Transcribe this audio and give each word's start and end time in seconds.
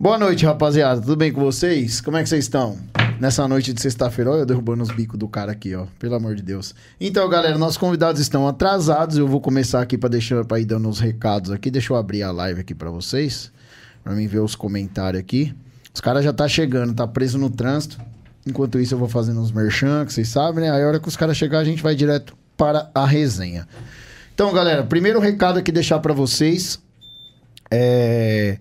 Boa 0.00 0.16
noite, 0.16 0.46
rapaziada. 0.46 1.00
Tudo 1.00 1.16
bem 1.16 1.32
com 1.32 1.40
vocês? 1.40 2.00
Como 2.00 2.16
é 2.16 2.22
que 2.22 2.28
vocês 2.28 2.44
estão? 2.44 2.78
Nessa 3.18 3.48
noite 3.48 3.72
de 3.72 3.80
sexta-feira, 3.80 4.30
olha 4.30 4.42
eu 4.42 4.46
derrubando 4.46 4.80
os 4.84 4.92
bicos 4.92 5.18
do 5.18 5.26
cara 5.26 5.50
aqui, 5.50 5.74
ó. 5.74 5.86
Pelo 5.98 6.14
amor 6.14 6.36
de 6.36 6.42
Deus. 6.42 6.72
Então, 7.00 7.28
galera, 7.28 7.58
nossos 7.58 7.76
convidados 7.76 8.20
estão 8.20 8.46
atrasados. 8.46 9.18
Eu 9.18 9.26
vou 9.26 9.40
começar 9.40 9.82
aqui 9.82 9.98
para 9.98 10.10
deixar 10.10 10.44
para 10.44 10.60
ir 10.60 10.66
dando 10.66 10.88
os 10.88 11.00
recados 11.00 11.50
aqui. 11.50 11.68
Deixa 11.68 11.92
eu 11.92 11.96
abrir 11.96 12.22
a 12.22 12.30
live 12.30 12.60
aqui 12.60 12.76
para 12.76 12.90
vocês, 12.90 13.50
para 14.04 14.14
mim 14.14 14.28
ver 14.28 14.38
os 14.38 14.54
comentários 14.54 15.18
aqui. 15.18 15.52
Os 15.92 16.00
caras 16.00 16.22
já 16.22 16.32
tá 16.32 16.46
chegando, 16.46 16.94
tá 16.94 17.04
preso 17.04 17.36
no 17.36 17.50
trânsito. 17.50 18.00
Enquanto 18.46 18.78
isso, 18.78 18.94
eu 18.94 18.98
vou 19.00 19.08
fazendo 19.08 19.40
uns 19.40 19.50
merchan, 19.50 20.06
que 20.06 20.12
vocês 20.12 20.28
sabem, 20.28 20.62
né? 20.62 20.70
Aí 20.70 20.80
a 20.80 20.86
hora 20.86 21.00
que 21.00 21.08
os 21.08 21.16
caras 21.16 21.36
chegar, 21.36 21.58
a 21.58 21.64
gente 21.64 21.82
vai 21.82 21.96
direto 21.96 22.36
para 22.56 22.88
a 22.94 23.04
resenha. 23.04 23.66
Então, 24.32 24.52
galera, 24.52 24.84
primeiro 24.84 25.18
recado 25.18 25.58
aqui 25.58 25.72
deixar 25.72 25.98
para 25.98 26.14
vocês 26.14 26.78
é 27.68 28.58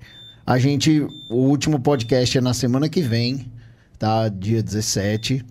a 0.47 0.57
gente, 0.57 1.05
o 1.29 1.35
último 1.35 1.77
podcast 1.77 2.37
é 2.37 2.39
na 2.39 2.53
semana 2.53 2.87
que 2.87 3.01
vem, 3.01 3.51
tá? 3.99 4.29
Dia 4.29 4.63
17. 4.63 5.45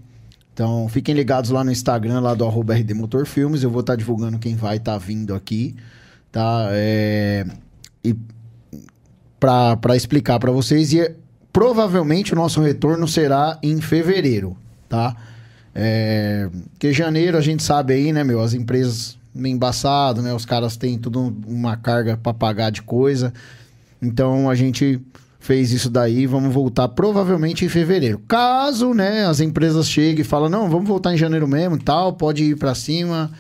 Então, 0.55 0.89
fiquem 0.89 1.15
ligados 1.15 1.51
lá 1.51 1.63
no 1.63 1.71
Instagram, 1.71 2.21
lá 2.21 2.33
do 2.33 2.47
arroba 2.47 2.75
RD 2.75 2.95
Motor 2.95 3.27
Filmes. 3.27 3.63
Eu 3.63 3.69
vou 3.69 3.81
estar 3.81 3.93
tá 3.93 3.97
divulgando 3.99 4.39
quem 4.39 4.57
vai 4.57 4.79
estar 4.79 4.93
tá 4.93 4.99
vindo 4.99 5.35
aqui, 5.35 5.77
tá? 6.33 6.69
É... 6.71 7.47
E 8.03 8.17
para 9.39 9.95
explicar 9.95 10.39
para 10.39 10.51
vocês. 10.51 10.95
E 10.95 11.15
provavelmente 11.53 12.33
o 12.33 12.37
nosso 12.37 12.63
retorno 12.63 13.07
será 13.07 13.59
em 13.63 13.83
fevereiro, 13.83 14.57
tá? 14.89 15.15
É... 15.75 16.49
Porque 16.71 16.91
janeiro 16.95 17.37
a 17.37 17.43
gente 17.43 17.63
sabe 17.63 17.93
aí, 17.93 18.15
né, 18.15 18.25
meu? 18.25 18.41
As 18.41 18.55
empresas 18.55 19.19
meio 19.35 19.55
embaçado, 19.55 20.23
né? 20.23 20.33
Os 20.33 20.47
caras 20.47 20.79
têm 20.79 20.99
tudo 20.99 21.37
uma 21.47 21.77
carga 21.77 22.17
para 22.17 22.33
pagar 22.33 22.71
de 22.71 22.81
coisa. 22.81 23.31
Então 24.01 24.49
a 24.49 24.55
gente 24.55 25.01
fez 25.39 25.71
isso 25.71 25.89
daí, 25.89 26.27
vamos 26.27 26.53
voltar 26.53 26.89
provavelmente 26.89 27.65
em 27.65 27.69
fevereiro. 27.69 28.21
Caso, 28.27 28.93
né, 28.93 29.27
as 29.27 29.41
empresas 29.41 29.89
cheguem 29.89 30.23
e 30.23 30.25
falem, 30.25 30.51
não, 30.51 30.69
vamos 30.69 30.89
voltar 30.89 31.15
em 31.15 31.17
janeiro 31.17 31.47
mesmo, 31.47 31.79
tal, 31.79 32.15
pode 32.15 32.43
ir 32.43 32.57
para 32.57 32.75
cima, 32.75 33.31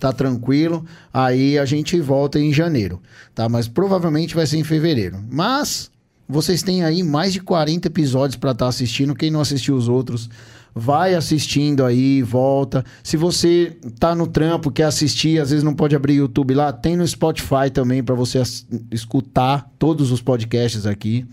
tá 0.00 0.12
tranquilo. 0.12 0.84
Aí 1.14 1.56
a 1.58 1.64
gente 1.64 2.00
volta 2.00 2.38
em 2.40 2.52
janeiro, 2.52 3.00
tá? 3.34 3.48
Mas 3.48 3.68
provavelmente 3.68 4.34
vai 4.34 4.46
ser 4.46 4.58
em 4.58 4.64
fevereiro. 4.64 5.22
Mas 5.30 5.88
vocês 6.28 6.62
têm 6.62 6.82
aí 6.82 7.02
mais 7.02 7.32
de 7.32 7.40
40 7.40 7.86
episódios 7.86 8.36
para 8.36 8.50
estar 8.50 8.64
tá 8.64 8.68
assistindo. 8.68 9.14
Quem 9.14 9.30
não 9.30 9.40
assistiu 9.40 9.76
os 9.76 9.88
outros, 9.88 10.28
vai 10.74 11.14
assistindo 11.14 11.84
aí, 11.84 12.22
volta. 12.22 12.84
Se 13.02 13.16
você 13.16 13.76
tá 13.98 14.14
no 14.14 14.26
trampo, 14.26 14.70
quer 14.70 14.84
assistir, 14.84 15.40
às 15.40 15.50
vezes 15.50 15.64
não 15.64 15.74
pode 15.74 15.94
abrir 15.94 16.14
YouTube 16.14 16.54
lá, 16.54 16.72
tem 16.72 16.96
no 16.96 17.06
Spotify 17.06 17.70
também 17.72 18.02
para 18.02 18.14
você 18.14 18.42
escutar 18.90 19.70
todos 19.78 20.10
os 20.10 20.22
podcasts 20.22 20.86
aqui, 20.86 21.26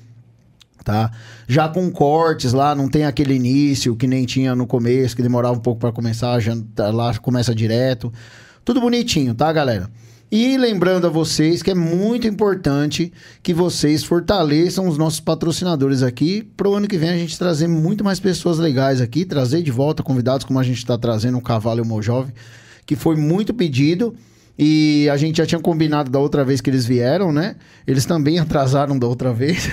tá? 0.83 1.11
Já 1.47 1.69
com 1.69 1.89
cortes 1.91 2.53
lá, 2.53 2.75
não 2.75 2.89
tem 2.89 3.05
aquele 3.05 3.35
início 3.35 3.95
que 3.95 4.07
nem 4.07 4.25
tinha 4.25 4.55
no 4.55 4.67
começo, 4.67 5.15
que 5.15 5.21
demorava 5.21 5.55
um 5.55 5.61
pouco 5.61 5.79
para 5.79 5.91
começar, 5.91 6.39
já 6.39 6.53
lá 6.77 7.17
começa 7.17 7.55
direto. 7.55 8.11
Tudo 8.65 8.81
bonitinho, 8.81 9.33
tá, 9.33 9.51
galera? 9.51 9.89
E 10.31 10.57
lembrando 10.57 11.07
a 11.07 11.09
vocês 11.09 11.63
que 11.63 11.71
é 11.71 11.75
muito 11.75 12.27
importante 12.27 13.11
que 13.41 13.51
vocês 13.51 14.03
fortaleçam 14.03 14.87
os 14.87 14.95
nossos 14.95 15.19
patrocinadores 15.19 16.03
aqui 16.03 16.43
para 16.55 16.69
o 16.69 16.75
ano 16.75 16.87
que 16.87 16.99
vem 16.99 17.09
a 17.09 17.17
gente 17.17 17.35
trazer 17.35 17.67
muito 17.67 18.03
mais 18.03 18.19
pessoas 18.19 18.59
legais 18.59 19.01
aqui, 19.01 19.25
trazer 19.25 19.63
de 19.63 19.71
volta 19.71 20.03
convidados 20.03 20.45
como 20.45 20.59
a 20.59 20.63
gente 20.63 20.77
está 20.77 20.95
trazendo 20.99 21.39
o 21.39 21.41
Cavalo 21.41 21.79
e 21.79 21.81
o 21.81 21.85
Mojove, 21.85 22.31
que 22.85 22.95
foi 22.95 23.15
muito 23.15 23.55
pedido. 23.55 24.15
E 24.57 25.09
a 25.11 25.17
gente 25.17 25.37
já 25.37 25.47
tinha 25.47 25.59
combinado 25.59 26.11
da 26.11 26.19
outra 26.19 26.45
vez 26.45 26.61
que 26.61 26.69
eles 26.69 26.85
vieram, 26.85 27.31
né? 27.31 27.55
Eles 27.87 28.05
também 28.05 28.37
atrasaram 28.37 28.99
da 28.99 29.07
outra 29.07 29.33
vez. 29.33 29.67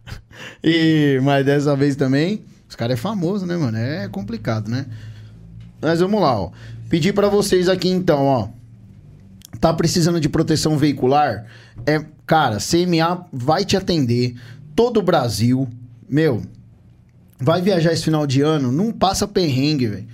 e 0.64 1.20
mas 1.22 1.44
dessa 1.44 1.76
vez 1.76 1.96
também, 1.96 2.44
os 2.66 2.76
caras 2.76 2.94
é 2.94 2.96
famoso, 2.96 3.44
né, 3.44 3.58
mano? 3.58 3.76
É 3.76 4.08
complicado, 4.08 4.70
né? 4.70 4.86
Mas 5.82 6.00
vamos 6.00 6.22
lá, 6.22 6.40
ó. 6.40 6.50
Pedir 6.88 7.12
para 7.12 7.28
vocês 7.28 7.68
aqui 7.68 7.88
então, 7.90 8.24
ó 8.24 8.61
Tá 9.62 9.72
precisando 9.72 10.20
de 10.20 10.28
proteção 10.28 10.76
veicular? 10.76 11.46
É, 11.86 12.04
cara, 12.26 12.58
CMA 12.58 13.28
vai 13.32 13.64
te 13.64 13.76
atender. 13.76 14.34
Todo 14.74 14.96
o 14.96 15.02
Brasil. 15.04 15.68
Meu, 16.10 16.42
vai 17.38 17.62
viajar 17.62 17.92
esse 17.92 18.02
final 18.02 18.26
de 18.26 18.42
ano, 18.42 18.72
não 18.72 18.90
passa 18.90 19.28
perrengue, 19.28 19.86
velho. 19.86 20.08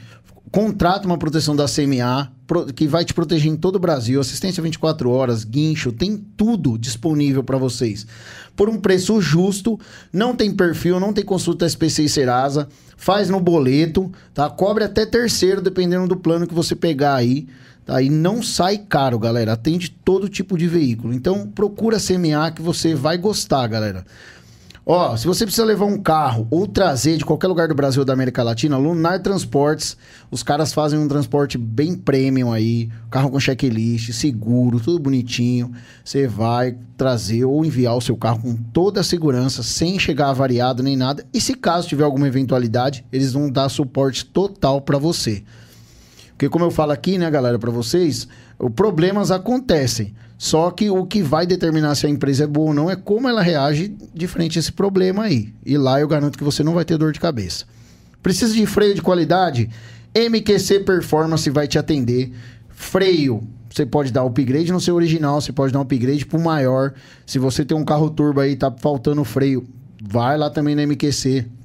Contrata 0.53 1.07
uma 1.07 1.17
proteção 1.17 1.57
da 1.57 1.65
CMA 1.65 2.31
que 2.77 2.87
vai 2.87 3.07
te 3.07 3.15
proteger 3.15 3.51
em 3.51 3.57
todo 3.57 3.77
o 3.77 3.81
Brasil. 3.81 4.21
Assistência 4.21 4.63
24 4.63 5.09
horas, 5.11 5.45
guincho, 5.45 5.93
tem 5.93 6.19
tudo 6.37 6.77
disponível 6.77 7.43
para 7.43 7.57
vocês. 7.57 8.07
Por 8.55 8.69
um 8.69 8.79
preço 8.79 9.19
justo, 9.19 9.81
não 10.13 10.37
tem 10.37 10.55
perfil, 10.55 11.01
não 11.01 11.15
tem 11.15 11.25
consulta 11.25 11.65
SPC 11.65 12.03
e 12.03 12.09
Serasa, 12.11 12.69
faz 12.99 13.31
no 13.31 13.41
boleto, 13.41 14.13
tá? 14.35 14.51
Cobre 14.51 14.85
até 14.85 15.07
terceiro, 15.07 15.63
dependendo 15.63 16.07
do 16.07 16.17
plano 16.19 16.47
que 16.47 16.55
você 16.55 16.77
pegar 16.77 17.15
aí. 17.15 17.49
Tá? 17.89 18.03
E 18.03 18.11
não 18.11 18.43
sai 18.43 18.77
caro, 18.77 19.19
galera. 19.19 19.55
Atende 19.55 19.89
todo 19.89 20.29
tipo 20.29 20.59
de 20.59 20.69
veículo. 20.69 21.15
Então, 21.15 21.49
procura 21.49 21.97
CMA 21.97 22.51
que 22.55 22.61
você 22.61 22.95
vai 22.95 23.17
gostar, 23.17 23.67
galera. 23.67 24.05
Ó, 24.85 25.17
se 25.17 25.27
você 25.27 25.45
precisa 25.45 25.67
levar 25.67 25.87
um 25.87 25.99
carro 25.99 26.47
ou 26.51 26.67
trazer 26.67 27.17
de 27.17 27.25
qualquer 27.25 27.47
lugar 27.47 27.69
do 27.69 27.75
Brasil 27.75 28.01
ou 28.01 28.05
da 28.07 28.13
América 28.13 28.43
Latina, 28.43 28.77
Lunar 28.77 29.21
Transportes, 29.21 29.97
os 30.31 30.43
caras 30.43 30.73
fazem 30.73 30.99
um 30.99 31.09
transporte 31.09 31.57
bem 31.57 31.95
premium 31.95 32.53
aí, 32.53 32.91
carro 33.11 33.31
com 33.31 33.41
checklist, 33.41 34.13
seguro, 34.13 34.81
tudo 34.81 34.99
bonitinho. 34.99 35.73
Você 36.05 36.27
vai 36.27 36.77
trazer 36.97 37.45
ou 37.45 37.65
enviar 37.65 37.97
o 37.97 38.03
seu 38.03 38.17
carro 38.17 38.41
com 38.41 38.55
toda 38.55 39.01
a 39.01 39.05
segurança, 39.05 39.63
sem 39.63 39.99
chegar 39.99 40.31
avariado 40.31 40.83
nem 40.83 40.97
nada. 40.97 41.25
E 41.35 41.41
se 41.41 41.55
caso 41.55 41.89
tiver 41.89 42.05
alguma 42.05 42.29
eventualidade, 42.29 43.05
eles 43.11 43.33
vão 43.33 43.51
dar 43.51 43.69
suporte 43.69 44.25
total 44.25 44.81
para 44.81 44.99
você. 44.99 45.43
Porque 46.39 46.49
como 46.49 46.65
eu 46.65 46.71
falo 46.71 46.93
aqui, 46.93 47.19
né, 47.19 47.29
galera, 47.29 47.59
para 47.59 47.73
vocês, 47.73 48.29
os 48.61 48.71
problemas 48.71 49.33
acontecem. 49.33 50.15
Só 50.39 50.71
que 50.71 50.89
o 50.89 51.05
que 51.05 51.21
vai 51.21 51.45
determinar 51.45 51.97
se 51.97 52.07
a 52.07 52.09
empresa 52.09 52.45
é 52.45 52.47
boa 52.47 52.69
ou 52.69 52.75
não 52.75 52.89
é 52.89 52.95
como 52.95 53.29
ela 53.29 53.43
reage 53.43 53.93
de 54.15 54.29
frente 54.29 54.57
a 54.57 54.61
esse 54.61 54.71
problema 54.71 55.25
aí. 55.25 55.53
E 55.67 55.77
lá 55.77 56.01
eu 56.01 56.07
garanto 56.07 56.39
que 56.39 56.45
você 56.45 56.63
não 56.63 56.75
vai 56.75 56.85
ter 56.85 56.97
dor 56.97 57.11
de 57.11 57.19
cabeça. 57.19 57.65
Precisa 58.23 58.55
de 58.55 58.65
freio 58.67 58.95
de 58.95 59.03
qualidade? 59.03 59.69
MQC 60.15 60.85
Performance 60.85 61.51
vai 61.51 61.67
te 61.67 61.77
atender. 61.77 62.33
Freio, 62.69 63.43
você 63.69 63.85
pode 63.85 64.13
dar 64.13 64.23
upgrade 64.23 64.71
no 64.71 64.81
seu 64.81 64.95
original, 64.95 65.41
você 65.41 65.51
pode 65.51 65.73
dar 65.73 65.81
upgrade 65.81 66.25
pro 66.25 66.39
maior. 66.39 66.95
Se 67.27 67.41
você 67.41 67.65
tem 67.65 67.77
um 67.77 67.85
carro 67.85 68.11
turbo 68.11 68.39
aí, 68.39 68.55
tá 68.55 68.71
faltando 68.71 69.25
freio, 69.25 69.67
vai 70.01 70.39
lá 70.39 70.49
também 70.49 70.77
na 70.77 70.87
MQC 70.87 71.58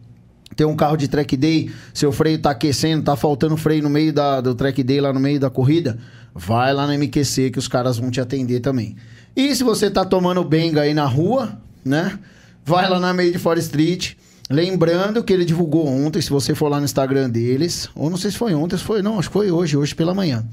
tem 0.53 0.65
um 0.65 0.75
carro 0.75 0.97
de 0.97 1.07
track 1.07 1.35
day, 1.35 1.71
seu 1.93 2.11
freio 2.11 2.39
tá 2.39 2.51
aquecendo, 2.51 3.03
tá 3.03 3.15
faltando 3.15 3.57
freio 3.57 3.83
no 3.83 3.89
meio 3.89 4.13
da, 4.13 4.41
do 4.41 4.53
track 4.55 4.83
day, 4.83 5.01
lá 5.01 5.11
no 5.11 5.19
meio 5.19 5.39
da 5.39 5.49
corrida, 5.49 5.97
vai 6.33 6.73
lá 6.73 6.87
no 6.87 6.93
MQC 6.93 7.51
que 7.51 7.59
os 7.59 7.67
caras 7.67 7.97
vão 7.97 8.11
te 8.11 8.21
atender 8.21 8.59
também. 8.59 8.95
E 9.35 9.55
se 9.55 9.63
você 9.63 9.89
tá 9.89 10.05
tomando 10.05 10.43
benga 10.43 10.81
aí 10.81 10.93
na 10.93 11.05
rua, 11.05 11.57
né? 11.83 12.19
Vai 12.65 12.89
lá 12.89 12.99
na 12.99 13.13
Made 13.13 13.37
for 13.39 13.57
Street. 13.57 14.13
Lembrando 14.49 15.23
que 15.23 15.33
ele 15.33 15.45
divulgou 15.45 15.87
ontem, 15.87 16.21
se 16.21 16.29
você 16.29 16.53
for 16.53 16.69
lá 16.69 16.77
no 16.77 16.85
Instagram 16.85 17.29
deles, 17.29 17.89
ou 17.95 18.09
não 18.09 18.17
sei 18.17 18.29
se 18.29 18.37
foi 18.37 18.53
ontem, 18.53 18.77
se 18.77 18.83
foi, 18.83 19.01
não, 19.01 19.17
acho 19.17 19.29
que 19.29 19.33
foi 19.33 19.51
hoje, 19.51 19.75
hoje 19.75 19.95
pela 19.95 20.13
manhã. 20.13 20.45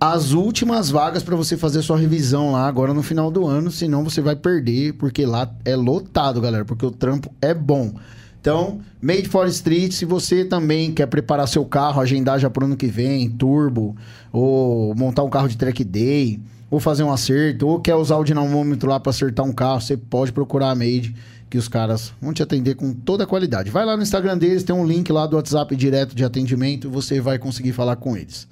As 0.00 0.32
últimas 0.32 0.90
vagas 0.90 1.22
para 1.22 1.36
você 1.36 1.56
fazer 1.56 1.82
sua 1.82 1.96
revisão 1.96 2.50
lá 2.50 2.66
agora 2.66 2.92
no 2.92 3.02
final 3.02 3.30
do 3.30 3.46
ano, 3.46 3.70
senão 3.70 4.02
você 4.02 4.20
vai 4.20 4.34
perder, 4.34 4.94
porque 4.94 5.24
lá 5.24 5.48
é 5.64 5.76
lotado, 5.76 6.40
galera, 6.40 6.64
porque 6.64 6.84
o 6.84 6.90
trampo 6.90 7.32
é 7.40 7.54
bom. 7.54 7.94
Então, 8.42 8.80
Made 9.00 9.28
for 9.28 9.46
Street, 9.46 9.92
se 9.92 10.04
você 10.04 10.44
também 10.44 10.90
quer 10.92 11.06
preparar 11.06 11.46
seu 11.46 11.64
carro, 11.64 12.00
agendar 12.00 12.40
já 12.40 12.50
para 12.50 12.64
o 12.64 12.66
ano 12.66 12.76
que 12.76 12.88
vem, 12.88 13.30
turbo, 13.30 13.94
ou 14.32 14.92
montar 14.96 15.22
um 15.22 15.30
carro 15.30 15.46
de 15.46 15.56
track 15.56 15.84
day, 15.84 16.40
ou 16.68 16.80
fazer 16.80 17.04
um 17.04 17.12
acerto, 17.12 17.68
ou 17.68 17.80
quer 17.80 17.94
usar 17.94 18.16
o 18.16 18.24
dinamômetro 18.24 18.90
lá 18.90 18.98
para 18.98 19.10
acertar 19.10 19.46
um 19.46 19.52
carro, 19.52 19.80
você 19.80 19.96
pode 19.96 20.32
procurar 20.32 20.70
a 20.70 20.74
Made, 20.74 21.14
que 21.48 21.56
os 21.56 21.68
caras 21.68 22.12
vão 22.20 22.32
te 22.32 22.42
atender 22.42 22.74
com 22.74 22.92
toda 22.92 23.22
a 23.22 23.28
qualidade. 23.28 23.70
Vai 23.70 23.84
lá 23.84 23.96
no 23.96 24.02
Instagram 24.02 24.36
deles, 24.36 24.64
tem 24.64 24.74
um 24.74 24.84
link 24.84 25.12
lá 25.12 25.24
do 25.24 25.36
WhatsApp 25.36 25.76
direto 25.76 26.12
de 26.12 26.24
atendimento, 26.24 26.90
você 26.90 27.20
vai 27.20 27.38
conseguir 27.38 27.70
falar 27.70 27.94
com 27.94 28.16
eles. 28.16 28.48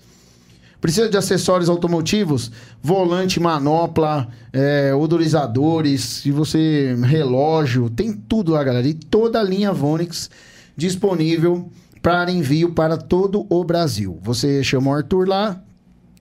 Precisa 0.81 1.09
de 1.09 1.17
acessórios 1.17 1.69
automotivos? 1.69 2.51
Volante, 2.83 3.39
manopla, 3.39 4.29
é, 4.53 4.95
odorizadores, 4.95 6.01
se 6.01 6.31
você 6.31 6.97
relógio, 7.03 7.91
tem 7.91 8.13
tudo 8.13 8.53
lá, 8.53 8.65
galera. 8.65 8.89
E 8.89 8.95
toda 8.95 9.39
a 9.39 9.43
linha 9.43 9.73
Vonix 9.73 10.31
disponível 10.77 11.71
para 12.01 12.31
envio 12.31 12.73
para 12.73 12.97
todo 12.97 13.47
o 13.51 13.63
Brasil. 13.63 14.19
Você 14.23 14.65
chama 14.65 14.91
o 14.91 14.95
Arthur 14.95 15.29
lá. 15.29 15.63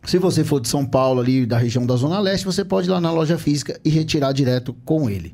Se 0.03 0.17
você 0.17 0.44
for 0.44 0.59
de 0.59 0.67
São 0.67 0.85
Paulo, 0.85 1.21
ali 1.21 1.45
da 1.45 1.57
região 1.57 1.85
da 1.85 1.95
Zona 1.95 2.19
Leste, 2.19 2.45
você 2.45 2.63
pode 2.65 2.88
ir 2.88 2.91
lá 2.91 3.00
na 3.00 3.11
loja 3.11 3.38
física 3.38 3.79
e 3.83 3.89
retirar 3.89 4.33
direto 4.33 4.73
com 4.85 5.09
ele. 5.09 5.33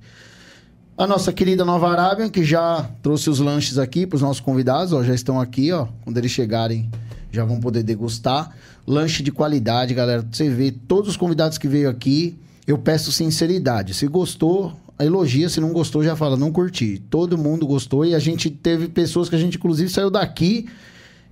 A 0.98 1.06
nossa 1.06 1.34
querida 1.34 1.66
Nova 1.66 1.90
Arábia, 1.90 2.30
que 2.30 2.44
já 2.44 2.90
trouxe 3.02 3.30
os 3.30 3.40
lanches 3.40 3.78
aqui 3.78 4.08
para 4.08 4.16
os 4.16 4.22
nossos 4.22 4.40
convidados, 4.40 4.94
ó, 4.94 5.04
já 5.04 5.14
estão 5.14 5.42
aqui, 5.42 5.72
ó. 5.72 5.88
Quando 6.04 6.18
eles 6.18 6.32
chegarem, 6.32 6.90
já 7.32 7.44
vão 7.44 7.60
poder 7.60 7.84
degustar. 7.84 8.56
Lanche 8.88 9.24
de 9.24 9.32
qualidade, 9.32 9.94
galera. 9.94 10.26
Você 10.30 10.50
vê 10.50 10.72
todos 10.72 11.12
os 11.12 11.18
convidados 11.18 11.58
que 11.58 11.68
veio 11.68 11.90
aqui. 11.90 12.38
Eu 12.68 12.78
peço 12.78 13.12
sinceridade. 13.12 13.94
Se 13.94 14.08
gostou, 14.08 14.74
elogia, 15.00 15.50
se 15.50 15.60
não 15.60 15.72
gostou, 15.72 16.04
já 16.04 16.16
fala, 16.16 16.38
não 16.38 16.52
curti. 16.52 17.02
Todo 17.10 17.38
mundo 17.38 17.66
gostou 17.68 18.06
e 18.06 18.16
a 18.16 18.20
gente 18.20 18.50
teve 18.50 18.88
pessoas 18.88 19.30
que 19.30 19.36
a 19.36 19.40
gente, 19.40 19.58
inclusive, 19.58 19.90
saiu 19.90 20.10
daqui 20.10 20.68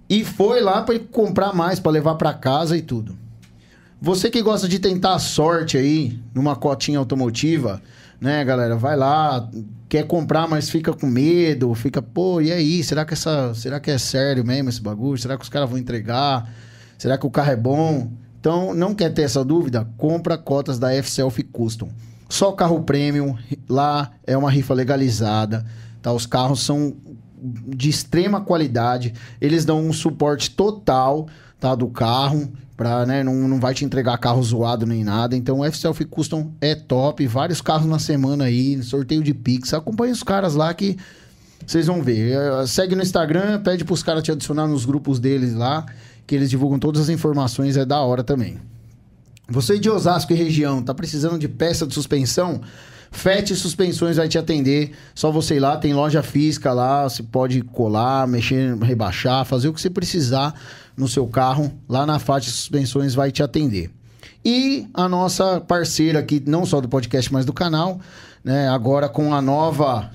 e 0.10 0.24
foi 0.24 0.62
lá 0.62 0.82
para 0.82 1.00
comprar 1.00 1.54
mais, 1.54 1.80
para 1.80 1.92
levar 1.92 2.16
para 2.16 2.34
casa 2.34 2.78
e 2.78 2.82
tudo. 2.82 3.16
Você 4.02 4.30
que 4.30 4.42
gosta 4.42 4.68
de 4.68 4.80
tentar 4.80 5.16
a 5.16 5.20
sorte 5.20 5.78
aí 5.78 6.20
numa 6.36 6.56
cotinha 6.56 7.00
automotiva, 7.00 7.82
né, 8.20 8.44
galera? 8.44 8.76
Vai 8.76 8.98
lá, 8.98 9.50
quer 9.88 10.06
comprar, 10.06 10.46
mas 10.48 10.70
fica 10.70 10.92
com 10.92 11.08
medo, 11.08 11.74
fica, 11.74 12.02
pô, 12.02 12.42
e 12.42 12.52
aí? 12.52 12.84
Será 12.84 13.06
que 13.06 13.14
essa, 13.14 13.54
será 13.54 13.80
que 13.80 13.90
é 13.90 13.98
sério 13.98 14.44
mesmo 14.44 14.70
esse 14.70 14.82
bagulho? 14.82 15.18
Será 15.18 15.38
que 15.38 15.44
os 15.44 15.50
caras 15.50 15.70
vão 15.70 15.80
entregar? 15.80 16.54
Será 17.04 17.18
que 17.18 17.28
o 17.28 17.30
carro 17.30 17.52
é 17.52 17.56
bom? 17.58 18.14
Então, 18.40 18.74
não 18.74 18.96
quer 18.96 19.14
ter 19.14 19.24
essa 19.24 19.44
dúvida? 19.44 19.86
Compra 19.98 20.38
cotas 20.38 20.80
da 20.80 20.94
F-Self 20.94 21.44
Custom. 21.44 21.90
Só 22.30 22.54
carro 22.54 22.82
premium, 22.84 23.36
lá 23.68 24.12
é 24.26 24.38
uma 24.38 24.50
rifa 24.50 24.74
legalizada, 24.74 25.66
tá? 26.02 26.14
Os 26.14 26.26
carros 26.26 26.62
são 26.62 26.94
de 27.42 27.90
extrema 27.90 28.40
qualidade, 28.40 29.14
eles 29.42 29.66
dão 29.66 29.86
um 29.86 29.92
suporte 29.92 30.52
total, 30.52 31.28
tá, 31.60 31.76
do 31.76 31.88
carro, 31.88 32.50
pra, 32.78 33.06
né, 33.06 33.22
não, 33.22 33.50
não 33.50 33.60
vai 33.60 33.74
te 33.74 33.84
entregar 33.84 34.18
carro 34.18 34.42
zoado 34.42 34.86
nem 34.86 35.04
nada. 35.04 35.36
Então, 35.36 35.60
o 35.60 35.66
F-Self 35.66 36.06
Custom 36.06 36.54
é 36.62 36.74
top, 36.74 37.28
vários 37.28 37.60
carros 37.60 37.86
na 37.86 38.00
semana 38.00 38.46
aí, 38.46 38.82
sorteio 38.82 39.22
de 39.22 39.34
Pix. 39.34 39.74
Acompanha 39.74 40.14
os 40.14 40.24
caras 40.24 40.56
lá 40.56 40.74
que 40.74 40.98
vocês 41.68 41.88
vão 41.88 42.02
ver. 42.02 42.32
É, 42.32 42.66
segue 42.66 42.96
no 42.96 43.02
Instagram, 43.02 43.62
pede 43.62 43.84
pros 43.84 44.04
caras 44.04 44.24
te 44.24 44.32
adicionar 44.32 44.68
nos 44.68 44.86
grupos 44.86 45.20
deles 45.20 45.54
lá, 45.54 45.86
que 46.26 46.36
eles 46.36 46.50
divulgam 46.50 46.80
todas 46.80 47.02
as 47.02 47.10
informações, 47.10 47.78
é 47.78 47.86
da 47.86 48.00
hora 48.02 48.24
também. 48.24 48.60
Você 49.50 49.78
de 49.78 49.90
Osasco 49.90 50.34
e 50.34 50.36
região, 50.36 50.82
tá 50.82 50.94
precisando 50.94 51.38
de 51.38 51.48
peça 51.48 51.86
de 51.86 51.94
suspensão? 51.94 52.62
FET 53.12 53.56
Suspensões 53.56 54.18
vai 54.18 54.28
te 54.28 54.38
atender. 54.38 54.92
Só 55.14 55.32
você 55.32 55.56
ir 55.56 55.60
lá, 55.60 55.78
tem 55.78 55.94
loja 55.94 56.24
física 56.24 56.74
lá, 56.74 57.04
você 57.04 57.22
pode 57.22 57.62
colar, 57.62 58.28
mexer, 58.28 58.76
rebaixar, 58.78 59.46
fazer 59.46 59.68
o 59.68 59.74
que 59.74 59.80
você 59.80 59.90
precisar 59.90 60.54
no 60.98 61.08
seu 61.08 61.28
carro. 61.28 61.72
Lá 61.88 62.06
na 62.06 62.20
FAT 62.20 62.44
Suspensões 62.44 63.14
vai 63.14 63.32
te 63.32 63.44
atender. 63.44 63.92
E 64.44 64.88
a 64.94 65.08
nossa 65.08 65.62
parceira 65.62 66.20
aqui, 66.20 66.42
não 66.46 66.66
só 66.66 66.82
do 66.82 66.90
podcast, 66.90 67.32
mas 67.32 67.46
do 67.46 67.54
canal, 67.54 68.00
né? 68.44 68.68
Agora 68.68 69.08
com 69.08 69.34
a 69.34 69.42
nova, 69.42 70.12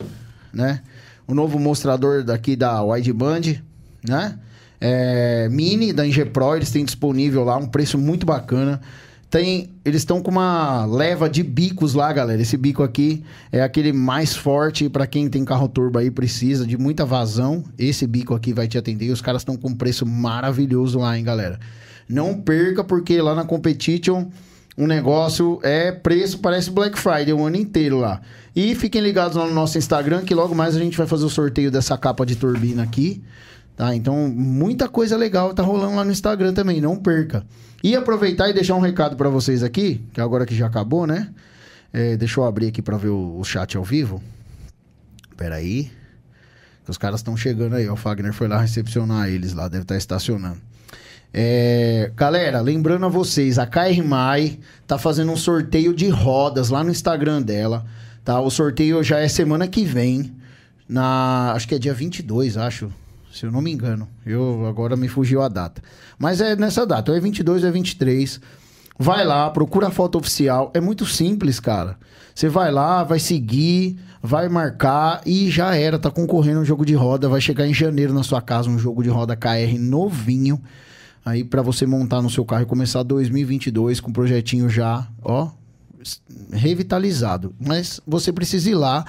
né? 0.52 0.82
O 1.26 1.34
novo 1.34 1.58
mostrador 1.58 2.24
daqui 2.24 2.56
da 2.56 2.82
Wideband, 2.82 3.62
né? 4.06 4.38
É, 4.80 5.48
mini 5.50 5.92
da 5.92 6.06
Ingepro, 6.06 6.56
eles 6.56 6.70
têm 6.70 6.84
disponível 6.84 7.44
lá 7.44 7.56
um 7.56 7.66
preço 7.66 7.98
muito 7.98 8.24
bacana. 8.24 8.80
Tem, 9.30 9.68
eles 9.84 10.00
estão 10.00 10.22
com 10.22 10.30
uma 10.30 10.86
leva 10.86 11.28
de 11.28 11.42
bicos 11.42 11.92
lá, 11.92 12.10
galera. 12.12 12.40
Esse 12.40 12.56
bico 12.56 12.82
aqui 12.82 13.22
é 13.52 13.62
aquele 13.62 13.92
mais 13.92 14.34
forte 14.34 14.88
para 14.88 15.06
quem 15.06 15.28
tem 15.28 15.44
carro 15.44 15.68
turbo 15.68 15.98
aí 15.98 16.10
precisa 16.10 16.66
de 16.66 16.78
muita 16.78 17.04
vazão. 17.04 17.62
Esse 17.78 18.06
bico 18.06 18.34
aqui 18.34 18.54
vai 18.54 18.66
te 18.66 18.78
atender. 18.78 19.10
Os 19.10 19.20
caras 19.20 19.42
estão 19.42 19.56
com 19.56 19.68
um 19.68 19.74
preço 19.74 20.06
maravilhoso 20.06 20.98
lá, 20.98 21.18
hein, 21.18 21.24
galera. 21.24 21.58
Não 22.08 22.40
perca 22.40 22.82
porque 22.82 23.20
lá 23.20 23.34
na 23.34 23.44
Competition 23.44 24.28
um 24.78 24.86
negócio 24.86 25.58
é 25.62 25.90
preço 25.90 26.38
parece 26.38 26.70
Black 26.70 26.96
Friday 26.98 27.32
o 27.32 27.44
ano 27.44 27.56
inteiro 27.56 27.98
lá. 27.98 28.22
E 28.54 28.74
fiquem 28.76 29.02
ligados 29.02 29.36
lá 29.36 29.44
no 29.44 29.52
nosso 29.52 29.76
Instagram 29.76 30.22
que 30.22 30.34
logo 30.34 30.54
mais 30.54 30.74
a 30.74 30.78
gente 30.78 30.96
vai 30.96 31.06
fazer 31.06 31.24
o 31.24 31.28
sorteio 31.28 31.70
dessa 31.70 31.98
capa 31.98 32.24
de 32.24 32.34
turbina 32.36 32.82
aqui. 32.82 33.22
Tá? 33.78 33.94
Então, 33.94 34.26
muita 34.28 34.88
coisa 34.88 35.16
legal 35.16 35.54
tá 35.54 35.62
rolando 35.62 35.94
lá 35.94 36.04
no 36.04 36.10
Instagram 36.10 36.52
também, 36.52 36.80
não 36.80 36.96
perca. 36.96 37.46
E 37.80 37.94
aproveitar 37.94 38.50
e 38.50 38.52
deixar 38.52 38.74
um 38.74 38.80
recado 38.80 39.14
para 39.14 39.28
vocês 39.28 39.62
aqui, 39.62 40.04
que 40.12 40.20
agora 40.20 40.44
que 40.44 40.52
já 40.52 40.66
acabou, 40.66 41.06
né? 41.06 41.32
É, 41.92 42.16
deixa 42.16 42.40
eu 42.40 42.44
abrir 42.44 42.66
aqui 42.66 42.82
para 42.82 42.96
ver 42.96 43.10
o, 43.10 43.38
o, 43.38 43.44
chat 43.44 43.76
ao 43.76 43.84
vivo. 43.84 44.20
Pera 45.36 45.54
aí. 45.54 45.92
Os 46.88 46.98
caras 46.98 47.20
estão 47.20 47.36
chegando 47.36 47.76
aí. 47.76 47.88
O 47.88 47.94
Fagner 47.94 48.32
foi 48.32 48.48
lá 48.48 48.60
recepcionar 48.60 49.28
eles 49.28 49.52
lá, 49.52 49.68
deve 49.68 49.84
estar 49.84 49.94
tá 49.94 49.98
estacionando. 49.98 50.60
É, 51.32 52.10
galera, 52.16 52.60
lembrando 52.60 53.06
a 53.06 53.08
vocês, 53.08 53.60
a 53.60 53.66
KR 53.66 54.02
Mai 54.04 54.58
tá 54.88 54.98
fazendo 54.98 55.30
um 55.30 55.36
sorteio 55.36 55.94
de 55.94 56.08
rodas 56.08 56.68
lá 56.68 56.82
no 56.82 56.90
Instagram 56.90 57.42
dela, 57.42 57.86
tá? 58.24 58.40
O 58.40 58.50
sorteio 58.50 59.04
já 59.04 59.20
é 59.20 59.28
semana 59.28 59.68
que 59.68 59.84
vem, 59.84 60.34
na, 60.88 61.52
acho 61.52 61.68
que 61.68 61.76
é 61.76 61.78
dia 61.78 61.94
22, 61.94 62.56
acho 62.56 62.90
se 63.38 63.46
eu 63.46 63.52
não 63.52 63.60
me 63.60 63.70
engano. 63.70 64.08
Eu 64.26 64.66
agora 64.66 64.96
me 64.96 65.06
fugiu 65.06 65.40
a 65.42 65.48
data. 65.48 65.80
Mas 66.18 66.40
é 66.40 66.56
nessa 66.56 66.84
data, 66.84 67.12
ou 67.12 67.16
é 67.16 67.20
22 67.20 67.62
ou 67.62 67.68
é 67.68 67.72
23. 67.72 68.40
Vai 68.98 69.24
lá, 69.24 69.48
procura 69.50 69.86
a 69.86 69.90
foto 69.90 70.18
oficial. 70.18 70.72
É 70.74 70.80
muito 70.80 71.06
simples, 71.06 71.60
cara. 71.60 71.96
Você 72.34 72.48
vai 72.48 72.72
lá, 72.72 73.04
vai 73.04 73.20
seguir, 73.20 73.96
vai 74.20 74.48
marcar 74.48 75.20
e 75.24 75.50
já 75.50 75.74
era. 75.76 75.98
Tá 75.98 76.10
concorrendo 76.10 76.60
um 76.60 76.64
jogo 76.64 76.84
de 76.84 76.94
roda. 76.94 77.28
Vai 77.28 77.40
chegar 77.40 77.66
em 77.66 77.72
janeiro 77.72 78.12
na 78.12 78.24
sua 78.24 78.42
casa 78.42 78.68
um 78.68 78.78
jogo 78.78 79.04
de 79.04 79.08
roda 79.08 79.36
KR 79.36 79.78
novinho. 79.78 80.60
Aí 81.24 81.44
para 81.44 81.62
você 81.62 81.86
montar 81.86 82.20
no 82.20 82.30
seu 82.30 82.44
carro 82.44 82.62
e 82.62 82.66
começar 82.66 83.04
2022 83.04 84.00
com 84.00 84.10
o 84.10 84.12
projetinho 84.12 84.68
já, 84.68 85.06
ó, 85.22 85.50
revitalizado. 86.52 87.54
Mas 87.60 88.00
você 88.06 88.32
precisa 88.32 88.70
ir 88.70 88.74
lá 88.74 89.04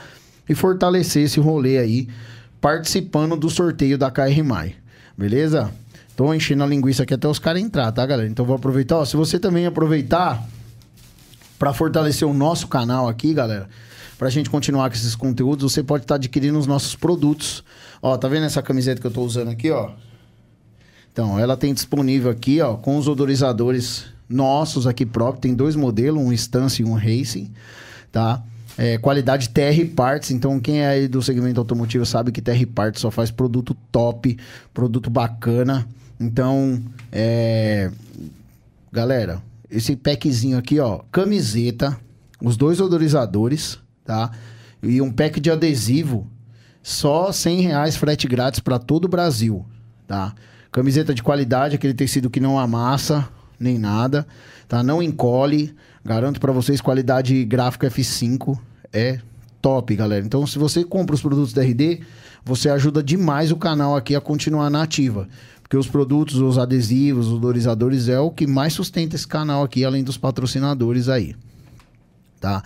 e 0.47 0.53
fortalecer 0.53 1.23
esse 1.23 1.39
rolê 1.39 1.77
aí 1.79 2.07
participando 2.61 3.35
do 3.35 3.49
sorteio 3.49 3.97
da 3.97 4.11
KR 4.11 4.43
Mai. 4.43 4.75
Beleza? 5.17 5.71
Tô 6.15 6.33
enchendo 6.33 6.63
a 6.63 6.67
linguiça 6.67 7.03
aqui 7.03 7.13
até 7.13 7.27
os 7.27 7.39
caras 7.39 7.61
entrar, 7.61 7.91
tá, 7.91 8.05
galera? 8.05 8.29
Então 8.29 8.45
vou 8.45 8.55
aproveitar. 8.55 8.97
Ó, 8.97 9.05
se 9.05 9.15
você 9.15 9.39
também 9.39 9.65
aproveitar 9.65 10.45
para 11.57 11.73
fortalecer 11.73 12.27
o 12.27 12.33
nosso 12.33 12.67
canal 12.67 13.07
aqui, 13.07 13.33
galera, 13.33 13.69
pra 14.17 14.29
gente 14.29 14.49
continuar 14.49 14.89
com 14.89 14.95
esses 14.95 15.15
conteúdos, 15.15 15.71
você 15.71 15.81
pode 15.81 16.03
estar 16.03 16.15
tá 16.15 16.17
adquirindo 16.17 16.59
os 16.59 16.67
nossos 16.67 16.95
produtos. 16.95 17.63
Ó, 18.01 18.17
tá 18.17 18.27
vendo 18.27 18.45
essa 18.45 18.61
camiseta 18.61 18.99
que 18.99 19.07
eu 19.07 19.11
tô 19.11 19.21
usando 19.21 19.49
aqui, 19.49 19.71
ó? 19.71 19.91
Então, 21.11 21.39
ela 21.39 21.57
tem 21.57 21.73
disponível 21.73 22.31
aqui, 22.31 22.61
ó, 22.61 22.75
com 22.75 22.97
os 22.97 23.07
odorizadores 23.07 24.05
nossos 24.27 24.85
aqui 24.85 25.05
próprios. 25.05 25.41
Tem 25.41 25.53
dois 25.53 25.75
modelos, 25.75 26.21
um 26.21 26.31
Stance 26.31 26.81
e 26.81 26.85
um 26.85 26.93
Racing, 26.93 27.51
tá? 28.11 28.43
É, 28.77 28.97
qualidade 28.97 29.49
TR 29.49 29.85
Parts, 29.95 30.31
então 30.31 30.59
quem 30.59 30.81
é 30.81 30.87
aí 30.87 31.07
do 31.07 31.21
segmento 31.21 31.59
automotivo 31.59 32.05
sabe 32.05 32.31
que 32.31 32.41
TR 32.41 32.65
Parts 32.73 33.01
só 33.01 33.11
faz 33.11 33.29
produto 33.29 33.75
top, 33.91 34.37
produto 34.73 35.09
bacana. 35.09 35.87
Então, 36.19 36.81
é... 37.11 37.91
galera, 38.91 39.41
esse 39.69 39.95
packzinho 39.95 40.57
aqui, 40.57 40.79
ó, 40.79 41.01
camiseta, 41.11 41.97
os 42.41 42.57
dois 42.57 42.79
odorizadores, 42.79 43.79
tá? 44.03 44.31
E 44.81 45.01
um 45.01 45.11
pack 45.11 45.39
de 45.39 45.51
adesivo, 45.51 46.27
só 46.81 47.31
100 47.31 47.61
reais 47.61 47.95
frete 47.95 48.27
grátis 48.27 48.59
para 48.59 48.79
todo 48.79 49.05
o 49.05 49.09
Brasil, 49.09 49.65
tá? 50.07 50.33
Camiseta 50.71 51.13
de 51.13 51.21
qualidade, 51.21 51.75
aquele 51.75 51.93
tecido 51.93 52.29
que 52.29 52.39
não 52.39 52.57
amassa 52.57 53.27
nem 53.59 53.77
nada, 53.77 54.25
tá? 54.67 54.81
Não 54.81 55.03
encolhe, 55.03 55.75
garanto 56.03 56.39
para 56.39 56.51
vocês 56.51 56.81
qualidade 56.81 57.43
gráfica 57.45 57.89
F5, 57.89 58.57
é 58.91 59.19
top, 59.61 59.95
galera. 59.95 60.25
Então, 60.25 60.45
se 60.47 60.57
você 60.57 60.83
compra 60.83 61.15
os 61.15 61.21
produtos 61.21 61.53
da 61.53 61.61
RD, 61.61 62.01
você 62.43 62.69
ajuda 62.69 63.03
demais 63.03 63.51
o 63.51 63.57
canal 63.57 63.95
aqui 63.95 64.15
a 64.15 64.21
continuar 64.21 64.69
na 64.69 64.83
ativa. 64.83 65.27
Porque 65.61 65.77
os 65.77 65.87
produtos, 65.87 66.37
os 66.37 66.57
adesivos, 66.57 67.27
os 67.27 67.33
odorizadores 67.33 68.09
é 68.09 68.19
o 68.19 68.31
que 68.31 68.47
mais 68.47 68.73
sustenta 68.73 69.15
esse 69.15 69.27
canal 69.27 69.63
aqui, 69.63 69.85
além 69.85 70.03
dos 70.03 70.17
patrocinadores 70.17 71.07
aí. 71.07 71.35
Tá? 72.39 72.63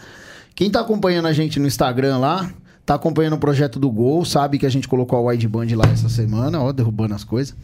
Quem 0.55 0.69
tá 0.69 0.79
acompanhando 0.79 1.27
a 1.27 1.33
gente 1.33 1.59
no 1.59 1.67
Instagram 1.67 2.17
lá, 2.17 2.49
tá 2.85 2.95
acompanhando 2.95 3.33
o 3.33 3.39
projeto 3.39 3.79
do 3.79 3.91
Gol, 3.91 4.23
sabe 4.23 4.57
que 4.57 4.65
a 4.65 4.69
gente 4.69 4.87
colocou 4.87 5.17
a 5.17 5.21
wideband 5.21 5.67
lá 5.75 5.85
essa 5.91 6.07
semana, 6.07 6.61
ó, 6.61 6.71
derrubando 6.71 7.13
as 7.13 7.23
coisas. 7.23 7.55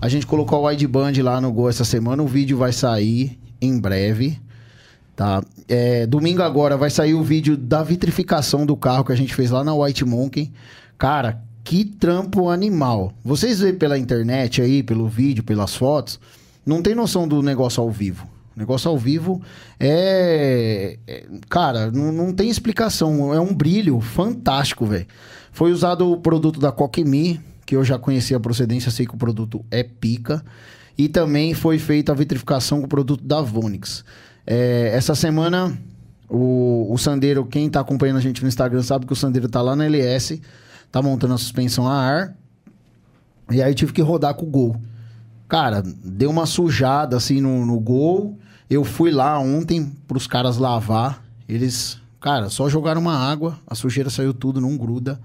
A 0.00 0.08
gente 0.08 0.26
colocou 0.26 0.64
a 0.64 0.70
wideband 0.70 1.12
lá 1.22 1.40
no 1.40 1.52
Gol 1.52 1.68
essa 1.68 1.84
semana, 1.84 2.22
o 2.22 2.26
vídeo 2.26 2.56
vai 2.56 2.72
sair 2.72 3.38
em 3.60 3.78
breve. 3.78 4.40
Tá? 5.16 5.42
É, 5.66 6.06
domingo 6.06 6.42
agora 6.42 6.76
vai 6.76 6.90
sair 6.90 7.14
o 7.14 7.22
vídeo 7.22 7.56
da 7.56 7.82
vitrificação 7.82 8.66
do 8.66 8.76
carro 8.76 9.02
que 9.02 9.12
a 9.12 9.16
gente 9.16 9.34
fez 9.34 9.50
lá 9.50 9.64
na 9.64 9.74
White 9.74 10.04
Monkey. 10.04 10.52
Cara, 10.98 11.42
que 11.64 11.86
trampo 11.86 12.50
animal. 12.50 13.12
Vocês 13.24 13.60
veem 13.60 13.74
pela 13.74 13.98
internet 13.98 14.60
aí, 14.60 14.82
pelo 14.82 15.08
vídeo, 15.08 15.42
pelas 15.42 15.74
fotos, 15.74 16.20
não 16.66 16.82
tem 16.82 16.94
noção 16.94 17.26
do 17.26 17.42
negócio 17.42 17.82
ao 17.82 17.90
vivo. 17.90 18.28
O 18.54 18.58
negócio 18.58 18.90
ao 18.90 18.98
vivo 18.98 19.40
é. 19.80 20.98
é 21.06 21.24
cara, 21.48 21.90
não, 21.90 22.12
não 22.12 22.32
tem 22.32 22.50
explicação. 22.50 23.32
É 23.32 23.40
um 23.40 23.54
brilho 23.54 24.00
fantástico, 24.00 24.84
velho. 24.84 25.06
Foi 25.50 25.72
usado 25.72 26.12
o 26.12 26.18
produto 26.18 26.60
da 26.60 26.70
Coquemi, 26.70 27.40
que 27.64 27.74
eu 27.74 27.82
já 27.82 27.98
conhecia 27.98 28.36
a 28.36 28.40
procedência, 28.40 28.90
sei 28.90 29.06
que 29.06 29.14
o 29.14 29.18
produto 29.18 29.64
é 29.70 29.82
pica. 29.82 30.44
E 30.96 31.08
também 31.08 31.54
foi 31.54 31.78
feita 31.78 32.12
a 32.12 32.14
vitrificação 32.14 32.80
com 32.80 32.86
o 32.86 32.88
produto 32.88 33.24
da 33.24 33.40
Vonix. 33.40 34.04
É, 34.46 34.90
essa 34.94 35.14
semana, 35.14 35.76
o, 36.28 36.86
o 36.90 36.98
Sandeiro, 36.98 37.44
quem 37.44 37.68
tá 37.68 37.80
acompanhando 37.80 38.18
a 38.18 38.20
gente 38.20 38.42
no 38.42 38.48
Instagram 38.48 38.82
sabe 38.82 39.06
que 39.06 39.12
o 39.12 39.16
Sandeiro 39.16 39.48
tá 39.48 39.60
lá 39.60 39.74
na 39.74 39.84
LS, 39.84 40.40
tá 40.90 41.02
montando 41.02 41.34
a 41.34 41.38
suspensão 41.38 41.88
a 41.88 41.94
ar. 41.94 42.36
E 43.50 43.62
aí 43.62 43.74
tive 43.74 43.92
que 43.92 44.02
rodar 44.02 44.34
com 44.34 44.46
o 44.46 44.50
gol. 44.50 44.76
Cara, 45.48 45.82
deu 45.82 46.30
uma 46.30 46.46
sujada 46.46 47.16
assim 47.16 47.40
no, 47.40 47.64
no 47.64 47.78
gol. 47.78 48.38
Eu 48.68 48.84
fui 48.84 49.10
lá 49.10 49.38
ontem 49.38 49.92
pros 50.06 50.26
caras 50.26 50.56
lavar. 50.56 51.22
Eles 51.48 52.00
Cara, 52.26 52.50
só 52.50 52.68
jogaram 52.68 53.00
uma 53.00 53.16
água, 53.16 53.56
a 53.64 53.76
sujeira 53.76 54.10
saiu 54.10 54.34
tudo, 54.34 54.60
não 54.60 54.76
gruda. 54.76 55.20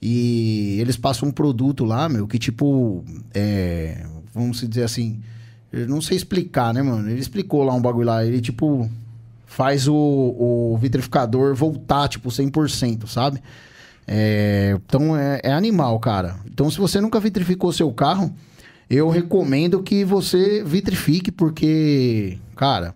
E 0.00 0.76
eles 0.80 0.96
passam 0.96 1.28
um 1.28 1.32
produto 1.32 1.84
lá, 1.84 2.08
meu, 2.08 2.28
que 2.28 2.38
tipo. 2.38 3.04
É, 3.34 4.06
vamos 4.32 4.60
dizer 4.60 4.84
assim. 4.84 5.20
Eu 5.72 5.86
não 5.88 6.00
sei 6.00 6.16
explicar, 6.16 6.74
né, 6.74 6.82
mano? 6.82 7.08
Ele 7.08 7.20
explicou 7.20 7.62
lá 7.62 7.72
um 7.74 7.80
bagulho 7.80 8.06
lá. 8.06 8.24
Ele, 8.24 8.40
tipo, 8.40 8.90
faz 9.46 9.86
o, 9.86 9.94
o 9.94 10.78
vitrificador 10.80 11.54
voltar, 11.54 12.08
tipo, 12.08 12.28
100%, 12.28 13.06
sabe? 13.06 13.40
É, 14.06 14.76
então, 14.84 15.16
é, 15.16 15.40
é 15.44 15.52
animal, 15.52 15.98
cara. 16.00 16.36
Então, 16.46 16.70
se 16.70 16.78
você 16.78 17.00
nunca 17.00 17.20
vitrificou 17.20 17.72
seu 17.72 17.92
carro, 17.92 18.34
eu 18.88 19.08
recomendo 19.08 19.82
que 19.82 20.04
você 20.04 20.64
vitrifique, 20.64 21.30
porque, 21.30 22.38
cara, 22.56 22.94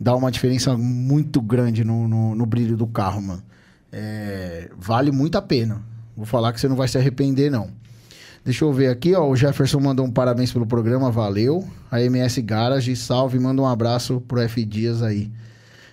dá 0.00 0.14
uma 0.14 0.30
diferença 0.30 0.76
muito 0.76 1.40
grande 1.40 1.82
no, 1.82 2.06
no, 2.06 2.34
no 2.34 2.46
brilho 2.46 2.76
do 2.76 2.86
carro, 2.86 3.20
mano. 3.20 3.42
É, 3.90 4.70
vale 4.78 5.10
muito 5.10 5.36
a 5.36 5.42
pena. 5.42 5.82
Vou 6.16 6.26
falar 6.26 6.52
que 6.52 6.60
você 6.60 6.68
não 6.68 6.76
vai 6.76 6.86
se 6.86 6.96
arrepender, 6.96 7.50
não. 7.50 7.70
Deixa 8.46 8.64
eu 8.64 8.72
ver 8.72 8.86
aqui, 8.86 9.12
ó. 9.12 9.28
O 9.28 9.34
Jefferson 9.34 9.80
mandou 9.80 10.06
um 10.06 10.10
parabéns 10.10 10.52
pelo 10.52 10.64
programa, 10.64 11.10
valeu. 11.10 11.66
A 11.90 12.00
MS 12.00 12.40
Garage, 12.42 12.94
salve, 12.94 13.40
manda 13.40 13.60
um 13.60 13.66
abraço 13.66 14.20
pro 14.20 14.40
F 14.40 14.64
Dias 14.64 15.02
aí. 15.02 15.32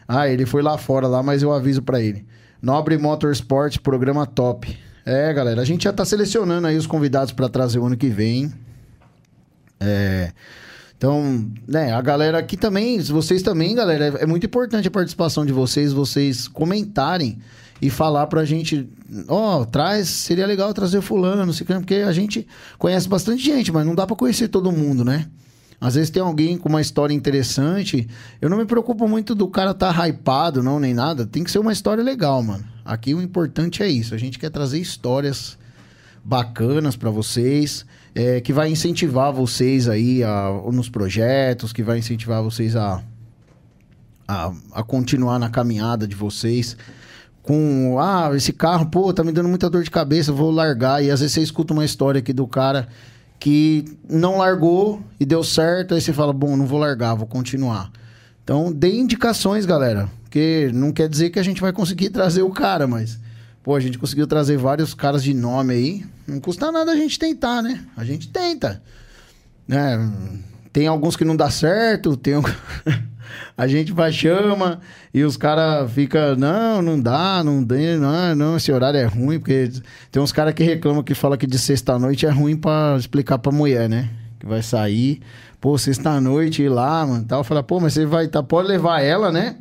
Ah, 0.07 0.29
ele 0.29 0.45
foi 0.45 0.61
lá 0.61 0.77
fora 0.77 1.07
lá, 1.07 1.23
mas 1.23 1.41
eu 1.41 1.51
aviso 1.51 1.81
para 1.81 1.99
ele. 1.99 2.23
Nobre 2.61 2.95
Motorsport, 2.95 3.79
programa 3.79 4.27
top. 4.27 4.77
É, 5.03 5.33
galera, 5.33 5.63
a 5.63 5.65
gente 5.65 5.85
já 5.85 5.91
tá 5.91 6.05
selecionando 6.05 6.67
aí 6.67 6.77
os 6.77 6.85
convidados 6.85 7.33
para 7.33 7.49
trazer 7.49 7.79
o 7.79 7.87
ano 7.87 7.97
que 7.97 8.09
vem. 8.09 8.53
É. 9.79 10.31
Então, 10.95 11.51
né, 11.67 11.91
a 11.91 12.01
galera 12.01 12.37
aqui 12.37 12.55
também, 12.55 12.99
vocês 12.99 13.41
também, 13.41 13.73
galera, 13.73 14.19
é, 14.19 14.23
é 14.23 14.25
muito 14.27 14.45
importante 14.45 14.87
a 14.87 14.91
participação 14.91 15.43
de 15.43 15.51
vocês, 15.51 15.91
vocês 15.91 16.47
comentarem 16.47 17.39
e 17.83 17.89
falar 17.89 18.27
pra 18.27 18.45
gente, 18.45 18.87
ó, 19.27 19.59
oh, 19.59 19.65
traz, 19.65 20.07
seria 20.07 20.47
legal 20.47 20.73
trazer 20.73 21.01
fulano, 21.01 21.53
porque 21.81 21.95
a 21.95 22.13
gente 22.13 22.47
conhece 22.77 23.09
bastante 23.09 23.43
gente, 23.43 23.73
mas 23.73 23.85
não 23.85 23.93
dá 23.93 24.07
para 24.07 24.15
conhecer 24.15 24.47
todo 24.47 24.71
mundo, 24.71 25.03
né? 25.03 25.25
Às 25.81 25.95
vezes 25.95 26.09
tem 26.09 26.23
alguém 26.23 26.57
com 26.57 26.69
uma 26.69 26.79
história 26.79 27.13
interessante. 27.13 28.07
Eu 28.39 28.49
não 28.49 28.57
me 28.57 28.63
preocupo 28.63 29.05
muito 29.05 29.35
do 29.35 29.49
cara 29.49 29.73
tá 29.73 29.91
hypado, 30.07 30.63
não, 30.63 30.79
nem 30.79 30.93
nada. 30.93 31.25
Tem 31.25 31.43
que 31.43 31.51
ser 31.51 31.59
uma 31.59 31.73
história 31.73 32.01
legal, 32.01 32.41
mano. 32.41 32.63
Aqui 32.85 33.13
o 33.13 33.21
importante 33.21 33.83
é 33.83 33.89
isso. 33.89 34.15
A 34.15 34.17
gente 34.17 34.39
quer 34.39 34.49
trazer 34.49 34.79
histórias 34.79 35.57
bacanas 36.23 36.95
para 36.95 37.09
vocês, 37.09 37.85
é, 38.15 38.39
que 38.39 38.53
vai 38.53 38.71
incentivar 38.71 39.33
vocês 39.33 39.89
aí 39.89 40.23
a, 40.23 40.53
nos 40.71 40.87
projetos, 40.87 41.73
que 41.73 41.83
vai 41.83 41.97
incentivar 41.97 42.41
vocês 42.41 42.77
a, 42.77 43.03
a, 44.25 44.53
a 44.71 44.83
continuar 44.83 45.37
na 45.37 45.49
caminhada 45.49 46.07
de 46.07 46.15
vocês 46.15 46.77
com 47.43 47.97
ah, 47.99 48.31
esse 48.33 48.53
carro, 48.53 48.85
pô, 48.87 49.13
tá 49.13 49.23
me 49.23 49.31
dando 49.31 49.49
muita 49.49 49.69
dor 49.69 49.83
de 49.83 49.91
cabeça, 49.91 50.31
vou 50.31 50.49
largar. 50.49 51.03
E 51.03 51.11
às 51.11 51.19
vezes 51.19 51.33
você 51.33 51.41
escuta 51.41 51.73
uma 51.73 51.85
história 51.85 52.19
aqui 52.19 52.33
do 52.33 52.47
cara 52.47 52.87
que 53.37 53.83
não 54.09 54.37
largou 54.37 55.01
e 55.19 55.25
deu 55.25 55.43
certo, 55.43 55.93
aí 55.93 55.99
você 55.99 56.13
fala, 56.13 56.31
bom, 56.31 56.55
não 56.55 56.65
vou 56.65 56.79
largar, 56.79 57.13
vou 57.13 57.27
continuar. 57.27 57.91
Então, 58.41 58.71
dê 58.71 58.95
indicações, 58.95 59.65
galera, 59.65 60.09
porque 60.23 60.71
não 60.73 60.93
quer 60.93 61.09
dizer 61.09 61.29
que 61.29 61.37
a 61.39 61.43
gente 61.43 61.59
vai 61.59 61.73
conseguir 61.73 62.09
trazer 62.09 62.41
o 62.41 62.51
cara, 62.51 62.87
mas 62.87 63.19
pô, 63.61 63.75
a 63.75 63.79
gente 63.81 63.97
conseguiu 63.97 64.25
trazer 64.25 64.57
vários 64.57 64.93
caras 64.93 65.21
de 65.21 65.33
nome 65.33 65.73
aí. 65.73 66.05
Não 66.25 66.39
custa 66.39 66.71
nada 66.71 66.93
a 66.93 66.95
gente 66.95 67.19
tentar, 67.19 67.61
né? 67.61 67.85
A 67.97 68.05
gente 68.05 68.29
tenta. 68.29 68.81
É, 69.69 69.99
tem 70.71 70.87
alguns 70.87 71.17
que 71.17 71.25
não 71.25 71.35
dá 71.35 71.49
certo, 71.49 72.15
tem 72.15 72.35
a 73.57 73.67
gente 73.67 73.91
vai 73.91 74.11
chama 74.11 74.79
e 75.13 75.23
os 75.23 75.37
caras 75.37 75.91
ficam, 75.91 76.35
não, 76.35 76.81
não 76.81 76.99
dá, 76.99 77.43
não 77.43 77.63
dá, 77.63 77.75
não, 77.99 78.35
não, 78.35 78.57
esse 78.57 78.71
horário 78.71 78.99
é 78.99 79.05
ruim, 79.05 79.39
porque 79.39 79.71
tem 80.11 80.21
uns 80.21 80.31
caras 80.31 80.53
que 80.53 80.63
reclamam 80.63 81.03
que 81.03 81.13
fala 81.13 81.37
que 81.37 81.47
de 81.47 81.57
sexta-noite 81.57 82.25
é 82.25 82.29
ruim 82.29 82.55
para 82.55 82.97
explicar 82.97 83.37
pra 83.37 83.51
mulher, 83.51 83.89
né? 83.89 84.09
Que 84.39 84.45
vai 84.45 84.61
sair, 84.61 85.21
pô, 85.59 85.77
sexta-noite 85.77 86.63
ir 86.63 86.69
lá, 86.69 87.05
mano, 87.05 87.25
tal. 87.25 87.43
Fala, 87.43 87.63
pô, 87.63 87.79
mas 87.79 87.93
você 87.93 88.05
vai, 88.05 88.27
tá, 88.27 88.43
pode 88.43 88.67
levar 88.67 89.01
ela, 89.01 89.31
né? 89.31 89.57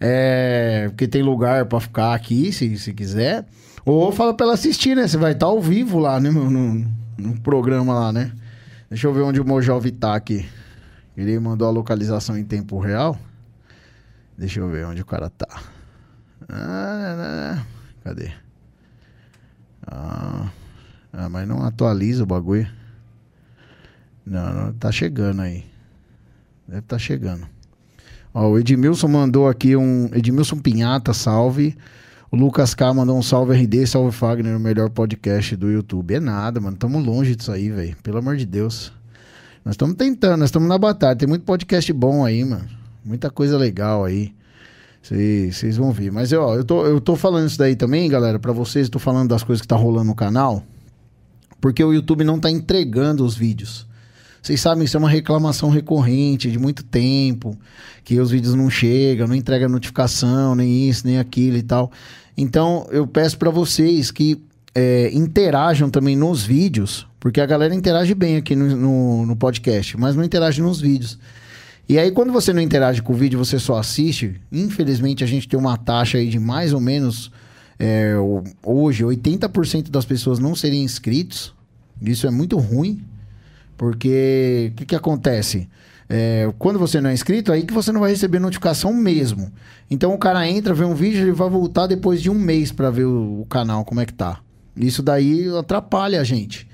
É, 0.00 0.86
porque 0.88 1.06
tem 1.06 1.22
lugar 1.22 1.64
para 1.66 1.80
ficar 1.80 2.14
aqui, 2.14 2.52
se, 2.52 2.76
se 2.76 2.92
quiser. 2.92 3.46
Ou 3.86 4.12
fala 4.12 4.34
pra 4.34 4.46
ela 4.46 4.54
assistir, 4.54 4.94
né? 4.94 5.06
Você 5.06 5.16
vai 5.16 5.32
estar 5.32 5.46
tá 5.46 5.52
ao 5.52 5.60
vivo 5.60 5.98
lá, 5.98 6.18
né, 6.18 6.30
no, 6.30 6.84
no 7.18 7.40
programa 7.40 7.94
lá, 7.94 8.12
né? 8.12 8.32
Deixa 8.88 9.06
eu 9.06 9.12
ver 9.12 9.22
onde 9.22 9.40
o 9.40 9.44
Mojove 9.44 9.90
tá 9.90 10.14
aqui. 10.14 10.46
Ele 11.16 11.38
mandou 11.38 11.68
a 11.68 11.70
localização 11.70 12.36
em 12.36 12.44
tempo 12.44 12.78
real. 12.78 13.18
Deixa 14.36 14.60
eu 14.60 14.68
ver 14.68 14.86
onde 14.86 15.00
o 15.00 15.06
cara 15.06 15.30
tá. 15.30 15.62
Ah, 16.48 17.64
cadê? 18.02 18.32
Ah, 19.86 20.50
ah, 21.12 21.28
mas 21.28 21.46
não 21.46 21.64
atualiza 21.64 22.24
o 22.24 22.26
bagulho. 22.26 22.68
Não, 24.26 24.52
não, 24.52 24.72
tá 24.72 24.90
chegando 24.90 25.42
aí. 25.42 25.64
Deve 26.66 26.82
tá 26.82 26.98
chegando. 26.98 27.46
Ó, 28.32 28.48
o 28.48 28.58
Edmilson 28.58 29.06
mandou 29.06 29.48
aqui 29.48 29.76
um. 29.76 30.10
Edmilson 30.12 30.58
Pinhata, 30.58 31.12
salve. 31.12 31.76
O 32.30 32.36
Lucas 32.36 32.74
K 32.74 32.92
mandou 32.92 33.16
um 33.16 33.22
salve 33.22 33.54
RD, 33.54 33.86
salve 33.86 34.10
Fagner, 34.10 34.56
o 34.56 34.60
melhor 34.60 34.90
podcast 34.90 35.54
do 35.54 35.70
YouTube. 35.70 36.14
É 36.14 36.20
nada, 36.20 36.60
mano. 36.60 36.76
Tamo 36.76 36.98
longe 36.98 37.36
disso 37.36 37.52
aí, 37.52 37.70
velho. 37.70 37.96
Pelo 38.02 38.18
amor 38.18 38.36
de 38.36 38.44
Deus. 38.44 38.92
Nós 39.64 39.74
estamos 39.74 39.96
tentando, 39.96 40.40
nós 40.40 40.48
estamos 40.48 40.68
na 40.68 40.76
batalha. 40.76 41.16
Tem 41.16 41.26
muito 41.26 41.44
podcast 41.44 41.90
bom 41.92 42.24
aí, 42.24 42.44
mano. 42.44 42.68
Muita 43.02 43.30
coisa 43.30 43.56
legal 43.56 44.04
aí. 44.04 44.34
Vocês 45.02 45.76
vão 45.78 45.90
ver. 45.90 46.12
Mas 46.12 46.32
ó, 46.32 46.54
eu 46.54 46.64
tô, 46.64 46.86
eu 46.86 47.00
tô 47.00 47.16
falando 47.16 47.46
isso 47.46 47.58
daí 47.58 47.74
também, 47.74 48.08
galera, 48.10 48.38
para 48.38 48.52
vocês. 48.52 48.90
Tô 48.90 48.98
falando 48.98 49.30
das 49.30 49.42
coisas 49.42 49.62
que 49.62 49.68
tá 49.68 49.76
rolando 49.76 50.04
no 50.04 50.14
canal. 50.14 50.62
Porque 51.62 51.82
o 51.82 51.94
YouTube 51.94 52.24
não 52.24 52.38
tá 52.38 52.50
entregando 52.50 53.24
os 53.24 53.34
vídeos. 53.34 53.86
Vocês 54.42 54.60
sabem, 54.60 54.84
isso 54.84 54.98
é 54.98 55.00
uma 55.00 55.08
reclamação 55.08 55.70
recorrente 55.70 56.50
de 56.50 56.58
muito 56.58 56.84
tempo, 56.84 57.58
que 58.04 58.20
os 58.20 58.30
vídeos 58.30 58.54
não 58.54 58.68
chegam, 58.68 59.26
não 59.26 59.34
entrega 59.34 59.66
notificação, 59.66 60.54
nem 60.54 60.86
isso, 60.86 61.06
nem 61.06 61.18
aquilo 61.18 61.56
e 61.56 61.62
tal. 61.62 61.90
Então, 62.36 62.86
eu 62.90 63.06
peço 63.06 63.38
para 63.38 63.48
vocês 63.48 64.10
que 64.10 64.42
é, 64.74 65.10
interajam 65.12 65.88
também 65.88 66.16
nos 66.16 66.42
vídeos, 66.42 67.06
porque 67.20 67.40
a 67.40 67.46
galera 67.46 67.74
interage 67.74 68.14
bem 68.14 68.36
aqui 68.36 68.56
no, 68.56 68.76
no, 68.76 69.26
no, 69.26 69.36
podcast, 69.36 69.96
mas 69.96 70.16
não 70.16 70.24
interage 70.24 70.60
nos 70.60 70.80
vídeos. 70.80 71.18
E 71.88 71.98
aí, 71.98 72.10
quando 72.10 72.32
você 72.32 72.52
não 72.52 72.60
interage 72.60 73.02
com 73.02 73.12
o 73.12 73.16
vídeo, 73.16 73.38
você 73.38 73.58
só 73.58 73.78
assiste, 73.78 74.40
infelizmente 74.50 75.22
a 75.22 75.26
gente 75.26 75.46
tem 75.46 75.58
uma 75.58 75.76
taxa 75.76 76.18
aí 76.18 76.28
de 76.28 76.38
mais 76.38 76.72
ou 76.72 76.80
menos, 76.80 77.30
é, 77.78 78.14
hoje, 78.62 79.04
80% 79.04 79.90
das 79.90 80.04
pessoas 80.04 80.38
não 80.38 80.54
serem 80.54 80.82
inscritos. 80.82 81.54
Isso 82.00 82.26
é 82.26 82.30
muito 82.30 82.56
ruim, 82.58 83.02
porque 83.76 84.72
o 84.72 84.76
que, 84.76 84.86
que 84.86 84.96
acontece? 84.96 85.68
É, 86.08 86.52
quando 86.58 86.78
você 86.78 87.00
não 87.00 87.10
é 87.10 87.14
inscrito, 87.14 87.52
aí 87.52 87.62
que 87.62 87.72
você 87.72 87.90
não 87.90 88.00
vai 88.00 88.10
receber 88.10 88.38
notificação 88.38 88.92
mesmo. 88.92 89.50
Então 89.90 90.12
o 90.12 90.18
cara 90.18 90.48
entra, 90.48 90.74
vê 90.74 90.84
um 90.84 90.94
vídeo, 90.94 91.22
ele 91.22 91.32
vai 91.32 91.48
voltar 91.48 91.86
depois 91.86 92.20
de 92.20 92.30
um 92.30 92.34
mês 92.34 92.72
para 92.72 92.90
ver 92.90 93.04
o, 93.04 93.40
o, 93.40 93.46
canal, 93.46 93.84
como 93.84 94.00
é 94.00 94.06
que 94.06 94.12
tá. 94.12 94.40
Isso 94.76 95.02
daí 95.02 95.48
atrapalha 95.56 96.20
a 96.20 96.24
gente. 96.24 96.68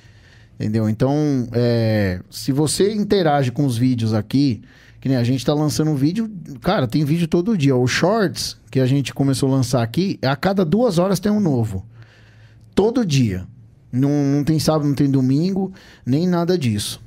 Entendeu? 0.58 0.88
Então, 0.88 1.48
é, 1.52 2.20
se 2.30 2.52
você 2.52 2.92
interage 2.92 3.50
com 3.50 3.64
os 3.64 3.78
vídeos 3.78 4.12
aqui, 4.12 4.62
que 5.00 5.08
nem 5.08 5.16
a 5.16 5.24
gente 5.24 5.44
tá 5.44 5.54
lançando 5.54 5.90
um 5.90 5.94
vídeo, 5.94 6.30
cara, 6.60 6.86
tem 6.86 7.04
vídeo 7.04 7.26
todo 7.26 7.56
dia. 7.56 7.74
O 7.74 7.86
Shorts, 7.86 8.58
que 8.70 8.78
a 8.78 8.86
gente 8.86 9.14
começou 9.14 9.48
a 9.48 9.52
lançar 9.52 9.82
aqui, 9.82 10.18
a 10.22 10.36
cada 10.36 10.64
duas 10.64 10.98
horas 10.98 11.18
tem 11.18 11.32
um 11.32 11.40
novo. 11.40 11.86
Todo 12.74 13.06
dia. 13.06 13.46
Não, 13.90 14.10
não 14.10 14.44
tem 14.44 14.58
sábado, 14.58 14.86
não 14.86 14.94
tem 14.94 15.10
domingo, 15.10 15.72
nem 16.04 16.28
nada 16.28 16.56
disso. 16.56 17.00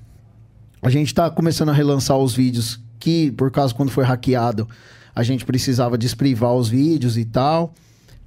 A 0.82 0.90
gente 0.90 1.14
tá 1.14 1.30
começando 1.30 1.70
a 1.70 1.74
relançar 1.74 2.18
os 2.18 2.36
vídeos 2.36 2.80
que, 3.00 3.32
por 3.32 3.52
causa 3.52 3.74
quando 3.74 3.90
foi 3.90 4.04
hackeado, 4.04 4.68
a 5.16 5.24
gente 5.24 5.46
precisava 5.46 5.98
desprivar 5.98 6.54
os 6.54 6.68
vídeos 6.68 7.18
e 7.18 7.24
tal. 7.24 7.74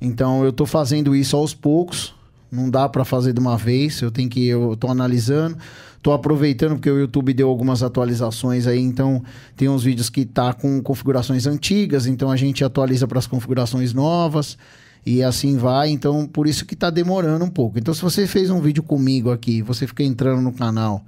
Então 0.00 0.44
eu 0.44 0.52
tô 0.52 0.64
fazendo 0.64 1.14
isso 1.14 1.36
aos 1.36 1.52
poucos. 1.52 2.15
Não 2.50 2.70
dá 2.70 2.88
para 2.88 3.04
fazer 3.04 3.32
de 3.32 3.40
uma 3.40 3.56
vez, 3.56 4.00
eu 4.00 4.10
tenho 4.10 4.28
que 4.28 4.46
eu 4.46 4.76
tô 4.76 4.88
analisando, 4.88 5.56
tô 6.00 6.12
aproveitando 6.12 6.74
porque 6.74 6.90
o 6.90 6.98
YouTube 6.98 7.34
deu 7.34 7.48
algumas 7.48 7.82
atualizações 7.82 8.66
aí, 8.66 8.80
então 8.80 9.22
tem 9.56 9.68
uns 9.68 9.82
vídeos 9.82 10.08
que 10.08 10.24
tá 10.24 10.52
com 10.52 10.80
configurações 10.80 11.46
antigas, 11.46 12.06
então 12.06 12.30
a 12.30 12.36
gente 12.36 12.64
atualiza 12.64 13.06
para 13.08 13.18
as 13.18 13.26
configurações 13.26 13.92
novas 13.92 14.56
e 15.04 15.22
assim 15.22 15.56
vai, 15.56 15.90
então 15.90 16.26
por 16.26 16.46
isso 16.46 16.64
que 16.64 16.76
tá 16.76 16.88
demorando 16.88 17.44
um 17.44 17.50
pouco. 17.50 17.78
Então 17.78 17.92
se 17.92 18.00
você 18.00 18.26
fez 18.26 18.48
um 18.48 18.60
vídeo 18.60 18.82
comigo 18.82 19.32
aqui, 19.32 19.60
você 19.60 19.86
fica 19.86 20.04
entrando 20.04 20.40
no 20.40 20.52
canal 20.52 21.04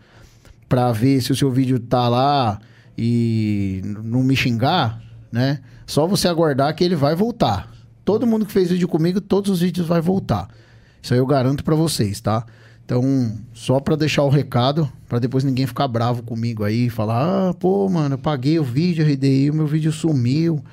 para 0.68 0.90
ver 0.92 1.20
se 1.22 1.30
o 1.30 1.36
seu 1.36 1.50
vídeo 1.50 1.78
tá 1.78 2.08
lá 2.08 2.58
e 2.96 3.80
não 4.04 4.24
me 4.24 4.34
xingar, 4.34 5.00
né? 5.30 5.60
Só 5.86 6.06
você 6.06 6.26
aguardar 6.26 6.74
que 6.74 6.82
ele 6.82 6.96
vai 6.96 7.14
voltar. 7.14 7.72
Todo 8.04 8.26
mundo 8.26 8.44
que 8.44 8.52
fez 8.52 8.70
vídeo 8.70 8.88
comigo, 8.88 9.20
todos 9.20 9.50
os 9.50 9.60
vídeos 9.60 9.86
vai 9.86 10.00
voltar. 10.00 10.48
Isso 11.02 11.14
aí 11.14 11.20
eu 11.20 11.26
garanto 11.26 11.64
para 11.64 11.74
vocês, 11.74 12.20
tá? 12.20 12.44
Então, 12.84 13.36
só 13.52 13.80
para 13.80 13.96
deixar 13.96 14.22
o 14.22 14.30
recado, 14.30 14.90
para 15.06 15.18
depois 15.18 15.44
ninguém 15.44 15.66
ficar 15.66 15.86
bravo 15.86 16.22
comigo 16.22 16.64
aí 16.64 16.86
e 16.86 16.90
falar: 16.90 17.50
"Ah, 17.50 17.54
pô, 17.54 17.88
mano, 17.88 18.14
eu 18.14 18.18
paguei 18.18 18.58
o 18.58 18.64
vídeo 18.64 19.04
RDI, 19.04 19.50
o 19.50 19.54
meu 19.54 19.66
vídeo 19.66 19.92
sumiu". 19.92 20.64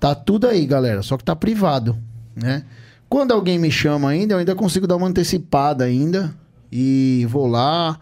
Tá 0.00 0.14
tudo 0.14 0.48
aí, 0.48 0.66
galera, 0.66 1.02
só 1.02 1.16
que 1.16 1.22
tá 1.22 1.36
privado, 1.36 1.96
né? 2.34 2.64
Quando 3.08 3.32
alguém 3.32 3.58
me 3.58 3.70
chama 3.70 4.08
ainda, 4.08 4.34
eu 4.34 4.38
ainda 4.38 4.54
consigo 4.54 4.86
dar 4.86 4.96
uma 4.96 5.06
antecipada 5.06 5.84
ainda 5.84 6.34
e 6.70 7.26
vou 7.28 7.46
lá, 7.46 7.98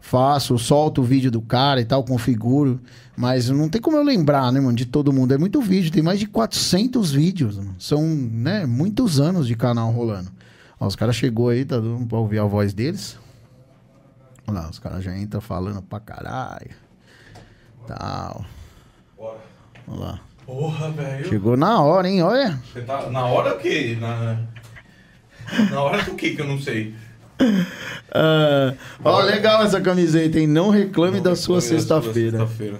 faço, 0.00 0.58
solto 0.58 1.00
o 1.00 1.04
vídeo 1.04 1.30
do 1.30 1.40
cara 1.40 1.80
e 1.80 1.84
tal, 1.84 2.04
configuro, 2.04 2.80
mas 3.16 3.48
não 3.50 3.68
tem 3.68 3.80
como 3.80 3.96
eu 3.96 4.02
lembrar, 4.02 4.52
né, 4.52 4.60
mano, 4.60 4.76
de 4.76 4.86
todo 4.86 5.12
mundo. 5.12 5.32
É 5.32 5.38
muito 5.38 5.60
vídeo, 5.60 5.90
tem 5.90 6.02
mais 6.02 6.18
de 6.18 6.26
400 6.26 7.10
vídeos, 7.10 7.56
mano. 7.56 7.74
São, 7.78 8.02
né, 8.04 8.66
muitos 8.66 9.18
anos 9.18 9.46
de 9.46 9.54
canal 9.54 9.90
rolando. 9.90 10.30
Ó, 10.80 10.86
os 10.86 10.96
caras 10.96 11.16
chegou 11.16 11.48
aí, 11.48 11.64
tá 11.64 11.76
dando 11.76 12.06
pra 12.06 12.18
ouvir 12.18 12.38
a 12.38 12.44
voz 12.44 12.72
deles. 12.72 13.18
Olha 14.46 14.60
lá, 14.60 14.70
os 14.70 14.78
caras 14.78 15.02
já 15.04 15.16
entram 15.16 15.40
falando 15.40 15.82
pra 15.82 16.00
caralho. 16.00 16.70
Tal. 17.86 18.44
Bora. 19.16 19.38
Olha 19.88 20.00
lá. 20.00 20.20
Porra, 20.46 20.90
velho. 20.90 21.28
Chegou 21.28 21.56
na 21.56 21.82
hora, 21.82 22.08
hein? 22.08 22.22
Olha. 22.22 22.58
Você 22.72 22.80
tá 22.82 23.10
na 23.10 23.26
hora 23.26 23.54
o 23.54 23.58
quê? 23.58 23.98
Na, 24.00 24.38
na 25.70 25.80
hora 25.82 26.02
do 26.02 26.14
quê 26.14 26.30
que 26.30 26.40
eu 26.40 26.46
não 26.46 26.58
sei? 26.58 26.94
Ah, 28.12 28.74
ó, 29.04 29.20
legal 29.20 29.62
essa 29.62 29.80
camiseta, 29.80 30.38
hein? 30.38 30.46
Não 30.46 30.70
reclame 30.70 31.16
Não 31.18 31.22
da 31.24 31.36
sua 31.36 31.56
reclame 31.60 31.76
da 31.76 31.78
sexta-feira. 32.00 32.38
sexta-feira. 32.38 32.78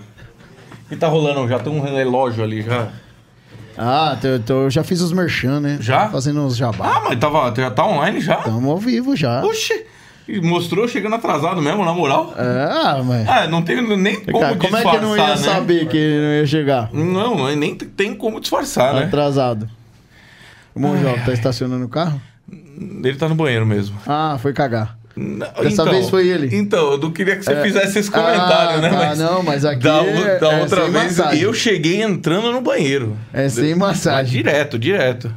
E 0.90 0.97
tá 0.97 1.07
rolando, 1.09 1.47
já 1.49 1.59
tem 1.59 1.73
um 1.73 1.81
relógio 1.83 2.43
ali 2.43 2.62
já. 2.62 2.90
Ah, 3.79 4.17
tô- 4.21 4.39
tô- 4.41 4.63
eu 4.65 4.71
já 4.71 4.83
fiz 4.83 5.01
os 5.01 5.13
merchan, 5.13 5.61
né? 5.61 5.79
Já? 5.81 6.09
Fazendo 6.09 6.45
os 6.45 6.57
jabá. 6.57 6.97
Ah, 6.97 7.01
mas 7.09 7.19
tava, 7.19 7.55
já 7.57 7.71
tá 7.71 7.87
online 7.87 8.21
já? 8.21 8.37
Tamo 8.37 8.71
ao 8.71 8.79
vivo 8.79 9.15
já. 9.15 9.43
Oxi! 9.45 9.85
Mostrou 10.43 10.87
chegando 10.87 11.15
atrasado 11.15 11.63
mesmo, 11.63 11.85
na 11.87 11.93
moral. 11.95 12.35
Ah, 12.37 13.01
mas. 13.03 13.27
Ah, 13.27 13.47
não 13.47 13.63
tem 13.63 13.77
nem 13.97 14.17
como 14.21 14.41
Cara, 14.41 14.57
como 14.57 14.77
é 14.77 14.81
disfarçar, 14.83 14.93
que 14.93 14.99
não 15.07 15.17
ia 15.17 15.27
né? 15.29 15.37
saber 15.37 15.89
que 15.89 15.97
ele 15.97 16.27
não 16.27 16.33
ia 16.35 16.47
chegar? 16.47 16.91
Não, 16.93 17.57
nem 17.57 17.75
tem 17.75 18.15
como 18.15 18.39
disfarçar, 18.41 18.95
né? 18.95 19.05
Atrasado. 19.05 19.71
O 20.75 20.81
Monjol 20.81 21.19
tá 21.25 21.33
estacionando 21.33 21.85
o 21.87 21.89
carro? 21.89 22.21
Ele 22.51 23.15
tá 23.17 23.27
no 23.29 23.35
banheiro 23.35 23.65
mesmo. 23.65 23.97
Ah, 24.07 24.37
foi 24.41 24.53
cagar. 24.53 24.98
Não, 25.21 25.47
Dessa 25.65 25.85
vez 25.85 26.09
foi 26.09 26.29
ele. 26.29 26.55
Então, 26.57 26.93
eu 26.93 26.99
não 26.99 27.11
queria 27.11 27.35
que 27.37 27.45
você 27.45 27.53
É. 27.53 27.63
fizesse 27.63 27.99
esse 27.99 28.11
comentário, 28.11 28.79
Ah, 28.79 28.81
né? 28.81 28.91
tá, 28.91 29.15
não, 29.17 29.43
mas 29.43 29.65
aqui 29.65 29.83
da, 29.83 30.05
é- 30.05 30.39
da 30.39 30.53
é 30.53 30.61
outra 30.61 30.83
sem 30.85 30.91
vez 30.93 31.17
massagem. 31.19 31.43
eu 31.43 31.53
cheguei 31.53 32.03
entrando 32.03 32.53
no 32.53 32.61
banheiro. 32.61 33.17
É 33.33 33.49
sem 33.49 33.71
Mas 33.75 33.79
massagem. 33.79 34.31
direto, 34.33 34.79
direto. 34.79 35.35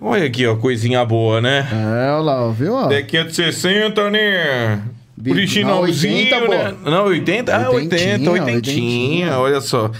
Olha 0.00 0.24
aqui, 0.26 0.46
ó, 0.46 0.54
coisinha 0.56 1.04
boa, 1.04 1.40
né? 1.40 1.66
É, 1.72 2.10
olha 2.12 2.20
lá, 2.22 2.50
viu? 2.52 2.74
Ó? 2.74 2.92
É 2.92 3.02
560, 3.02 4.10
né? 4.10 4.80
Originalzinho, 5.28 6.30
não, 6.30 6.42
80, 6.44 6.48
né? 6.70 6.74
Não, 6.84 7.04
80? 7.06 7.56
Ah, 7.56 7.70
80, 7.70 7.74
Oitentinha, 7.74 8.30
80. 8.30 8.30
oitentinha. 8.30 9.38
Olha 9.38 9.60
só. 9.60 9.90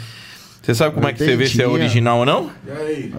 Você 0.63 0.75
sabe 0.75 0.95
como 0.95 1.09
é 1.09 1.13
que 1.13 1.19
você 1.25 1.35
vê 1.37 1.47
se 1.47 1.61
é 1.61 1.67
Oitentinha. 1.67 1.85
original 1.87 2.19
ou 2.19 2.27
não? 2.27 2.51
E 2.67 2.71
aí? 2.71 3.13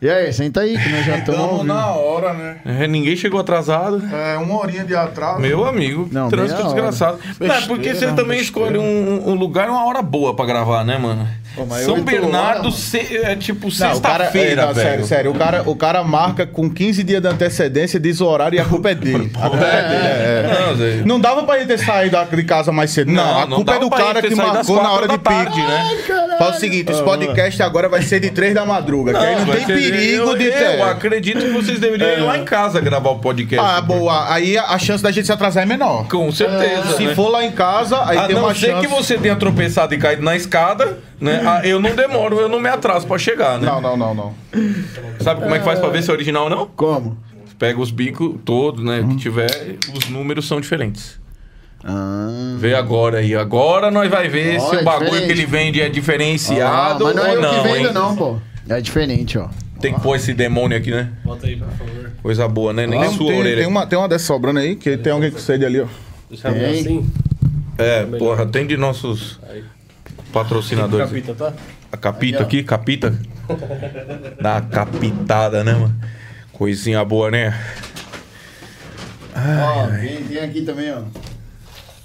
E 0.00 0.08
aí, 0.08 0.32
senta 0.32 0.60
aí 0.60 0.78
que 0.78 0.88
nós 0.90 1.04
já 1.04 1.18
estamos 1.18 1.64
na 1.66 1.88
hora, 1.92 2.32
né? 2.32 2.56
É, 2.64 2.86
ninguém 2.86 3.16
chegou 3.16 3.40
atrasado. 3.40 4.00
É, 4.14 4.36
uma 4.38 4.56
horinha 4.60 4.84
de 4.84 4.94
atraso. 4.94 5.40
Meu 5.40 5.64
amigo, 5.66 6.08
Não, 6.12 6.28
trânsito 6.28 6.54
meia 6.60 6.72
desgraçado. 6.72 7.18
Não, 7.40 7.46
é 7.54 7.60
porque 7.62 7.82
você 7.88 7.90
Besteira, 7.90 8.14
também 8.14 8.38
besteira. 8.38 8.68
escolhe 8.68 8.78
um, 8.78 9.28
um 9.30 9.34
lugar 9.34 9.66
e 9.66 9.70
uma 9.70 9.84
hora 9.84 10.00
boa 10.00 10.34
pra 10.36 10.46
gravar, 10.46 10.84
né, 10.84 10.96
mano? 10.98 11.26
Pô, 11.56 11.66
São 11.84 12.00
Bernardo 12.02 12.66
horas, 12.68 12.74
se- 12.74 13.16
é 13.16 13.34
tipo 13.34 13.66
é, 13.66 13.70
sexta-feira, 13.72 14.66
velho. 14.72 14.74
sério, 14.88 15.04
sério. 15.06 15.30
O 15.32 15.34
cara, 15.34 15.62
o 15.66 15.74
cara 15.74 16.04
marca 16.04 16.46
com 16.46 16.70
15 16.70 17.02
dias 17.02 17.20
de 17.20 17.26
antecedência, 17.26 17.98
diz 17.98 18.20
o 18.20 18.26
horário 18.26 18.54
e 18.56 18.60
a 18.60 18.64
culpa 18.64 18.90
é 18.90 18.94
dele. 18.94 19.32
A 19.36 19.50
culpa 19.50 19.64
é 19.64 19.88
dele. 19.88 20.06
é, 20.06 20.92
é. 20.92 20.96
Não. 21.00 21.06
Não 21.06 21.20
dava 21.20 21.42
pra 21.42 21.56
ele 21.56 21.66
ter 21.66 21.78
saído 21.78 22.16
de 22.36 22.44
casa 22.44 22.70
mais 22.70 22.92
cedo. 22.92 23.10
Não, 23.10 23.24
Não, 23.24 23.38
a 23.40 23.46
não 23.46 23.56
culpa 23.56 23.74
é 23.74 23.78
do 23.80 23.90
cara 23.90 24.22
que 24.22 24.34
marcou 24.36 24.80
na 24.80 24.92
hora 24.92 25.08
de 25.08 25.18
pique, 25.18 25.60
né? 25.60 25.98
Fala 26.38 26.52
o 26.52 26.60
seguinte, 26.60 26.92
esse 26.92 27.02
podcast 27.02 27.60
agora 27.64 27.88
vai 27.88 28.02
ser 28.02 28.20
de 28.20 28.30
3 28.30 28.54
da 28.54 28.64
madruga, 28.64 29.12
que 29.12 29.18
aí 29.18 29.34
não 29.36 29.46
tem 29.46 29.66
ser- 29.66 29.87
perigo 29.90 30.30
eu, 30.30 30.36
de 30.38 30.44
eu, 30.44 30.52
ter. 30.52 30.82
acredito 30.82 31.38
que 31.40 31.50
vocês 31.50 31.78
deveriam 31.78 32.10
ir 32.10 32.20
lá 32.22 32.38
em 32.38 32.44
casa 32.44 32.80
gravar 32.80 33.10
o 33.10 33.18
podcast. 33.18 33.66
Ah, 33.68 33.80
boa. 33.80 34.32
Aí 34.32 34.56
a 34.56 34.64
a 34.64 34.78
chance 34.78 35.02
da 35.02 35.10
gente 35.10 35.26
se 35.26 35.32
atrasar 35.32 35.62
é 35.62 35.66
menor. 35.66 36.06
Com 36.08 36.30
certeza. 36.30 36.96
Se 36.96 37.04
né? 37.06 37.14
for 37.14 37.28
lá 37.28 37.44
em 37.44 37.50
casa, 37.52 38.00
aí 38.04 38.16
A 38.18 38.26
tem 38.26 38.34
não 38.36 38.44
uma 38.44 38.54
ser 38.54 38.68
chance. 38.72 38.80
que 38.80 38.86
você 38.86 39.18
tenha 39.18 39.34
tropeçado 39.36 39.92
e 39.94 39.98
caído 39.98 40.22
na 40.22 40.36
escada, 40.36 40.98
né? 41.20 41.42
Ah, 41.44 41.60
eu 41.66 41.80
não 41.80 41.94
demoro, 41.94 42.38
eu 42.40 42.48
não 42.48 42.60
me 42.60 42.68
atraso 42.68 43.06
pra 43.06 43.18
chegar, 43.18 43.58
né? 43.58 43.66
Não, 43.66 43.80
não, 43.80 43.96
não, 43.96 44.14
não. 44.14 44.34
Sabe 45.20 45.40
como 45.42 45.54
é 45.54 45.58
que 45.58 45.64
faz 45.64 45.78
pra 45.80 45.88
ver 45.88 46.02
se 46.02 46.10
é 46.10 46.12
original 46.12 46.44
ou 46.44 46.50
não? 46.50 46.66
Como? 46.76 47.18
Pega 47.58 47.80
os 47.80 47.90
bicos 47.90 48.36
todos, 48.44 48.84
né? 48.84 49.04
Que 49.08 49.16
tiver, 49.16 49.50
os 49.96 50.08
números 50.08 50.46
são 50.46 50.60
diferentes. 50.60 51.18
Ah. 51.84 52.54
Vê 52.58 52.74
agora 52.74 53.18
aí. 53.18 53.34
Agora 53.34 53.90
nós 53.90 54.08
vai 54.10 54.28
ver 54.28 54.58
Ó, 54.60 54.70
se 54.70 54.76
é 54.76 54.80
o 54.80 54.84
bagulho 54.84 55.10
diferente. 55.10 55.26
que 55.26 55.32
ele 55.32 55.46
vende 55.46 55.80
é 55.80 55.88
diferenciado 55.88 57.06
Ah, 57.06 57.12
mas 57.12 57.16
não 57.16 57.24
é 57.24 57.28
ou 57.30 57.34
eu 57.34 57.40
não, 57.42 57.50
que 57.50 57.68
vendo, 57.68 57.86
hein? 57.88 57.92
não, 57.92 58.16
pô. 58.16 58.36
É 58.68 58.80
diferente, 58.80 59.38
ó. 59.38 59.48
Tem 59.80 59.94
que 59.94 60.00
pôr 60.00 60.16
esse 60.16 60.34
demônio 60.34 60.76
aqui, 60.76 60.90
né? 60.90 61.10
Bota 61.24 61.46
aí, 61.46 61.56
por 61.56 61.68
favor. 61.68 62.12
Coisa 62.22 62.48
boa, 62.48 62.72
né? 62.72 62.86
Nem 62.86 63.00
Tem, 63.00 63.10
sua 63.10 63.28
tem, 63.28 63.38
orelha. 63.38 63.56
tem 63.58 63.66
uma, 63.66 63.86
tem 63.86 63.98
uma 63.98 64.08
dessa 64.08 64.24
sobrando 64.26 64.58
aí, 64.58 64.74
que 64.74 64.96
tem 64.96 65.12
alguém 65.12 65.30
com 65.30 65.38
sede 65.38 65.64
ali, 65.64 65.80
ó. 65.80 65.86
Deixa 66.28 66.48
eu 66.48 66.54
ver 66.54 66.60
Tem. 66.60 66.80
assim. 66.80 67.10
É, 67.78 68.04
porra, 68.04 68.44
tem 68.44 68.66
de 68.66 68.76
nossos 68.76 69.38
Aí. 69.48 69.62
patrocinadores. 70.32 71.06
Capita, 71.08 71.34
tá? 71.34 71.52
A 71.92 71.96
capita 71.96 72.42
aqui, 72.42 72.62
capita. 72.64 73.16
Dá 74.42 74.54
uma 74.54 74.60
capitada, 74.62 75.62
né, 75.62 75.72
mano? 75.74 75.94
Coisinha 76.52 77.04
boa, 77.04 77.30
né? 77.30 77.56
Ó, 79.34 79.86
tem, 80.00 80.24
tem 80.24 80.38
aqui 80.38 80.62
também, 80.62 80.92
ó. 80.92 81.02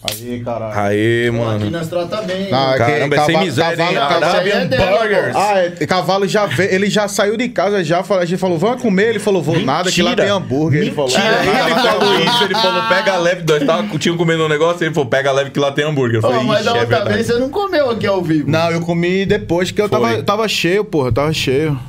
Aí, 0.05 0.41
caralho. 0.43 0.77
Aê, 0.77 1.27
Aqui 1.29 1.37
mano. 1.37 1.69
nós 1.71 1.87
trata 1.87 2.21
bem. 2.23 2.49
Ah, 2.51 2.75
Caramba, 2.77 3.15
é 3.15 3.19
sem 3.19 3.27
cavalo- 3.27 3.45
miséria, 3.45 3.83
hein? 3.83 3.93
cavalo- 3.95 4.21
cavalo- 4.21 4.47
é 4.49 4.65
dela, 4.65 4.99
Burgers. 4.99 5.35
Ah, 5.35 5.57
é, 5.59 5.69
cavalo 5.87 6.27
já 6.27 6.45
veio, 6.45 6.73
ele 6.73 6.89
já 6.89 7.07
saiu 7.07 7.37
de 7.37 7.47
casa, 7.47 7.81
já 7.83 8.03
falou, 8.03 8.21
a 8.21 8.25
gente 8.25 8.37
falou, 8.39 8.57
vamos 8.59 8.81
comer, 8.81 9.09
ele 9.11 9.19
falou, 9.19 9.41
vou 9.41 9.57
nada, 9.61 9.89
que 9.89 10.01
lá 10.01 10.09
Mentira. 10.09 10.27
tem 10.27 10.35
hambúrguer, 10.35 10.81
ele 10.81 10.91
falou. 10.91 11.09
Mentira, 11.09 11.39
"Ah, 11.39 11.69
ele 11.69 11.75
falou 11.79 12.01
hambúrguer." 12.11 12.27
isso, 12.33 12.43
ele 12.43 12.55
falou, 12.55 12.83
pega 12.89 13.17
leve, 13.17 13.43
nós 13.47 13.63
tava, 13.63 13.97
tinha 13.97 14.17
comendo 14.17 14.43
um 14.45 14.49
negócio, 14.49 14.83
ele 14.85 14.93
falou, 14.93 15.09
pega 15.09 15.31
leve 15.31 15.51
que 15.51 15.59
lá 15.59 15.71
tem 15.71 15.85
hambúrguer. 15.85 16.17
Eu 16.17 16.21
falei, 16.21 16.43
mas 16.43 16.59
ixi, 16.61 16.65
da 16.65 16.71
é 16.71 16.81
outra 16.81 16.95
verdade. 16.97 17.13
vez 17.15 17.27
você 17.27 17.39
não 17.39 17.49
comeu 17.49 17.89
aqui 17.89 18.05
ao 18.05 18.21
vivo. 18.21 18.49
Não, 18.51 18.71
eu 18.71 18.81
comi 18.81 19.25
depois, 19.25 19.71
que 19.71 19.81
eu 19.81 19.87
tava, 19.87 20.21
tava 20.21 20.47
cheio, 20.49 20.83
porra, 20.83 21.07
eu 21.07 21.13
tava 21.13 21.31
cheio. 21.31 21.79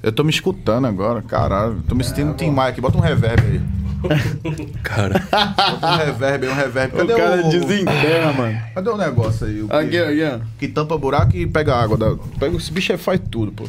Eu 0.00 0.12
tô 0.12 0.22
me 0.22 0.30
escutando 0.30 0.86
agora, 0.86 1.20
caralho. 1.22 1.82
Tô 1.88 1.94
me 1.96 2.04
sentindo 2.04 2.30
um 2.30 2.34
Tim 2.34 2.50
Maia 2.50 2.70
aqui, 2.70 2.80
bota 2.80 2.96
um 2.96 3.00
reverb 3.00 3.42
aí. 3.44 3.60
Cara, 4.82 5.14
Bota 5.30 5.86
um 5.86 5.96
reverb 5.96 6.48
um 6.48 6.54
reverb. 6.54 6.94
O 6.94 6.98
Cadê 6.98 7.14
cara 7.14 7.46
o, 7.46 7.50
desenterra, 7.50 8.32
mano. 8.32 8.58
Cadê 8.74 8.90
o 8.90 8.96
negócio 8.96 9.46
aí? 9.46 9.62
O 9.62 9.68
que, 9.68 9.74
Aqui, 9.74 9.98
aqui, 9.98 10.24
ó. 10.24 10.38
que 10.58 10.68
tampa 10.68 10.96
buraco 10.96 11.36
e 11.36 11.46
pega 11.46 11.74
água. 11.74 11.96
Da, 11.96 12.14
pega, 12.38 12.56
esse 12.56 12.72
bicho 12.72 12.92
aí 12.92 12.98
faz 12.98 13.20
tudo, 13.30 13.52
pô. 13.52 13.64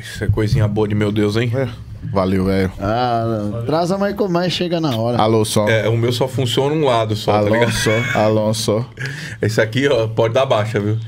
isso 0.00 0.24
é 0.24 0.26
coisinha 0.28 0.66
boa 0.68 0.86
de 0.88 0.94
meu 0.94 1.10
Deus, 1.10 1.36
hein? 1.36 1.50
É. 1.54 1.68
Valeu, 2.12 2.44
velho. 2.44 2.70
Ah, 2.78 3.62
traz 3.64 3.90
a 3.90 3.96
mais, 3.96 4.14
mais 4.28 4.52
chega 4.52 4.78
na 4.78 4.94
hora. 4.96 5.16
Alô, 5.16 5.42
só. 5.44 5.66
É, 5.68 5.88
o 5.88 5.96
meu 5.96 6.12
só 6.12 6.28
funciona 6.28 6.74
um 6.74 6.84
lado 6.84 7.16
só, 7.16 7.32
tá 7.32 7.42
ligado? 7.48 7.62
Alonso, 7.62 7.90
Alonso. 8.18 8.86
Esse 9.40 9.60
aqui, 9.60 9.88
ó, 9.88 10.06
pode 10.06 10.34
dar 10.34 10.44
baixa, 10.44 10.78
viu? 10.78 10.98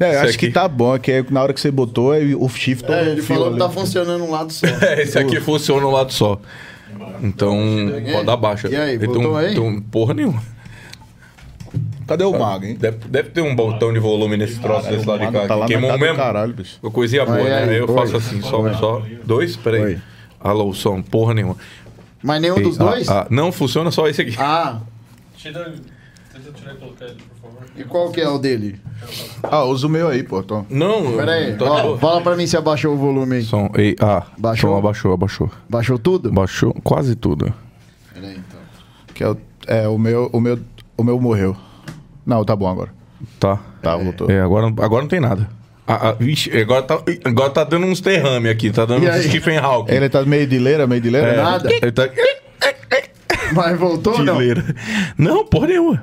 É, 0.00 0.06
eu 0.06 0.08
Esse 0.08 0.16
acho 0.16 0.28
aqui. 0.36 0.46
que 0.46 0.50
tá 0.52 0.66
bom, 0.66 0.94
é 0.94 0.98
que 0.98 1.12
aí 1.12 1.24
na 1.30 1.42
hora 1.42 1.52
que 1.52 1.60
você 1.60 1.70
botou, 1.70 2.12
o 2.14 2.48
shift 2.48 2.90
É, 2.90 3.10
ele 3.10 3.20
o 3.20 3.24
falou 3.24 3.44
que 3.44 3.50
ali. 3.50 3.58
tá 3.58 3.68
funcionando 3.68 4.24
um 4.24 4.30
lado 4.30 4.50
só. 4.52 4.66
É, 4.80 5.02
esse 5.02 5.18
aqui 5.18 5.38
funciona 5.40 5.86
um 5.86 5.90
lado 5.90 6.12
só. 6.12 6.40
Então, 7.22 7.56
pode 8.12 8.26
dar 8.26 8.36
baixa. 8.36 8.68
E 8.68 8.76
aí, 8.76 8.98
voltou 8.98 9.32
um- 9.32 9.36
aí? 9.36 9.54
tem 9.54 9.62
um- 9.62 9.80
porra 9.80 10.14
nenhuma. 10.14 10.42
Cadê 12.06 12.22
o 12.24 12.38
mago, 12.38 12.66
hein? 12.66 12.76
Deve, 12.78 12.98
deve 13.08 13.30
ter 13.30 13.40
um 13.40 13.54
botão 13.56 13.92
de 13.92 13.98
volume 13.98 14.36
nesse 14.36 14.60
troço 14.60 14.88
desse 14.90 15.06
lado 15.06 15.24
de 15.24 15.32
cá. 15.32 15.46
tá 15.48 15.54
lá 15.54 15.66
Queimou 15.66 15.90
na 15.90 15.96
mesmo? 15.98 16.16
caralho, 16.16 16.52
bicho. 16.52 16.78
Uma 16.82 16.90
coisinha 16.92 17.24
boa, 17.24 17.38
Aí, 17.38 17.44
né? 17.44 17.64
aí, 17.64 17.76
eu 17.78 17.88
oi. 17.88 17.94
faço 17.94 18.16
assim, 18.16 18.42
só, 18.42 18.72
só. 18.74 19.02
Dois? 19.24 19.56
Peraí. 19.56 19.82
Oi. 19.82 19.98
Alô, 20.38 20.72
som, 20.74 21.00
porra 21.00 21.32
nenhuma. 21.32 21.56
Mas 22.22 22.40
nenhum 22.42 22.60
dos 22.62 22.78
Ah, 22.78 22.84
dois? 22.84 23.08
ah, 23.08 23.26
não 23.30 23.50
funciona 23.50 23.90
só 23.90 24.06
esse 24.06 24.20
aqui. 24.20 24.34
Ah, 24.38 24.80
Tira, 25.36 25.74
tenta 26.32 26.52
tirar 26.52 26.74
e 26.74 26.76
colocar 26.76 27.04
ele. 27.06 27.16
E 27.76 27.84
qual 27.84 28.10
que 28.10 28.20
é 28.20 28.28
o 28.28 28.38
dele? 28.38 28.80
Ah, 29.42 29.64
usa 29.64 29.86
o 29.86 29.90
meu 29.90 30.08
aí, 30.08 30.22
pô. 30.22 30.42
Tô. 30.42 30.64
Não, 30.70 31.16
Pera 31.16 31.32
aí, 31.32 31.52
de 31.52 31.62
ó, 31.62 31.96
fala 31.98 32.20
pra 32.20 32.36
mim 32.36 32.46
se 32.46 32.56
abaixou 32.56 32.94
o 32.94 32.96
volume 32.96 33.36
aí. 33.36 33.42
Som, 33.42 33.70
ei, 33.74 33.94
ah, 34.00 34.22
Baixou? 34.38 34.70
som 34.70 34.78
abaixou, 34.78 35.12
abaixou. 35.12 35.50
Baixou 35.68 35.98
tudo? 35.98 36.32
Baixou 36.32 36.72
quase 36.82 37.14
tudo. 37.14 37.52
Pera 38.14 38.26
aí, 38.26 38.32
então. 38.38 38.60
Que 39.14 39.24
é, 39.24 39.28
o, 39.28 39.36
é 39.66 39.88
o 39.88 39.98
meu, 39.98 40.30
o 40.32 40.40
meu, 40.40 40.58
o 40.96 41.04
meu 41.04 41.20
morreu. 41.20 41.56
Não, 42.24 42.44
tá 42.44 42.56
bom 42.56 42.68
agora. 42.68 42.90
Tá. 43.38 43.58
Tá, 43.82 43.96
voltou. 43.96 44.30
É, 44.30 44.40
agora, 44.40 44.66
agora 44.66 45.02
não 45.02 45.08
tem 45.08 45.20
nada. 45.20 45.48
Ah, 45.86 46.08
ah, 46.08 46.12
vixe, 46.12 46.50
agora 46.58 46.82
tá, 46.82 46.98
agora 47.24 47.50
tá 47.50 47.62
dando 47.62 47.84
uns 47.86 48.00
derrame 48.00 48.48
aqui, 48.48 48.70
tá 48.70 48.86
dando 48.86 49.04
E 49.04 49.08
uns 49.08 49.14
aí? 49.16 49.22
Stephen 49.28 49.58
Hawking. 49.58 49.92
Ele 49.92 50.08
tá 50.08 50.22
meio 50.24 50.46
de 50.46 50.58
leira, 50.58 50.86
meio 50.86 51.00
de 51.02 51.10
leira? 51.10 51.28
É, 51.28 51.36
nada. 51.42 51.70
Ele 51.70 51.92
tá 51.92 52.08
Mas 53.52 53.78
voltou 53.78 54.14
ou 54.14 54.18
de 54.20 54.24
não? 54.24 54.38
leira. 54.38 54.64
Não, 55.18 55.44
porra 55.44 55.66
nenhuma. 55.66 56.02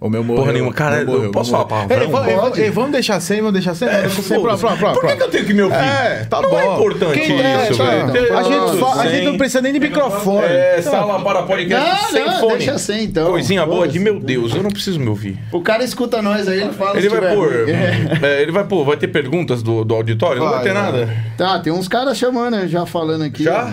O 0.00 0.08
meu 0.08 0.22
morreu. 0.22 0.42
Porra 0.42 0.52
nenhuma. 0.52 0.72
Cara, 0.72 1.02
O 1.02 1.06
meu 1.06 1.24
eu 1.24 1.30
posso 1.32 1.50
falar 1.50 1.64
morreu. 1.64 1.88
palavrão? 1.88 2.24
Ei, 2.24 2.32
vamos- 2.38 2.58
ei, 2.58 2.70
vamos 2.70 2.92
deixar 2.92 3.20
sem, 3.20 3.38
vamos 3.38 3.52
deixar 3.54 3.74
sem. 3.74 3.88
vamos 3.88 4.02
deixar 4.02 4.22
sem. 4.22 4.40
Foda-se. 4.40 4.60
pronto, 4.60 4.78
pronto, 4.78 5.00
Por 5.00 5.08
que, 5.10 5.16
que 5.16 5.22
eu 5.22 5.28
tenho 5.30 5.44
que 5.46 5.54
me 5.54 5.62
ouvir? 5.62 5.76
É, 5.76 6.26
tá 6.30 6.40
não 6.40 6.50
bom. 6.50 6.58
é 6.60 6.66
importante 6.74 7.18
Quem 7.20 7.40
é, 7.42 7.68
isso, 7.70 7.78
tá? 7.78 7.84
velho. 7.84 8.38
A 8.38 8.42
gente, 8.44 8.78
fa- 8.80 9.00
a 9.00 9.06
gente 9.08 9.24
não 9.26 9.36
precisa 9.38 9.60
nem 9.60 9.72
de 9.72 9.80
microfone. 9.80 10.46
É, 10.46 10.80
sala 10.82 11.20
para 11.20 11.42
podcast 11.42 12.02
Não, 12.02 12.10
sem 12.10 12.24
não, 12.26 12.38
fone. 12.40 12.56
deixa 12.58 12.78
sem, 12.78 13.04
então. 13.04 13.30
Coisinha 13.30 13.66
boa 13.66 13.88
de 13.88 13.98
meu 13.98 14.20
Deus, 14.20 14.54
eu 14.54 14.62
não 14.62 14.70
preciso 14.70 15.00
me 15.00 15.08
ouvir. 15.08 15.38
O 15.52 15.60
cara 15.60 15.82
escuta 15.82 16.22
nós 16.22 16.46
aí, 16.46 16.60
ele 16.60 16.72
fala 16.72 16.92
Ele 16.92 17.02
se 17.02 17.08
vai 17.08 17.20
tiver 17.20 17.34
pôr. 17.34 17.68
É. 17.68 18.18
é, 18.38 18.42
ele 18.42 18.52
vai 18.52 18.64
pôr, 18.64 18.84
vai 18.84 18.96
ter 18.96 19.08
perguntas 19.08 19.62
do, 19.62 19.84
do 19.84 19.94
auditório? 19.94 20.40
não 20.40 20.48
vai 20.48 20.56
Vai, 20.58 20.64
ter 20.68 20.72
vai. 20.74 20.82
nada. 20.82 21.16
Tá, 21.36 21.58
tem 21.58 21.72
uns 21.72 21.88
caras 21.88 22.16
chamando, 22.16 22.56
né, 22.56 22.68
já 22.68 22.86
falando 22.86 23.22
aqui. 23.24 23.42
Já? 23.42 23.70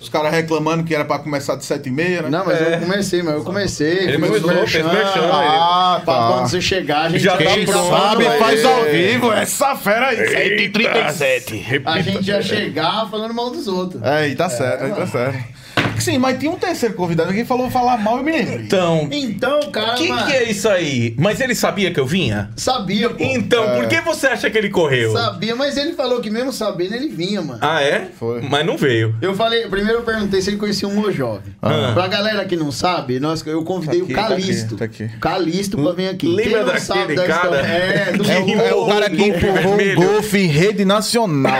Os 0.00 0.08
caras 0.08 0.30
reclamando 0.32 0.84
que 0.84 0.94
era 0.94 1.04
pra 1.04 1.18
começar 1.18 1.56
de 1.56 1.64
7h30, 1.64 2.22
né? 2.22 2.28
Não, 2.30 2.44
mas 2.46 2.60
É. 2.60 2.76
eu 2.76 2.80
comecei, 2.80 3.20
mas 3.22 3.34
eu 3.34 3.42
comecei. 3.42 3.98
Ele 4.08 4.18
fez 4.18 4.42
merchan, 4.42 4.84
Ah, 5.32 6.00
Pra 6.04 6.14
tá. 6.14 6.28
quando 6.32 6.48
você 6.48 6.60
chegar, 6.60 7.02
a 7.06 7.08
gente 7.08 7.22
Já 7.24 7.32
tá 7.36 7.44
pronto, 7.66 7.88
sabe 7.90 8.24
é. 8.26 8.38
faz 8.38 8.64
ao 8.64 8.84
vivo, 8.84 9.32
essa 9.32 9.74
fera 9.74 10.08
aí. 10.08 10.28
137. 10.28 11.82
A 11.84 12.00
gente 12.00 12.22
já 12.24 12.40
chegar 12.40 13.08
falando 13.10 13.34
mal 13.34 13.50
dos 13.50 13.66
outros. 13.66 14.00
É, 14.02 14.18
aí 14.18 14.36
tá 14.36 14.48
certo, 14.48 14.84
aí 14.84 14.92
tá 14.92 15.06
certo. 15.06 15.57
Sim, 15.98 16.18
mas 16.18 16.38
tinha 16.38 16.50
um 16.50 16.56
terceiro 16.56 16.94
convidado 16.94 17.32
que 17.32 17.44
falou 17.44 17.70
falar 17.70 17.98
mal 17.98 18.20
e 18.20 18.22
me 18.22 18.32
lembrei. 18.32 18.56
Então, 18.64 19.08
Então, 19.10 19.60
cara, 19.72 19.92
o 19.94 19.96
que, 19.96 20.06
que 20.24 20.32
é 20.32 20.50
isso 20.50 20.68
aí? 20.68 21.14
Mas 21.18 21.40
ele 21.40 21.54
sabia 21.54 21.90
que 21.92 22.00
eu 22.00 22.06
vinha? 22.06 22.50
sabia, 22.56 23.10
pô. 23.10 23.16
Então, 23.24 23.74
por 23.76 23.86
que 23.88 24.00
você 24.00 24.26
acha 24.28 24.50
que 24.50 24.56
ele 24.58 24.70
correu? 24.70 25.12
Sabia, 25.12 25.54
mas 25.56 25.76
ele 25.76 25.92
falou 25.94 26.20
que 26.20 26.30
mesmo 26.30 26.52
sabendo, 26.52 26.94
ele 26.94 27.08
vinha, 27.08 27.42
mano. 27.42 27.58
Ah, 27.62 27.82
é? 27.82 28.08
Foi. 28.18 28.40
Mas 28.42 28.64
não 28.66 28.76
veio. 28.76 29.14
Eu 29.20 29.34
falei, 29.34 29.66
primeiro 29.68 29.98
eu 30.00 30.02
perguntei 30.02 30.40
se 30.40 30.50
ele 30.50 30.56
conhecia 30.56 30.86
um 30.88 30.94
Mojove. 30.94 31.50
Ah. 31.62 31.92
Pra 31.94 32.06
galera 32.06 32.44
que 32.44 32.56
não 32.56 32.70
sabe, 32.72 33.18
nós, 33.20 33.44
eu 33.46 33.62
convidei 33.64 34.00
Tá 34.00 34.04
aqui, 34.04 34.12
o 34.12 34.16
Calisto. 34.16 34.76
tá 34.76 34.84
aqui, 34.84 34.98
tá 34.98 35.04
aqui. 35.06 35.18
Calisto 35.20 35.76
pra 35.78 35.92
vir 35.92 36.08
aqui. 36.08 36.26
Lembra 36.26 36.44
Quem 36.44 36.52
não 36.58 36.64
daquele 36.66 36.80
sabe 36.84 37.14
da 37.14 37.26
cara? 37.26 37.42
história- 37.44 37.66
É, 37.68 38.12
do 38.12 38.24
É 38.24 38.34
É 38.34 38.40
o, 38.40 38.60
é 38.60 38.74
o 38.74 38.86
cara 38.86 39.10
que 39.10 39.16
golfe 39.16 39.46
empurrou 39.46 39.74
o 39.74 39.94
golfe 39.94 40.38
em 40.38 40.46
rede 40.46 40.84
nacional. 40.84 41.54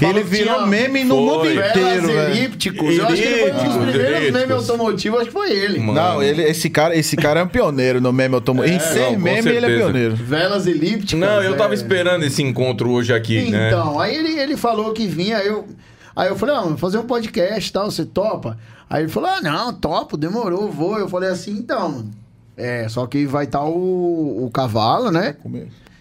Ele 0.00 0.22
virou 0.22 0.54
tinha- 0.54 0.66
meme 0.66 1.04
no 1.04 1.16
mundo 1.16 1.46
inteiro, 1.50 2.10
elípticos. 2.10 2.96
Eu 2.96 3.06
acho 3.06 3.16
que 3.16 3.22
ele 3.22 3.38
foi 3.40 3.52
um 3.52 3.64
dos 3.64 3.77
Elípticos, 3.82 4.02
primeiros 4.02 4.32
memes 4.32 4.50
elípticos. 4.50 4.70
automotivos, 4.70 5.20
acho 5.20 5.26
que 5.28 5.32
foi 5.32 5.52
ele. 5.52 5.78
Mano. 5.80 5.94
Não, 5.94 6.22
ele, 6.22 6.42
esse, 6.42 6.70
cara, 6.70 6.96
esse 6.96 7.16
cara 7.16 7.40
é 7.40 7.42
um 7.44 7.48
pioneiro 7.48 8.00
no 8.00 8.12
meme 8.12 8.34
automotivo. 8.34 8.76
em 8.76 8.80
ser 8.80 9.12
não, 9.12 9.18
meme, 9.18 9.50
ele 9.50 9.66
é 9.66 9.76
pioneiro. 9.78 10.16
Velas 10.16 10.66
elípticas. 10.66 11.18
Não, 11.18 11.42
eu 11.42 11.56
tava 11.56 11.72
é. 11.72 11.76
esperando 11.76 12.24
esse 12.24 12.42
encontro 12.42 12.90
hoje 12.90 13.12
aqui, 13.12 13.50
né? 13.50 13.68
Então, 13.68 13.98
aí 13.98 14.14
ele, 14.16 14.38
ele 14.38 14.56
falou 14.56 14.92
que 14.92 15.06
vinha, 15.06 15.38
eu. 15.38 15.66
Aí 16.14 16.28
eu 16.28 16.36
falei, 16.36 16.56
ah, 16.56 16.60
vamos 16.62 16.80
fazer 16.80 16.98
um 16.98 17.06
podcast 17.06 17.70
e 17.70 17.72
tal, 17.72 17.90
você 17.90 18.04
topa? 18.04 18.58
Aí 18.90 19.02
ele 19.02 19.08
falou, 19.08 19.30
ah, 19.30 19.40
não, 19.40 19.72
topo, 19.72 20.16
demorou, 20.16 20.70
vou. 20.70 20.98
Eu 20.98 21.08
falei 21.08 21.28
assim, 21.30 21.52
então, 21.52 21.88
mano. 21.90 22.10
É, 22.56 22.88
só 22.88 23.06
que 23.06 23.24
vai 23.24 23.44
estar 23.44 23.62
o, 23.62 24.44
o 24.44 24.50
cavalo, 24.50 25.12
né? 25.12 25.36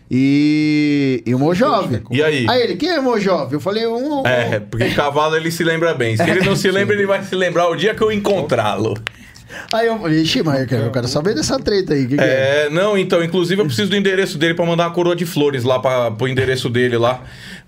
E, 0.10 1.22
e 1.26 1.36
o 1.36 1.40
Mojove. 1.40 2.02
E 2.12 2.24
aí? 2.24 2.46
Aí 2.50 2.62
ele, 2.62 2.76
quem 2.76 2.90
é 2.90 3.00
Mojove? 3.02 3.56
Eu 3.56 3.60
falei, 3.60 3.86
um. 3.88 4.22
um- 4.22 4.28
É, 4.28 4.60
porque 4.60 4.90
cavalo 4.92 5.36
ele 5.36 5.52
se 5.52 5.64
lembra 5.64 5.94
bem. 5.94 6.16
Se 6.16 6.24
ele 6.30 6.42
não 6.46 6.56
se 6.56 6.70
lembra, 6.72 6.96
ele 6.96 7.06
vai 7.06 7.22
se 7.24 7.36
lembrar 7.36 7.68
o 7.70 7.76
dia 7.76 7.94
que 7.94 8.02
eu 8.02 8.12
encontrá-lo. 8.12 8.94
Aí 9.74 9.88
eu 9.88 9.98
falei, 10.00 10.22
ixi, 10.22 10.44
mas 10.44 10.62
eu 10.62 10.68
quero, 10.68 10.84
eu 10.84 10.92
quero 10.92 11.08
saber 11.08 11.34
dessa 11.34 11.58
treta 11.60 11.94
aí. 11.94 12.06
Que 12.06 12.16
que 12.18 12.22
é? 12.24 12.66
É, 12.66 12.70
não, 12.70 12.98
então, 12.98 13.24
inclusive 13.24 13.62
eu 13.62 13.66
preciso 13.66 13.90
do 13.90 13.96
endereço 13.96 14.38
dele 14.38 14.54
pra 14.54 14.66
mandar 14.66 14.86
uma 14.86 14.94
coroa 14.94 15.16
de 15.16 15.26
flores 15.26 15.64
lá 15.64 15.80
pra, 15.80 16.12
pro 16.12 16.28
endereço 16.28 16.70
dele 16.70 16.98
lá. 16.98 17.22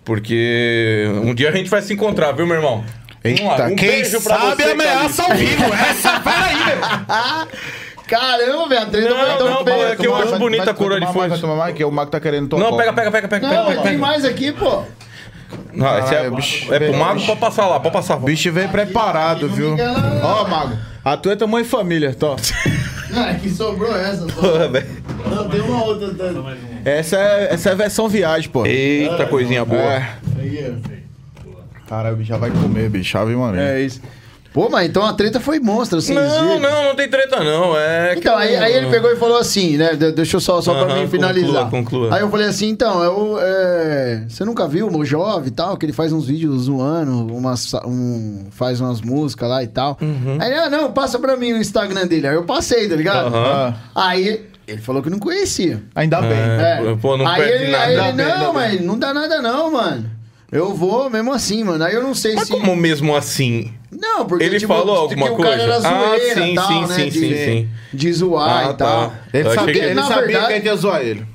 Porque 0.03 1.05
um 1.23 1.33
dia 1.33 1.49
a 1.49 1.51
gente 1.51 1.69
vai 1.69 1.81
se 1.81 1.93
encontrar, 1.93 2.31
viu, 2.31 2.45
meu 2.45 2.55
irmão? 2.57 2.83
Vamos 3.23 3.41
lá, 3.41 3.51
Eita, 3.51 3.65
um 3.67 3.75
quem 3.75 3.89
beijo 3.89 4.21
pra 4.21 4.37
sabe 4.39 4.63
você, 4.63 4.71
ameaça 4.71 5.23
ao 5.23 5.35
vivo. 5.35 5.63
Essa 5.73 6.19
fera 6.21 6.45
aí, 6.45 6.63
velho. 6.63 7.47
Caramba, 8.09 8.67
velho, 8.69 8.81
a 8.81 8.85
treta 8.87 9.09
Não, 9.09 9.17
foi 9.17 9.37
tão 9.37 9.49
não, 9.49 9.63
feia. 9.63 9.83
é 9.83 9.95
que 9.95 10.07
eu 10.07 10.15
acho 10.15 10.29
vai- 10.31 10.39
bonita 10.39 10.63
vai- 10.65 10.73
a 10.73 10.77
coroa 10.77 10.99
de 10.99 11.11
flores. 11.11 11.29
vai 11.31 11.39
tomar 11.39 11.55
mais, 11.55 11.75
que 11.75 11.83
o 11.83 11.91
Mago 11.91 12.09
tá 12.11 12.19
querendo 12.19 12.47
tomar. 12.49 12.63
Não, 12.63 12.77
pega, 12.77 12.93
pega, 12.93 13.11
pega, 13.11 13.27
pega, 13.27 13.47
Não, 13.47 13.53
pega, 13.53 13.65
mas 13.65 13.75
pega. 13.77 13.89
tem 13.89 13.97
mais 13.97 14.25
aqui, 14.25 14.51
pô. 14.51 14.83
Não, 15.73 15.99
esse 15.99 16.13
é, 16.13 16.19
Ah, 16.19 16.23
é, 16.25 16.29
bicho. 16.29 16.73
é 16.73 16.79
pro 16.79 16.93
mago, 16.97 17.25
pode 17.25 17.39
passar 17.39 17.67
lá, 17.67 17.79
pode 17.79 17.93
passar. 17.93 18.17
O 18.17 18.19
bicho 18.19 18.51
veio 18.51 18.69
preparado, 18.69 19.45
Aqui 19.47 19.55
viu? 19.55 19.75
Ó, 20.23 20.47
Mago, 20.47 20.77
a 21.03 21.17
tua 21.17 21.33
é 21.33 21.35
tamanho 21.35 21.65
família. 21.65 22.15
Não, 23.09 23.23
é 23.27 23.33
que 23.35 23.49
sobrou 23.49 23.95
essa. 23.95 24.27
Só. 24.29 24.41
Porra, 24.41 24.67
velho. 24.67 24.87
Não, 25.25 25.49
tem 25.49 25.61
uma 25.61 25.83
outra. 25.83 26.13
tá- 26.13 26.25
Essa 26.85 27.17
é, 27.17 27.53
essa 27.53 27.69
é 27.69 27.71
a 27.71 27.75
versão 27.75 28.07
viagem, 28.07 28.49
pô. 28.49 28.63
Eita, 28.65 29.25
coisinha 29.25 29.65
boa. 29.65 29.81
É. 29.81 30.07
Caralho, 31.87 32.13
o 32.13 32.17
bicho 32.17 32.29
já 32.29 32.37
vai 32.37 32.51
comer, 32.51 32.89
bicho. 32.89 33.17
Ave. 33.17 33.35
Maria. 33.35 33.61
É 33.61 33.81
isso. 33.81 34.01
Pô, 34.51 34.67
mas 34.67 34.89
então 34.89 35.05
a 35.05 35.13
treta 35.13 35.39
foi 35.39 35.59
monstro, 35.59 35.99
assim. 35.99 36.13
Não, 36.15 36.57
não, 36.59 36.83
não 36.85 36.95
tem 36.95 37.07
treta 37.07 37.43
não. 37.43 37.77
É 37.77 38.13
que 38.13 38.19
Então, 38.21 38.35
aí, 38.35 38.55
aí 38.55 38.73
ele 38.73 38.87
pegou 38.87 39.11
e 39.11 39.15
falou 39.15 39.37
assim, 39.37 39.77
né? 39.77 39.93
de- 39.95 40.11
Deixa 40.11 40.37
eu 40.37 40.41
só, 40.41 40.59
só 40.59 40.73
pra 40.83 40.95
mim 40.95 41.07
finalizar. 41.07 41.65
conclua, 41.69 41.83
conclua. 41.83 42.15
Aí 42.15 42.21
eu 42.21 42.29
falei 42.31 42.47
assim, 42.47 42.67
então, 42.69 43.03
eu, 43.03 43.37
é, 43.39 44.23
você 44.27 44.43
nunca 44.43 44.67
viu 44.67 44.87
o 44.87 44.91
Mojove 44.91 45.49
e 45.49 45.51
tal? 45.51 45.77
Que 45.77 45.85
ele 45.85 45.93
faz 45.93 46.11
uns 46.11 46.25
vídeos 46.25 46.63
zoando, 46.63 47.27
umas, 47.35 47.71
um, 47.85 48.47
faz 48.49 48.81
umas 48.81 49.01
músicas 49.01 49.47
lá 49.47 49.61
e 49.63 49.67
tal. 49.67 49.97
Uhum. 50.01 50.37
Aí, 50.41 50.51
ah, 50.55 50.69
não, 50.69 50.91
passa 50.91 51.19
pra 51.19 51.37
mim 51.37 51.53
o 51.53 51.57
Instagram 51.57 52.07
dele. 52.07 52.27
Aí 52.27 52.35
eu 52.35 52.43
passei, 52.43 52.89
tá 52.89 52.95
ligado? 52.95 53.27
Aham. 53.27 53.75
Aí 53.93 54.47
ele 54.67 54.81
falou 54.81 55.01
que 55.03 55.11
não 55.11 55.19
conhecia. 55.19 55.81
Ainda 55.93 56.21
bem. 56.21 56.31
É. 56.31 56.81
É. 56.91 56.95
Pô, 56.99 57.15
não 57.17 57.27
aí 57.27 57.41
perde 57.43 57.63
ele, 57.65 57.71
nada. 57.71 57.85
Aí 57.85 57.93
ele, 58.09 58.13
não, 58.23 58.53
mas 58.53 58.81
não 58.81 58.97
dá 58.97 59.13
nada 59.13 59.41
não, 59.43 59.71
mano. 59.71 60.09
Eu 60.51 60.73
vou 60.73 61.09
mesmo 61.09 61.31
assim, 61.33 61.63
mano. 61.63 61.83
Aí 61.83 61.93
eu 61.93 62.01
não 62.03 62.13
sei 62.15 62.33
Mas 62.35 62.47
se... 62.47 62.51
como 62.53 62.75
mesmo 62.75 63.15
assim? 63.15 63.71
Não, 63.91 64.25
porque 64.25 64.43
Ele 64.43 64.59
tipo, 64.59 64.73
falou 64.73 65.07
que 65.07 65.13
alguma 65.13 65.31
o 65.31 65.37
cara 65.37 65.57
coisa? 65.57 65.63
era 65.63 65.75
Ah, 65.75 66.07
zoeira 66.09 66.41
sim, 66.41 66.51
e 66.51 66.55
tal, 66.55 66.67
sim, 66.67 66.81
né? 66.81 66.87
sim, 66.95 67.09
de, 67.09 67.19
sim, 67.19 67.35
sim. 67.35 67.69
de 67.93 68.13
zoar 68.13 68.49
Ah, 68.67 68.71
e 68.71 68.73
tal. 68.75 69.09
tá. 69.09 69.19
Ele 69.33 69.47
Eu 69.47 69.53
sabia, 69.53 69.73
que- 69.73 69.79
ele 69.79 69.93
Na 69.93 70.03
sabia 70.03 70.21
verdade- 70.25 70.45
que 70.47 70.53
a 70.53 70.55
gente 70.55 70.65
ia 70.65 70.75
zoar 70.75 71.01
ele. 71.01 71.25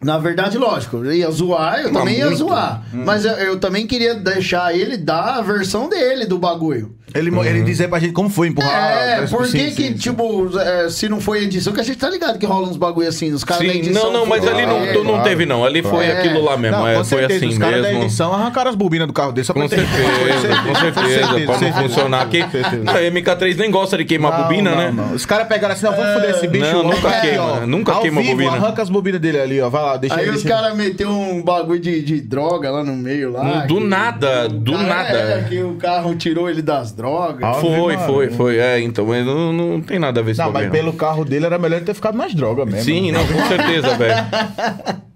Na 0.00 0.16
verdade, 0.18 0.56
lógico, 0.58 0.98
eu 1.04 1.12
ia 1.12 1.30
zoar, 1.30 1.78
eu 1.80 1.84
Mas 1.92 1.92
também 2.02 2.18
ia 2.18 2.26
muito. 2.26 2.38
zoar. 2.38 2.82
Mas 2.92 3.24
eu, 3.24 3.32
eu 3.32 3.58
também 3.58 3.84
queria 3.86 4.14
deixar 4.14 4.72
ele 4.76 4.96
dar 4.96 5.38
a 5.38 5.40
versão 5.42 5.88
dele 5.88 6.24
do 6.24 6.38
bagulho. 6.38 6.94
Ele, 7.14 7.30
ele 7.48 7.62
dizer 7.62 7.88
pra 7.88 7.98
gente 7.98 8.12
como 8.12 8.28
foi 8.28 8.48
empurrar. 8.48 8.92
é, 9.22 9.26
por 9.26 9.42
que 9.44 9.48
sim, 9.50 9.70
que, 9.74 9.82
sim. 9.88 9.92
tipo, 9.94 10.50
é, 10.58 10.88
se 10.88 11.08
não 11.08 11.20
foi 11.20 11.44
edição, 11.44 11.72
que 11.72 11.80
a 11.80 11.84
gente 11.84 11.98
tá 11.98 12.08
ligado 12.10 12.38
que 12.38 12.46
rola 12.46 12.68
uns 12.68 12.76
bagulho 12.76 13.08
assim, 13.08 13.32
os 13.32 13.44
caras 13.44 13.66
da 13.66 13.74
edição... 13.74 14.04
não, 14.04 14.12
não, 14.20 14.26
mas 14.26 14.46
ali 14.46 14.66
não, 14.66 14.78
é, 14.84 14.92
não 15.02 15.22
teve 15.22 15.46
não. 15.46 15.64
Ali 15.64 15.82
foi 15.82 16.06
É. 16.06 16.18
aquilo 16.18 16.44
lá 16.44 16.56
mesmo. 16.56 16.76
Não, 16.78 16.88
é, 16.88 16.94
com 16.96 17.04
foi 17.04 17.18
certeza, 17.18 17.44
assim 17.44 17.54
os 17.54 17.58
caras 17.58 17.82
da 17.82 17.88
mesmo. 17.88 18.04
edição 18.04 18.32
arrancaram 18.32 18.70
as 18.70 18.76
bobinas 18.76 19.06
do 19.06 19.12
carro 19.12 19.32
dele 19.32 19.44
só 19.44 19.52
pra 19.52 19.62
Com 19.62 19.68
ter- 19.68 19.76
certeza, 19.76 20.62
com 20.66 20.74
certeza, 20.74 21.28
pra 21.46 21.60
não 21.60 21.72
funcionar 21.88 22.22
aqui. 22.22 22.40
A 22.42 23.10
MK3 23.10 23.56
nem 23.56 23.70
gosta 23.70 23.96
de 23.96 24.04
queimar 24.04 24.32
Não, 24.32 24.42
bobina, 24.42 24.70
não, 24.70 24.76
né? 24.78 24.90
não. 24.92 25.14
Os 25.14 25.24
caras 25.26 25.48
pegaram 25.48 25.74
assim, 25.74 25.84
não, 25.86 25.92
vamos 25.96 26.12
foder 26.14 26.30
esse 26.30 26.46
bicho. 26.48 26.64
Não, 26.72 26.82
nunca 26.84 27.20
queima, 27.20 27.66
nunca 27.66 27.94
queima 28.00 28.22
bobina. 28.22 28.52
Arranca 28.52 28.82
as 28.82 28.90
bobinas 28.90 29.20
dele 29.20 29.40
ali, 29.40 29.60
ó. 29.60 29.68
Vai 29.68 29.82
lá, 29.82 29.96
deixa 29.96 30.16
Aí 30.16 30.28
os 30.30 30.42
caras 30.42 30.76
meteu 30.76 31.08
um 31.10 31.42
bagulho 31.42 31.80
de, 31.80 32.20
droga 32.20 32.70
lá 32.70 32.84
no 32.84 32.94
meio 32.94 33.32
lá. 33.32 33.60
Do 33.66 33.80
nada, 33.80 34.48
do 34.48 34.72
nada. 34.72 35.18
É, 35.18 35.46
que 35.48 35.62
o 35.62 35.74
carro 35.74 36.14
tirou 36.14 36.48
ele 36.50 36.62
das 36.62 36.92
drogas. 36.98 37.42
Ah, 37.42 37.54
Foi, 37.54 37.94
Ave 37.94 38.04
foi, 38.06 38.30
foi. 38.30 38.58
É, 38.58 38.80
então, 38.80 39.06
mas 39.06 39.24
não, 39.24 39.52
não 39.52 39.80
tem 39.80 39.98
nada 39.98 40.20
a 40.20 40.22
ver 40.22 40.36
com 40.36 40.42
Não, 40.42 40.48
isso. 40.50 40.54
mas 40.54 40.70
pelo 40.70 40.92
carro 40.92 41.24
dele 41.24 41.46
era 41.46 41.58
melhor 41.58 41.76
ele 41.76 41.86
ter 41.86 41.94
ficado 41.94 42.18
nas 42.18 42.34
drogas 42.34 42.66
mesmo. 42.66 42.82
Sim, 42.82 43.10
não, 43.12 43.26
com 43.26 43.46
certeza, 43.46 43.96
velho. 43.96 44.14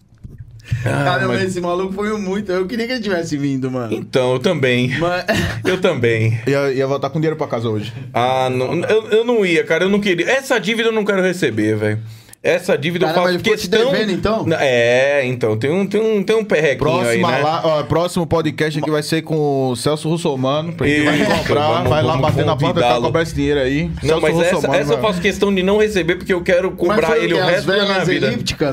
Ah, 0.85 1.05
Cara, 1.05 1.29
mas- 1.29 1.43
esse 1.43 1.61
maluco 1.61 1.93
foi 1.93 2.17
muito. 2.19 2.51
Eu 2.51 2.67
queria 2.67 2.87
que 2.87 2.93
ele 2.95 3.03
tivesse 3.03 3.37
vindo, 3.37 3.71
mano. 3.71 3.93
Então, 3.95 4.33
eu 4.33 4.39
também. 4.39 4.97
Mas. 4.99 5.25
Eu 5.65 5.81
também. 5.81 6.41
Ia, 6.47 6.73
ia 6.73 6.87
voltar 6.87 7.11
com 7.11 7.19
dinheiro 7.21 7.37
pra 7.37 7.47
casa 7.47 7.69
hoje. 7.69 7.93
Ah, 8.13 8.49
não, 8.51 8.75
eu, 8.85 9.09
eu 9.11 9.25
não 9.25 9.45
ia, 9.47 9.63
cara, 9.65 9.85
eu 9.85 9.89
não 9.89 10.01
queria. 10.01 10.29
Essa 10.31 10.59
dívida 10.59 10.89
eu 10.89 10.93
não 10.93 11.05
quero 11.05 11.23
receber, 11.23 11.77
velho. 11.77 11.99
Essa 12.43 12.77
dívida 12.77 13.07
eu 13.07 13.15
faço 13.15 13.29
ele 13.29 13.39
ficou 13.39 13.57
te 13.57 13.69
questão... 13.69 13.93
devendo, 13.93 14.11
então? 14.13 14.45
É, 14.59 15.25
então, 15.27 15.57
tem 15.57 15.71
um, 15.71 15.87
tem 15.87 16.01
um, 16.01 16.23
tem 16.25 16.35
um 16.35 16.45
perrequinho 16.45 16.91
aí, 16.91 17.21
Próxima 17.21 17.31
né? 17.31 17.39
lá, 17.41 17.61
ó, 17.65 17.83
próximo 17.85 18.27
podcast 18.27 18.81
aqui 18.81 18.91
vai 18.91 19.03
ser 19.05 19.23
com 19.23 19.69
o 19.69 19.77
Celso 19.77 20.09
Russomano. 20.09 20.73
Pra 20.73 20.85
gente 20.89 21.05
vai 21.05 21.39
comprar, 21.39 21.69
vamos- 21.69 21.89
vai 21.89 22.03
lá 22.03 22.17
bater 22.17 22.45
na 22.45 22.57
porta 22.57 22.75
pra 22.75 22.83
convidá-lo. 22.83 23.05
cobrar 23.07 23.23
esse 23.23 23.35
dinheiro 23.37 23.61
aí. 23.61 23.85
Não, 24.03 24.19
Celso 24.19 24.23
mas 24.23 24.41
essa, 24.41 24.55
Russomano 24.57 24.81
essa 24.81 24.93
eu 24.93 24.97
vai- 24.99 25.07
faço 25.13 25.23
questão 25.23 25.55
de 25.55 25.63
não 25.63 25.79
receber 25.79 26.17
porque 26.17 26.33
eu 26.33 26.43
quero 26.43 26.73
cobrar 26.73 27.17
ele 27.17 27.33
o 27.33 27.45
resto 27.45 27.67
da 27.69 27.85
minha 27.85 28.05
vida. 28.05 28.33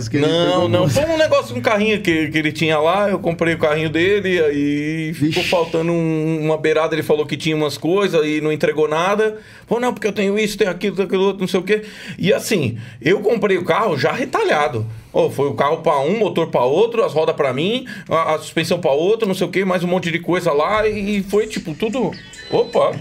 que 0.09 0.17
ele 0.17 0.25
não, 0.25 0.67
não. 0.67 0.89
Foi 0.89 1.05
um 1.05 1.17
negócio, 1.17 1.55
um 1.55 1.61
carrinho 1.61 2.01
que, 2.01 2.29
que 2.29 2.37
ele 2.39 2.51
tinha 2.51 2.79
lá. 2.79 3.07
Eu 3.07 3.19
comprei 3.19 3.53
o 3.53 3.59
carrinho 3.59 3.91
dele 3.91 4.41
aí 4.41 5.13
ficou 5.13 5.29
Vixe. 5.43 5.43
faltando 5.49 5.91
um- 5.91 6.39
uma 6.43 6.57
beirada. 6.57 6.95
Ele 6.95 7.03
falou 7.03 7.23
que 7.23 7.37
tinha 7.37 7.55
umas 7.55 7.77
coisas 7.77 8.25
e 8.25 8.41
não 8.41 8.51
entregou 8.51 8.87
nada. 8.87 9.37
Falou, 9.67 9.79
não, 9.79 9.93
porque 9.93 10.07
eu 10.07 10.11
tenho 10.11 10.39
isso, 10.39 10.57
tenho 10.57 10.71
aquilo, 10.71 10.95
tenho 10.95 11.07
aquilo 11.07 11.23
outro, 11.23 11.41
não 11.41 11.47
sei 11.47 11.59
o 11.59 11.63
quê. 11.63 11.83
E 12.17 12.33
assim, 12.33 12.75
eu 12.99 13.19
comprei 13.19 13.58
o 13.59 13.65
carro 13.65 13.97
já 13.97 14.11
retalhado. 14.11 14.85
Ó, 15.13 15.29
foi 15.29 15.47
o 15.47 15.53
carro 15.53 15.77
pra 15.77 15.99
um, 15.99 16.17
motor 16.19 16.47
pra 16.47 16.63
outro, 16.63 17.03
as 17.03 17.13
rodas 17.13 17.35
pra 17.35 17.53
mim, 17.53 17.85
a, 18.09 18.35
a 18.35 18.39
suspensão 18.39 18.79
pra 18.79 18.91
outro, 18.91 19.27
não 19.27 19.35
sei 19.35 19.47
o 19.47 19.49
quê, 19.49 19.65
mais 19.65 19.83
um 19.83 19.87
monte 19.87 20.11
de 20.11 20.19
coisa 20.19 20.51
lá. 20.51 20.87
E 20.87 21.23
foi 21.23 21.47
tipo 21.47 21.73
tudo. 21.73 22.11
Opa! 22.51 22.91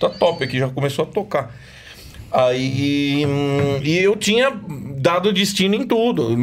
Tá 0.00 0.08
top 0.08 0.42
aqui, 0.44 0.58
já 0.58 0.68
começou 0.68 1.04
a 1.04 1.06
tocar. 1.06 1.54
Aí. 2.30 3.24
hum, 3.26 3.80
e 3.82 3.98
eu 3.98 4.16
tinha 4.16 4.52
dado 4.96 5.32
destino 5.32 5.74
em 5.74 5.86
tudo. 5.86 6.36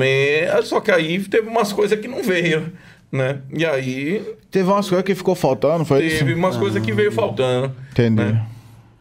Só 0.63 0.79
que 0.79 0.91
aí 0.91 1.19
teve 1.19 1.47
umas 1.47 1.73
coisas 1.73 1.99
que 1.99 2.07
não 2.07 2.21
veio, 2.21 2.71
né? 3.11 3.39
E 3.51 3.65
aí 3.65 4.21
Teve 4.51 4.69
umas 4.69 4.87
coisas 4.87 5.05
que 5.05 5.13
ficou 5.15 5.35
faltando, 5.35 5.85
foi 5.85 6.01
teve 6.01 6.31
isso? 6.31 6.39
umas 6.39 6.57
coisas 6.57 6.83
que 6.83 6.91
veio 6.91 7.11
faltando. 7.11 7.71
Entendi. 7.91 8.15
né? 8.21 8.45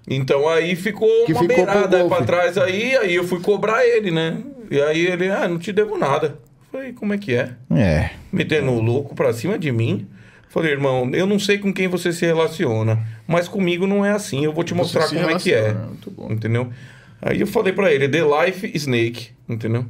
Então 0.09 0.49
aí 0.49 0.75
ficou 0.75 1.27
Que 1.27 1.33
uma 1.33 1.43
ficou 1.43 1.57
beirada 1.57 2.05
pra 2.07 2.25
trás 2.25 2.57
aí, 2.57 2.97
aí 2.97 3.15
eu 3.15 3.25
fui 3.25 3.41
cobrar 3.41 3.87
ele, 3.87 4.11
né? 4.11 4.39
E 4.71 4.81
aí 4.81 5.07
ele, 5.07 5.31
ah, 5.31 5.47
não 5.47 5.59
te 5.59 5.73
devo 5.73 5.99
nada. 5.99 6.39
Falei, 6.73 6.93
como 6.93 7.13
é 7.13 7.19
que 7.19 7.35
é? 7.35 7.51
É. 7.71 8.11
Metendo 8.33 8.71
o 8.73 8.81
louco 8.81 9.15
pra 9.15 9.33
cima 9.33 9.59
de 9.59 9.71
mim. 9.71 10.07
Falei, 10.49 10.73
irmão, 10.73 11.11
eu 11.13 11.27
não 11.27 11.39
sei 11.39 11.59
com 11.59 11.73
quem 11.73 11.89
você 11.89 12.11
se 12.11 12.25
relaciona, 12.25 12.99
mas 13.27 13.49
comigo 13.49 13.87
não 13.87 14.05
é 14.05 14.13
assim. 14.13 14.45
Eu 14.45 14.53
vou 14.53 14.65
te 14.65 14.75
mostrar 14.75 15.07
como 15.09 15.31
é 15.31 15.39
que 15.39 15.53
é. 15.53 15.61
relaciona, 15.61 15.87
muito 15.87 16.11
bom. 16.11 16.33
Entendeu? 16.33 16.73
Aí 17.21 17.41
eu 17.41 17.47
falei 17.47 17.73
pra 17.73 17.93
ele, 17.93 18.09
The 18.09 18.23
Life 18.23 18.71
Snake, 18.75 19.31
entendeu? 19.49 19.85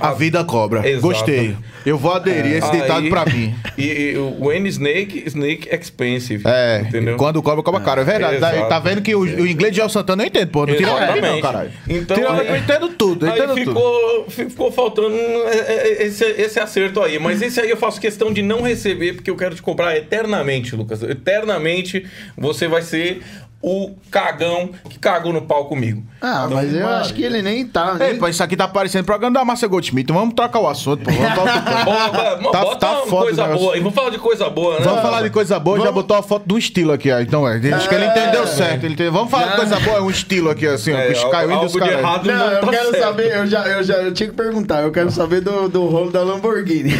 A 0.00 0.12
vida 0.12 0.42
cobra. 0.44 0.86
Exato. 0.88 1.02
Gostei. 1.06 1.56
Eu 1.84 1.98
vou 1.98 2.12
aderir 2.12 2.56
esse 2.56 2.70
ditado 2.70 3.02
Aí- 3.04 3.10
pra 3.10 3.24
mim. 3.26 3.54
E, 3.76 3.82
e 4.12 4.16
o 4.16 4.46
When 4.46 4.66
Snake, 4.68 5.24
Snake 5.26 5.68
Expensive. 5.74 6.42
É, 6.46 6.82
entendeu? 6.86 7.16
quando 7.16 7.42
cobra, 7.42 7.62
cobra 7.62 7.80
caro. 7.80 8.00
É 8.02 8.04
verdade. 8.04 8.38
Tá, 8.38 8.52
Exato. 8.54 8.68
tá 8.68 8.78
vendo 8.78 9.02
que 9.02 9.14
o, 9.14 9.20
o 9.20 9.46
inglês 9.46 9.74
de 9.74 9.80
El 9.80 9.88
Santana 9.88 10.22
eu 10.22 10.26
entendo, 10.28 10.48
pô. 10.48 10.64
Não 10.66 10.74
tira 10.76 11.12
mim, 11.12 11.20
não, 11.20 11.40
caralho. 11.40 11.70
Então, 11.88 12.16
tira 12.16 12.32
aí- 12.32 12.46
que 12.46 12.52
eu 12.52 12.56
entendo 12.56 12.88
tudo, 12.90 13.26
eu 13.26 13.32
entendo 13.32 13.48
tudo. 13.54 13.64
ficou, 13.66 14.26
fi- 14.28 14.50
ficou 14.50 14.70
faltando 14.72 15.16
é, 15.16 15.56
é, 16.02 16.06
esse, 16.06 16.24
esse 16.24 16.60
acerto 16.60 17.00
aí. 17.00 17.18
Mas 17.18 17.42
esse 17.42 17.60
aí 17.60 17.70
eu 17.70 17.76
faço 17.76 18.00
questão 18.00 18.32
de 18.32 18.42
não 18.42 18.62
receber, 18.62 19.14
porque 19.14 19.30
eu 19.30 19.36
quero 19.36 19.54
te 19.54 19.62
cobrar 19.62 19.96
eternamente, 19.96 20.76
Lucas. 20.76 21.02
Eternamente 21.02 22.06
você 22.36 22.68
vai 22.68 22.82
ser 22.82 23.20
o 23.62 23.94
cagão 24.10 24.70
que 24.90 24.98
cagou 24.98 25.32
no 25.32 25.42
pau 25.42 25.66
comigo. 25.66 26.02
Ah, 26.20 26.48
mas 26.50 26.74
eu 26.74 26.86
acho 26.88 27.14
que 27.14 27.22
ele 27.22 27.42
nem 27.42 27.64
tá. 27.66 27.96
Ei, 28.00 28.10
Nem... 28.10 28.18
pô, 28.18 28.28
isso 28.28 28.42
aqui 28.42 28.56
tá 28.56 28.66
parecendo 28.68 29.04
programa 29.04 29.32
da 29.38 29.44
Márcia 29.44 29.66
Goldschmidt. 29.68 30.04
Então 30.04 30.16
vamos 30.16 30.34
trocar 30.34 30.60
o 30.60 30.68
assunto, 30.68 31.04
pô. 31.04 31.10
Vamos 31.12 31.32
pra 31.32 31.42
outro 31.42 31.84
ponto. 31.84 32.42
Bota, 32.42 32.52
Tá- 32.58 32.64
bota 32.64 32.76
tá 32.78 32.90
uma 32.92 33.06
foda 33.06 33.24
coisa 33.26 33.44
o 33.46 33.58
boa 33.58 33.74
aí. 33.74 33.80
Vamos 33.80 33.94
falar 33.94 34.10
de 34.10 34.18
coisa 34.18 34.50
boa, 34.50 34.78
né? 34.78 34.84
Vamos 34.84 35.02
falar 35.02 35.22
de 35.22 35.30
coisa 35.30 35.58
boa, 35.58 35.80
já 35.80 35.92
botou 35.92 36.16
a 36.16 36.22
foto 36.22 36.44
do 36.46 36.58
estilo 36.58 36.92
aqui, 36.92 37.10
ó. 37.10 37.20
Então, 37.20 37.46
é. 37.48 37.56
Acho 37.72 37.88
que 37.88 37.94
ele 37.94 38.06
entendeu 38.06 38.46
certo. 38.46 38.84
Ele 38.84 38.94
entendeu. 38.94 39.12
Vamos 39.12 39.30
falar 39.30 39.46
de 39.52 39.56
coisa 39.56 39.78
boa, 39.80 39.96
é 39.98 40.00
um 40.00 40.10
estilo 40.10 40.50
aqui, 40.50 40.66
assim, 40.66 40.92
ó. 40.92 40.96
É, 40.98 41.08
bicho 41.08 41.28
caiu 41.30 41.50
algo 41.52 41.64
dos 41.64 41.72
de 41.72 41.78
caras. 41.78 41.98
errado 41.98 42.26
Não, 42.26 42.50
eu 42.50 42.60
tá 42.60 42.66
quero 42.68 42.90
certo. 42.90 43.02
saber, 43.02 43.36
eu 43.36 43.46
já, 43.46 43.66
eu 43.66 43.82
já 43.84 43.94
eu 43.94 44.12
tinha 44.12 44.28
que 44.28 44.34
perguntar, 44.34 44.82
eu 44.82 44.90
quero 44.90 45.10
saber 45.10 45.40
do, 45.40 45.68
do 45.68 45.86
rolo 45.86 46.10
da 46.10 46.22
Lamborghini. 46.22 46.92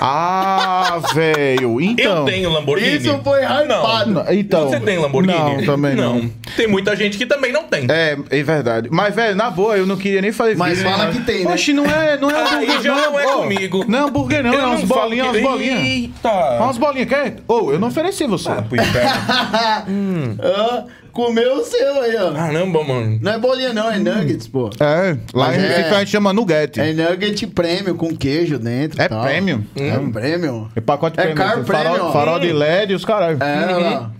Ah, 0.00 1.00
velho. 1.14 1.80
Então. 1.80 2.18
Eu 2.18 2.24
tenho 2.24 2.50
Lamborghini. 2.50 2.96
Isso 2.96 3.20
foi 3.22 3.40
hypado. 3.42 4.10
Não, 4.10 4.32
Então. 4.32 4.68
Você 4.68 4.80
tem 4.80 4.98
Lamborghini? 4.98 5.32
Não, 5.58 5.64
também 5.64 5.94
não. 5.94 6.09
Tem 6.56 6.66
muita 6.66 6.94
gente 6.96 7.16
que 7.18 7.26
também 7.26 7.52
não 7.52 7.64
tem. 7.64 7.86
É, 7.90 8.16
é 8.30 8.42
verdade. 8.42 8.88
Mas, 8.90 9.14
velho, 9.14 9.34
na 9.36 9.50
boa, 9.50 9.76
eu 9.76 9.86
não 9.86 9.96
queria 9.96 10.20
nem 10.22 10.32
fazer 10.32 10.56
Mas 10.56 10.82
fala 10.82 11.10
que 11.10 11.20
tem, 11.20 11.44
né? 11.44 11.52
Oxe, 11.52 11.72
não 11.72 11.84
é, 11.86 12.16
não 12.18 12.30
é 12.30 12.34
Aí 12.34 12.54
hambúrguer, 12.64 12.82
já 12.82 12.94
não 12.94 13.20
é 13.20 13.26
ó. 13.26 13.32
comigo. 13.42 13.84
Não 13.88 13.98
é 13.98 14.02
hambúrguer, 14.02 14.42
não. 14.42 14.52
Eu 14.54 14.60
é 14.60 14.66
umas 14.66 14.80
falo 14.82 15.00
bolinhas, 15.02 15.30
que- 15.30 15.38
umas 15.38 15.50
bolinhas. 15.50 15.80
Eita! 15.80 16.58
Umas 16.62 16.78
bolinhas, 16.78 17.08
quer? 17.08 17.36
Ô, 17.48 17.72
eu 17.72 17.78
não 17.78 17.88
ofereci 17.88 18.26
você. 18.26 18.48
Ah, 18.50 18.62
pro 18.62 18.76
inferno. 18.80 19.10
Ah, 20.42 20.84
comeu 21.12 21.54
o 21.54 21.64
seu 21.64 22.02
aí, 22.02 22.16
ó. 22.16 22.32
Caramba, 22.32 22.84
mano. 22.84 23.18
Não 23.20 23.32
é 23.32 23.38
bolinha 23.38 23.72
não, 23.72 23.90
é 23.90 23.98
nuggets, 23.98 24.46
pô. 24.46 24.70
É, 24.80 25.16
lá 25.34 25.48
Mas 25.48 25.56
em 25.62 25.66
é- 25.66 25.90
a 25.90 25.98
gente 26.00 26.10
chama 26.10 26.32
nugget. 26.32 26.78
É 26.80 26.92
nugget 26.92 27.46
premium 27.48 27.96
com 27.96 28.16
queijo 28.16 28.58
dentro. 28.58 29.00
e 29.00 29.04
É 29.04 29.08
tal. 29.08 29.22
premium? 29.22 29.64
É 29.76 29.98
um 29.98 30.10
premium. 30.10 30.68
É 30.76 30.80
pacote 30.80 31.18
É 31.18 31.22
premium. 31.24 31.36
car 31.36 31.64
farol, 31.64 31.92
premium. 31.94 32.12
farol 32.12 32.38
de 32.40 32.52
LED 32.52 32.92
e 32.92 32.94
os 32.96 33.04
caralho. 33.04 33.38
É, 33.42 33.64
olha 33.74 33.78
lá. 33.78 34.10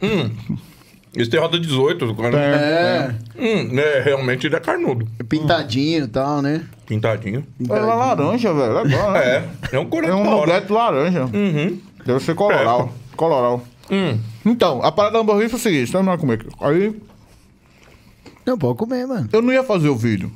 Esse 1.16 1.28
tem 1.28 1.40
roda 1.40 1.58
18, 1.58 2.14
cara. 2.14 2.38
É, 2.38 3.14
Hum, 3.36 3.78
é, 3.78 4.00
realmente 4.02 4.46
ele 4.46 4.54
é 4.54 4.60
carnudo. 4.60 5.06
pintadinho 5.28 6.04
e 6.04 6.08
tal, 6.08 6.40
né? 6.40 6.62
Pintadinho. 6.86 7.44
É 7.68 7.78
laranja, 7.80 8.52
velho. 8.54 8.72
Legal, 8.82 9.12
né? 9.12 9.20
É, 9.72 9.76
é 9.76 9.78
um 9.78 9.86
corante 9.86 10.12
É 10.12 10.14
um 10.14 10.24
nugget 10.24 10.70
laranja. 10.72 11.24
Uhum. 11.24 11.80
Deve 12.06 12.20
ser 12.20 12.34
coloral. 12.34 12.92
Coloral. 13.16 13.62
Hum. 13.90 14.18
Então, 14.46 14.80
a 14.82 14.92
parada 14.92 15.14
da 15.14 15.18
Lamborghini 15.18 15.48
foi 15.50 15.58
o 15.58 15.62
seguinte, 15.62 15.90
terminar 15.90 16.16
comer. 16.16 16.46
Aí, 16.60 16.94
Não, 18.46 18.56
pode 18.56 18.78
comer, 18.78 19.04
mano. 19.06 19.28
eu 19.32 19.42
não 19.42 19.52
ia 19.52 19.64
fazer 19.64 19.88
o 19.88 19.96
vídeo. 19.96 20.30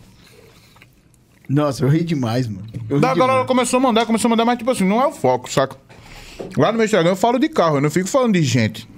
Nossa, 1.48 1.84
eu 1.84 1.88
ri 1.88 2.02
demais, 2.02 2.48
mano. 2.48 2.66
Eu 2.88 2.96
ri 2.96 3.00
Da 3.02 3.08
galera 3.14 3.32
demais. 3.32 3.46
começou 3.46 3.78
a 3.78 3.80
mandar, 3.80 4.06
começou 4.06 4.28
a 4.28 4.30
mandar, 4.30 4.44
mas 4.44 4.58
tipo 4.58 4.70
assim, 4.70 4.84
não 4.84 5.00
é 5.00 5.06
o 5.06 5.12
foco, 5.12 5.50
saca? 5.50 5.76
Lá 6.56 6.72
no 6.72 6.78
meu 6.78 6.84
Instagram 6.84 7.10
eu 7.12 7.16
falo 7.16 7.38
de 7.38 7.48
carro, 7.48 7.76
eu 7.76 7.80
não 7.80 7.90
fico 7.90 8.08
falando 8.08 8.32
de 8.34 8.42
gente. 8.42 8.88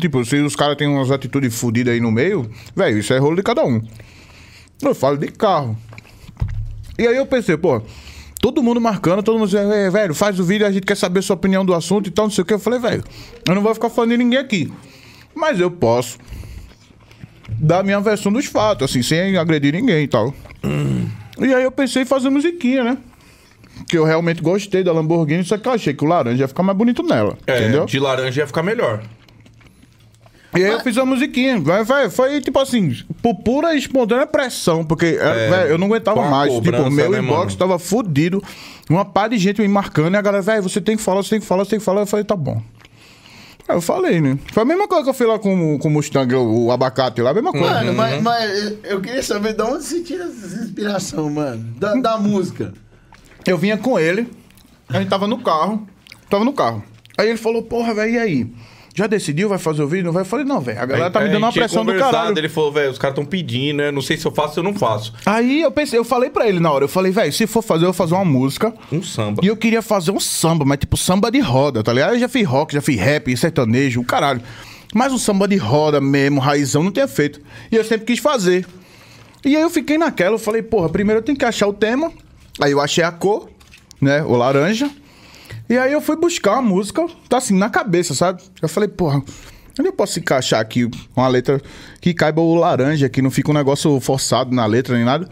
Tipo, 0.00 0.24
se 0.24 0.36
os 0.36 0.56
caras 0.56 0.76
têm 0.76 0.88
umas 0.88 1.10
atitudes 1.10 1.54
fodidas 1.54 1.92
aí 1.94 2.00
no 2.00 2.10
meio, 2.10 2.50
velho, 2.74 2.98
isso 2.98 3.12
é 3.12 3.18
rolo 3.18 3.36
de 3.36 3.42
cada 3.42 3.64
um. 3.64 3.80
Eu 4.80 4.94
falo 4.94 5.16
de 5.16 5.28
carro. 5.28 5.76
E 6.98 7.06
aí 7.06 7.16
eu 7.16 7.26
pensei, 7.26 7.56
pô, 7.56 7.82
todo 8.40 8.62
mundo 8.62 8.80
marcando, 8.80 9.22
todo 9.22 9.38
mundo 9.38 9.48
dizendo, 9.48 9.72
"É, 9.72 9.88
velho, 9.90 10.14
faz 10.14 10.40
o 10.40 10.44
vídeo, 10.44 10.66
a 10.66 10.70
gente 10.70 10.84
quer 10.84 10.96
saber 10.96 11.22
sua 11.22 11.34
opinião 11.34 11.64
do 11.64 11.74
assunto 11.74 12.08
e 12.08 12.10
tal, 12.10 12.26
não 12.26 12.30
sei 12.32 12.42
o 12.42 12.44
que. 12.44 12.54
Eu 12.54 12.58
falei, 12.58 12.78
velho, 12.78 13.04
eu 13.48 13.54
não 13.54 13.62
vou 13.62 13.74
ficar 13.74 13.90
falando 13.90 14.10
de 14.10 14.16
ninguém 14.16 14.38
aqui. 14.38 14.72
Mas 15.34 15.60
eu 15.60 15.70
posso 15.70 16.18
dar 17.48 17.80
a 17.80 17.82
minha 17.82 18.00
versão 18.00 18.32
dos 18.32 18.46
fatos, 18.46 18.90
assim, 18.90 19.02
sem 19.02 19.36
agredir 19.36 19.72
ninguém 19.72 20.04
e 20.04 20.08
tal. 20.08 20.34
E 21.38 21.54
aí 21.54 21.62
eu 21.64 21.70
pensei 21.72 22.02
em 22.02 22.06
fazer 22.06 22.30
musiquinha, 22.30 22.82
né? 22.84 22.98
Que 23.88 23.96
eu 23.98 24.04
realmente 24.04 24.42
gostei 24.42 24.82
da 24.84 24.92
Lamborghini, 24.92 25.44
só 25.44 25.56
que 25.58 25.66
eu 25.68 25.72
achei 25.72 25.94
que 25.94 26.04
o 26.04 26.06
laranja 26.08 26.42
ia 26.44 26.48
ficar 26.48 26.62
mais 26.62 26.76
bonito 26.76 27.02
nela. 27.02 27.36
É, 27.46 27.58
entendeu? 27.60 27.86
de 27.86 27.98
laranja 27.98 28.40
ia 28.42 28.46
ficar 28.46 28.62
melhor. 28.62 29.02
E 30.54 30.62
aí 30.64 30.70
eu 30.70 30.80
fiz 30.80 30.98
a 30.98 31.04
musiquinha. 31.04 31.58
Vai, 31.60 31.82
vai, 31.82 32.10
foi 32.10 32.40
tipo 32.40 32.58
assim, 32.58 32.94
por 33.22 33.34
pura 33.36 33.74
e 33.74 33.78
espontânea 33.78 34.26
pressão, 34.26 34.84
porque 34.84 35.18
é, 35.18 35.48
velho, 35.50 35.70
eu 35.70 35.78
não 35.78 35.86
aguentava 35.86 36.28
mais. 36.28 36.52
cobrança, 36.52 36.84
Tipo, 36.84 36.90
meu 36.94 37.10
né, 37.10 37.18
inbox 37.20 37.44
mano? 37.46 37.56
tava 37.56 37.78
fudido. 37.78 38.42
Uma 38.90 39.04
pá 39.04 39.28
de 39.28 39.38
gente 39.38 39.62
me 39.62 39.68
marcando 39.68 40.14
e 40.14 40.16
a 40.16 40.20
galera, 40.22 40.42
velho, 40.42 40.62
você 40.62 40.80
tem 40.80 40.96
que 40.96 41.02
falar, 41.02 41.22
você 41.22 41.30
tem 41.30 41.40
que 41.40 41.46
falar, 41.46 41.64
você 41.64 41.70
tem 41.70 41.78
que 41.78 41.84
falar. 41.84 42.02
Eu 42.02 42.06
falei, 42.06 42.24
tá 42.24 42.36
bom. 42.36 42.60
Aí 43.68 43.76
eu 43.76 43.80
falei, 43.80 44.20
né? 44.20 44.38
Foi 44.52 44.62
a 44.64 44.66
mesma 44.66 44.86
coisa 44.88 45.04
que 45.04 45.10
eu 45.10 45.14
fui 45.14 45.26
lá 45.26 45.38
com, 45.38 45.78
com 45.78 45.88
o 45.88 45.90
Mustang, 45.90 46.34
o, 46.34 46.66
o 46.66 46.72
abacate 46.72 47.22
lá, 47.22 47.30
a 47.30 47.34
mesma 47.34 47.52
coisa. 47.52 47.66
Uhum. 47.78 47.94
Mano, 47.94 47.94
mas, 47.94 48.22
mas 48.22 48.74
eu 48.84 49.00
queria 49.00 49.22
saber 49.22 49.54
de 49.54 49.62
onde 49.62 49.84
você 49.84 50.00
tira 50.02 50.24
essa 50.24 50.62
inspiração, 50.64 51.30
mano. 51.30 51.64
Da, 51.78 51.94
da 51.94 52.18
música. 52.18 52.74
Eu 53.46 53.56
vinha 53.56 53.76
com 53.78 53.98
ele, 53.98 54.28
a 54.88 54.98
gente 54.98 55.08
tava 55.08 55.26
no 55.26 55.38
carro, 55.38 55.86
tava 56.28 56.44
no 56.44 56.52
carro. 56.52 56.82
Aí 57.16 57.28
ele 57.28 57.38
falou, 57.38 57.62
porra, 57.62 57.94
velho, 57.94 58.12
e 58.12 58.18
aí? 58.18 58.52
Já 58.94 59.06
decidiu, 59.06 59.48
vai 59.48 59.56
fazer 59.58 59.82
o 59.82 59.88
vídeo? 59.88 60.04
Não 60.04 60.12
vai? 60.12 60.20
Eu 60.22 60.26
falei, 60.26 60.44
não, 60.44 60.60
velho, 60.60 60.78
a 60.80 60.84
galera 60.84 61.10
tá 61.10 61.20
me 61.20 61.28
dando 61.28 61.38
uma 61.38 61.52
pressão 61.52 61.84
do 61.84 61.94
caralho. 61.94 62.36
Ele 62.36 62.48
falou, 62.48 62.70
velho, 62.70 62.90
os 62.90 62.98
caras 62.98 63.16
tão 63.16 63.24
pedindo, 63.24 63.78
né? 63.78 63.90
Não 63.90 64.02
sei 64.02 64.18
se 64.18 64.26
eu 64.26 64.32
faço 64.32 64.60
ou 64.60 64.64
não 64.64 64.74
faço. 64.74 65.14
Aí 65.24 65.62
eu 65.62 65.70
pensei, 65.72 65.98
eu 65.98 66.04
falei 66.04 66.28
pra 66.28 66.46
ele 66.46 66.60
na 66.60 66.70
hora, 66.70 66.84
eu 66.84 66.88
falei, 66.88 67.10
velho, 67.10 67.32
se 67.32 67.46
for 67.46 67.62
fazer, 67.62 67.84
eu 67.84 67.86
vou 67.86 67.94
fazer 67.94 68.14
uma 68.14 68.24
música. 68.24 68.72
Um 68.92 69.02
samba. 69.02 69.40
E 69.42 69.46
eu 69.46 69.56
queria 69.56 69.80
fazer 69.80 70.10
um 70.10 70.20
samba, 70.20 70.64
mas 70.64 70.78
tipo 70.78 70.96
samba 70.96 71.30
de 71.30 71.40
roda, 71.40 71.82
tá 71.82 71.92
ligado? 71.92 72.14
Eu 72.14 72.20
já 72.20 72.28
fiz 72.28 72.46
rock, 72.46 72.74
já 72.74 72.82
fiz 72.82 73.00
rap, 73.00 73.34
sertanejo, 73.34 74.00
o 74.00 74.04
caralho. 74.04 74.42
Mas 74.94 75.10
um 75.10 75.18
samba 75.18 75.48
de 75.48 75.56
roda 75.56 75.98
mesmo, 75.98 76.38
raizão, 76.38 76.82
não 76.82 76.92
tinha 76.92 77.08
feito. 77.08 77.40
E 77.70 77.76
eu 77.76 77.84
sempre 77.84 78.04
quis 78.04 78.18
fazer. 78.18 78.66
E 79.42 79.56
aí 79.56 79.62
eu 79.62 79.70
fiquei 79.70 79.96
naquela, 79.96 80.34
eu 80.34 80.38
falei, 80.38 80.62
porra, 80.62 80.90
primeiro 80.90 81.20
eu 81.20 81.24
tenho 81.24 81.38
que 81.38 81.44
achar 81.46 81.66
o 81.66 81.72
tema. 81.72 82.12
Aí 82.60 82.72
eu 82.72 82.80
achei 82.80 83.02
a 83.02 83.10
cor, 83.10 83.48
né, 83.98 84.22
o 84.22 84.36
laranja. 84.36 84.90
E 85.72 85.78
aí 85.78 85.90
eu 85.90 86.02
fui 86.02 86.16
buscar 86.16 86.52
uma 86.52 86.60
música, 86.62 87.06
tá 87.30 87.38
assim, 87.38 87.56
na 87.56 87.70
cabeça, 87.70 88.14
sabe? 88.14 88.42
Eu 88.60 88.68
falei, 88.68 88.90
porra, 88.90 89.22
onde 89.80 89.88
eu 89.88 89.92
posso 89.94 90.18
encaixar 90.18 90.60
aqui 90.60 90.86
uma 91.16 91.26
letra 91.26 91.58
que 91.98 92.12
caiba 92.12 92.42
o 92.42 92.54
laranja, 92.54 93.08
que 93.08 93.22
não 93.22 93.30
fica 93.30 93.50
um 93.50 93.54
negócio 93.54 93.98
forçado 93.98 94.54
na 94.54 94.66
letra 94.66 94.94
nem 94.94 95.02
nada? 95.06 95.26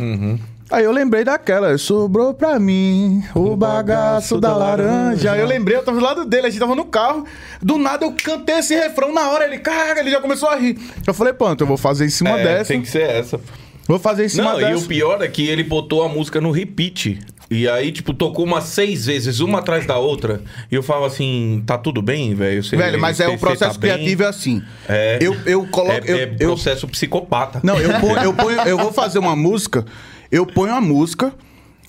Aí 0.71 0.83
eu 0.85 0.93
lembrei 0.93 1.25
daquela, 1.25 1.77
sobrou 1.77 2.33
pra 2.33 2.59
mim 2.59 3.23
o 3.35 3.55
bagaço 3.55 4.41
da 4.41 4.57
laranja. 4.57 5.33
Aí 5.33 5.41
eu 5.41 5.47
lembrei, 5.47 5.77
eu 5.77 5.83
tava 5.85 5.99
do 5.99 6.03
lado 6.05 6.25
dele, 6.25 6.47
a 6.47 6.51
gente 6.51 6.59
tava 6.61 6.75
no 6.75 6.87
carro. 6.87 7.27
Do 7.61 7.77
nada 7.77 8.07
eu 8.07 8.15
cantei 8.25 8.61
esse 8.61 8.75
refrão 8.75 9.13
na 9.13 9.29
hora, 9.31 9.45
ele, 9.45 9.59
cara, 9.59 10.01
ele 10.01 10.11
já 10.11 10.23
começou 10.23 10.49
a 10.49 10.57
rir. 10.57 10.79
Eu 11.07 11.13
falei, 11.13 11.35
pronto, 11.35 11.61
eu 11.61 11.67
vou 11.67 11.77
fazer 11.77 12.07
em 12.07 12.11
cima 12.11 12.31
É, 12.31 12.45
dessa. 12.45 12.73
tem 12.73 12.81
que 12.81 12.89
ser 12.89 13.03
essa. 13.03 13.39
Vou 13.87 13.99
fazer 13.99 14.25
em 14.25 14.29
cima 14.31 14.53
Não, 14.53 14.61
e 14.61 14.65
dessa. 14.65 14.85
o 14.85 14.89
pior 14.89 15.21
é 15.21 15.29
que 15.29 15.47
ele 15.47 15.65
botou 15.65 16.03
a 16.03 16.09
música 16.09 16.41
no 16.41 16.51
repeat. 16.51 17.19
E 17.51 17.69
aí, 17.69 17.91
tipo, 17.91 18.15
tocou 18.15 18.45
umas 18.45 18.65
seis 18.65 19.07
vezes, 19.07 19.41
uma 19.41 19.59
atrás 19.59 19.85
da 19.85 19.99
outra. 19.99 20.41
E 20.71 20.75
eu 20.77 20.85
falava 20.85 21.09
assim, 21.09 21.63
tá 21.67 21.77
tudo 21.77 22.01
bem, 22.01 22.33
velho? 22.33 22.63
Velho, 22.63 23.01
mas 23.01 23.19
é 23.19 23.27
você- 23.27 23.35
o 23.35 23.39
processo 23.39 23.75
você 23.75 23.81
tá 23.81 23.87
bem? 23.87 23.91
criativo 23.97 24.23
é 24.23 24.27
assim. 24.27 24.63
É. 24.89 25.19
Eu, 25.21 25.35
eu 25.45 25.67
coloco. 25.67 25.93
É, 25.93 26.11
eu, 26.13 26.17
é 26.17 26.37
eu- 26.39 26.49
processo 26.51 26.87
psicopata. 26.87 27.61
Não, 27.65 27.77
eu 27.81 27.99
ponho, 28.01 28.19
eu 28.21 28.33
ponho, 28.33 28.61
eu 28.61 28.79
vou 28.79 28.93
fazer 28.93 29.19
uma 29.19 29.35
música, 29.35 29.85
eu 30.31 30.47
ponho 30.47 30.73
a 30.75 30.81
música 30.81 31.35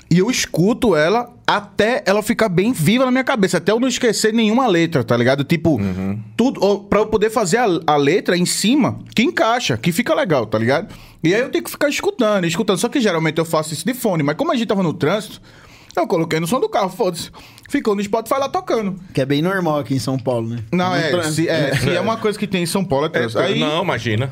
e 0.10 0.18
eu 0.18 0.32
escuto 0.32 0.96
ela 0.96 1.30
até 1.58 2.04
ela 2.06 2.22
ficar 2.22 2.50
bem 2.50 2.72
viva 2.72 3.06
na 3.06 3.12
minha 3.12 3.24
cabeça, 3.24 3.58
até 3.58 3.72
eu 3.72 3.80
não 3.80 3.88
esquecer 3.88 4.34
nenhuma 4.34 4.68
letra, 4.68 5.04
tá 5.04 5.16
ligado? 5.18 5.44
Tipo, 5.44 5.80
tudo 6.38 6.60
ó, 6.64 6.78
pra 6.78 7.00
eu 7.00 7.08
poder 7.08 7.30
fazer 7.30 7.58
a, 7.58 7.68
a 7.88 7.96
letra 7.98 8.38
em 8.38 8.46
cima 8.46 9.00
que 9.16 9.24
encaixa, 9.24 9.78
que 9.78 9.92
fica 9.92 10.14
legal, 10.14 10.46
tá 10.46 10.58
ligado? 10.58 10.94
E 11.24 11.34
aí 11.34 11.42
eu 11.42 11.50
tenho 11.50 11.64
que 11.64 11.72
ficar 11.72 11.90
escutando, 11.90 12.46
escutando, 12.46 12.78
só 12.78 12.90
que 12.90 13.00
geralmente 13.00 13.38
eu 13.38 13.46
faço 13.46 13.74
isso 13.74 13.86
de 13.86 13.94
fone, 13.94 14.24
mas 14.24 14.36
como 14.36 14.52
a 14.52 14.56
gente 14.56 14.68
tava 14.68 14.82
no 14.82 14.94
trânsito, 14.94 15.42
eu 15.96 16.08
coloquei 16.08 16.40
no 16.40 16.48
som 16.48 16.60
do 16.60 16.70
carro, 16.70 16.90
foda-se. 16.90 17.30
Ficou 17.70 17.96
no 17.96 18.04
Spotify 18.04 18.40
lá 18.40 18.50
tocando. 18.50 18.96
Que 19.14 19.22
é 19.22 19.26
bem 19.26 19.42
normal 19.42 19.80
aqui 19.80 19.94
em 19.94 20.00
São 20.00 20.18
Paulo, 20.18 20.48
né? 20.50 20.60
Não, 20.72 20.96
é, 20.96 21.10
trânsito. 21.10 21.34
se 21.36 21.50
é, 21.50 21.76
se 21.76 21.90
é 21.90 22.00
uma 22.02 22.18
coisa 22.18 22.38
que 22.40 22.48
tem 22.48 22.64
em 22.64 22.66
São 22.66 22.84
Paulo, 22.84 23.06
é 23.06 23.08
É, 23.08 23.12
trânsito. 23.12 23.40
Aí, 23.40 23.60
Não, 23.60 23.84
imagina. 23.84 24.32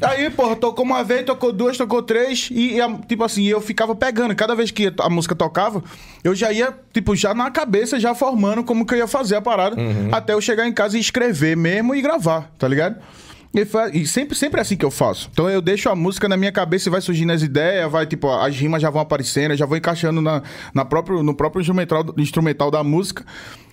Aí, 0.00 0.28
porra, 0.30 0.56
tocou 0.56 0.84
uma 0.84 1.02
vez, 1.02 1.24
tocou 1.24 1.52
duas, 1.52 1.76
tocou 1.76 2.02
três, 2.02 2.48
e, 2.50 2.78
e 2.78 2.98
tipo 3.06 3.24
assim, 3.24 3.44
eu 3.44 3.60
ficava 3.60 3.94
pegando. 3.94 4.34
Cada 4.34 4.54
vez 4.54 4.70
que 4.70 4.92
a 5.00 5.08
música 5.10 5.34
tocava, 5.34 5.82
eu 6.22 6.34
já 6.34 6.52
ia, 6.52 6.74
tipo, 6.92 7.14
já 7.16 7.34
na 7.34 7.50
cabeça, 7.50 7.98
já 8.00 8.14
formando 8.14 8.64
como 8.64 8.84
que 8.86 8.94
eu 8.94 8.98
ia 8.98 9.06
fazer 9.06 9.36
a 9.36 9.40
parada, 9.42 9.76
até 10.12 10.32
eu 10.32 10.40
chegar 10.40 10.66
em 10.66 10.72
casa 10.72 10.96
e 10.96 11.00
escrever 11.00 11.56
mesmo 11.56 11.94
e 11.94 12.02
gravar, 12.02 12.50
tá 12.58 12.66
ligado? 12.68 12.96
E, 13.54 13.64
fa- 13.64 13.88
e 13.92 14.04
sempre, 14.06 14.36
sempre 14.36 14.58
é 14.58 14.62
assim 14.62 14.76
que 14.76 14.84
eu 14.84 14.90
faço. 14.90 15.28
Então 15.32 15.48
eu 15.48 15.60
deixo 15.62 15.88
a 15.88 15.94
música 15.94 16.28
na 16.28 16.36
minha 16.36 16.50
cabeça 16.50 16.88
e 16.88 16.90
vai 16.90 17.00
surgindo 17.00 17.30
as 17.32 17.40
ideias, 17.42 17.90
vai, 17.90 18.04
tipo, 18.04 18.28
as 18.28 18.56
rimas 18.56 18.82
já 18.82 18.90
vão 18.90 19.00
aparecendo, 19.00 19.52
eu 19.52 19.56
já 19.56 19.64
vou 19.66 19.76
encaixando 19.76 20.20
na, 20.20 20.42
na 20.74 20.84
próprio, 20.84 21.22
no 21.22 21.34
próprio 21.34 21.60
instrumental, 21.60 22.04
instrumental 22.18 22.70
da 22.70 22.82
música. 22.82 23.24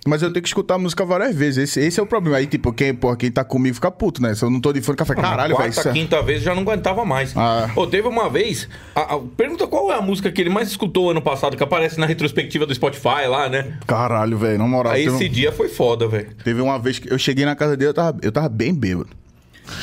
Mas 0.04 0.20
eu 0.20 0.32
tenho 0.32 0.42
que 0.42 0.48
escutar 0.48 0.74
a 0.74 0.78
música 0.78 1.04
várias 1.04 1.34
vezes. 1.34 1.58
Esse, 1.70 1.80
esse 1.80 2.00
é 2.00 2.02
o 2.02 2.06
problema. 2.06 2.36
Aí, 2.38 2.46
tipo, 2.46 2.72
quem, 2.72 2.92
porra, 2.92 3.16
quem 3.16 3.30
tá 3.30 3.44
comigo 3.44 3.74
fica 3.76 3.88
puto, 3.90 4.20
né? 4.20 4.34
Se 4.34 4.44
eu 4.44 4.50
não 4.50 4.60
tô 4.60 4.72
de 4.72 4.80
fone 4.80 4.96
café, 4.96 5.14
caralho, 5.14 5.56
velho. 5.56 5.72
Quarta, 5.72 5.90
é- 5.90 5.92
quinta 5.92 6.20
vez 6.22 6.42
já 6.42 6.54
não 6.54 6.62
aguentava 6.62 7.04
mais. 7.04 7.32
Ah. 7.36 7.70
Pô, 7.72 7.86
teve 7.86 8.08
uma 8.08 8.28
vez. 8.28 8.68
a- 8.96 9.14
a- 9.14 9.20
pergunta 9.36 9.64
qual 9.68 9.92
é 9.92 9.94
a 9.96 10.00
música 10.00 10.30
que 10.32 10.40
ele 10.40 10.50
mais 10.50 10.68
escutou 10.68 11.10
ano 11.10 11.22
passado, 11.22 11.56
que 11.56 11.62
aparece 11.62 12.00
na 12.00 12.06
retrospectiva 12.06 12.66
do 12.66 12.74
Spotify 12.74 13.26
lá, 13.28 13.48
né? 13.48 13.74
Caralho, 13.86 14.36
velho, 14.38 14.58
na 14.58 14.66
moral. 14.66 14.92
Aí 14.92 15.06
esse 15.06 15.28
dia 15.28 15.52
foi 15.52 15.68
foda, 15.68 16.08
velho. 16.08 16.30
teve 16.42 16.60
uma 16.60 16.78
vez 16.80 16.98
que 16.98 17.12
eu 17.12 17.18
cheguei 17.18 17.44
na 17.44 17.54
casa 17.54 17.76
dele, 17.76 17.90
eu 17.90 17.94
tava, 17.94 18.18
eu 18.22 18.32
tava 18.32 18.48
bem 18.48 18.74
bêbado. 18.74 19.08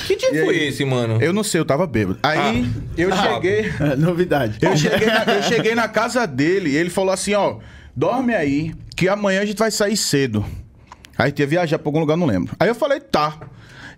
Que 0.06 0.16
dia 0.16 0.30
foi 0.46 0.58
esse, 0.66 0.84
mano? 0.86 1.22
Eu 1.22 1.32
não 1.34 1.44
sei, 1.44 1.60
eu 1.62 1.66
tava 1.66 1.88
bêbado. 1.88 2.20
Aí 2.22 2.70
eu 2.98 3.14
Ah. 3.14 3.18
cheguei. 3.18 3.72
É, 3.80 3.96
novidade. 3.96 4.58
Eu 4.62 4.76
cheguei, 4.76 5.08
na, 5.08 5.24
eu 5.24 5.44
cheguei 5.44 5.76
na 5.76 5.88
casa 5.88 6.26
dele 6.28 6.70
e 6.72 6.76
ele 6.76 6.90
falou 6.90 7.12
assim, 7.14 7.34
ó, 7.34 7.58
dorme 7.96 8.34
aí, 8.36 8.74
que 8.96 9.08
amanhã 9.08 9.42
a 9.42 9.46
gente 9.46 9.58
vai 9.58 9.72
sair 9.72 9.96
cedo. 9.98 10.46
Aí 11.18 11.26
a 11.26 11.28
gente 11.28 11.40
ia 11.40 11.48
viajar 11.48 11.80
pra 11.80 11.88
algum 11.90 12.00
lugar, 12.00 12.18
não 12.18 12.28
lembro. 12.28 12.56
Aí 12.60 12.68
eu 12.70 12.76
falei, 12.76 13.00
tá. 13.00 13.38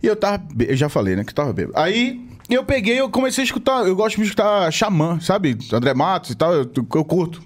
E 0.02 0.08
eu 0.08 0.16
tava, 0.16 0.44
eu 0.60 0.76
já 0.76 0.88
falei, 0.90 1.16
né, 1.16 1.24
que 1.24 1.34
tava 1.34 1.52
bêbado. 1.54 1.78
Aí 1.78 2.26
eu 2.50 2.64
peguei, 2.64 3.00
eu 3.00 3.10
comecei 3.10 3.44
a 3.44 3.46
escutar, 3.46 3.86
eu 3.86 3.96
gosto 3.96 4.18
de 4.18 4.24
escutar 4.24 4.72
Xamã, 4.72 5.20
sabe? 5.20 5.58
André 5.74 5.94
Matos 5.94 6.32
e 6.32 6.36
tal, 6.36 6.54
eu, 6.54 6.72
eu 6.76 7.06
curto. 7.06 7.42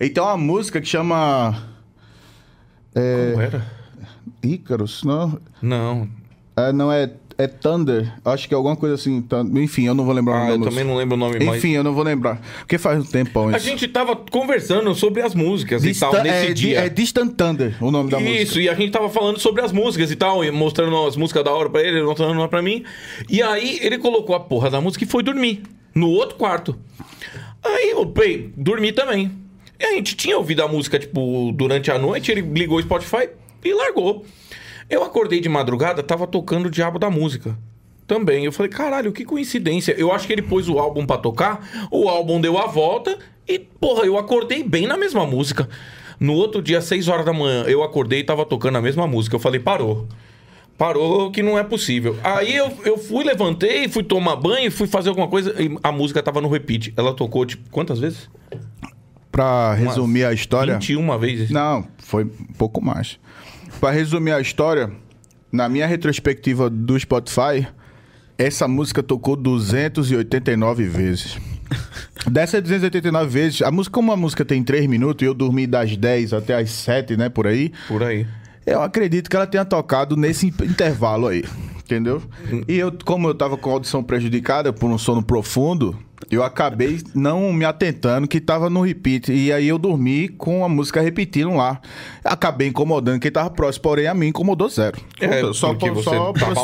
Então 0.00 0.28
a 0.28 0.36
música 0.36 0.80
que 0.80 0.86
chama 0.88 1.62
Como 2.92 3.40
era? 3.42 3.64
Ícaros, 4.42 5.02
não, 5.04 5.38
Não. 5.62 6.08
É, 6.56 6.72
não 6.72 6.90
é, 6.92 7.10
é 7.36 7.46
Thunder, 7.48 8.12
acho 8.24 8.46
que 8.46 8.54
é 8.54 8.56
alguma 8.56 8.76
coisa 8.76 8.94
assim, 8.94 9.24
enfim, 9.54 9.86
eu 9.86 9.94
não 9.94 10.04
vou 10.04 10.14
lembrar 10.14 10.32
o 10.34 10.36
Ah, 10.36 10.40
nome 10.40 10.52
eu 10.52 10.58
da 10.60 10.70
também 10.70 10.84
não 10.84 10.94
lembro 10.96 11.16
o 11.16 11.18
nome. 11.18 11.36
Enfim, 11.44 11.72
eu 11.72 11.82
não 11.82 11.92
vou 11.92 12.04
lembrar, 12.04 12.40
porque 12.60 12.78
faz 12.78 13.00
um 13.00 13.04
tempão 13.04 13.48
A 13.48 13.56
isso. 13.56 13.66
gente 13.66 13.88
tava 13.88 14.14
conversando 14.14 14.94
sobre 14.94 15.20
as 15.20 15.34
músicas 15.34 15.84
e 15.84 15.92
tal 15.98 16.10
Distan- 16.12 16.22
nesse 16.24 16.44
é, 16.46 16.46
di- 16.48 16.54
dia. 16.54 16.78
é 16.80 16.88
Distant 16.88 17.34
Thunder 17.34 17.76
o 17.82 17.90
nome 17.90 18.08
da 18.10 18.20
música. 18.20 18.40
Isso, 18.42 18.60
e 18.60 18.68
a 18.68 18.74
gente 18.74 18.92
tava 18.92 19.10
falando 19.10 19.38
sobre 19.40 19.62
as 19.62 19.72
músicas 19.72 20.10
e 20.10 20.16
tal, 20.16 20.44
e 20.44 20.50
mostrando 20.52 20.96
as 21.06 21.16
músicas 21.16 21.42
da 21.44 21.52
hora 21.52 21.68
pra 21.68 21.80
ele, 21.80 21.98
ele 21.98 22.06
mostrando 22.06 22.32
uma 22.32 22.48
pra 22.48 22.62
mim. 22.62 22.84
E 23.28 23.42
aí 23.42 23.78
ele 23.82 23.98
colocou 23.98 24.36
a 24.36 24.40
porra 24.40 24.70
da 24.70 24.80
música 24.80 25.02
e 25.04 25.06
foi 25.08 25.22
dormir. 25.22 25.62
No 25.94 26.08
outro 26.10 26.36
quarto. 26.36 26.76
Aí 27.62 27.90
eu 27.90 28.06
pei, 28.06 28.52
dormi 28.56 28.92
também. 28.92 29.32
E 29.80 29.84
a 29.84 29.92
gente 29.94 30.14
tinha 30.16 30.36
ouvido 30.36 30.62
a 30.62 30.68
música, 30.68 30.98
tipo, 30.98 31.50
durante 31.52 31.90
a 31.90 31.98
noite, 31.98 32.30
ele 32.30 32.42
ligou 32.42 32.78
o 32.78 32.82
Spotify 32.82 33.28
e 33.64 33.72
largou. 33.74 34.24
Eu 34.88 35.02
acordei 35.02 35.40
de 35.40 35.48
madrugada, 35.48 36.02
tava 36.02 36.26
tocando 36.26 36.66
o 36.66 36.70
diabo 36.70 36.98
da 36.98 37.10
música. 37.10 37.56
Também. 38.06 38.44
Eu 38.44 38.52
falei, 38.52 38.70
caralho, 38.70 39.12
que 39.12 39.24
coincidência. 39.24 39.92
Eu 39.92 40.12
acho 40.12 40.26
que 40.26 40.32
ele 40.32 40.42
pôs 40.42 40.68
o 40.68 40.78
álbum 40.78 41.06
pra 41.06 41.16
tocar, 41.16 41.88
o 41.90 42.08
álbum 42.08 42.40
deu 42.40 42.58
a 42.58 42.66
volta 42.66 43.18
e, 43.48 43.58
porra, 43.58 44.04
eu 44.04 44.18
acordei 44.18 44.62
bem 44.62 44.86
na 44.86 44.96
mesma 44.96 45.26
música. 45.26 45.68
No 46.20 46.34
outro 46.34 46.62
dia, 46.62 46.80
6 46.80 47.08
horas 47.08 47.24
da 47.24 47.32
manhã, 47.32 47.64
eu 47.64 47.82
acordei 47.82 48.20
e 48.20 48.24
tava 48.24 48.44
tocando 48.44 48.76
a 48.76 48.82
mesma 48.82 49.06
música. 49.06 49.36
Eu 49.36 49.40
falei, 49.40 49.58
parou. 49.58 50.06
Parou 50.76 51.30
que 51.30 51.42
não 51.42 51.58
é 51.58 51.62
possível. 51.62 52.16
Aí 52.22 52.54
eu, 52.54 52.72
eu 52.84 52.98
fui, 52.98 53.24
levantei, 53.24 53.88
fui 53.88 54.02
tomar 54.02 54.36
banho, 54.36 54.70
fui 54.72 54.86
fazer 54.86 55.08
alguma 55.08 55.28
coisa 55.28 55.54
e 55.60 55.76
a 55.82 55.92
música 55.92 56.22
tava 56.22 56.40
no 56.40 56.48
repeat. 56.48 56.92
Ela 56.96 57.14
tocou, 57.14 57.46
tipo, 57.46 57.70
quantas 57.70 58.00
vezes? 58.00 58.28
Pra 59.30 59.74
resumir 59.74 60.24
a 60.24 60.32
história. 60.32 60.74
21 60.74 61.18
vezes. 61.18 61.50
Não, 61.50 61.86
foi 61.98 62.24
um 62.24 62.52
pouco 62.58 62.84
mais. 62.84 63.18
Pra 63.84 63.90
resumir 63.90 64.32
a 64.32 64.40
história, 64.40 64.90
na 65.52 65.68
minha 65.68 65.86
retrospectiva 65.86 66.70
do 66.70 66.98
Spotify, 66.98 67.68
essa 68.38 68.66
música 68.66 69.02
tocou 69.02 69.36
289 69.36 70.84
vezes. 70.88 71.36
Dessas 72.26 72.62
289 72.62 73.26
vezes, 73.30 73.60
a 73.60 73.70
música, 73.70 73.92
como 73.92 74.10
a 74.10 74.16
música 74.16 74.42
tem 74.42 74.64
3 74.64 74.86
minutos 74.86 75.22
e 75.22 75.26
eu 75.28 75.34
dormi 75.34 75.66
das 75.66 75.98
10 75.98 76.32
até 76.32 76.54
as 76.54 76.70
7, 76.70 77.14
né, 77.18 77.28
por 77.28 77.46
aí, 77.46 77.72
Por 77.86 78.02
aí. 78.02 78.26
eu 78.64 78.80
acredito 78.80 79.28
que 79.28 79.36
ela 79.36 79.46
tenha 79.46 79.66
tocado 79.66 80.16
nesse 80.16 80.46
in- 80.46 80.64
intervalo 80.64 81.26
aí. 81.28 81.44
Entendeu? 81.84 82.22
E 82.66 82.78
eu, 82.78 82.90
como 83.04 83.28
eu 83.28 83.34
tava 83.34 83.58
com 83.58 83.68
a 83.68 83.72
audição 83.74 84.02
prejudicada 84.02 84.72
por 84.72 84.88
um 84.90 84.96
sono 84.96 85.22
profundo, 85.22 85.94
eu 86.30 86.42
acabei 86.42 87.00
não 87.14 87.52
me 87.52 87.64
atentando 87.64 88.26
que 88.28 88.40
tava 88.40 88.68
no 88.70 88.80
repeat. 88.82 89.32
E 89.32 89.52
aí 89.52 89.68
eu 89.68 89.78
dormi 89.78 90.28
com 90.28 90.64
a 90.64 90.68
música 90.68 91.00
repetindo 91.00 91.54
lá. 91.54 91.80
Acabei 92.24 92.68
incomodando 92.68 93.20
quem 93.20 93.30
tava 93.30 93.50
próximo, 93.50 93.82
porém 93.82 94.06
a 94.06 94.14
mim 94.14 94.28
incomodou 94.28 94.68
zero. 94.68 94.98
É, 95.20 95.42
só 95.52 95.74
porque 95.74 95.90
por- 95.90 96.02
só 96.02 96.32
tava 96.32 96.54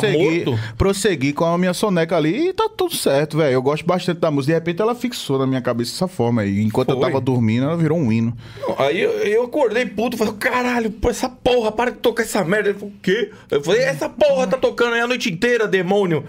prosseguir, 0.77 1.33
com 1.33 1.45
a 1.45 1.57
minha 1.57 1.73
soneca 1.73 2.15
ali 2.17 2.49
e 2.49 2.53
tá 2.53 2.69
tudo 2.75 2.95
certo, 2.95 3.37
velho. 3.37 3.53
Eu 3.53 3.61
gosto 3.61 3.85
bastante 3.85 4.19
da 4.19 4.31
música. 4.31 4.53
De 4.53 4.59
repente 4.59 4.81
ela 4.81 4.95
fixou 4.95 5.37
na 5.39 5.45
minha 5.47 5.61
cabeça 5.61 5.91
dessa 5.91 6.07
forma 6.07 6.41
aí. 6.41 6.61
Enquanto 6.61 6.89
eu 6.89 6.97
Foi. 6.97 7.05
tava 7.07 7.21
dormindo, 7.21 7.65
ela 7.65 7.77
virou 7.77 7.97
um 7.97 8.11
hino. 8.11 8.35
Aí 8.77 8.99
eu, 9.01 9.11
eu 9.11 9.43
acordei 9.43 9.85
puto, 9.85 10.17
falei, 10.17 10.33
caralho, 10.39 10.91
pô, 10.91 11.09
essa 11.09 11.29
porra, 11.29 11.71
para 11.71 11.91
de 11.91 11.97
tocar 11.97 12.23
essa 12.23 12.43
merda. 12.43 12.69
Ele 12.69 12.79
falou, 12.79 12.93
o 12.95 12.99
quê? 13.01 13.31
Eu 13.49 13.63
falei, 13.63 13.81
essa 13.81 14.09
porra 14.09 14.47
tá 14.47 14.57
tocando 14.57 14.93
aí 14.93 15.01
a 15.01 15.07
noite 15.07 15.29
inteira, 15.31 15.67
demônio. 15.67 16.23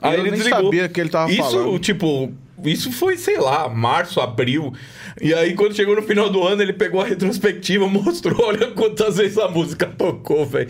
Aí 0.00 0.14
Eu 0.14 0.20
ele 0.20 0.30
nem 0.30 0.38
desligou. 0.40 0.64
sabia 0.64 0.88
que 0.88 1.00
ele 1.00 1.10
tava 1.10 1.30
isso, 1.30 1.42
falando. 1.42 1.78
tipo, 1.78 2.32
isso 2.64 2.90
foi, 2.92 3.16
sei 3.16 3.38
lá, 3.38 3.68
março, 3.68 4.20
abril. 4.20 4.72
E 5.20 5.32
aí, 5.34 5.54
quando 5.54 5.74
chegou 5.74 5.94
no 5.96 6.02
final 6.02 6.30
do 6.30 6.42
ano, 6.46 6.62
ele 6.62 6.72
pegou 6.72 7.00
a 7.00 7.04
retrospectiva, 7.04 7.86
mostrou, 7.88 8.46
olha 8.46 8.68
quantas 8.72 9.16
vezes 9.16 9.38
a 9.38 9.48
música 9.48 9.86
tocou, 9.86 10.44
velho. 10.46 10.68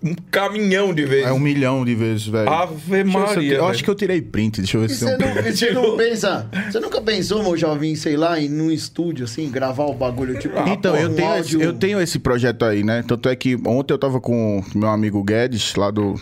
Um 0.00 0.14
caminhão 0.30 0.94
de 0.94 1.04
vezes. 1.04 1.26
É 1.26 1.32
um 1.32 1.40
milhão 1.40 1.84
de 1.84 1.92
vezes, 1.92 2.24
velho. 2.28 2.48
Ave 2.48 2.74
eu 2.92 2.98
eu 2.98 3.04
Maria, 3.06 3.34
Eu, 3.34 3.60
velho. 3.62 3.64
acho 3.66 3.82
que 3.82 3.90
eu 3.90 3.96
tirei 3.96 4.22
print, 4.22 4.58
deixa 4.58 4.76
eu 4.76 4.82
ver 4.82 4.86
E 4.86 4.94
se 4.94 5.04
você 5.04 5.12
eu... 5.12 5.18
não, 5.18 5.42
você 5.42 5.70
não 5.72 5.96
pensa. 5.96 6.48
Você 6.70 6.78
nunca 6.78 7.00
pensou, 7.02 7.42
meu 7.42 7.56
jovem, 7.56 7.96
sei 7.96 8.16
lá, 8.16 8.38
em 8.40 8.48
num 8.48 8.70
estúdio, 8.70 9.24
assim, 9.24 9.50
gravar 9.50 9.86
o 9.86 9.94
bagulho, 9.94 10.38
tipo. 10.38 10.56
Então, 10.68 10.94
um 10.94 10.98
eu 10.98 11.08
tenho, 11.14 11.28
esse, 11.34 11.38
áudio- 11.54 11.62
eu 11.62 11.72
tenho 11.72 12.00
esse 12.00 12.20
projeto 12.20 12.64
aí, 12.64 12.84
né? 12.84 13.02
Tanto 13.08 13.28
é 13.28 13.34
que 13.34 13.56
ontem 13.66 13.92
eu 13.92 13.98
tava 13.98 14.20
com 14.20 14.62
meu 14.72 14.88
amigo 14.88 15.20
Guedes, 15.24 15.74
lá 15.74 15.90
do... 15.90 16.14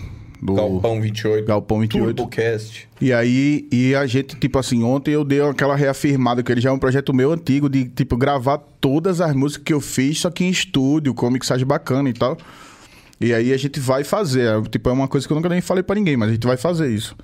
do 0.47 0.55
Galpão 0.55 1.01
28. 1.01 1.47
Galpão 1.47 1.81
28. 1.81 2.15
TurboCast. 2.15 2.89
E 3.01 3.13
aí, 3.13 3.69
e 3.73 3.95
a 3.95 4.07
gente, 4.07 4.37
tipo 4.37 4.59
assim, 4.59 4.83
ontem 4.85 5.11
eu 5.11 5.25
dei 5.25 5.41
aquela 5.41 5.75
reafirmada 5.75 6.43
que 6.43 6.51
ele 6.51 6.61
já 6.61 6.71
é 6.71 6.73
um 6.73 6.79
projeto 6.79 7.13
meu 7.13 7.33
antigo 7.33 7.69
de, 7.69 7.85
tipo, 7.85 8.17
gravar 8.17 8.59
todas 8.81 9.21
as 9.21 9.35
músicas 9.35 9.65
que 9.65 9.73
eu 9.73 9.81
fiz, 9.81 10.21
só 10.21 10.31
que 10.31 10.45
em 10.45 10.49
estúdio, 10.49 11.13
com 11.13 11.29
mixagem 11.29 11.67
bacana 11.67 12.09
e 12.09 12.13
tal. 12.13 12.39
E 13.21 13.33
aí 13.35 13.53
a 13.53 13.57
gente 13.57 13.81
vai 13.81 14.05
fazer. 14.05 14.47
É, 14.47 14.63
Tipo, 14.63 14.89
é 14.89 14.93
uma 14.93 15.09
coisa 15.09 15.27
que 15.27 15.33
eu 15.33 15.35
nunca 15.35 15.49
nem 15.49 15.61
falei 15.61 15.83
pra 15.83 15.97
ninguém, 15.97 16.17
mas 16.17 16.29
a 16.29 16.33
gente 16.33 16.47
vai 16.47 16.57
fazer 16.57 16.89
isso. 16.89 17.17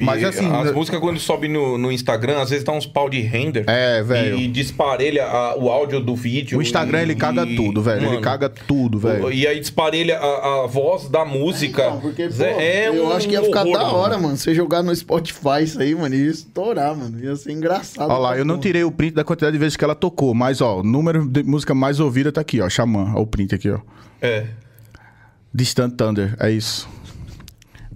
Mas 0.00 0.22
E 0.22 0.24
assim. 0.24 0.46
As 0.52 0.66
né- 0.66 0.72
músicas, 0.72 1.00
quando 1.00 1.18
sobe 1.20 1.48
no, 1.48 1.76
no 1.78 1.92
Instagram, 1.92 2.40
às 2.40 2.50
vezes 2.50 2.64
dá 2.64 2.72
uns 2.72 2.86
pau 2.86 3.08
de 3.08 3.20
render. 3.20 3.64
É, 3.68 4.02
velho. 4.02 4.38
E 4.38 4.48
disparelha 4.48 5.26
a- 5.26 5.56
o 5.56 5.68
áudio 5.70 6.00
do 6.00 6.14
vídeo. 6.16 6.58
O 6.58 6.62
Instagram, 6.62 7.00
e- 7.00 7.02
ele 7.02 7.14
caga 7.14 7.44
e- 7.44 7.56
tudo, 7.56 7.82
velho. 7.82 7.98
Ele 8.00 8.06
Mano, 8.06 8.20
caga 8.20 8.48
tudo, 8.48 8.98
velho. 8.98 9.32
E 9.32 9.46
aí 9.46 9.60
disparelha 9.60 10.18
a, 10.18 10.64
a 10.64 10.66
voz 10.66 11.08
da 11.08 11.24
música. 11.24 11.82
Então, 11.86 12.00
porque, 12.00 12.28
pô, 12.28 12.42
é 12.42 12.88
eu 12.88 13.04
um 13.06 13.12
acho 13.12 13.28
que 13.28 13.34
ia 13.34 13.42
ficar 13.42 13.62
horror, 13.66 13.78
da 13.78 13.92
hora, 13.92 14.18
mano. 14.18 14.36
Você 14.36 14.54
jogar 14.54 14.82
no 14.82 14.94
Spotify 14.94 15.62
isso 15.62 15.80
aí, 15.80 15.94
mano, 15.94 16.14
ia 16.14 16.30
estourar, 16.30 16.96
mano. 16.96 17.18
Ia 17.22 17.36
ser 17.36 17.52
engraçado. 17.52 18.10
Olha 18.10 18.18
lá, 18.18 18.38
eu 18.38 18.44
não 18.44 18.58
tirei 18.58 18.84
o 18.84 18.90
print 18.90 19.14
da 19.14 19.24
quantidade 19.24 19.52
de 19.52 19.58
vezes 19.58 19.76
que 19.76 19.84
ela 19.84 19.94
tocou, 19.94 20.34
mas 20.34 20.60
ó, 20.60 20.80
o 20.80 20.82
número 20.82 21.26
de 21.26 21.42
música 21.42 21.74
mais 21.74 22.00
ouvida 22.00 22.30
tá 22.32 22.40
aqui, 22.40 22.60
ó. 22.60 22.68
Xamã, 22.68 23.12
ó, 23.14 23.20
o 23.22 23.26
print 23.26 23.54
aqui, 23.54 23.70
ó. 23.70 23.78
É. 24.22 24.46
Distant 25.52 25.96
Thunder, 25.96 26.36
é 26.38 26.50
isso. 26.50 26.88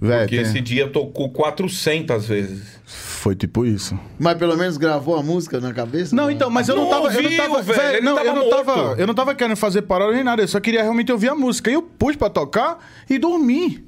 Velho, 0.07 0.21
Porque 0.29 0.37
esse 0.37 0.61
dia 0.61 0.89
tocou 0.89 1.31
400 1.31 2.27
vezes. 2.27 2.63
foi 2.85 3.35
tipo 3.35 3.65
isso. 3.65 3.99
Mas 4.19 4.37
pelo 4.37 4.57
menos 4.57 4.77
gravou 4.77 5.17
a 5.17 5.23
música 5.23 5.59
na 5.61 5.73
cabeça? 5.73 6.15
Não, 6.15 6.31
então, 6.31 6.51
mas 6.51 6.69
eu 6.69 6.77
não 6.77 6.85
Não 6.85 6.91
tava. 6.91 7.07
eu 7.13 7.15
ouviu, 7.17 7.31
não 7.31 7.37
tava, 7.37 7.63
velho, 7.63 8.05
não, 8.05 8.15
tava 8.17 8.27
eu 8.29 8.35
não 8.35 8.51
tava. 8.51 8.95
Eu 9.01 9.07
não 9.07 9.15
tava 9.15 9.35
querendo 9.35 9.57
fazer 9.57 9.83
paródia 9.83 10.17
nem 10.17 10.25
nada. 10.25 10.43
Eu 10.43 10.49
só 10.49 10.61
queria 10.61 10.83
realmente 10.83 11.11
ouvir 11.11 11.29
a 11.31 11.35
música. 11.35 11.71
E 11.71 11.75
eu 11.75 11.83
pus 11.83 12.17
pra 12.17 12.29
tocar 12.29 12.79
e 13.09 13.19
dormi. 13.19 13.83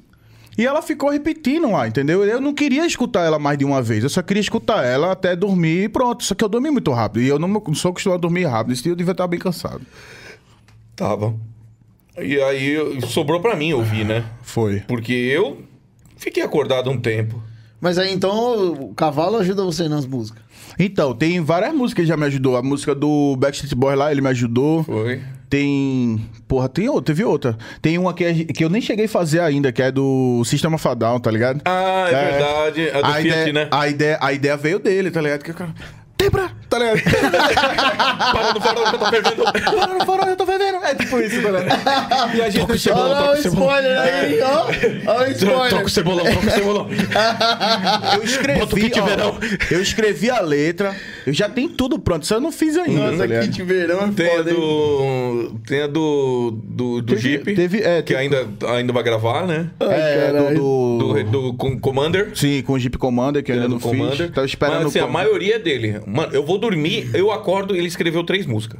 E 0.57 0.65
ela 0.65 0.81
ficou 0.81 1.11
repetindo 1.11 1.69
lá, 1.69 1.87
entendeu? 1.87 2.23
Eu 2.25 2.41
não 2.41 2.51
queria 2.51 2.83
escutar 2.87 3.21
ela 3.23 3.37
mais 3.37 3.59
de 3.59 3.63
uma 3.63 3.79
vez. 3.79 4.03
Eu 4.03 4.09
só 4.09 4.23
queria 4.23 4.41
escutar 4.41 4.83
ela 4.83 5.11
até 5.11 5.35
dormir 5.35 5.83
e 5.83 5.89
pronto. 5.89 6.23
Só 6.23 6.33
que 6.33 6.43
eu 6.43 6.49
dormi 6.49 6.71
muito 6.71 6.91
rápido. 6.91 7.21
E 7.21 7.27
eu 7.27 7.37
não 7.37 7.47
não 7.47 7.75
sou 7.75 7.91
acostumado 7.91 8.17
a 8.17 8.21
dormir 8.21 8.45
rápido. 8.45 8.73
Esse 8.73 8.81
dia 8.81 8.91
eu 8.91 8.95
devia 8.95 9.11
estar 9.11 9.27
bem 9.27 9.39
cansado. 9.39 9.81
Tava. 10.95 11.35
E 12.17 12.41
aí 12.41 12.69
eu- 12.71 12.99
sobrou 13.01 13.39
pra 13.39 13.55
mim 13.55 13.73
ouvir, 13.73 14.03
né? 14.03 14.23
Foi. 14.41 14.79
Porque 14.87 15.13
eu 15.13 15.61
fiquei 16.17 16.43
acordado 16.43 16.89
um 16.89 16.97
tempo. 16.99 17.41
Mas 17.79 17.97
aí 17.99 18.11
então 18.11 18.73
o 18.73 18.93
cavalo 18.93 19.37
ajuda 19.37 19.63
você 19.63 19.87
nas 19.87 20.05
músicas. 20.05 20.41
Então, 20.79 21.13
tem 21.15 21.39
várias 21.41 21.73
músicas 21.73 22.03
que 22.03 22.07
já 22.07 22.17
me 22.17 22.25
ajudou. 22.25 22.55
A 22.57 22.61
música 22.61 22.93
do 22.93 23.35
Backstreet 23.37 23.73
Boys 23.75 23.97
lá, 23.97 24.11
ele 24.11 24.21
me 24.21 24.29
ajudou. 24.29 24.83
Foi. 24.83 25.21
Tem. 25.49 26.23
Porra, 26.47 26.67
tem 26.69 26.87
outra, 26.89 27.13
teve 27.15 27.23
outra. 27.23 27.57
Tem 27.81 27.97
uma 27.97 28.13
que, 28.13 28.25
a 28.25 28.33
gente- 28.33 28.51
que 28.53 28.63
eu 28.63 28.69
nem 28.69 28.81
cheguei 28.81 29.05
a 29.05 29.09
fazer 29.09 29.39
ainda, 29.39 29.71
que 29.71 29.81
é 29.81 29.91
do 29.91 30.43
System 30.45 30.73
of 30.73 30.87
a 30.87 30.93
Down, 30.93 31.19
tá 31.19 31.31
ligado? 31.31 31.61
Ah, 31.65 32.07
é, 32.09 32.31
verdade. 32.31 32.89
A 32.89 33.01
do 33.01 33.07
Fiat, 33.13 33.27
ideia, 33.27 33.53
né? 33.53 33.67
A 33.71 33.87
ideia, 33.87 34.17
a 34.21 34.33
ideia 34.33 34.57
veio 34.57 34.79
dele, 34.79 35.09
tá 35.09 35.21
ligado? 35.21 35.43
Que 35.43 35.51
o 35.51 35.53
cara. 35.53 35.73
Debra! 36.17 36.51
Tá 36.79 37.29
tá 37.31 37.67
ligado? 37.69 38.31
Para 38.31 38.53
no 38.53 38.61
farol 38.61 38.85
eu 38.85 38.97
tô 38.99 39.09
perdendo. 39.11 39.43
Para 39.53 39.93
no 39.93 40.05
farol, 40.05 40.27
eu 40.29 40.35
tô 40.35 40.45
vendendo. 40.45 40.77
É 40.83 40.95
tipo 40.95 41.19
isso, 41.19 41.41
tá 41.41 41.49
ligado? 41.51 42.35
E 42.35 42.41
a 42.41 42.49
gente 42.49 42.67
não 42.67 42.77
chegou. 42.77 43.01
Olha 43.01 43.31
o 43.31 43.35
spoiler 43.37 43.99
aí, 43.99 44.39
ó. 44.41 45.11
Olha 45.11 45.27
o 45.27 45.31
spoiler. 45.31 45.69
Troca 45.69 45.85
o 45.85 45.89
cebolão, 45.89 46.25
troca 46.25 46.47
o 46.47 46.51
cebolão. 46.51 46.87
Eu 48.15 48.23
escrevi, 48.23 48.61
ó, 48.61 49.37
eu 49.71 49.81
escrevi 49.81 50.29
a 50.29 50.39
letra, 50.41 50.95
eu 51.25 51.33
já 51.33 51.49
tenho 51.49 51.69
tudo 51.69 51.99
pronto, 51.99 52.25
só 52.25 52.35
eu 52.35 52.41
não 52.41 52.51
fiz 52.51 52.77
ainda. 52.77 52.99
tá 53.01 53.11
Nossa, 53.11 53.25
ligado? 53.25 53.43
kit 53.45 53.63
verão 53.63 53.99
é 54.05 54.11
Tem 54.11 54.27
a 54.27 54.37
foda, 54.37 54.49
hein? 54.51 54.55
do. 54.55 55.59
Tem 55.67 55.81
a 55.81 55.87
do. 55.87 56.51
Do, 56.63 57.01
do 57.01 57.15
Teve- 57.15 57.21
Jeep. 57.21 57.55
teve- 57.55 57.81
é, 57.83 58.01
que 58.01 58.13
teve- 58.13 58.19
ainda, 58.19 58.47
ainda 58.67 58.93
vai 58.93 59.03
gravar, 59.03 59.45
né? 59.47 59.67
É, 59.79 60.31
caralho. 60.31 60.55
do, 60.55 60.97
Do, 60.97 61.13
do, 61.23 61.23
do, 61.23 61.53
com- 61.55 61.79
Commander. 61.79 62.31
Sim, 62.35 62.61
com 62.61 62.73
o 62.73 62.79
Jeep 62.79 62.97
Commander, 62.97 63.43
que 63.43 63.51
eu 63.51 63.55
ainda 63.55 63.67
do 63.67 63.73
não 63.75 63.79
Commander. 63.79 64.17
fiz. 64.17 64.29
Tava 64.31 64.45
esperando 64.47 64.77
Mas, 64.77 64.87
assim, 64.87 64.99
o 64.99 65.05
a 65.05 65.07
maioria 65.07 65.55
é 65.55 65.59
dele. 65.59 65.99
Mano, 66.05 66.33
eu 66.33 66.45
vou 66.45 66.57
dormir, 66.69 67.09
eu 67.13 67.31
acordo 67.31 67.75
ele 67.75 67.87
escreveu 67.87 68.23
três 68.23 68.45
músicas. 68.45 68.79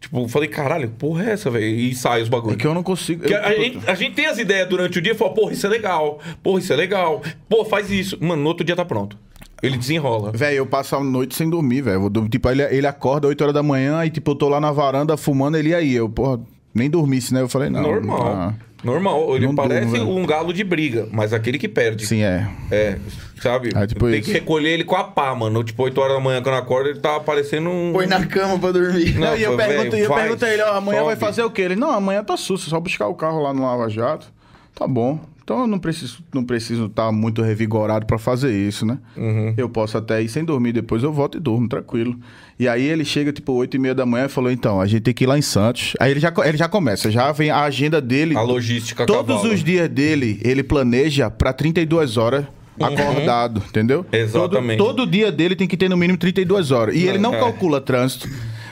Tipo, 0.00 0.20
eu 0.20 0.28
falei, 0.28 0.48
caralho, 0.48 0.88
porra 0.90 1.24
é 1.24 1.32
essa, 1.32 1.50
velho? 1.50 1.66
E 1.66 1.92
sai 1.94 2.22
os 2.22 2.28
bagulhos. 2.28 2.56
É 2.56 2.60
que 2.60 2.66
eu 2.66 2.72
não 2.72 2.84
consigo. 2.84 3.24
Eu- 3.24 3.42
a, 3.44 3.52
gente, 3.52 3.78
a 3.90 3.94
gente 3.94 4.14
tem 4.14 4.26
as 4.26 4.38
ideias 4.38 4.68
durante 4.68 4.98
o 4.98 5.02
dia 5.02 5.12
e 5.12 5.14
fala, 5.16 5.34
porra, 5.34 5.52
isso 5.52 5.66
é 5.66 5.68
legal. 5.68 6.20
Porra, 6.40 6.60
isso 6.60 6.72
é 6.72 6.76
legal. 6.76 7.20
Pô, 7.48 7.64
faz 7.64 7.90
isso. 7.90 8.16
Mano, 8.20 8.40
no 8.42 8.48
outro 8.48 8.64
dia 8.64 8.76
tá 8.76 8.84
pronto. 8.84 9.18
Ele 9.60 9.76
desenrola. 9.76 10.30
Velho, 10.30 10.58
eu 10.58 10.66
passo 10.66 10.94
a 10.94 11.02
noite 11.02 11.34
sem 11.34 11.50
dormir, 11.50 11.82
velho. 11.82 12.08
Tipo, 12.30 12.48
ele, 12.48 12.62
ele 12.62 12.86
acorda 12.86 13.26
8 13.26 13.40
horas 13.42 13.54
da 13.54 13.62
manhã, 13.62 13.98
aí, 13.98 14.08
tipo, 14.08 14.30
eu 14.30 14.34
tô 14.36 14.48
lá 14.48 14.60
na 14.60 14.70
varanda 14.70 15.16
fumando 15.16 15.56
ele 15.56 15.70
e 15.70 15.74
aí. 15.74 15.94
Eu, 15.94 16.08
porra, 16.08 16.38
nem 16.78 16.88
dormisse, 16.88 17.34
né? 17.34 17.40
Eu 17.42 17.48
falei, 17.48 17.68
não. 17.68 17.82
Normal. 17.82 18.26
ah, 18.26 18.54
Normal. 18.82 19.34
Ele 19.36 19.46
Não 19.46 19.54
parece 19.56 19.86
durmo, 19.88 20.04
velho. 20.06 20.16
um 20.18 20.24
galo 20.24 20.52
de 20.52 20.62
briga, 20.62 21.08
mas 21.10 21.32
aquele 21.32 21.58
que 21.58 21.68
perde. 21.68 22.06
sim, 22.06 22.22
é. 22.22 22.48
É, 22.70 22.96
sabe? 23.42 23.70
É, 23.74 23.86
tipo 23.88 24.06
Tem 24.08 24.20
isso. 24.20 24.26
que 24.26 24.32
recolher 24.32 24.68
ele 24.70 24.84
com 24.84 24.94
a 24.94 25.02
pá, 25.02 25.34
mano. 25.34 25.64
Tipo, 25.64 25.82
8 25.82 26.00
horas 26.00 26.14
da 26.16 26.20
manhã, 26.22 26.40
quando 26.40 26.54
eu 26.54 26.60
acordo, 26.60 26.88
ele 26.90 27.00
tá 27.00 27.18
parecendo 27.18 27.68
um. 27.70 27.92
Põe 27.92 28.06
na 28.06 28.24
cama 28.24 28.56
pra 28.56 28.70
dormir. 28.70 29.18
Não, 29.18 29.36
e 29.36 29.42
eu 29.42 29.56
foi, 29.56 29.66
pergunto, 29.66 29.96
eu 29.96 30.08
faz, 30.08 30.22
pergunto 30.22 30.44
a 30.44 30.52
ele, 30.52 30.62
ó, 30.62 30.74
amanhã 30.76 31.02
vai 31.02 31.14
sobe. 31.16 31.26
fazer 31.26 31.42
o 31.42 31.50
quê? 31.50 31.62
Ele, 31.62 31.74
não, 31.76 31.90
amanhã 31.90 32.22
tá 32.22 32.36
susto, 32.36 32.68
é 32.68 32.70
só 32.70 32.78
buscar 32.78 33.08
o 33.08 33.14
carro 33.14 33.42
lá 33.42 33.52
no 33.52 33.62
Lava 33.62 33.88
Jato. 33.88 34.28
Tá 34.76 34.86
bom. 34.86 35.18
Então 35.48 35.60
eu 35.60 35.66
não 35.66 35.78
preciso 35.78 36.18
não 36.34 36.44
preciso 36.44 36.84
estar 36.84 37.10
muito 37.10 37.40
revigorado 37.40 38.04
pra 38.04 38.18
fazer 38.18 38.52
isso, 38.52 38.84
né? 38.84 38.98
Uhum. 39.16 39.54
Eu 39.56 39.66
posso 39.66 39.96
até 39.96 40.20
ir 40.20 40.28
sem 40.28 40.44
dormir, 40.44 40.72
depois 40.74 41.02
eu 41.02 41.10
volto 41.10 41.38
e 41.38 41.40
durmo, 41.40 41.66
tranquilo. 41.66 42.14
E 42.60 42.68
aí 42.68 42.82
ele 42.82 43.02
chega, 43.02 43.32
tipo, 43.32 43.54
8 43.54 43.74
e 43.74 43.78
meia 43.78 43.94
da 43.94 44.04
manhã 44.04 44.26
e 44.26 44.28
falou, 44.28 44.50
então, 44.50 44.78
a 44.78 44.86
gente 44.86 45.00
tem 45.00 45.14
que 45.14 45.24
ir 45.24 45.26
lá 45.26 45.38
em 45.38 45.42
Santos. 45.42 45.94
Aí 45.98 46.10
ele 46.10 46.20
já, 46.20 46.30
ele 46.44 46.58
já 46.58 46.68
começa, 46.68 47.10
já 47.10 47.32
vem 47.32 47.48
a 47.48 47.62
agenda 47.62 47.98
dele. 47.98 48.36
A 48.36 48.42
logística 48.42 49.06
Todos 49.06 49.36
cavalo. 49.36 49.54
os 49.54 49.64
dias 49.64 49.88
dele, 49.88 50.38
ele 50.44 50.62
planeja 50.62 51.30
pra 51.30 51.50
32 51.54 52.18
horas 52.18 52.44
acordado, 52.78 53.62
entendeu? 53.66 54.00
Uhum. 54.00 54.18
Exatamente. 54.18 54.76
Todo, 54.76 54.96
todo 54.96 55.10
dia 55.10 55.32
dele 55.32 55.56
tem 55.56 55.66
que 55.66 55.78
ter 55.78 55.88
no 55.88 55.96
mínimo 55.96 56.18
32 56.18 56.70
horas. 56.70 56.94
E 56.94 57.06
ele 57.06 57.16
não 57.16 57.34
é. 57.34 57.38
calcula 57.38 57.80
trânsito. 57.80 58.28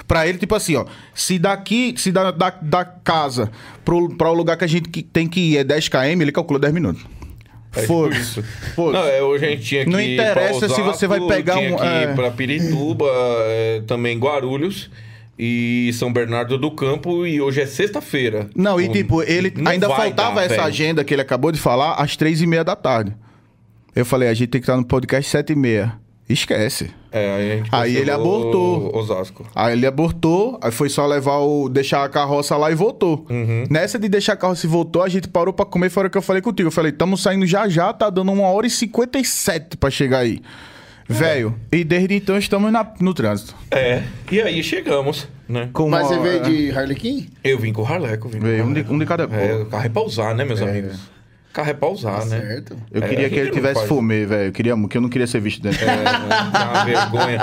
Pra 0.07 0.27
ele, 0.27 0.39
tipo 0.39 0.55
assim, 0.55 0.77
ó, 0.77 0.85
se 1.15 1.39
daqui, 1.39 1.95
se 1.99 2.13
da, 2.13 2.31
da, 2.31 2.51
da 2.63 2.85
casa 2.85 3.51
pro, 3.85 4.09
pra 4.17 4.31
o 4.31 4.35
lugar 4.35 4.57
que 4.57 4.65
a 4.65 4.69
gente 4.69 4.89
que- 4.89 5.03
tem 5.03 5.27
que 5.27 5.41
ir 5.41 5.59
é 5.59 5.65
10 5.65 5.89
km, 5.89 6.21
ele 6.21 6.31
calcula 6.33 6.59
10 6.61 6.73
minutos. 6.73 7.03
É 7.75 7.81
tipo 7.81 7.87
Foda-se. 7.93 8.45
Não, 8.77 9.05
é, 9.05 9.23
hoje 9.23 9.45
a 9.45 9.51
gente 9.51 9.63
tinha 9.65 9.85
que 9.85 9.91
Não 9.91 10.01
ir 10.01 10.17
pra 10.17 10.31
interessa 10.31 10.69
se 10.69 10.81
você 10.81 11.07
vai 11.07 11.21
pegar 11.27 11.57
tinha 11.59 11.75
um- 11.75 11.77
que 11.77 11.85
ir 11.85 12.09
é. 12.09 12.15
pra 12.15 12.31
Pirituba, 12.31 13.05
é, 13.49 13.83
também 13.87 14.17
Guarulhos 14.19 14.91
e 15.39 15.91
São 15.95 16.11
Bernardo 16.13 16.57
do 16.57 16.71
Campo 16.71 17.27
e 17.27 17.41
hoje 17.41 17.61
é 17.61 17.67
sexta-feira. 17.67 18.49
Não, 18.55 18.81
e 18.81 18.89
tipo, 18.89 19.23
ele 19.23 19.53
ainda 19.67 19.89
faltava 19.91 20.37
dar, 20.37 20.45
essa 20.45 20.55
velho. 20.55 20.63
agenda 20.67 21.05
que 21.05 21.13
ele 21.13 21.21
acabou 21.23 21.51
de 21.53 21.59
falar 21.59 21.95
às 21.95 22.17
três 22.17 22.41
e 22.41 22.47
meia 22.47 22.63
da 22.65 22.75
tarde. 22.77 23.13
Eu 23.95 24.07
falei, 24.07 24.29
a 24.29 24.35
gente 24.35 24.49
tem 24.49 24.61
que 24.61 24.65
estar 24.65 24.77
no 24.77 24.85
podcast 24.87 25.29
sete 25.31 25.53
e 25.53 25.57
meia. 25.57 25.95
Esquece. 26.29 26.91
É, 27.13 27.35
aí, 27.37 27.53
a 27.53 27.57
gente 27.57 27.69
Aí 27.73 27.97
ele 27.97 28.11
abortou. 28.11 28.95
Osasco. 28.97 29.47
Aí 29.55 29.75
ele 29.75 29.87
abortou, 29.87 30.59
aí 30.61 30.73
foi 30.73 30.89
só 30.89 31.07
levar 31.07 31.39
o. 31.39 31.69
deixar 31.69 32.05
a 32.05 32.09
carroça 32.09 32.57
lá 32.57 32.71
e 32.71 32.75
voltou. 32.75 33.25
Uhum. 33.31 33.65
Nessa 33.71 33.99
de 33.99 34.09
deixar 34.09 34.33
a 34.33 34.37
carroça 34.37 34.67
e 34.67 34.69
voltou, 34.69 35.03
a 35.05 35.09
gente 35.09 35.29
parou 35.29 35.55
pra 35.55 35.65
comer, 35.65 35.89
foi 35.89 36.01
a 36.01 36.03
hora 36.03 36.11
que 36.11 36.19
eu 36.19 36.23
falei 36.23 36.43
contigo. 36.43 36.67
Eu 36.67 36.73
falei, 36.73 36.91
tamo 36.91 37.17
saindo 37.17 37.47
já 37.47 37.69
já, 37.69 37.93
tá 37.93 38.11
dando 38.11 38.33
uma 38.33 38.49
hora 38.49 38.67
e 38.67 38.71
57 38.71 39.77
pra 39.77 39.89
chegar 39.89 40.19
aí. 40.19 40.41
Velho, 41.09 41.55
e 41.71 41.85
desde 41.85 42.17
então 42.17 42.37
estamos 42.37 42.73
na- 42.73 42.93
no 43.01 43.15
trânsito. 43.15 43.55
É, 43.71 44.03
e 44.31 44.41
aí 44.43 44.61
chegamos, 44.65 45.29
né? 45.49 45.71
Com 45.73 45.89
Mas 45.89 46.09
uma- 46.11 46.17
você 46.17 46.21
veio 46.21 46.43
de 46.43 46.71
Harlequin? 46.77 47.29
Eu 47.45 47.57
vim 47.61 47.73
com 47.73 47.83
o 47.83 47.87
Harleco, 47.87 48.29
vim 48.29 48.41
com 48.41 48.45
Veio 48.47 48.65
o 48.65 48.67
um 48.67 48.73
de- 48.73 48.81
Harleco. 48.81 48.95
um 48.95 48.99
de 48.99 49.07
cada 49.07 49.23
É, 49.33 49.55
o 49.55 49.67
carro 49.67 49.87
é 49.87 49.89
pra 49.89 50.03
usar, 50.03 50.35
né, 50.35 50.45
meus 50.45 50.61
amigos? 50.61 50.99
Carro 51.57 51.71
é 51.71 51.73
pra 51.73 51.89
usar, 51.89 52.27
né? 52.27 52.39
Certo. 52.39 52.77
Eu 52.93 53.03
É, 53.03 53.09
queria 53.09 53.31
que 53.31 53.35
ele 53.37 53.51
tivesse 53.51 53.77
faz. 53.77 53.89
fumê, 53.89 54.27
velho. 54.27 54.49
Eu 54.49 54.53
queria, 54.53 54.75
que 54.91 54.97
eu 54.99 55.01
não 55.01 55.09
queria 55.09 55.27
ser 55.27 55.41
visto 55.41 55.63
dentro. 55.63 55.83
É, 55.83 56.03
uma 56.67 56.85
vergonha. 56.85 57.41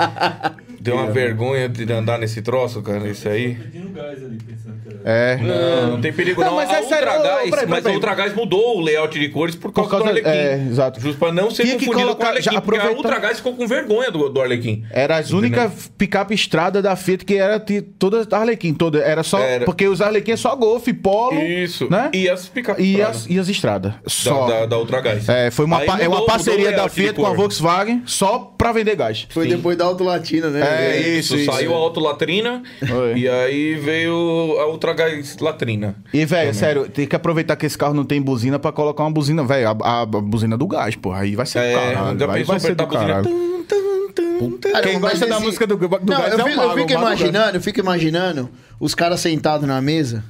Deu 0.84 0.96
uma 0.96 1.10
vergonha 1.10 1.68
de 1.68 1.90
andar 1.92 2.18
nesse 2.18 2.42
troço, 2.42 2.82
cara, 2.82 3.08
isso 3.08 3.26
aí. 3.28 3.54
Pedindo 3.54 3.88
gás 3.90 4.22
ali, 4.22 4.38
pensando 4.46 4.74
que 4.82 4.88
era. 4.90 5.00
É. 5.04 5.36
Não, 5.38 5.90
não 5.92 6.00
tem 6.00 6.12
perigo 6.12 6.40
Não, 6.42 6.48
não. 6.50 6.56
mas 6.56 6.68
a 6.70 6.72
é 6.78 6.82
sério, 6.82 7.08
Ultragás, 7.10 7.46
ô, 7.46 7.50
peraí, 7.50 7.66
mas 7.66 7.78
a 7.78 7.82
peraí. 7.82 7.94
Ultragás 7.96 8.34
mudou 8.34 8.78
o 8.78 8.80
layout 8.80 9.18
de 9.18 9.28
cores 9.30 9.54
por 9.54 9.72
causa, 9.72 9.90
causa- 9.90 10.04
do 10.04 10.08
Arlequim. 10.10 10.28
é, 10.28 10.66
exato. 10.70 11.00
Justo 11.00 11.18
pra 11.18 11.32
não 11.32 11.50
ser 11.50 11.64
Tinha 11.64 11.78
que 11.78 11.86
confundido 11.86 12.08
com 12.08 12.12
o 12.12 12.16
colocar- 12.16 12.28
Arlequim, 12.28 12.44
já 12.54 12.60
porque 12.60 12.78
a 12.80 12.82
aproveita- 12.84 13.08
Ultragás 13.08 13.36
ficou 13.38 13.54
com 13.54 13.66
vergonha 13.66 14.10
do, 14.10 14.28
do 14.28 14.40
Arlequim. 14.42 14.84
Era 14.90 15.16
as 15.16 15.30
únicas 15.30 15.90
picape 15.96 16.34
estrada 16.34 16.82
da 16.82 16.94
Fiat 16.96 17.24
que 17.24 17.34
era 17.36 17.58
ti- 17.58 17.80
toda 17.82 18.26
Arlequim, 18.36 18.74
toda. 18.74 18.98
Era 18.98 19.22
só. 19.22 19.38
Era. 19.40 19.64
Porque 19.64 19.88
os 19.88 20.00
Arlequim 20.02 20.32
é 20.32 20.36
só 20.36 20.54
Golf, 20.54 20.86
Polo. 21.02 21.40
Isso. 21.42 21.88
Né? 21.90 22.10
E 22.12 22.28
as 22.28 22.46
picape 22.48 22.82
E 22.82 23.00
as, 23.02 23.26
e 23.28 23.38
as 23.38 23.48
estradas. 23.48 23.92
da, 23.94 23.98
Só. 24.10 24.46
da, 24.46 24.66
da 24.66 24.78
Ultragás. 24.78 25.26
É, 25.28 25.50
foi 25.50 25.64
uma, 25.64 25.78
Aí 25.78 25.86
pa- 25.86 25.98
é 25.98 26.04
mudou- 26.08 26.20
uma 26.20 26.26
parceria 26.26 26.58
mudou 26.58 26.72
o 26.72 26.76
da 26.76 26.76
layout 26.84 26.94
de 26.94 27.00
Fiat 27.02 27.14
com 27.14 27.24
a 27.24 27.28
cor. 27.28 27.36
Volkswagen 27.36 28.02
só 28.06 28.38
pra 28.56 28.72
vender 28.72 28.96
gás. 28.96 29.26
Foi 29.30 29.46
depois 29.48 29.76
da 29.76 29.84
Auto 29.84 30.02
Latina, 30.04 30.48
né? 30.48 30.60
É, 30.60 30.73
velho? 30.76 31.18
isso, 31.18 31.36
isso. 31.36 31.52
Saiu 31.52 31.74
a 31.74 31.76
Auto 31.76 32.00
Latrina 32.00 32.62
Oi. 32.82 33.18
e 33.18 33.28
aí 33.28 33.74
veio 33.76 34.14
a 34.60 34.66
Ultragás 34.68 35.36
Latrina. 35.40 35.96
E, 36.12 36.24
velho, 36.24 36.54
sério, 36.54 36.88
tem 36.88 37.06
que 37.06 37.16
aproveitar 37.16 37.56
que 37.56 37.66
esse 37.66 37.76
carro 37.78 37.94
não 37.94 38.04
tem 38.04 38.20
buzina 38.20 38.58
pra 38.58 38.72
colocar 38.72 39.04
uma 39.04 39.10
buzina, 39.10 39.44
velho, 39.44 39.68
a, 39.68 39.76
a- 39.82 40.02
a 40.02 40.06
buzina 40.06 40.56
do 40.56 40.66
gás, 40.66 40.94
porra. 40.96 41.20
Aí 41.20 41.34
vai 41.36 41.46
ser 41.46 41.58
do 41.60 41.64
É, 41.64 41.94
caralho. 41.94 42.30
Aí 42.30 42.44
vai 42.44 42.60
ser 42.60 42.74
do 42.74 42.86
buzina? 42.86 43.06
caralho. 43.06 43.24
Tum, 43.24 43.62
tum, 43.64 44.12
tum, 44.14 44.50
tum. 44.58 44.70
Cara, 44.72 44.86
Quem 44.86 45.00
gosta 45.00 45.26
da 45.26 45.36
esse- 45.36 45.44
música 45.44 45.66
do, 45.66 45.76
do 45.76 45.88
Não, 45.88 45.98
gás 46.20 46.32
eu, 46.32 46.38
é 46.38 46.42
o 46.42 46.46
fico, 46.46 46.56
mago, 46.56 46.70
eu 46.70 46.76
fico 46.86 46.92
o 46.92 46.94
mago 46.94 47.06
imaginando, 47.06 47.56
eu 47.56 47.60
fico 47.60 47.80
imaginando 47.80 48.50
os 48.80 48.94
caras 48.94 49.20
sentados 49.20 49.66
na 49.66 49.80
mesa 49.80 50.24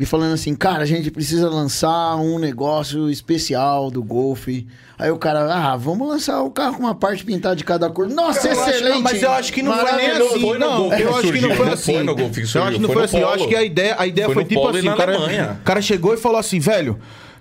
e 0.00 0.06
falando 0.06 0.32
assim, 0.32 0.54
cara, 0.54 0.82
a 0.82 0.86
gente 0.86 1.10
precisa 1.10 1.50
lançar 1.50 2.16
um 2.16 2.38
negócio 2.38 3.10
especial 3.10 3.90
do 3.90 4.02
Golf. 4.02 4.48
Aí 4.98 5.10
o 5.10 5.18
cara, 5.18 5.40
ah, 5.54 5.76
vamos 5.76 6.08
lançar 6.08 6.42
o 6.42 6.50
carro 6.50 6.76
com 6.76 6.82
uma 6.84 6.94
parte 6.94 7.22
pintada 7.22 7.54
de 7.54 7.62
cada 7.64 7.90
cor. 7.90 8.08
Nossa, 8.08 8.48
Eu 8.48 8.58
acho- 8.62 8.70
excelente! 8.70 8.94
não, 8.94 9.02
mas 9.02 9.22
eu 9.22 9.30
acho 9.30 9.52
que 9.52 9.62
não 9.62 9.76
foi 9.76 9.92
nem 9.92 10.10
assim. 10.10 10.40
Foi 10.40 10.58
Não, 10.58 10.92
eu 10.94 11.16
acho 11.16 11.32
que 11.32 11.40
não 11.42 11.54
foi 11.54 11.68
assim. 11.68 11.94
foi 11.94 12.02
no 12.02 12.16
Golf 12.16 12.32
que 12.34 12.40
Eu 12.40 12.62
acho 12.64 12.72
que 12.72 12.78
não 12.78 12.88
foi 12.90 13.04
assim. 13.04 13.18
Eu 13.20 13.28
acho 13.28 13.46
que 13.46 13.54
a 13.54 13.62
ideia, 13.62 13.94
a 13.98 14.06
ideia 14.06 14.26
Foi 14.26 14.34
foi, 14.36 14.44
tipo 14.46 14.70
e 14.74 14.78
assim, 14.78 14.88
o 14.88 14.96
cara, 14.96 15.18
o 15.60 15.64
cara 15.64 15.82
chegou 15.82 16.14
e 16.14 16.16
falou 16.16 16.38
assim, 16.38 16.58
velho, 16.58 16.98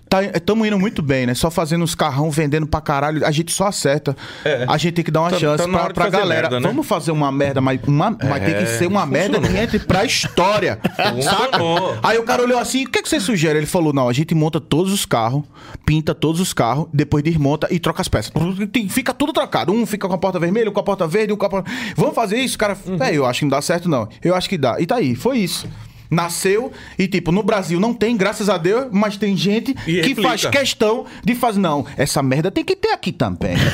tá, 0.09 0.17
tamo 0.45 0.65
indo 0.65 0.77
muito 0.79 1.01
bem, 1.01 1.25
né? 1.27 1.33
Só 1.33 1.49
fazendo 1.51 1.83
uns 1.83 1.93
carrão, 1.95 2.29
vendendo 2.31 2.65
pra 2.67 2.81
caralho, 2.81 3.25
a 3.25 3.31
gente 3.31 3.51
só 3.51 3.67
acerta. 3.67 4.15
É. 4.43 4.65
A 4.67 4.77
gente 4.77 4.93
tem 4.95 5.05
que 5.05 5.11
dar 5.11 5.21
uma 5.21 5.29
Tá- 5.29 5.37
chance 5.39 5.63
tá 5.63 5.69
pra, 5.69 5.93
pra 5.93 6.09
galera. 6.09 6.41
merda, 6.49 6.59
né? 6.59 6.67
Vamos 6.67 6.87
fazer 6.87 7.11
uma 7.11 7.31
merda, 7.31 7.61
mas, 7.61 7.79
uma, 7.87 8.09
mas 8.11 8.43
tem 8.43 8.55
que 8.55 8.65
ser 8.65 8.87
uma 8.87 9.05
merda 9.05 9.39
que 9.39 9.55
entre 9.57 9.79
pra 9.79 10.03
história. 10.03 10.79
saca? 11.23 11.57
Aí 12.03 12.17
o 12.17 12.23
cara 12.23 12.43
olhou 12.43 12.57
assim, 12.59 12.85
o 12.85 12.89
que, 12.89 12.99
é 12.99 13.01
que 13.01 13.09
você 13.09 13.19
sugere? 13.19 13.59
Ele 13.59 13.65
falou, 13.65 13.93
não, 13.93 14.09
a 14.09 14.13
gente 14.13 14.33
monta 14.33 14.59
todos 14.59 14.91
os 14.91 15.05
carros, 15.05 15.43
pinta 15.85 16.13
todos 16.15 16.41
os 16.41 16.53
carros, 16.53 16.87
depois 16.93 17.23
desmonta 17.23 17.67
e 17.71 17.79
troca 17.79 18.01
as 18.01 18.07
peças. 18.07 18.31
Tem- 18.71 18.89
Fica 18.89 19.13
tudo 19.13 19.31
trocado. 19.31 19.71
Um 19.71 19.85
fica 19.85 20.07
com 20.07 20.13
a 20.13 20.17
porta 20.17 20.39
vermelha, 20.39 20.69
um 20.69 20.73
com 20.73 20.79
a 20.79 20.83
porta 20.83 21.07
verde, 21.07 21.31
um 21.33 21.37
com 21.37 21.45
a 21.45 21.49
porta... 21.49 21.69
Vamos 21.95 22.15
fazer 22.15 22.37
isso? 22.39 22.57
Cara, 22.57 22.73
velho, 22.73 23.15
eu 23.15 23.25
acho 23.25 23.39
que 23.39 23.45
não 23.45 23.49
dá 23.51 23.61
certo, 23.61 23.87
não. 23.87 24.07
Eu 24.23 24.33
acho 24.35 24.49
que 24.49 24.57
dá. 24.57 24.79
E 24.79 24.85
tá 24.85 24.95
aí, 24.95 25.15
foi 25.15 25.37
isso. 25.39 25.67
Nasceu 26.09 26.71
e, 26.97 27.07
tipo, 27.07 27.31
no 27.31 27.43
Brasil 27.43 27.79
não 27.79 27.93
tem, 27.93 28.17
graças 28.17 28.49
a 28.49 28.57
Deus, 28.57 28.87
mas 28.91 29.15
tem 29.17 29.37
gente 29.37 29.71
E 29.85 30.01
que 30.01 30.07
replica. 30.09 30.21
faz 30.23 30.45
questão 30.45 31.05
de 31.23 31.35
fazer. 31.35 31.59
Não, 31.59 31.85
essa 31.97 32.23
merda 32.23 32.49
tem 32.49 32.63
que 32.63 32.75
ter 32.75 32.89
aqui 32.91 33.11
também. 33.11 33.55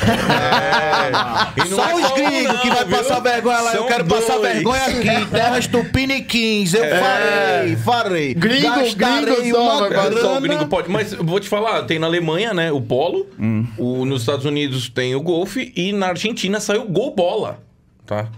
É. 1.06 1.60
E 1.64 1.68
não 1.68 1.76
Só 1.76 1.88
é 1.90 1.94
os 1.94 2.12
gringos 2.12 2.42
não, 2.54 2.58
que 2.60 2.68
vai 2.70 2.84
viu? 2.84 2.96
passar 2.98 3.20
vergonha 3.20 3.60
lá. 3.60 3.72
eu 3.74 3.78
São 3.80 3.86
quero 3.88 4.04
passar 4.06 4.34
dois. 4.38 4.52
vergonha 4.54 4.82
aqui. 4.86 5.26
Terras 5.30 5.66
tupiniquins. 5.66 6.74
Eu 6.74 6.84
farei, 6.84 7.76
farei. 7.76 8.34
Gringo, 8.34 8.68
Gastarei 8.68 9.36
gringo 9.42 9.56
uma 9.58 9.88
passar. 9.88 10.12
Só 10.12 10.16
o 10.16 10.20
grana. 10.20 10.40
gringo 10.40 10.66
pode. 10.66 10.90
Mas 10.90 11.12
eu 11.12 11.24
vou 11.24 11.38
te 11.38 11.48
falar, 11.48 11.82
tem 11.84 11.98
na 11.98 12.06
Alemanha, 12.06 12.52
né? 12.52 12.72
O 12.72 12.80
Polo. 12.80 13.26
Hum. 13.38 13.66
O, 13.78 14.04
nos 14.04 14.22
Estados 14.22 14.44
Unidos 14.44 14.88
tem 14.88 15.14
o 15.14 15.20
Golf. 15.20 15.56
E 15.56 15.92
na 15.92 16.08
Argentina 16.08 16.58
saiu 16.60 16.82
o 16.82 16.88
Gol 16.88 17.14
Bola. 17.14 17.62
Tá? 18.04 18.28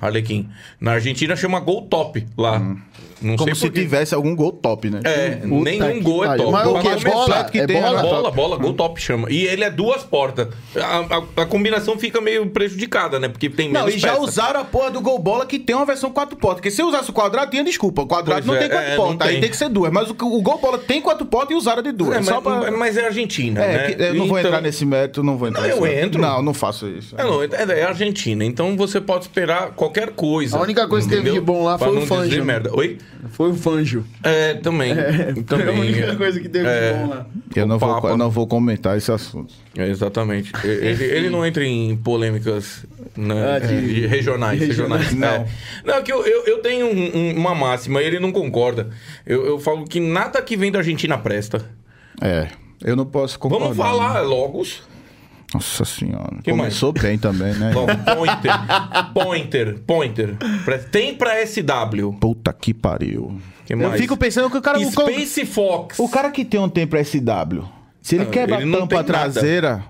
Arlequim. 0.00 0.48
Na 0.80 0.92
Argentina 0.92 1.36
chama 1.36 1.60
Gol 1.60 1.82
Top 1.82 2.26
lá. 2.36 2.58
Hum. 2.58 2.78
Não 3.20 3.36
Como 3.36 3.46
sei 3.48 3.54
se 3.54 3.60
por 3.66 3.72
quê. 3.72 3.80
tivesse 3.80 4.14
algum 4.14 4.34
gol 4.36 4.52
top, 4.52 4.90
né? 4.90 5.00
É, 5.04 5.30
Puta 5.30 5.48
nenhum 5.70 5.94
que 5.94 6.00
gol 6.00 6.24
é 6.24 6.36
top. 6.36 6.52
Mas 6.52 6.66
o 6.68 6.78
que 6.80 6.88
é 6.88 6.96
bola? 7.10 7.44
que 7.44 7.58
É 7.60 7.66
tem 7.66 7.80
bola? 7.80 7.98
a- 8.00 8.02
Bola, 8.02 8.30
bola, 8.30 8.56
gol 8.56 8.72
top 8.74 9.00
chama. 9.00 9.30
E 9.30 9.44
ele 9.44 9.64
é 9.64 9.70
duas 9.70 10.02
portas. 10.04 10.48
A, 10.76 11.16
a- 11.16 11.42
a 11.42 11.46
combinação 11.46 11.98
fica 11.98 12.20
meio 12.20 12.46
prejudicada, 12.48 13.18
né? 13.18 13.28
Porque 13.28 13.48
tem 13.50 13.70
Não, 13.72 13.80
menos 13.80 13.94
e 13.96 13.98
já 13.98 14.10
peça. 14.12 14.22
usaram 14.22 14.60
a 14.60 14.64
porra 14.64 14.90
do 14.90 15.00
gol 15.00 15.18
bola 15.18 15.44
que 15.46 15.58
tem 15.58 15.74
uma 15.74 15.84
versão 15.84 16.10
quatro 16.10 16.36
portas. 16.36 16.58
Porque 16.60 16.70
se 16.70 16.82
usasse 16.82 17.10
o 17.10 17.12
quadrado, 17.12 17.50
tinha 17.50 17.64
desculpa. 17.64 18.02
O 18.02 18.06
quadrado 18.06 18.44
Pois 18.44 18.46
não 18.46 18.54
é, 18.54 18.58
tem 18.58 18.68
quatro 18.68 18.86
é, 18.86 18.96
não 18.96 19.04
portas. 19.04 19.26
Aí 19.26 19.32
tem. 19.34 19.40
tem 19.42 19.50
que 19.50 19.56
ser 19.56 19.68
duas. 19.68 19.92
Mas 19.92 20.08
o, 20.10 20.12
o 20.12 20.42
gol 20.42 20.58
bola 20.58 20.78
tem 20.78 21.00
quatro 21.02 21.26
portas 21.26 21.50
e 21.50 21.54
usaram 21.58 21.82
de 21.82 21.92
duas. 21.92 22.12
É, 22.12 22.16
mas, 22.18 22.26
só 22.26 22.40
pra... 22.40 22.70
mas 22.70 22.96
é 22.96 23.06
Argentina, 23.06 23.62
É, 23.64 23.72
né? 23.72 23.90
que- 23.92 24.02
eu 24.02 24.14
não 24.14 24.26
vou 24.28 24.38
Então- 24.38 24.50
entrar 24.50 24.60
nesse 24.60 24.86
mérito, 24.86 25.22
não 25.22 25.36
vou 25.36 25.48
entrar 25.48 25.62
Não, 25.62 25.68
nesse 25.68 25.78
eu 25.80 25.84
mérito. 25.84 26.06
entro. 26.06 26.20
Não, 26.22 26.42
não 26.42 26.54
faço 26.54 26.88
isso. 26.88 27.14
É, 27.18 27.24
não, 27.24 27.42
é, 27.42 27.48
é 27.80 27.82
Argentina, 27.84 28.44
então 28.44 28.76
você 28.76 29.00
pode 29.00 29.24
esperar 29.24 29.70
qualquer 29.72 30.10
coisa. 30.10 30.56
A 30.56 30.60
única 30.62 30.86
coisa 30.86 31.08
que 31.08 31.14
teve 31.14 31.32
de 31.32 31.40
bom 31.40 31.64
lá 31.64 31.76
foi 31.78 31.88
o 31.88 31.94
não 31.94 32.06
Fangio. 32.06 32.44
merda. 32.44 32.70
Oi? 32.74 32.98
Foi 33.30 33.50
o 33.50 33.54
Fanjo. 33.54 34.04
É, 34.22 34.54
também. 34.54 34.94
Foi 34.94 35.42
também. 35.42 35.68
a 35.68 35.72
única 35.80 36.16
coisa 36.16 36.38
que 36.40 36.48
teve 36.48 36.68
É. 36.68 36.92
de 36.92 36.98
bom 37.00 37.08
lá. 37.08 37.26
Eu 37.56 37.66
não, 37.66 37.78
vou, 37.78 38.08
eu 38.10 38.16
não 38.16 38.30
vou 38.30 38.46
comentar 38.46 38.96
esse 38.96 39.10
assunto. 39.10 39.52
É, 39.76 39.88
exatamente. 39.88 40.52
Ele, 40.64 41.04
ele 41.04 41.28
não 41.30 41.44
entra 41.44 41.64
em 41.64 41.96
polêmicas 41.96 42.84
né, 43.16 43.56
Ah, 43.56 43.58
de- 43.58 43.94
de 43.94 44.06
regionais. 44.06 44.60
regionais. 44.60 45.06
regionais. 45.08 45.14
Não. 45.14 45.28
É. 45.28 45.46
Não, 45.84 46.02
que 46.02 46.12
eu, 46.12 46.24
eu, 46.24 46.44
eu 46.46 46.58
tenho 46.62 46.86
um- 46.86 47.16
um- 47.16 47.36
uma 47.36 47.54
máxima, 47.56 48.00
ele 48.00 48.20
não 48.20 48.30
concorda. 48.30 48.90
Eu, 49.26 49.44
eu 49.44 49.58
falo 49.58 49.84
que 49.84 49.98
nada 49.98 50.40
que 50.40 50.56
vem 50.56 50.70
da 50.70 50.78
Argentina 50.78 51.18
presta. 51.18 51.64
É, 52.22 52.48
eu 52.84 52.94
não 52.94 53.04
posso 53.06 53.36
concordar. 53.38 53.64
Vamos 53.72 53.76
falar 53.78 54.20
Logos. 54.20 54.82
Nossa 55.54 55.84
senhora. 55.84 56.38
Que 56.42 56.50
Começou 56.50 56.92
bem 56.92 57.16
também, 57.18 57.54
né? 57.54 57.72
Logo, 57.72 57.88
Pointer. 58.14 58.52
Pointer. 59.14 59.78
Pointer. 59.86 60.36
Tem 60.90 61.14
pra 61.14 61.34
SW. 61.46 62.12
Puta 62.20 62.52
que 62.52 62.74
pariu. 62.74 63.40
Que 63.64 63.72
Eu 63.74 63.78
mais? 63.78 64.00
fico 64.00 64.16
pensando 64.16 64.50
que 64.50 64.58
o 64.58 64.62
cara... 64.62 64.78
o- 64.78 64.90
Space 64.90 65.46
Fox. 65.46 65.98
O 65.98 66.08
cara 66.08 66.30
que 66.30 66.44
tem 66.44 66.60
um 66.60 66.68
tempo 66.68 66.96
SW, 67.02 67.64
se 68.02 68.16
ele 68.16 68.24
Ah, 68.24 68.30
quebra 68.30 68.60
ele 68.60 68.74
a 68.74 68.78
tampa 68.78 68.88
tem 68.88 68.96
nada. 68.98 69.12
traseira, 69.32 69.84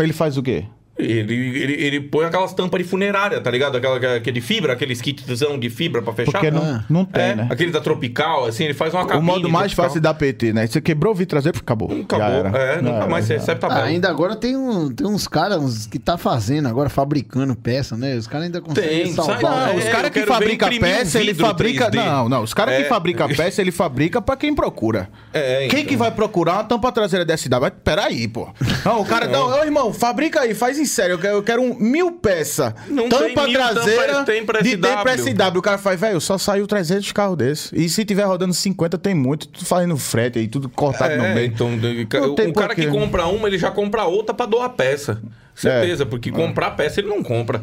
ele 0.00 0.12
faz 0.12 0.36
o 0.36 0.42
quê? 0.42 0.64
Ele, 0.96 1.34
ele, 1.34 1.72
ele 1.72 2.00
põe 2.00 2.24
aquelas 2.24 2.54
tampas 2.54 2.80
de 2.80 2.86
funerária, 2.88 3.40
tá 3.40 3.50
ligado? 3.50 3.76
Aquela, 3.76 4.16
aquele 4.16 4.40
fibra, 4.40 4.74
aqueles 4.74 5.00
kitzão 5.02 5.58
de 5.58 5.68
fibra 5.68 6.00
pra 6.00 6.12
fechar. 6.12 6.30
Porque 6.32 6.50
não, 6.52 6.62
Ah. 6.62 6.84
não 6.88 7.04
tem, 7.04 7.22
é, 7.22 7.34
né? 7.34 7.48
aquele 7.50 7.72
da 7.72 7.80
Tropical, 7.80 8.44
assim, 8.46 8.64
ele 8.64 8.74
faz 8.74 8.94
uma 8.94 9.02
O 9.02 9.06
cabine. 9.06 9.26
modo 9.26 9.48
mais 9.48 9.72
tropical. 9.72 9.84
fácil 9.86 10.00
da 10.00 10.14
PT, 10.14 10.52
né? 10.52 10.66
Você 10.68 10.80
quebrou 10.80 11.12
o 11.12 11.16
vidro 11.16 11.30
traseiro, 11.30 11.58
acabou. 11.58 11.88
Acabou. 11.90 12.18
Já 12.28 12.32
era. 12.32 12.48
É, 12.58 12.76
nunca 12.82 12.96
era, 12.96 13.06
mais 13.08 13.24
você 13.26 13.34
recebe 13.34 13.58
Ah, 13.58 13.68
tabela. 13.68 13.86
ainda 13.86 14.08
agora 14.08 14.36
tem, 14.36 14.56
um, 14.56 14.88
tem 14.94 15.04
uns 15.06 15.26
caras 15.26 15.58
uns 15.60 15.86
que 15.86 15.98
tá 15.98 16.16
fazendo 16.16 16.68
agora, 16.68 16.88
fabricando 16.88 17.56
peça, 17.56 17.96
né? 17.96 18.14
Os 18.16 18.28
caras 18.28 18.46
ainda 18.46 18.60
conseguem 18.60 19.04
Tem, 19.04 19.12
salvar. 19.12 19.40
sai- 19.40 19.50
Não, 19.50 19.68
É, 19.72 19.76
os 19.76 19.84
caras 19.88 20.10
que 20.10 20.22
fabricam 20.26 20.68
imprimir 20.68 20.94
um 20.94 20.98
peça, 20.98 21.18
ele 21.20 21.34
fabrica. 21.34 21.90
3D. 21.90 21.96
Não, 22.04 22.28
não. 22.28 22.42
Os 22.44 22.54
caras 22.54 22.74
É. 22.74 22.82
que 22.84 22.88
fabricam 22.88 23.26
peça, 23.34 23.60
ele 23.60 23.72
fabrica 23.72 24.22
pra 24.22 24.36
quem 24.36 24.54
procura. 24.54 25.08
É, 25.32 25.66
Quem 25.66 25.80
então. 25.80 25.88
que 25.88 25.96
vai 25.96 26.12
procurar 26.12 26.52
uma 26.54 26.64
tampa 26.64 26.92
traseira 26.92 27.24
dessa 27.24 27.48
idade? 27.48 27.74
Peraí, 27.82 28.28
pô. 28.28 28.48
Não, 28.84 29.00
o 29.00 29.04
cara. 29.04 29.26
Não, 29.26 29.48
ô, 29.48 29.64
irmão, 29.64 29.92
fabrica 29.92 30.40
aí, 30.42 30.54
faz 30.54 30.78
em 30.78 30.83
sério. 30.86 31.14
Eu 31.14 31.18
quero, 31.18 31.34
eu 31.36 31.42
quero 31.42 31.62
um 31.62 31.74
mil 31.78 32.12
peças. 32.12 32.72
Não 32.88 33.08
tampa 33.08 33.24
tem 33.42 33.46
mil 33.48 33.58
traseira 33.58 34.12
tampa, 34.12 34.24
tem 34.24 34.44
pra 34.44 34.60
de. 34.60 34.76
D 34.76 34.88
pra 34.88 35.16
SW. 35.16 35.58
O 35.58 35.62
cara 35.62 35.78
faz, 35.78 36.00
velho, 36.00 36.20
só 36.20 36.36
saiu 36.38 36.66
300 36.66 37.12
carros 37.12 37.36
desses. 37.36 37.72
E 37.72 37.88
se 37.88 38.04
tiver 38.04 38.24
rodando 38.24 38.54
50, 38.54 38.96
tem 38.98 39.14
muito. 39.14 39.48
Tudo 39.48 39.64
fazendo 39.66 39.96
frete 39.96 40.38
aí, 40.38 40.48
tudo 40.48 40.68
cortado 40.68 41.16
no 41.16 41.24
É, 41.24 41.34
meio. 41.34 41.46
então, 41.46 41.76
de- 41.78 42.06
Não 42.12 42.32
o 42.32 42.34
tem 42.34 42.52
cara 42.52 42.74
que 42.74 42.86
compra 42.86 43.26
uma, 43.26 43.46
ele 43.48 43.58
já 43.58 43.70
compra 43.70 44.04
outra 44.04 44.34
pra 44.34 44.46
doar 44.46 44.70
peça. 44.70 45.20
Certeza, 45.54 46.04
porque 46.04 46.30
comprar 46.32 46.72
peça 46.72 47.00
ele 47.00 47.08
não 47.08 47.22
compra. 47.22 47.62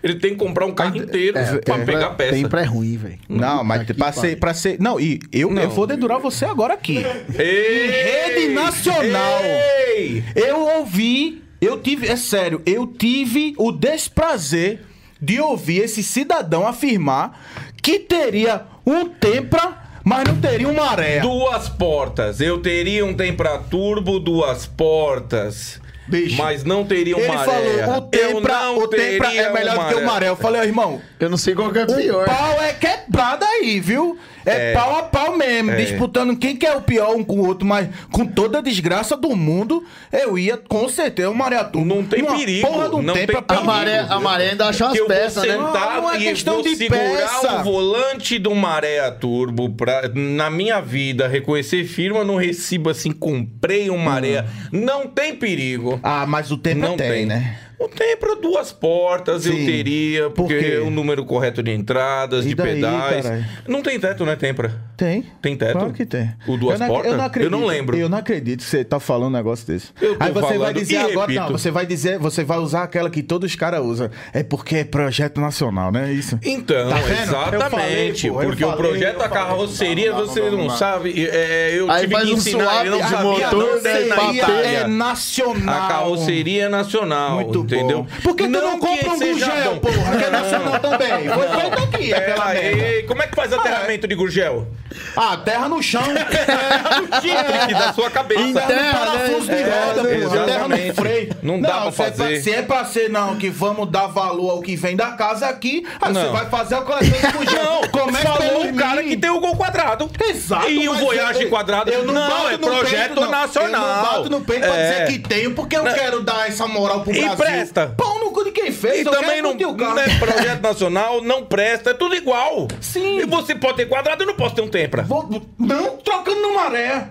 Ele 0.00 0.14
tem 0.14 0.30
que 0.30 0.36
comprar 0.36 0.64
um 0.64 0.72
carro 0.72 0.96
inteiro 0.96 1.32
pra 1.64 1.76
Tem 1.76 1.84
pegar 1.84 2.10
peça. 2.10 2.30
Tem 2.32 2.48
pré 2.48 2.62
ruim, 2.62 2.96
velho. 2.96 3.18
Não, 3.28 3.64
mas 3.64 3.80
Puta 3.80 3.94
que 3.94 3.98
pra 3.98 4.12
ser, 4.12 4.36
pra 4.38 4.54
ser. 4.54 4.76
Não, 4.80 5.00
e 5.00 5.18
eu, 5.32 5.50
Não. 5.50 5.60
eu 5.60 5.70
vou 5.70 5.88
dedurar 5.88 6.20
você 6.20 6.44
agora 6.44 6.74
aqui. 6.74 7.04
Ei! 7.36 7.90
Rede 7.90 8.54
Nacional. 8.54 9.40
Ei! 9.42 10.22
Eu 10.36 10.60
ouvi, 10.78 11.42
eu 11.60 11.80
tive, 11.80 12.06
é 12.08 12.16
sério, 12.16 12.62
eu 12.66 12.86
tive 12.86 13.54
o 13.58 13.72
desprazer 13.72 14.80
de 15.20 15.40
ouvir 15.40 15.82
esse 15.82 16.02
cidadão 16.02 16.66
afirmar 16.66 17.40
que 17.82 17.98
teria 17.98 18.62
um 18.86 19.06
Tempra, 19.06 19.76
mas 20.04 20.24
não 20.28 20.40
teria 20.40 20.68
um 20.68 20.74
Maré. 20.74 21.20
Duas 21.20 21.68
portas. 21.68 22.40
Eu 22.40 22.60
teria 22.60 23.04
um 23.04 23.14
Tempra 23.14 23.58
Turbo, 23.58 24.18
duas 24.20 24.66
portas. 24.66 25.80
Bicho, 26.06 26.36
mas 26.38 26.64
não 26.64 26.86
teria 26.86 27.14
um 27.16 27.20
Ele 27.20 27.28
maré. 27.28 27.44
falou, 27.44 27.68
o 27.70 27.94
Eu 28.16 28.34
Tempra, 28.34 28.54
não 28.54 28.78
o 28.78 28.88
Tempra 28.88 29.34
é 29.34 29.52
melhor 29.52 29.76
do 29.78 29.88
que 29.94 29.94
o 30.02 30.06
Maré. 30.06 30.28
Eu 30.30 30.36
falei, 30.36 30.62
ó, 30.62 30.64
irmão, 30.64 31.02
Eu 31.20 31.28
não 31.28 31.36
sei 31.36 31.54
qual 31.54 31.70
que 31.70 31.78
é 31.80 31.84
pior. 31.84 32.22
o 32.22 32.26
pau 32.26 32.62
é 32.62 32.72
quebrado 32.72 33.44
aí, 33.44 33.78
viu? 33.78 34.16
É, 34.46 34.70
É. 34.70 34.72
pau 34.74 34.96
a 34.98 35.02
pau 35.02 35.36
mesmo, 35.36 35.70
É. 35.72 35.76
disputando 35.76 36.36
quem 36.36 36.56
que 36.56 36.66
é 36.66 36.74
o 36.74 36.80
pior 36.80 37.14
um 37.14 37.22
com 37.24 37.36
o 37.36 37.46
outro, 37.46 37.66
mas 37.66 37.88
com 38.12 38.24
toda 38.26 38.58
a 38.58 38.60
desgraça 38.62 39.16
do 39.16 39.34
mundo, 39.36 39.84
eu 40.12 40.38
ia 40.38 40.56
com 40.56 40.88
certeza 40.88 41.30
o 41.30 41.34
Maré 41.34 41.62
Turbo. 41.64 41.86
Não 41.86 42.04
tem 42.04 42.22
Uma 42.22 42.36
perigo, 42.36 42.66
Porra 42.68 42.88
do 42.88 43.02
não 43.02 43.14
Tempra 43.14 43.34
tem 43.36 43.42
pra 43.42 43.56
A 43.56 43.60
perigo. 43.60 43.66
maré, 43.66 43.98
a 44.08 44.20
maré 44.20 44.50
ainda 44.50 44.66
achou 44.68 44.86
as 44.88 45.00
peças, 45.00 45.42
né? 45.44 45.56
Não, 45.56 45.72
não 45.72 46.10
é 46.12 46.16
e 46.18 46.22
questão 46.24 46.62
de 46.62 46.76
segurar 46.76 47.00
peça. 47.00 47.60
o 47.60 47.64
volante 47.64 48.38
do 48.38 48.54
Maré 48.54 49.10
Turbo 49.12 49.70
pra, 49.70 50.02
na 50.14 50.48
minha 50.50 50.80
vida, 50.80 51.26
reconhecer 51.28 51.84
firma 51.84 52.24
no 52.24 52.36
recibo 52.36 52.90
assim, 52.90 53.10
comprei 53.12 53.90
um 53.90 53.98
Maré. 53.98 54.44
Não 54.72 55.06
tem 55.06 55.34
perigo. 55.34 55.98
Ah, 56.02 56.24
mas 56.26 56.50
o 56.50 56.56
Tempra 56.56 56.88
Não 56.88 56.96
tem, 56.96 57.10
tem, 57.10 57.26
né? 57.26 57.58
O 57.78 57.88
Tempra, 57.88 58.34
duas 58.36 58.72
portas 58.72 59.46
eu 59.46 59.52
Sim. 59.52 59.64
teria, 59.66 60.24
Por 60.30 60.46
porque 60.48 60.58
quê? 60.58 60.72
é 60.76 60.80
o 60.80 60.90
número 60.90 61.24
correto 61.24 61.62
de 61.62 61.70
entradas, 61.70 62.44
E 62.44 62.48
de 62.48 62.54
daí, 62.56 62.74
pedais. 62.74 63.24
caralho? 63.24 63.44
Não 63.68 63.82
tem 63.82 64.00
teto, 64.00 64.24
né, 64.26 64.34
Tempra? 64.34 64.74
Tem. 64.98 65.24
Tem 65.40 65.56
teto? 65.56 65.74
Claro 65.74 65.92
que 65.92 66.04
tem. 66.04 66.34
O 66.44 66.56
duas 66.56 66.80
eu 66.80 66.80
não, 66.80 66.92
portas? 66.92 67.12
Eu 67.12 67.16
não 67.18 67.24
acredito. 67.24 67.52
Eu 67.54 67.58
não 67.60 67.64
lembro. 67.64 67.96
Eu 67.96 68.08
não 68.08 68.18
acredito 68.18 68.64
que 68.64 68.68
você 68.68 68.84
tá 68.84 68.98
falando 68.98 69.28
um 69.28 69.36
negócio 69.36 69.64
desse. 69.64 69.90
Eu 70.02 70.18
tô 70.18 70.24
Aí 70.24 70.32
você 70.32 70.58
vai 70.58 70.74
dizer 70.74 70.96
agora, 70.96 71.30
repito. 71.30 71.40
não, 71.40 71.48
você 71.56 71.70
vai 71.70 71.86
dizer, 71.86 72.18
você 72.18 72.42
vai 72.42 72.58
usar 72.58 72.82
aquela 72.82 73.08
que 73.08 73.22
todos 73.22 73.48
os 73.48 73.54
caras 73.56 73.80
usam. 73.80 74.10
É 74.32 74.42
porque 74.42 74.78
é 74.78 74.84
projeto 74.84 75.40
nacional, 75.40 75.92
né? 75.92 76.12
Isso. 76.12 76.36
Então, 76.42 76.88
Tá 76.90 76.98
exatamente. 76.98 78.26
Eu 78.26 78.34
falei, 78.34 78.38
pô, 78.38 78.42
eu 78.42 78.48
porque 78.48 78.64
o 78.64 78.70
falei, 78.70 78.90
projeto 78.90 79.12
eu 79.14 79.18
da 79.20 79.28
carroceria 79.28 80.10
Não, 80.10 80.18
não, 80.18 80.26
você 80.26 80.50
não, 80.50 80.70
sabe. 80.70 81.28
é, 81.30 81.78
eu 81.78 81.88
Aí 81.88 82.00
tive 82.00 82.14
faz 82.14 82.26
que 82.26 82.32
um 82.32 82.36
ensinar, 82.36 82.80
ele 82.80 82.90
não 82.90 83.00
sabia, 83.00 83.22
motor, 83.22 83.52
não 83.52 83.82
né, 83.82 84.74
é 84.74 84.86
nacional. 84.88 85.84
A 85.84 85.88
carroceria 85.88 86.68
nacional, 86.68 87.34
Muito 87.36 87.60
entendeu? 87.60 88.02
bom. 88.02 88.08
Por 88.24 88.34
que 88.34 88.42
tu 88.42 88.50
não 88.50 88.80
compra 88.80 89.10
um 89.12 89.18
Gurgel, 89.20 89.76
porra? 89.76 90.16
Que 90.18 90.24
é 90.24 90.30
nacional 90.30 90.80
também. 90.80 91.28
Foi 91.28 91.48
feito 91.60 91.78
aqui, 91.84 92.14
aí, 92.42 93.02
como 93.04 93.22
é 93.22 93.28
que 93.28 93.36
faz 93.36 93.52
aterramento 93.52 94.08
de 94.08 94.14
Gurgel? 94.16 94.66
Ah, 95.16 95.36
terra 95.36 95.68
no 95.68 95.82
chão. 95.82 96.02
Chifre 97.20 97.74
da 97.74 97.92
sua 97.92 98.10
cabeça. 98.10 98.60
Terra 98.60 98.66
no 98.66 98.68
Terra, 98.68 98.98
parafuso 98.98 99.46
né? 99.46 99.54
de 99.56 99.62
É, 99.62 99.84
roda, 99.84 100.04
porra. 100.28 100.44
Terra 100.44 100.68
no 100.68 100.94
freio. 100.94 101.36
Não 101.42 101.60
dá 101.60 101.68
pra 101.82 101.92
se 101.92 102.02
é 102.02 102.06
fazer. 102.10 102.40
se 102.42 102.52
é 102.52 102.62
pra 102.62 102.84
ser, 102.84 103.10
não, 103.10 103.36
que 103.36 103.50
vamos 103.50 103.90
dar 103.90 104.06
valor 104.06 104.50
ao 104.50 104.62
que 104.62 104.76
vem 104.76 104.96
da 104.96 105.12
casa 105.12 105.46
aqui, 105.46 105.86
aí 106.00 106.12
você 106.12 106.22
Não. 106.24 106.32
vai 106.32 106.46
fazer 106.48 106.74
a 106.76 106.80
coleção 106.82 107.44
de. 107.44 107.58
Não, 107.58 107.82
Começa 107.88 108.28
falou 108.28 108.66
o 108.66 108.74
cara 108.74 109.02
que 109.02 109.16
tem 109.16 109.30
o 109.30 109.40
gol 109.40 109.56
quadrado. 109.56 110.08
Exato. 110.28 110.68
E 110.70 110.88
o 110.88 110.94
Voyage 110.94 111.42
eu- 111.44 111.50
quadrado? 111.50 111.90
Eu 111.90 112.04
não, 112.04 112.14
Não, 112.14 112.48
é 112.48 112.52
no 112.52 112.58
projeto 112.58 113.06
peito, 113.14 113.20
não. 113.20 113.30
nacional. 113.30 113.80
Eu 113.88 113.96
não 113.96 114.02
bato 114.02 114.30
no 114.30 114.40
peito 114.42 114.60
pra 114.66 114.76
É. 114.76 114.90
dizer 115.04 115.12
que 115.12 115.18
tenho, 115.28 115.54
porque 115.54 115.76
eu 115.76 115.82
Não. 115.82 115.92
quero 115.92 116.22
dar 116.22 116.48
essa 116.48 116.66
moral 116.66 117.00
pro 117.00 117.12
E 117.14 117.20
Brasil. 117.20 117.36
presta. 117.36 117.94
Pão 117.96 118.20
no 118.20 118.30
cu 118.30 118.44
de 118.44 118.52
quem 118.52 118.70
fez. 118.72 118.98
E 118.98 119.06
eu 119.06 119.10
também 119.12 119.42
quero 119.42 119.54
não, 119.54 119.72
não 119.76 119.98
é 119.98 120.18
projeto 120.18 120.60
nacional, 120.60 121.22
não 121.22 121.44
presta, 121.44 121.90
é 121.90 121.94
tudo 121.94 122.14
igual. 122.14 122.68
Sim. 122.80 123.20
E 123.20 123.24
você 123.26 123.54
pode 123.54 123.76
ter 123.76 123.86
quadrado, 123.86 124.22
eu 124.22 124.26
não 124.26 124.34
posso 124.34 124.54
ter 124.54 124.62
um 124.62 124.68
Tempra. 124.82 125.02
Vou- 125.02 125.28
Não, 125.58 125.96
trocando 125.98 126.40
no 126.40 126.54
maré. 126.54 127.08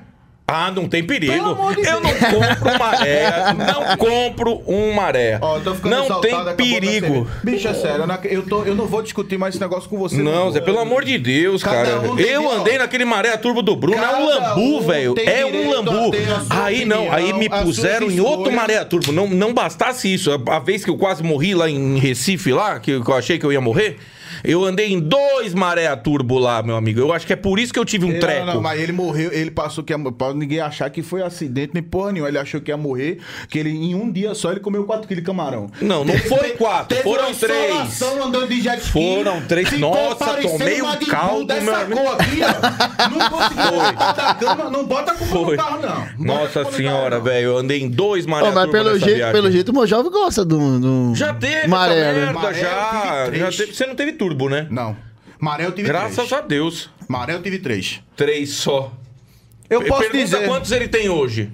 Ah, 0.49 0.71
não 0.71 0.87
tem 0.87 1.03
perigo. 1.03 1.33
De 1.33 1.39
eu 1.85 1.99
não 1.99 2.13
compro 2.13 2.79
maré. 2.79 3.29
Não 3.53 3.97
compro 3.97 4.61
um 4.65 4.93
maré. 4.93 5.37
Ó, 5.41 5.59
não 5.83 6.21
tem 6.21 6.55
perigo. 6.55 7.27
Bicho, 7.43 7.67
é 7.67 7.73
sério, 7.73 8.03
eu 8.03 8.07
não, 8.07 8.47
tô, 8.47 8.63
eu 8.63 8.73
não 8.73 8.85
vou 8.87 9.01
discutir 9.01 9.37
mais 9.37 9.53
esse 9.55 9.61
negócio 9.61 9.89
com 9.89 9.97
você. 9.97 10.15
Não, 10.15 10.49
Zé, 10.49 10.61
pelo 10.61 10.79
amor 10.79 11.03
de 11.03 11.17
Deus, 11.17 11.61
Cada 11.61 11.83
cara. 11.83 12.11
um 12.11 12.17
eu 12.17 12.49
andei 12.49 12.77
naquele 12.77 13.03
maré 13.03 13.35
turbo 13.35 13.61
do 13.61 13.75
Bruno, 13.75 13.97
é 13.97 13.99
um 13.99 14.09
Cada 14.09 14.19
lambu, 14.49 14.77
um 14.77 14.81
velho. 14.87 15.15
É 15.19 15.45
um 15.45 15.69
lambu. 15.69 16.11
Aí 16.49 16.85
não, 16.85 17.11
aí 17.11 17.33
me 17.33 17.47
opinião, 17.47 17.63
puseram 17.65 18.09
em 18.09 18.21
outro 18.21 18.49
maré 18.53 18.81
turbo. 18.85 19.11
Não, 19.11 19.27
não 19.27 19.53
bastasse 19.53 20.13
isso. 20.13 20.31
A, 20.31 20.55
a 20.55 20.59
vez 20.59 20.81
que 20.85 20.89
eu 20.89 20.95
quase 20.97 21.21
morri 21.23 21.53
lá 21.53 21.69
em 21.69 21.99
Recife, 21.99 22.53
lá, 22.53 22.79
que, 22.79 23.01
que 23.01 23.11
eu 23.11 23.15
achei 23.15 23.37
que 23.37 23.45
eu 23.45 23.51
ia 23.51 23.59
morrer, 23.59 23.97
eu 24.43 24.63
andei 24.63 24.91
em 24.93 24.99
dois 24.99 25.53
maré 25.53 25.93
turbo 25.95 26.37
lá, 26.39 26.61
meu 26.61 26.75
amigo. 26.75 26.99
Eu 26.99 27.11
acho 27.13 27.25
que 27.25 27.33
é 27.33 27.35
por 27.35 27.59
isso 27.59 27.73
que 27.73 27.79
eu 27.79 27.85
tive 27.85 28.05
um 28.05 28.11
Não, 28.13 28.19
treco. 28.19 28.45
Não, 28.45 28.61
mas 28.61 28.79
ele 28.79 28.91
morreu, 28.91 29.31
ele 29.31 29.51
passou 29.51 29.83
que 29.83 29.93
ia 29.93 29.97
morrer. 29.97 30.15
Pra 30.17 30.33
ninguém 30.33 30.59
achar 30.59 30.89
que 30.89 31.01
foi 31.01 31.21
acidente 31.21 31.71
nem 31.73 31.83
porra 31.83 32.11
nenhuma. 32.11 32.29
Ele 32.29 32.37
achou 32.37 32.59
que 32.61 32.71
ia 32.71 32.77
morrer, 32.77 33.19
que 33.49 33.57
ele 33.59 33.69
em 33.69 33.95
um 33.95 34.11
dia 34.11 34.33
só 34.35 34.51
ele 34.51 34.59
comeu 34.59 34.83
4 34.85 35.07
quilos 35.07 35.21
de 35.23 35.25
camarão. 35.25 35.67
Não, 35.81 36.03
não 36.03 36.13
Teve- 36.13 36.29
foi 36.29 36.37
teve- 36.39 36.53
quatro, 36.53 36.87
teve 36.89 37.03
foram 37.03 37.25
uma 37.27 37.35
três. 37.35 37.71
insolação 37.71 38.23
andando 38.23 38.47
de 38.47 38.61
jet 38.61 38.77
ski. 38.79 38.91
Foram 38.91 39.41
três. 39.41 39.69
Ficou 39.69 39.91
Nossa, 39.91 40.15
parecendo 40.25 40.57
tomei 40.57 40.81
um 40.81 40.95
caldo, 41.07 41.53
meu 41.61 41.75
amigo. 41.75 42.01
cor 42.01 42.15
aqui, 42.21 42.39
ó. 42.43 43.09
Não 43.09 43.29
conseguiu 43.29 44.37
cama. 44.39 44.69
Não 44.69 44.85
bota 44.85 45.11
a 45.11 45.15
culpa 45.15 45.33
Foi. 45.33 45.57
no 45.57 45.63
carro, 45.63 45.81
não. 45.81 46.07
Não 46.25 46.35
Nossa 46.41 46.65
senhora, 46.71 47.17
não. 47.17 47.23
velho. 47.23 47.45
Eu 47.47 47.57
andei 47.57 47.81
em 47.81 47.89
dois 47.89 48.25
maré 48.25 48.47
Ó, 48.47 48.51
mas 48.51 48.63
turbo 48.65 48.71
pelo 48.71 48.99
jeito, 48.99 49.15
viagem. 49.15 49.33
pelo 49.33 49.51
jeito 49.51 49.69
o 49.69 49.73
Mojave 49.73 50.09
gosta 50.09 50.43
do, 50.45 50.79
do 50.79 51.15
Já 51.15 51.33
teve 51.33 51.67
maré, 51.67 51.93
essa 51.99 52.13
né? 52.13 52.19
merda, 52.25 52.33
Maré, 52.33 52.53
já. 52.59 52.69
já 53.33 53.51
teve- 53.51 53.73
Você 53.73 53.85
não 53.85 53.95
teve 53.95 54.13
turbo, 54.27 54.49
né? 54.49 54.67
Não. 54.69 54.95
Maré 55.39 55.65
eu 55.65 55.71
tive 55.71 55.87
Graças 55.87 56.15
três. 56.15 56.33
a 56.33 56.41
Deus. 56.41 56.89
Maré 57.07 57.33
eu 57.33 57.41
tive 57.41 57.59
três. 57.59 58.01
Três 58.15 58.51
só. 58.51 58.91
Eu 59.69 59.83
posso 59.83 60.01
Pergunta 60.01 60.17
dizer. 60.23 60.47
quantos 60.47 60.71
ele 60.71 60.87
tem 60.87 61.09
hoje. 61.09 61.51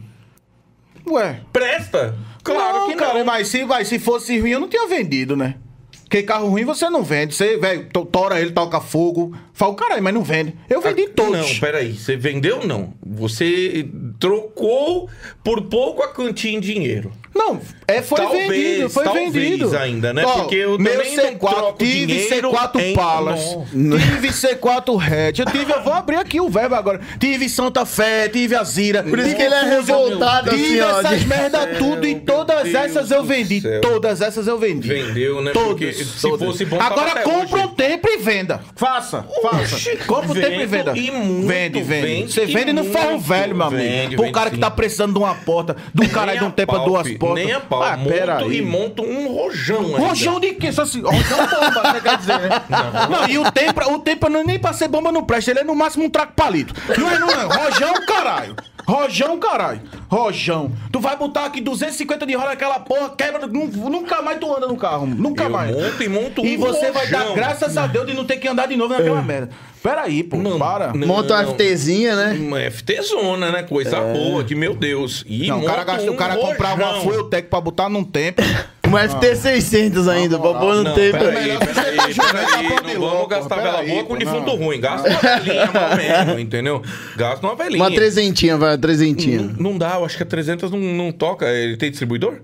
Ué. 1.08 1.42
Presta? 1.52 2.16
Claro 2.44 2.80
não, 2.80 2.88
que 2.90 2.96
não. 2.96 3.04
cara, 3.06 3.24
mas 3.24 3.48
se, 3.48 3.64
vai, 3.66 3.84
se 3.86 4.00
fosse 4.00 4.40
ruim, 4.40 4.52
eu 4.52 4.60
não 4.60 4.68
tinha 4.70 4.88
vendido, 4.88 5.36
né? 5.36 5.56
Porque 6.04 6.22
carro 6.24 6.48
ruim 6.48 6.64
você 6.64 6.90
não 6.90 7.04
vende. 7.04 7.34
Você, 7.34 7.58
velho, 7.58 7.90
to- 7.92 8.06
tora 8.06 8.40
ele, 8.40 8.52
toca 8.52 8.80
fogo. 8.80 9.36
Fala, 9.52 9.74
caralho, 9.76 10.04
mas 10.04 10.14
não 10.14 10.22
vende. 10.24 10.54
Eu 10.70 10.80
vendi 10.80 11.08
todos. 11.10 11.36
Ah, 11.40 11.42
Não, 11.54 11.60
peraí. 11.60 11.94
Você 11.98 12.16
vendeu 12.16 12.66
não. 12.68 12.94
Você 13.04 13.90
trocou 14.20 15.10
por 15.44 15.64
pouco 15.64 16.04
a 16.04 16.10
quantia 16.14 16.52
em 16.52 16.60
dinheiro. 16.60 17.12
Não, 17.36 17.60
é, 17.88 18.02
foi 18.02 18.18
Talvez, 18.22 18.48
vendido, 18.48 18.90
foi 18.90 19.04
talvez 19.04 19.34
vendido. 19.34 19.76
ainda, 19.78 20.14
né? 20.14 20.24
Ó, 20.26 20.40
Porque 20.44 20.56
eu 20.56 20.78
meu 20.78 20.92
também 20.94 21.16
não 21.18 21.24
C4, 21.24 21.38
troco 21.50 21.78
tive 21.80 22.06
dinheiro 22.06 22.52
C4 22.52 22.80
em- 22.80 22.94
Palas, 22.94 23.40
tive 23.72 24.28
C4 24.32 25.00
Hatch, 25.02 25.40
eu 25.40 25.46
tive, 25.48 25.72
eu 25.74 25.82
vou 25.84 25.94
abrir 25.94 26.18
aqui 26.18 26.40
o 26.40 26.48
verbo 26.50 26.76
agora, 26.76 27.02
tive 27.20 27.50
Santa 27.50 27.86
Fé, 27.86 28.30
tive 28.30 28.56
Azira. 28.56 29.02
Por 29.04 29.18
isso 29.20 29.36
que 29.36 29.42
ele 29.42 29.56
é 29.56 29.64
revoltado 29.64 30.52
Tive 30.52 30.80
assim, 30.80 30.94
ó. 30.94 31.00
essas 31.00 31.20
de- 31.22 31.28
merda 31.28 31.68
tudo 31.80 32.06
e 32.08 32.16
todas 32.20 32.64
Deus 32.64 32.76
essas 32.76 33.10
eu 33.12 33.24
vendi, 33.24 33.62
todas 33.82 34.22
essas 34.22 34.48
eu 34.48 34.58
vendi. 34.60 34.88
Vendeu, 34.88 35.42
né? 35.42 35.52
Porque 35.54 35.92
se 35.92 36.22
todos. 36.22 36.46
fosse 36.48 36.66
bom, 36.66 36.80
Agora 36.80 37.22
compra 37.24 37.58
hoje. 37.58 37.66
um 37.66 37.74
tempo 37.74 38.08
e 38.10 38.18
venda. 38.18 38.62
Faça, 38.76 39.26
faça. 39.42 39.76
Oxi, 39.76 39.98
Compra 40.06 40.32
um 40.32 40.36
tempo 40.36 40.60
e 40.62 40.66
venda. 40.66 40.94
e 40.96 41.10
muito, 41.12 41.48
vende, 41.48 41.82
vende. 41.82 42.06
vende 42.08 42.32
Você 42.34 42.46
vende 42.46 42.74
no 42.74 42.84
ferro 42.86 43.18
velho, 43.20 43.56
meu 43.56 43.66
amigo. 43.68 44.16
Pro 44.18 44.32
cara 44.32 44.52
que 44.52 44.58
tá 44.58 44.70
precisando 44.70 45.14
de 45.14 45.20
uma 45.20 45.34
porta, 45.34 45.76
do 45.94 46.08
cara 46.10 46.36
de 46.36 46.44
um 46.44 46.52
tempo 46.52 46.74
a 46.74 46.76
pau, 46.78 46.86
duas 46.86 47.08
Nem 47.34 47.52
a 47.54 47.60
pau. 47.60 47.84
Ah, 47.84 47.98
pera 47.98 48.36
monto 48.36 48.46
aí. 48.50 48.58
e 48.58 48.62
monto 48.62 49.04
um 49.04 49.28
rojão 49.34 49.86
ainda. 49.96 50.00
Rojão 50.00 50.40
de 50.40 50.54
quê? 50.54 50.72
Só 50.72 50.82
assim, 50.82 51.02
rojão 51.02 51.38
bomba, 51.38 51.92
você 51.92 52.02
quer 52.02 52.18
dizer, 52.18 52.40
né? 52.40 52.50
Não, 53.10 53.30
e 53.30 53.38
o 53.38 53.52
tempo, 53.52 53.94
o 53.94 54.00
tempo 54.00 54.30
não, 54.30 54.44
nem 54.44 54.60
pra 54.60 54.74
ser 54.74 54.88
bomba 54.88 55.12
não 55.12 55.24
presta, 55.24 55.52
ele 55.52 55.60
é 55.60 55.64
no 55.64 55.76
máximo 55.76 56.06
um 56.06 56.10
traco 56.10 56.34
palito. 56.36 56.74
Não 56.98 57.10
é, 57.10 57.20
não 57.20 57.30
é. 57.30 57.44
Rojão, 57.44 57.94
caralho. 58.06 58.56
Rojão, 58.86 59.40
caralho. 59.40 59.82
Rojão. 60.10 60.72
Tu 60.92 61.00
vai 61.00 61.16
botar 61.16 61.46
aqui 61.46 61.62
250 61.62 62.26
de 62.26 62.34
roda 62.36 62.50
naquela 62.50 62.80
porra, 62.80 63.10
quebra, 63.12 63.48
nu- 63.48 63.68
nunca 63.90 64.22
mais 64.22 64.40
tu 64.40 64.54
anda 64.56 64.68
no 64.68 64.76
carro. 64.78 65.06
Nunca 65.06 65.44
Eu 65.44 65.50
mais. 65.50 65.76
monto 65.76 66.04
e 66.04 66.10
monto 66.10 66.42
um 66.42 66.46
E 66.46 66.58
você 66.58 66.92
vai 66.92 67.08
dar 67.08 67.20
rojão. 67.22 67.36
graças 67.36 67.78
a 67.78 67.88
Deus 67.88 68.06
de 68.06 68.14
não 68.14 68.26
ter 68.26 68.38
que 68.38 68.48
andar 68.48 68.68
de 68.68 68.76
novo 68.76 68.94
naquela 68.94 69.22
merda. 69.22 69.50
Pera 69.82 70.02
aí, 70.04 70.24
pô. 70.24 70.38
Não, 70.38 70.58
para. 70.58 70.94
não. 70.94 71.08
Monta 71.08 71.34
uma 71.34 71.46
FTzinha, 71.54 72.16
né? 72.16 72.38
Uma 72.40 72.60
FT 72.72 73.02
zona, 73.02 73.52
né? 73.52 73.64
Coisa 73.64 74.00
boa, 74.00 74.44
que 74.44 74.56
meu 74.56 74.74
Deus. 74.76 75.24
E 75.28 75.48
Não, 75.48 75.60
o 75.62 75.66
cara, 75.66 75.84
gasta, 75.84 76.10
o 76.10 76.14
um 76.14 76.18
cara 76.18 76.36
comprava 76.38 76.82
uma 76.82 76.88
rojão. 76.94 77.04
Fueltec 77.04 77.50
pra 77.50 77.60
botar 77.60 77.90
num 77.90 78.04
tempo. 78.04 78.42
Uma 78.94 79.08
FT600 79.08 80.08
ainda, 80.08 80.38
pra 80.38 80.54
pôr 80.54 80.76
no 80.76 80.84
Não, 80.84 80.94
de 80.94 81.12
Não 81.12 83.00
louco, 83.00 83.16
vamos 83.16 83.28
gastar 83.28 83.56
vela 83.56 83.84
boa 83.84 84.04
com 84.04 84.16
defunto 84.16 84.52
ruim. 84.56 84.80
Gasta 84.80 85.10
uma 85.10 85.20
velhinha, 85.20 85.72
mais 85.74 85.92
ou 85.92 85.98
menos, 85.98 86.40
entendeu? 86.40 86.82
Gasta 87.18 87.48
uma 87.48 87.56
velhinha. 87.56 87.82
Uma 87.82 87.92
trezentinha, 87.92 88.56
vai, 88.56 88.70
uma 88.70 88.78
trezentinha. 88.78 89.56
Não 89.58 89.80
dá, 89.80 89.96
eu 89.96 90.06
acho 90.06 90.16
que 90.16 90.22
a 90.22 90.26
300 90.28 90.70
não, 90.70 90.80
não 90.80 91.12
toca. 91.12 91.48
Ele 91.50 91.76
tem 91.76 91.90
distribuidor? 91.90 92.36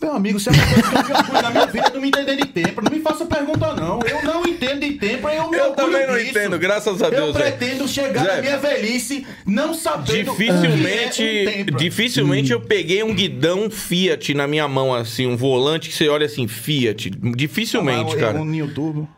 Meu 0.00 0.12
amigo, 0.14 0.38
se 0.38 0.48
é 0.48 0.52
uma 0.52 0.64
coisa 0.64 0.82
que 1.04 1.10
eu 1.10 1.16
já 1.16 1.24
fui 1.24 1.42
na 1.42 1.50
minha 1.50 1.66
vida, 1.66 1.90
não 1.92 2.00
me 2.00 2.06
entender 2.08 2.36
de 2.36 2.46
tempo. 2.46 2.80
Não 2.80 2.90
me 2.90 3.00
faça 3.00 3.26
pergunta, 3.26 3.74
não. 3.74 3.98
Eu 4.08 4.22
não 4.22 4.46
entendo 4.46 4.80
de 4.80 4.92
tempo, 4.92 5.28
eu 5.28 5.50
me 5.50 5.56
Eu 5.58 5.72
também 5.72 6.06
não 6.06 6.14
disso. 6.16 6.30
entendo, 6.30 6.56
graças 6.56 7.02
a 7.02 7.10
Deus, 7.10 7.26
Eu 7.28 7.32
Zé. 7.32 7.50
pretendo 7.50 7.88
chegar 7.88 8.24
Zé, 8.24 8.36
na 8.36 8.40
minha 8.42 8.58
velhice 8.58 9.26
não 9.44 9.74
sabendo 9.74 10.30
Dificilmente, 10.30 11.22
o 11.22 11.26
que 11.26 11.38
é 11.46 11.50
um 11.50 11.52
tempo. 11.64 11.78
dificilmente 11.78 12.52
eu 12.52 12.60
peguei 12.60 13.02
um 13.02 13.12
guidão 13.12 13.68
Fiat 13.68 14.34
na 14.34 14.46
minha 14.46 14.68
mão, 14.68 14.94
assim, 14.94 15.26
um 15.26 15.36
volante 15.36 15.88
que 15.88 15.94
você 15.96 16.08
olha 16.08 16.26
assim, 16.26 16.46
Fiat. 16.46 17.10
Dificilmente, 17.10 18.14
Ah, 18.14 18.18
cara. 18.20 18.38
Um 18.40 18.44
Ninho 18.44 18.68
Turbo. 18.72 19.08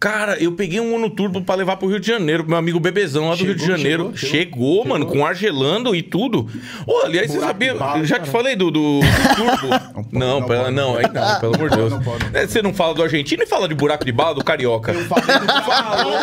Cara, 0.00 0.42
eu 0.42 0.52
peguei 0.52 0.80
um 0.80 0.94
Uno 0.94 1.10
Turbo 1.10 1.42
pra 1.42 1.54
levar 1.54 1.76
pro 1.76 1.86
Rio 1.86 2.00
de 2.00 2.06
Janeiro, 2.06 2.42
pro 2.44 2.48
meu 2.52 2.58
amigo 2.58 2.80
Bebezão 2.80 3.28
lá 3.28 3.34
do 3.34 3.44
Rio 3.44 3.54
de 3.54 3.60
Chegou, 3.60 3.76
Janeiro. 3.76 4.02
chegou, 4.14 4.16
Chegou, 4.16 4.72
chegou. 4.78 4.88
mano, 4.88 5.04
com 5.04 5.26
ar 5.26 5.34
gelando 5.34 5.94
e 5.94 6.00
tudo. 6.02 6.48
Ô, 6.86 7.00
aliás, 7.04 7.30
você 7.30 7.38
sabia? 7.38 7.74
bala, 7.74 7.98
eu 7.98 8.06
já 8.06 8.16
te 8.16 8.20
cara. 8.20 8.32
falei 8.32 8.56
do, 8.56 8.70
do, 8.70 9.00
do 9.00 9.36
Turbo. 9.36 9.68
não, 10.10 10.40
não 10.40 10.46
pode. 10.46 10.70
não, 10.72 10.96
aí 10.96 11.04
não, 11.12 11.40
pelo 11.40 11.54
amor 11.54 11.68
de 11.68 11.76
Deus. 11.76 11.92
não 11.92 12.02
pode, 12.02 12.24
não 12.32 12.40
É, 12.40 12.46
Você 12.46 12.62
não 12.62 12.72
fala 12.72 12.94
do 12.94 13.02
argentino 13.02 13.42
e 13.42 13.46
fala 13.46 13.68
de 13.68 13.74
buraco 13.74 14.02
de 14.02 14.12
bala 14.12 14.34
do 14.34 14.42
carioca. 14.42 14.94
Falou 14.94 16.18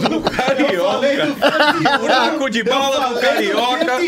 do 0.08 0.20
carioca. 0.30 1.26
Buraco 2.00 2.48
de 2.50 2.62
bala 2.62 3.08
do 3.14 3.20
carioca. 3.20 4.00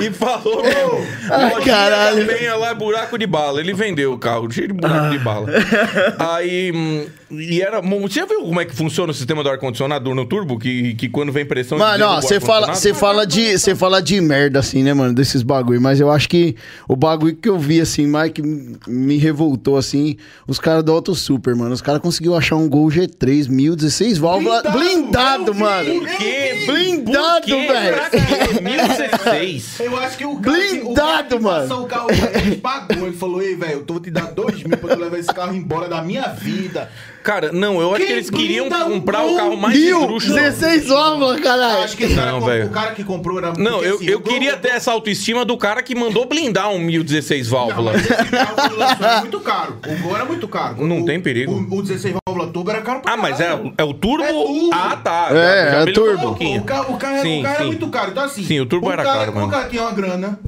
E 0.00 0.10
falou 0.12 0.62
mesmo. 0.62 1.06
Lojinha 1.54 1.74
caralho. 1.74 2.26
da 2.26 2.32
Penha 2.34 2.54
lá, 2.56 2.74
buraco 2.74 3.16
de 3.18 3.26
bala. 3.26 3.60
Ele 3.60 3.72
vendeu 3.72 4.12
o 4.12 4.18
carro, 4.18 4.50
cheio 4.50 4.68
de 4.68 4.74
buraco 4.74 5.10
de 5.10 5.18
bala. 5.18 5.46
Aí, 6.18 6.70
hum, 6.74 7.06
e 7.30 7.60
era... 7.60 7.80
Você 7.80 8.20
já 8.20 8.26
viu 8.26 8.40
como 8.42 8.60
é 8.60 8.64
que 8.64 8.74
funciona 8.74 9.10
o 9.10 9.14
sistema 9.14 9.42
do 9.42 9.48
ar-condicionado 9.50 10.14
no 10.14 10.24
turbo? 10.24 10.58
Que, 10.58 10.94
que 10.94 11.08
quando 11.08 11.32
vem 11.32 11.44
pressão... 11.44 11.76
Mano, 11.76 12.04
ó, 12.06 12.20
você 12.20 12.38
fala, 12.38 12.72
fala 12.94 13.26
de, 13.26 13.58
você 13.58 13.74
fala 13.74 14.00
de 14.00 14.20
merda 14.20 14.60
assim, 14.60 14.82
né, 14.84 14.94
mano, 14.94 15.12
desses 15.12 15.42
bagulho, 15.42 15.80
mas 15.80 15.98
eu 15.98 16.08
acho 16.10 16.28
que 16.28 16.54
o 16.88 16.94
bagulho 16.94 17.34
que 17.34 17.48
eu 17.48 17.58
vi 17.58 17.80
assim, 17.80 18.06
mais 18.06 18.30
que 18.30 18.40
me 18.86 19.16
revoltou 19.18 19.76
assim, 19.76 20.16
os 20.46 20.60
caras 20.60 20.84
do 20.84 20.92
Auto 20.92 21.14
Super, 21.14 21.56
mano, 21.56 21.74
os 21.74 21.82
caras 21.82 22.00
conseguiu 22.00 22.36
achar 22.36 22.54
um 22.56 22.68
Gol 22.68 22.86
G3 22.88 23.48
1016 23.48 24.18
válvula 24.18 24.62
Blindado, 24.62 25.52
blindado, 25.52 25.54
mano. 25.54 26.00
Por 26.00 26.08
quê? 26.16 26.62
Blindado, 26.66 27.46
velho. 27.46 27.96
Pra 27.96 28.10
quê? 28.10 28.60
1016. 28.62 29.80
Eu 29.80 29.96
acho 29.96 30.16
que 30.16 30.24
o 30.24 30.36
cara, 30.36 30.56
que- 30.58 30.74
o 30.78 30.94
cara 30.94 31.22
Blindado, 31.22 31.36
que 31.38 31.42
mano. 31.42 31.68
passou 31.68 31.84
o 31.84 31.86
carro 31.88 32.06
ele 32.10 32.56
pagou. 32.56 33.06
Ele 33.08 33.16
falou, 33.16 33.42
ei, 33.42 33.56
velho, 33.56 33.72
eu 33.72 33.82
tô 33.82 33.96
vou 33.96 34.02
te 34.02 34.10
dar 34.10 34.30
dois 34.32 34.62
mil 34.62 34.76
pra 34.76 34.94
tu 34.94 35.00
levar 35.00 35.18
esse 35.18 35.32
carro 35.32 35.54
embora 35.54 35.88
da 35.88 36.02
minha 36.02 36.28
vida. 36.28 36.90
Cara, 37.26 37.50
não, 37.52 37.80
eu 37.80 37.90
acho 37.90 38.00
que 38.02 38.06
Quem 38.06 38.16
eles 38.16 38.30
queriam 38.30 38.66
um 38.66 38.70
comprar 38.70 39.24
o 39.24 39.34
carro 39.36 39.56
mais 39.56 39.76
Mil, 39.76 40.00
esdrúxulo. 40.00 40.34
16 40.36 40.86
válvulas, 40.86 41.40
caralho. 41.40 41.82
Acho 41.82 41.96
que 41.96 42.04
o 42.06 42.14
cara, 42.14 42.30
Não, 42.30 42.40
velho. 42.40 42.66
o 42.66 42.70
cara 42.70 42.92
que 42.92 43.02
comprou 43.02 43.38
era... 43.38 43.48
Não, 43.52 43.72
porque, 43.72 43.86
eu, 43.88 43.94
assim, 43.96 44.04
eu 44.06 44.18
o- 44.18 44.22
queria 44.22 44.54
o- 44.54 44.58
ter 44.58 44.68
essa 44.68 44.92
autoestima 44.92 45.44
do 45.44 45.56
cara 45.58 45.82
que 45.82 45.92
mandou 45.96 46.24
blindar 46.24 46.70
um 46.70 46.78
1016 46.78 47.50
Não, 47.50 47.58
válvula. 47.66 47.92
mas 47.94 48.02
esse 48.08 48.30
carro 48.30 48.54
que 48.70 48.76
lançou 48.76 49.06
era 49.06 49.20
muito 49.22 49.40
caro. 49.40 49.78
O 49.88 50.02
Gol 50.04 50.14
era 50.14 50.24
muito 50.24 50.46
caro. 50.48 50.86
Não 50.86 51.00
O- 51.02 51.04
tem 51.04 51.20
perigo. 51.20 51.52
O, 51.52 51.78
o 51.78 51.82
16 51.82 52.14
válvula 52.28 52.52
turbo 52.52 52.70
era 52.70 52.80
caro 52.82 53.00
pra 53.00 53.12
Ah, 53.12 53.16
mas 53.16 53.40
é, 53.40 53.58
é 53.76 53.82
o 53.84 53.92
turbo? 53.92 54.22
É 54.22 54.28
turbo. 54.32 54.70
Ah, 54.72 54.96
tá. 55.02 55.28
É, 55.32 55.34
é 55.82 55.84
melhorou 55.84 56.16
turbo. 56.34 56.44
Um. 56.44 56.56
O 56.58 56.62
carro, 56.62 56.94
o 56.94 56.96
carro, 56.96 57.22
Sim, 57.22 57.40
o 57.40 57.42
carro 57.42 57.54
era 57.56 57.64
muito 57.66 57.88
caro. 57.88 58.10
Então, 58.12 58.22
assim. 58.22 58.44
Sim, 58.44 58.60
o 58.60 58.66
turbo 58.66 58.88
era 58.92 59.02
cara, 59.02 59.18
caro 59.18 59.32
mesmo. 59.32 59.48
O 59.48 59.50
cara 59.50 59.68
tinha 59.68 59.82
uma 59.82 59.90
grana. 59.92 60.38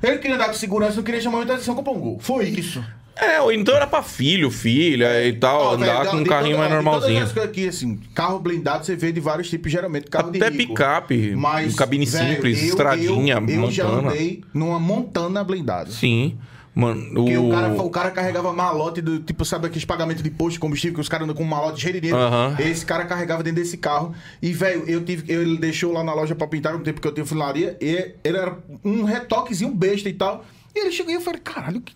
Ele 0.00 0.18
queria 0.18 0.36
andar 0.36 0.46
com 0.46 0.54
segurança, 0.54 0.94
não 0.94 1.02
queria 1.02 1.20
chamar 1.20 1.38
muita 1.38 1.54
atenção, 1.54 1.74
comprou 1.74 1.96
um 1.96 2.00
gol. 2.00 2.18
Foi 2.20 2.44
isso. 2.44 2.80
É, 3.20 3.40
ou 3.40 3.50
então 3.52 3.74
era 3.74 3.86
pra 3.86 4.02
filho, 4.02 4.50
filha 4.50 5.26
e 5.26 5.32
tal, 5.32 5.60
Ó, 5.60 5.74
andar 5.74 5.98
velho, 5.98 6.10
com 6.10 6.16
um 6.18 6.24
carrinho 6.24 6.56
toda- 6.56 6.68
mais 6.68 6.72
normalzinho. 6.74 7.14
Todas 7.14 7.28
as 7.28 7.32
coisas 7.32 7.50
aqui, 7.50 7.68
assim, 7.68 7.98
carro 8.14 8.38
blindado 8.38 8.86
você 8.86 8.94
vê 8.94 9.10
de 9.10 9.20
vários 9.20 9.50
tipos, 9.50 9.70
geralmente 9.72 10.06
carro 10.08 10.28
Até 10.28 10.50
de 10.50 10.56
rico. 10.58 10.74
picape, 10.74 11.34
Mas, 11.36 11.74
cabine 11.74 12.06
velho, 12.06 12.34
simples, 12.34 12.62
eu- 12.62 12.68
estradinha, 12.68 13.34
eu, 13.48 13.48
eu 13.64 13.70
já 13.70 13.84
montana. 13.86 14.08
andei 14.10 14.44
numa 14.54 14.78
montana 14.78 15.42
blindada. 15.42 15.90
Sim. 15.90 16.38
Mano, 16.74 17.12
Porque 17.12 17.36
o... 17.36 17.48
o... 17.48 17.50
cara, 17.50 17.72
o 17.82 17.90
cara 17.90 18.10
carregava 18.12 18.52
malote 18.52 19.00
do 19.00 19.18
tipo, 19.18 19.44
sabe 19.44 19.66
aqueles 19.66 19.84
pagamentos 19.84 20.22
de 20.22 20.30
posto 20.30 20.52
de 20.52 20.58
combustível 20.60 20.94
que 20.94 21.00
os 21.00 21.08
caras 21.08 21.24
andam 21.24 21.34
com 21.34 21.42
um 21.42 21.46
malote 21.46 21.80
cheio 21.80 21.94
de 21.94 22.00
dinheiro? 22.02 22.22
Aham. 22.22 22.54
Esse 22.60 22.86
cara 22.86 23.04
carregava 23.04 23.42
dentro 23.42 23.60
desse 23.60 23.76
carro. 23.78 24.14
E, 24.40 24.52
velho, 24.52 24.84
eu 24.86 25.02
tive. 25.04 25.24
eu- 25.32 25.42
Ele 25.42 25.58
deixou 25.58 25.92
lá 25.92 26.04
na 26.04 26.14
loja 26.14 26.36
pra 26.36 26.46
pintar 26.46 26.74
no 26.74 26.78
tempo 26.84 27.00
que 27.00 27.08
eu 27.08 27.10
tenho 27.10 27.26
funilaria. 27.26 27.76
E 27.80 28.12
ele 28.22 28.36
era 28.38 28.56
um 28.84 29.02
retoquezinho 29.02 29.74
besta 29.74 30.08
e 30.08 30.12
tal. 30.12 30.44
E 30.72 30.78
ele 30.78 30.92
chegou 30.92 31.10
e 31.10 31.16
eu 31.16 31.20
falei, 31.20 31.40
caralho, 31.40 31.80
que. 31.80 31.92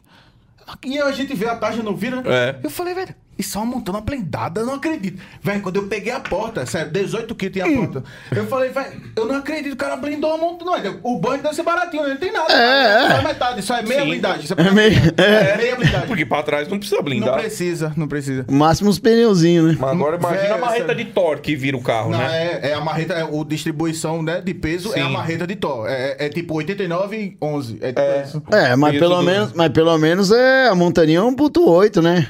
E 0.85 0.99
a 0.99 1.13
gente 1.13 1.35
vê 1.35 1.49
a 1.49 1.57
taxa 1.57 1.83
no 1.83 1.95
vira. 1.95 2.23
É. 2.27 2.61
Eu 2.63 2.71
falei, 2.71 2.95
velho, 2.95 3.15
isso 3.39 3.59
é 3.59 3.61
uma 3.61 3.75
montana 3.77 4.01
blindada, 4.01 4.61
eu 4.61 4.67
não 4.67 4.75
acredito. 4.75 5.21
Velho, 5.43 5.61
quando 5.63 5.77
eu 5.77 5.87
peguei 5.89 6.13
a 6.13 6.21
porta, 6.21 6.65
sério, 6.67 6.91
18 6.93 7.35
quilos 7.35 7.53
tinha 7.53 7.65
a 7.67 7.73
porta. 7.79 8.05
Eu 8.35 8.47
falei, 8.47 8.71
velho, 8.71 9.01
eu 9.17 9.27
não 9.27 9.37
acredito, 9.37 9.73
o 9.73 9.77
cara 9.77 9.97
blindou 9.97 10.33
a 10.35 10.39
montana. 10.39 10.63
Não, 10.79 11.01
o 11.03 11.19
banho 11.19 11.43
deve 11.43 11.55
ser 11.55 11.63
baratinho, 11.63 12.09
não 12.09 12.17
tem 12.17 12.33
nada. 12.33 12.53
É, 12.53 13.07
é. 13.07 13.17
Só 13.17 13.23
metade, 13.23 13.61
isso 13.61 13.73
é 13.73 13.83
meia 13.83 14.03
Sim. 14.03 14.09
blindagem. 14.09 14.45
Isso 14.45 14.55
É 14.57 14.71
meio- 14.71 14.93
é 15.17 15.57
meia 15.57 15.77
blindagem. 15.77 16.07
Porque 16.07 16.25
pra 16.27 16.43
trás 16.43 16.69
não 16.69 16.79
precisa 16.79 16.97
Não 16.99 17.05
blindar. 17.05 17.39
precisa, 17.41 17.93
não 17.97 18.07
precisa. 18.07 18.45
Máximo 18.51 18.91
os 18.91 18.99
pneuzinhos, 18.99 19.73
né? 19.73 19.77
Mas 19.81 19.91
agora 19.91 20.17
imagina 20.17 20.55
a 20.55 20.59
marreta 20.59 20.87
sério. 20.89 21.05
de 21.05 21.11
Thor 21.13 21.41
que 21.41 21.57
vira 21.57 21.77
o 21.77 21.83
carro, 21.83 22.11
Não, 22.11 22.19
né? 22.19 22.61
é, 22.63 22.71
é 22.71 22.75
a 22.75 22.81
marreta, 22.81 23.15
é, 23.15 23.25
o 23.25 23.45
distribuição 23.45 24.23
né, 24.23 24.41
de 24.41 24.55
peso 24.55 24.91
é 24.91 24.95
Sim. 24.95 25.01
a 25.03 25.09
marreta 25.09 25.47
de 25.47 25.57
Thor. 25.57 25.89
É, 25.89 26.17
é, 26.19 26.27
é 26.27 26.29
tipo 26.29 26.55
89 26.55 27.17
e 27.17 27.37
11. 27.43 27.79
É 27.81 27.89
tipo 27.89 28.01
É. 28.01 28.23
isso. 28.25 28.43
É, 28.53 28.77
mas 28.77 28.99
pelo, 28.99 29.23
menos, 29.23 29.53
mas 29.53 29.69
pelo 29.71 29.97
menos 29.99 30.31
é 30.31 30.69
a 30.69 30.75
montaninha 30.75 31.19
é 31.19 31.23
1.8, 31.23 32.01
né? 32.03 32.29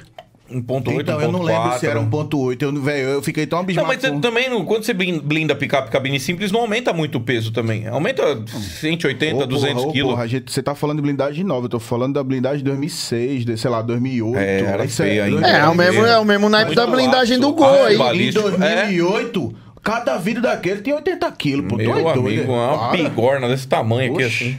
1.8, 0.60 1.00
Então 1.00 1.20
eu 1.20 1.32
não 1.32 1.42
lembro 1.42 1.78
se 1.78 1.86
era 1.86 2.00
1.4. 2.00 2.08
1.8. 2.38 2.62
Eu, 2.62 2.72
velho, 2.82 3.08
eu 3.08 3.22
fiquei 3.22 3.46
tão 3.46 3.58
Não, 3.58 3.64
abismado. 3.64 3.88
mas 3.88 4.00
você 4.00 4.10
com- 4.10 4.20
também, 4.20 4.48
não- 4.50 4.64
quando 4.64 4.84
você 4.84 4.92
blin- 4.92 5.18
blinda 5.20 5.54
picape 5.54 5.90
cabine 5.90 6.18
simples, 6.20 6.50
não 6.52 6.60
aumenta 6.60 6.92
muito 6.92 7.18
o 7.18 7.20
peso 7.20 7.52
também. 7.52 7.86
Aumenta 7.88 8.22
180, 8.46 9.44
Ô, 9.44 9.46
200 9.46 9.82
porra, 9.82 9.92
quilos. 9.92 10.10
porra, 10.12 10.22
a 10.24 10.26
gente, 10.26 10.50
você 10.52 10.62
tá 10.62 10.74
falando 10.74 10.96
de 10.98 11.02
blindagem 11.02 11.44
nova, 11.44 11.66
eu 11.66 11.70
tô 11.70 11.78
falando 11.80 12.14
da 12.14 12.22
blindagem 12.24 12.58
de 12.58 12.64
2006, 12.64 13.44
de, 13.44 13.56
sei 13.56 13.70
lá, 13.70 13.82
2008. 13.82 14.38
É, 14.38 14.60
era 14.60 14.84
Isso 14.84 15.02
feia 15.02 15.24
ainda. 15.24 15.46
É, 15.46 15.60
é 15.60 15.66
o 15.68 15.74
mesmo, 15.74 16.04
é 16.04 16.18
o 16.18 16.24
mesmo 16.24 16.48
naipe 16.48 16.66
muito 16.74 16.76
da 16.76 16.86
blindagem 16.86 17.38
do 17.38 17.48
laço, 17.50 17.56
Gol 17.58 17.74
aço 17.74 17.84
aí. 17.86 17.96
balístico. 17.96 18.48
Em 18.48 18.58
2008, 18.58 19.54
cada 19.82 20.16
vidro 20.18 20.42
daquele 20.42 20.80
tinha 20.82 20.96
80 20.96 21.30
quilos, 21.32 21.64
pô. 21.66 21.76
tu 21.76 21.82
Meu 21.82 21.96
é 21.96 22.02
doido. 22.14 22.20
amigo, 22.20 22.52
uma 22.52 22.78
Para. 22.90 22.96
bigorna 23.02 23.48
desse 23.48 23.66
tamanho 23.66 24.12
aqui, 24.14 24.24
Oxi. 24.24 24.44
assim. 24.44 24.58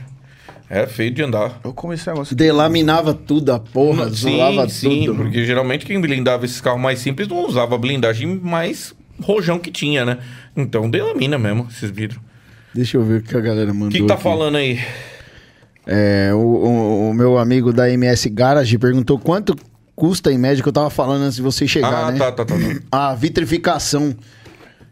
Era 0.70 0.88
feio 0.88 1.11
de 1.11 1.22
andar. 1.22 1.59
Eu 1.64 1.74
comecei 1.74 2.09
a 2.11 2.14
negócio. 2.14 2.36
Delaminava 2.36 3.14
tudo, 3.14 3.51
a 3.51 3.59
porra, 3.59 4.09
Sim, 4.09 4.38
zoava 4.38 4.70
sim, 4.70 5.05
tudo. 5.05 5.18
porque 5.24 5.45
geralmente 5.45 5.86
quem 5.86 5.99
blindava 6.01 6.45
esses 6.45 6.59
carros 6.61 6.82
mais 6.82 6.99
simples 6.99 7.28
não 7.28 7.45
usava 7.45 7.78
blindagem 7.78 8.39
mais 8.41 8.93
rojão 9.22 9.59
que 9.59 9.70
tinha, 9.72 10.03
né? 10.05 10.18
Então 10.55 10.89
delamina 10.89 11.38
mesmo 11.38 11.68
esses 11.70 11.91
vidros. 11.91 12.20
Deixa 12.74 12.97
eu 12.97 13.03
ver 13.03 13.20
o 13.20 13.24
que 13.24 13.38
a 13.38 13.39
galera 13.41 13.72
mandou. 13.74 13.89
O 13.89 13.91
que, 13.91 13.99
que 14.01 14.07
tá 14.07 14.16
aqui. 14.16 14.24
falando 14.24 14.55
aí? 14.57 14.80
É, 15.86 16.32
o, 16.34 16.38
o- 16.38 17.09
o 17.09 17.14
meu 17.14 17.38
amigo 17.38 17.72
da 17.74 17.89
MS 17.89 18.30
Garage 18.30 18.78
perguntou 18.78 19.20
quanto 19.20 19.55
custa 19.95 20.32
em 20.32 20.38
média 20.38 20.64
que 20.64 20.70
eu 20.70 20.74
tava 20.74 20.89
falando 20.89 21.24
antes 21.24 21.36
de 21.36 21.41
você 21.41 21.68
chegar, 21.68 22.07
ah, 22.07 22.11
né? 22.11 22.18
tá, 22.18 22.32
tá, 22.32 22.45
tá. 22.45 22.55
tá. 22.55 22.59
A 22.91 23.14
vitrificação. 23.14 24.16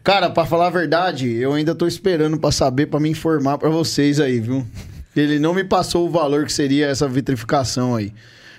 Cara, 0.04 0.28
pra 0.30 0.44
falar 0.44 0.66
a 0.66 0.70
verdade, 0.70 1.32
eu 1.32 1.52
ainda 1.52 1.74
tô 1.76 1.86
esperando 1.86 2.36
pra 2.38 2.50
saber, 2.50 2.86
pra 2.86 2.98
me 2.98 3.08
informar 3.08 3.56
pra 3.56 3.68
vocês 3.70 4.18
aí, 4.18 4.40
viu? 4.40 4.66
Ele 5.14 5.38
não 5.38 5.52
me 5.54 5.64
passou 5.64 6.06
o 6.06 6.10
valor 6.10 6.44
que 6.46 6.52
seria 6.52 6.86
essa 6.86 7.06
vitrificação 7.08 7.94
aí. 7.94 8.12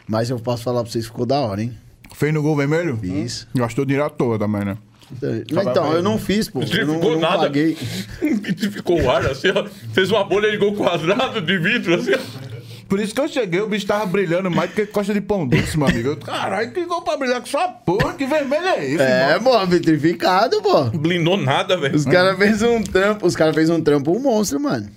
Mas 0.07 0.29
eu 0.29 0.39
posso 0.39 0.63
falar 0.63 0.83
pra 0.83 0.91
vocês, 0.91 1.05
ficou 1.05 1.25
da 1.25 1.39
hora, 1.39 1.61
hein? 1.61 1.73
Fez 2.13 2.33
no 2.33 2.41
gol 2.43 2.55
vermelho? 2.55 2.97
Fiz. 2.97 3.47
Gastou 3.55 3.85
dinheiro 3.85 4.05
à 4.05 4.09
toa 4.09 4.37
também, 4.37 4.63
né? 4.65 4.77
Então, 5.51 5.93
eu 5.93 6.01
não 6.01 6.17
fiz, 6.17 6.49
pô. 6.49 6.61
Eu 6.61 6.87
não, 6.87 6.95
eu 6.95 7.11
não 7.13 7.19
nada. 7.19 7.39
paguei. 7.39 7.75
Ficou 8.71 9.01
o 9.01 9.09
ar 9.11 9.25
assim, 9.25 9.49
ó. 9.49 9.65
Fez 9.93 10.09
uma 10.09 10.23
bolha 10.23 10.49
de 10.49 10.57
gol 10.57 10.73
quadrado 10.73 11.41
de 11.41 11.57
vidro, 11.57 11.95
assim, 11.95 12.13
ó. 12.13 12.53
Por 12.87 12.99
isso 12.99 13.15
que 13.15 13.21
eu 13.21 13.27
cheguei, 13.27 13.59
o 13.59 13.67
bicho 13.67 13.87
tava 13.87 14.05
brilhando 14.05 14.51
mais 14.51 14.69
do 14.69 14.75
que 14.75 14.85
costa 14.85 15.13
de 15.13 15.21
pão 15.21 15.47
doce, 15.47 15.77
meu 15.77 15.87
amigo. 15.87 16.15
Caralho, 16.17 16.71
que 16.71 16.85
gol 16.85 17.01
pra 17.01 17.17
brilhar 17.17 17.39
com 17.39 17.47
sua 17.47 17.67
porra, 17.67 18.13
que 18.13 18.25
vermelho 18.25 18.67
é 18.67 18.85
esse, 18.85 19.01
É, 19.01 19.39
pô, 19.39 19.65
vitrificado, 19.65 20.61
pô. 20.61 20.85
Blindou 20.85 21.37
nada, 21.37 21.75
velho. 21.77 21.95
Os 21.95 22.05
caras 22.05 22.37
fez 22.37 22.61
um 22.61 22.83
trampo, 22.83 23.25
os 23.25 23.35
caras 23.35 23.55
fez 23.55 23.69
um 23.69 23.81
trampo 23.81 24.15
um 24.15 24.19
monstro, 24.19 24.59
mano. 24.59 24.87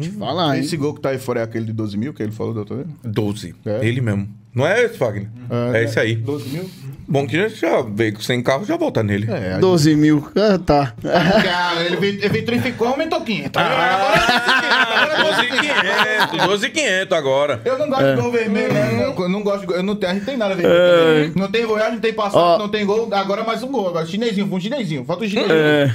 Te 0.00 0.10
falar, 0.10 0.56
hein? 0.56 0.62
Esse 0.62 0.76
gol 0.76 0.94
que 0.94 1.00
tá 1.00 1.10
aí 1.10 1.18
fora 1.18 1.40
é 1.40 1.42
aquele 1.42 1.66
de 1.66 1.72
12 1.72 1.96
mil 1.96 2.12
que 2.14 2.22
ele 2.22 2.32
falou 2.32 2.52
da 2.54 2.60
outra 2.60 2.76
vez? 2.76 2.88
12. 3.04 3.54
É. 3.66 3.86
Ele 3.86 4.00
mesmo. 4.00 4.28
Não 4.54 4.66
é 4.66 4.82
esse, 4.84 4.96
Wagner? 4.98 5.28
É, 5.74 5.84
esse 5.84 6.00
aí. 6.00 6.16
12 6.16 6.48
mil? 6.48 6.68
Bom 7.06 7.26
que 7.26 7.36
já- 7.36 7.48
já 7.48 7.82
veio 7.82 8.14
com 8.14 8.20
100 8.20 8.42
carros, 8.42 8.66
já 8.66 8.76
volta 8.76 9.02
nele. 9.02 9.30
É, 9.30 9.54
a 9.54 9.58
12 9.58 9.94
mil. 9.94 10.26
Ah, 10.34 10.58
tá. 10.58 10.94
Cara, 11.02 11.82
ele 11.84 11.96
ele 11.96 12.28
vitrificou, 12.28 12.88
aumentou 12.88 13.20
500. 13.20 13.62
Ah, 13.62 15.22
12,500, 15.22 16.46
12,500 16.46 17.16
agora. 17.18 17.60
Eu 17.64 17.78
não 17.78 17.88
gosto 17.88 18.04
É. 18.04 18.14
de 18.14 18.20
gol 18.20 18.32
vermelho, 18.32 18.72
né? 18.72 19.14
Eu 19.16 19.28
não 19.28 19.42
gosto 19.42 19.60
de 19.60 19.66
gol. 19.66 19.76
Eu 19.76 19.82
não 19.82 19.96
tenho, 19.96 20.12
a 20.12 20.14
gente 20.14 20.24
tem 20.26 20.36
nada 20.36 20.54
vermelho. 20.54 21.32
Não 21.36 21.50
tem 21.50 21.64
voyage, 21.66 21.92
não 21.92 22.00
tem 22.00 22.12
passado, 22.12 22.40
Ó. 22.40 22.58
não 22.58 22.68
tem 22.68 22.84
gol. 22.84 23.08
Agora 23.12 23.44
mais 23.44 23.62
um 23.62 23.68
gol. 23.68 23.88
Agora 23.88 24.06
chinesinho, 24.06 24.46
foi 24.48 24.58
um 24.58 24.60
chinesinho. 24.60 25.04
Falta 25.04 25.24
um 25.24 25.28
chinesinho. 25.28 25.54
É. 25.54 25.94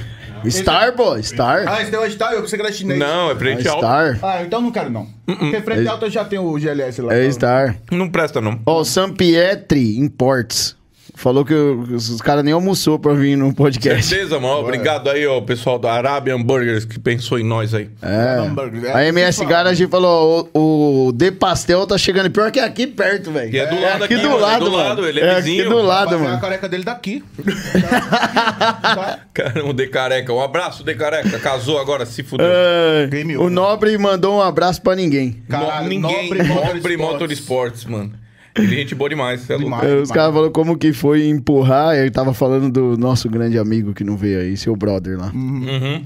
Star, 0.50 0.92
pô, 0.94 1.20
Star. 1.22 1.64
Ah, 1.66 1.82
esse 1.82 1.90
deu 1.90 2.08
Star, 2.10 2.32
eu 2.32 2.42
pensei 2.42 2.58
que 2.58 2.64
era 2.64 2.72
chinês. 2.74 2.98
Não, 2.98 3.30
é 3.30 3.32
É 3.32 3.36
frente 3.36 3.68
alto. 3.68 3.80
Star. 3.80 4.18
Ah, 4.22 4.42
então 4.42 4.60
não 4.60 4.70
quero 4.70 4.90
não. 4.90 5.06
Porque 5.26 5.60
frente 5.60 5.88
alta 5.88 6.06
eu 6.06 6.10
já 6.10 6.24
tenho 6.24 6.44
o 6.44 6.58
GLS 6.58 7.00
lá. 7.02 7.14
É 7.14 7.30
Star. 7.30 7.76
Não 7.90 8.08
presta, 8.08 8.40
não. 8.40 8.60
Ó, 8.66 8.80
o 8.80 8.84
Sampietri 8.84 9.98
Imports. 9.98 10.76
Falou 11.16 11.44
que 11.44 11.54
os 11.54 12.20
caras 12.20 12.44
nem 12.44 12.52
almoçou 12.52 12.98
pra 12.98 13.14
vir 13.14 13.36
no 13.36 13.54
podcast. 13.54 14.02
Certeza, 14.04 14.38
mano. 14.40 14.58
Obrigado 14.58 15.08
aí, 15.08 15.24
ó, 15.26 15.40
pessoal 15.40 15.78
da 15.78 15.92
Arabian 15.92 16.42
Burgers 16.42 16.84
que 16.84 16.98
pensou 16.98 17.38
em 17.38 17.44
nós 17.44 17.72
aí. 17.72 17.88
É. 18.02 18.90
A 18.92 19.06
MS 19.06 19.44
Garage 19.46 19.86
falou: 19.86 20.50
o, 20.52 21.06
o 21.08 21.12
De 21.12 21.30
Pastel 21.30 21.86
tá 21.86 21.96
chegando. 21.96 22.30
Pior 22.30 22.50
que 22.50 22.58
é 22.58 22.64
aqui 22.64 22.86
perto, 22.86 23.30
velho. 23.30 23.48
Que 23.50 23.58
é 23.58 23.66
do 23.66 23.80
lado 23.80 24.04
aqui 24.04 24.14
aqui, 24.14 24.22
do 24.22 24.28
mano, 24.30 24.38
é 24.38 24.42
lado, 24.42 24.64
do 24.64 24.70
mano. 24.72 24.88
lado, 24.88 25.06
ele 25.08 25.20
é 25.20 25.34
vizinho. 25.36 25.60
aqui 25.62 25.70
do 25.70 25.82
lado, 25.82 26.10
Fazer 26.10 26.24
a 26.24 26.28
mano. 26.28 26.40
careca 26.40 26.68
dele 26.68 26.82
daqui. 26.84 27.24
Caramba, 29.32 29.70
o 29.70 29.72
De 29.72 29.86
Careca. 29.86 30.32
Um 30.32 30.42
abraço, 30.42 30.82
De 30.84 30.94
Careca. 30.94 31.38
Casou 31.38 31.78
agora, 31.78 32.04
se 32.06 32.22
fudeu. 32.24 32.46
É, 32.48 33.06
Game 33.06 33.36
o 33.36 33.42
over. 33.42 33.52
Nobre 33.52 33.98
mandou 33.98 34.36
um 34.38 34.42
abraço 34.42 34.82
pra 34.82 34.94
ninguém. 34.96 35.42
Caralho, 35.48 35.88
Ninguém. 35.88 36.28
Nobre 36.28 36.42
Nobre, 36.42 36.96
Motorsports. 36.96 36.96
Motorsports, 36.98 37.84
mano. 37.84 38.12
Ele 38.56 38.74
é 38.74 38.78
gente 38.78 38.94
boa 38.94 39.10
demais. 39.10 39.40
Você 39.40 39.52
é 39.52 39.56
louco. 39.56 39.70
Demais. 39.70 39.84
É, 39.84 39.86
os 39.86 39.92
demais. 39.92 40.10
caras 40.12 40.32
falaram 40.32 40.52
como 40.52 40.78
que 40.78 40.92
foi 40.92 41.26
empurrar. 41.26 41.96
Ele 41.96 42.10
tava 42.10 42.32
falando 42.32 42.70
do 42.70 42.96
nosso 42.96 43.28
grande 43.28 43.58
amigo 43.58 43.92
que 43.92 44.04
não 44.04 44.16
veio 44.16 44.40
aí, 44.40 44.56
seu 44.56 44.76
brother 44.76 45.18
lá. 45.18 45.32
Uhum. 45.34 46.04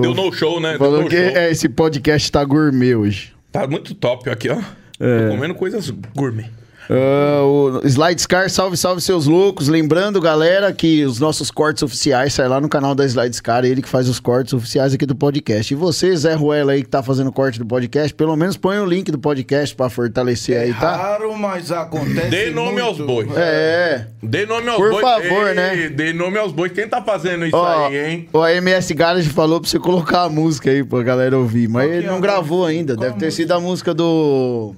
Deu 0.00 0.14
no 0.14 0.32
show, 0.32 0.58
né? 0.58 0.78
Falou 0.78 1.04
que 1.04 1.16
show. 1.16 1.36
é, 1.36 1.50
esse 1.50 1.68
podcast 1.68 2.32
tá 2.32 2.42
gourmet 2.44 2.94
hoje. 2.94 3.34
Tá 3.50 3.66
muito 3.66 3.94
top 3.94 4.30
aqui, 4.30 4.48
ó. 4.48 4.58
É. 4.98 5.28
Tô 5.28 5.34
comendo 5.34 5.54
coisas 5.54 5.90
gourmet. 6.14 6.48
Ah, 6.90 7.42
o 7.44 7.80
Slides 7.84 8.26
Car, 8.26 8.50
salve, 8.50 8.76
salve 8.76 9.00
seus 9.00 9.26
loucos. 9.26 9.68
Lembrando, 9.68 10.20
galera, 10.20 10.72
que 10.72 11.04
os 11.04 11.18
nossos 11.20 11.50
cortes 11.50 11.82
oficiais 11.82 12.34
saem 12.34 12.48
lá 12.48 12.60
no 12.60 12.68
canal 12.68 12.94
da 12.94 13.04
Slides 13.06 13.40
Car, 13.40 13.64
ele 13.64 13.80
que 13.82 13.88
faz 13.88 14.08
os 14.08 14.18
cortes 14.20 14.52
oficiais 14.52 14.92
aqui 14.94 15.06
do 15.06 15.14
podcast. 15.14 15.72
E 15.72 15.76
você, 15.76 16.14
Zé 16.16 16.34
Ruela 16.34 16.72
aí 16.72 16.82
que 16.82 16.88
tá 16.88 17.02
fazendo 17.02 17.30
corte 17.32 17.58
do 17.58 17.66
podcast, 17.66 18.12
pelo 18.14 18.36
menos 18.36 18.56
põe 18.56 18.78
o 18.78 18.84
link 18.84 19.10
do 19.10 19.18
podcast 19.18 19.74
pra 19.74 19.88
fortalecer 19.88 20.58
aí, 20.60 20.74
tá? 20.74 20.96
Raro, 20.96 21.36
mas 21.36 21.70
acontece 21.70 22.28
Dê 22.30 22.50
nome 22.50 22.72
muito. 22.72 22.84
aos 22.86 22.98
bois. 22.98 23.28
É. 23.36 24.06
Dê 24.22 24.46
nome 24.46 24.68
aos 24.68 24.76
Por 24.76 24.90
bois. 24.90 25.02
favor, 25.02 25.48
Ei, 25.48 25.54
né? 25.54 25.88
Dê 25.88 26.12
nome 26.12 26.38
aos 26.38 26.52
bois. 26.52 26.72
Quem 26.72 26.88
tá 26.88 27.02
fazendo 27.02 27.46
isso 27.46 27.56
Ó, 27.56 27.86
aí, 27.86 27.96
hein? 27.96 28.28
o 28.32 28.46
MS 28.46 28.92
Garage 28.94 29.28
falou 29.30 29.60
pra 29.60 29.68
você 29.70 29.78
colocar 29.78 30.22
a 30.24 30.28
música 30.28 30.70
aí 30.70 30.84
pra 30.84 31.02
galera 31.02 31.36
ouvir, 31.38 31.68
mas 31.68 31.90
ele 31.90 32.00
que 32.02 32.06
é 32.06 32.10
não 32.10 32.18
a 32.18 32.20
gravou 32.20 32.64
ainda. 32.66 32.94
Qual 32.96 33.08
Deve 33.08 33.18
ter 33.18 33.30
sido 33.30 33.52
a 33.52 33.60
música 33.60 33.94
do. 33.94 34.74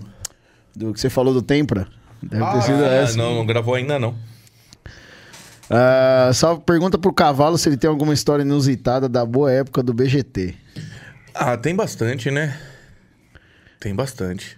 Do 0.76 0.92
que 0.92 1.00
você 1.00 1.08
falou 1.10 1.32
do 1.32 1.42
Tempra. 1.42 1.86
Deve 2.22 2.44
ter 2.52 2.62
sido 2.62 2.84
Ah, 2.84 2.88
essa. 2.88 3.16
não, 3.16 3.34
não 3.34 3.46
gravou 3.46 3.74
ainda 3.74 3.98
não. 3.98 4.14
Ah, 5.70 6.30
só 6.34 6.56
pergunta 6.56 6.98
pro 6.98 7.12
cavalo 7.12 7.56
se 7.58 7.68
ele 7.68 7.76
tem 7.76 7.88
alguma 7.88 8.12
história 8.12 8.42
inusitada 8.42 9.08
da 9.08 9.24
boa 9.24 9.50
época 9.52 9.82
do 9.82 9.92
BGT. 9.94 10.54
Ah, 11.34 11.56
tem 11.56 11.74
bastante, 11.74 12.30
né? 12.30 12.56
Tem 13.80 13.94
bastante. 13.94 14.56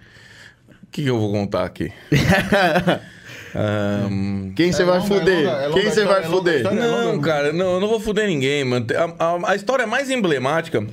O 0.68 0.86
que, 0.90 1.02
que 1.02 1.10
eu 1.10 1.18
vou 1.18 1.30
contar 1.32 1.64
aqui? 1.64 1.92
Ahn, 3.54 4.52
Quem 4.54 4.72
você 4.72 4.82
É 4.82 4.84
vai 4.84 4.98
longa, 4.98 5.14
é 5.14 5.18
fuder? 5.18 5.36
longa, 5.46 5.50
é 5.62 5.66
longa 5.68 5.80
Quem 5.80 5.90
você 5.90 6.04
vai 6.04 6.16
é 6.22 6.26
longa 6.26 6.36
fuder? 6.36 6.56
história. 6.56 6.80
Não, 6.80 7.20
cara, 7.20 7.52
não, 7.52 7.74
eu 7.74 7.80
não 7.80 7.88
vou 7.88 8.00
fuder 8.00 8.26
ninguém, 8.26 8.64
mano. 8.64 8.86
A, 9.18 9.24
a- 9.24 9.52
a 9.52 9.56
história 9.56 9.86
mais 9.86 10.10
emblemática. 10.10 10.86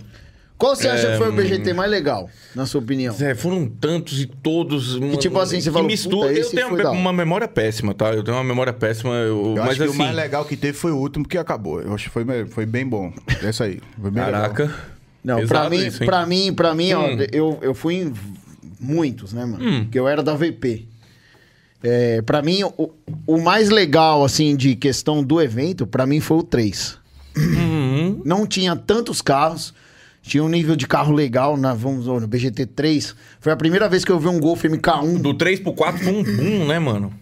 Qual 0.57 0.75
você 0.75 0.87
acha 0.87 1.07
que 1.07 1.13
É, 1.13 1.17
foi 1.17 1.29
o 1.29 1.33
BGT 1.33 1.73
mais 1.73 1.89
legal, 1.91 2.29
na 2.55 2.65
sua 2.65 2.79
opinião? 2.79 3.13
Zé, 3.13 3.35
foram 3.35 3.67
tantos 3.67 4.21
e 4.21 4.25
todos. 4.25 4.97
mano, 4.97 5.17
tipo 5.17 5.37
assim, 5.39 5.59
você 5.59 5.69
que 5.69 5.73
falou, 5.73 5.87
mistura. 5.87 6.27
"Puta, 6.29 6.39
Eu 6.39 6.49
tenho 6.49 6.67
foi 6.69 6.77
uma, 6.77 6.83
da 6.83 6.89
hora." 6.91 6.97
uma 6.99 7.11
memória 7.13 7.47
péssima, 7.47 7.93
tá? 7.93 8.13
Eu 8.13 8.23
tenho 8.23 8.37
uma 8.37 8.43
memória 8.43 8.71
péssima. 8.71 9.11
eu- 9.15 9.55
Eu 9.57 9.63
mas 9.63 9.69
acho 9.71 9.77
que 9.77 9.83
assim. 9.83 9.95
o 9.95 9.97
mais 9.97 10.15
legal 10.15 10.45
que 10.45 10.55
teve 10.55 10.77
foi 10.77 10.91
o 10.91 10.97
último 10.97 11.27
que 11.27 11.37
acabou. 11.37 11.81
Eu 11.81 11.93
acho 11.93 12.05
que 12.05 12.09
foi, 12.11 12.23
me- 12.23 12.45
foi 12.45 12.65
bem 12.65 12.87
bom. 12.87 13.11
Essa 13.41 13.65
aí. 13.65 13.81
Foi 14.01 14.09
bem 14.11 14.23
legal. 14.23 14.41
Caraca. 14.41 14.73
Não, 15.23 15.45
pra 15.47 15.69
mim, 15.69 15.85
isso, 15.87 16.03
hein? 16.03 16.07
pra 16.09 16.25
mim, 16.25 16.53
pra 16.53 16.73
mim, 16.75 16.93
ó, 16.93 17.07
Hum. 17.07 17.17
eu, 17.31 17.59
eu 17.61 17.73
fui 17.73 17.95
em 17.95 18.13
muitos, 18.79 19.33
né, 19.33 19.45
mano? 19.45 19.63
Hum. 19.65 19.83
Porque 19.83 19.99
eu 19.99 20.07
era 20.07 20.21
da 20.23 20.33
VP. 20.35 20.85
É, 21.81 22.21
pra 22.21 22.41
mim, 22.41 22.63
o, 22.77 22.89
o 23.27 23.41
mais 23.41 23.69
legal, 23.69 24.23
assim, 24.23 24.55
de 24.55 24.75
questão 24.75 25.21
do 25.23 25.41
evento, 25.41 25.85
pra 25.85 26.05
mim 26.05 26.19
foi 26.21 26.37
o 26.37 26.43
3. 26.43 26.97
Uhum. 27.35 28.21
Não 28.23 28.45
tinha 28.47 28.75
tantos 28.75 29.21
carros, 29.21 29.73
tinha 30.23 30.43
um 30.43 30.47
nível 30.49 30.75
de 30.75 30.87
carro 30.87 31.11
legal 31.13 31.55
na, 31.57 31.73
vamos 31.75 32.07
no 32.07 32.25
BGT 32.27 32.65
3. 32.67 33.15
Foi 33.39 33.51
a 33.51 33.55
primeira 33.57 33.87
vez 33.87 34.03
que 34.03 34.11
eu 34.11 34.17
vi 34.19 34.27
um 34.29 34.39
Golf 34.39 34.63
MK1. 34.63 35.21
Do 35.21 35.33
3 35.35 35.59
pro 35.59 35.73
4 35.73 36.01
foi 36.03 36.13
um 36.13 36.23
boom, 36.23 36.65
né, 36.65 36.79
mano? 36.79 37.13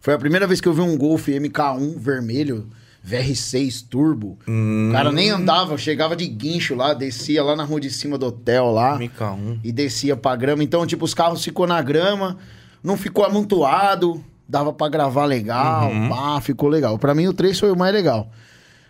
Foi 0.00 0.12
a 0.12 0.18
primeira 0.18 0.46
vez 0.46 0.60
que 0.60 0.66
eu 0.68 0.72
vi 0.74 0.80
um 0.80 0.98
Golf 0.98 1.28
MK1 1.28 1.96
vermelho, 1.96 2.66
VR6 3.08 3.84
turbo. 3.88 4.36
O 4.46 4.92
cara 4.92 5.12
nem 5.12 5.30
andava, 5.30 5.78
chegava 5.78 6.16
de 6.16 6.26
guincho 6.26 6.74
lá, 6.74 6.92
descia 6.92 7.42
lá 7.44 7.54
na 7.54 7.62
rua 7.64 7.80
de 7.80 7.88
cima 7.90 8.18
do 8.18 8.26
hotel 8.26 8.72
lá. 8.72 8.98
MK1. 8.98 9.60
E 9.62 9.70
descia 9.70 10.16
pra 10.16 10.34
grama. 10.34 10.64
Então, 10.64 10.84
tipo, 10.84 11.04
os 11.04 11.14
carros 11.14 11.44
ficou 11.44 11.66
na 11.66 11.80
grama, 11.80 12.36
não 12.82 12.96
ficou 12.96 13.24
amontoado, 13.24 14.22
dava 14.48 14.72
pra 14.72 14.88
gravar 14.88 15.24
legal, 15.26 15.90
Uhum. 15.92 16.08
pá, 16.08 16.40
ficou 16.40 16.68
legal. 16.68 16.98
Pra 16.98 17.14
mim, 17.14 17.28
o 17.28 17.32
3 17.32 17.58
foi 17.58 17.70
o 17.70 17.76
mais 17.76 17.94
legal. 17.94 18.28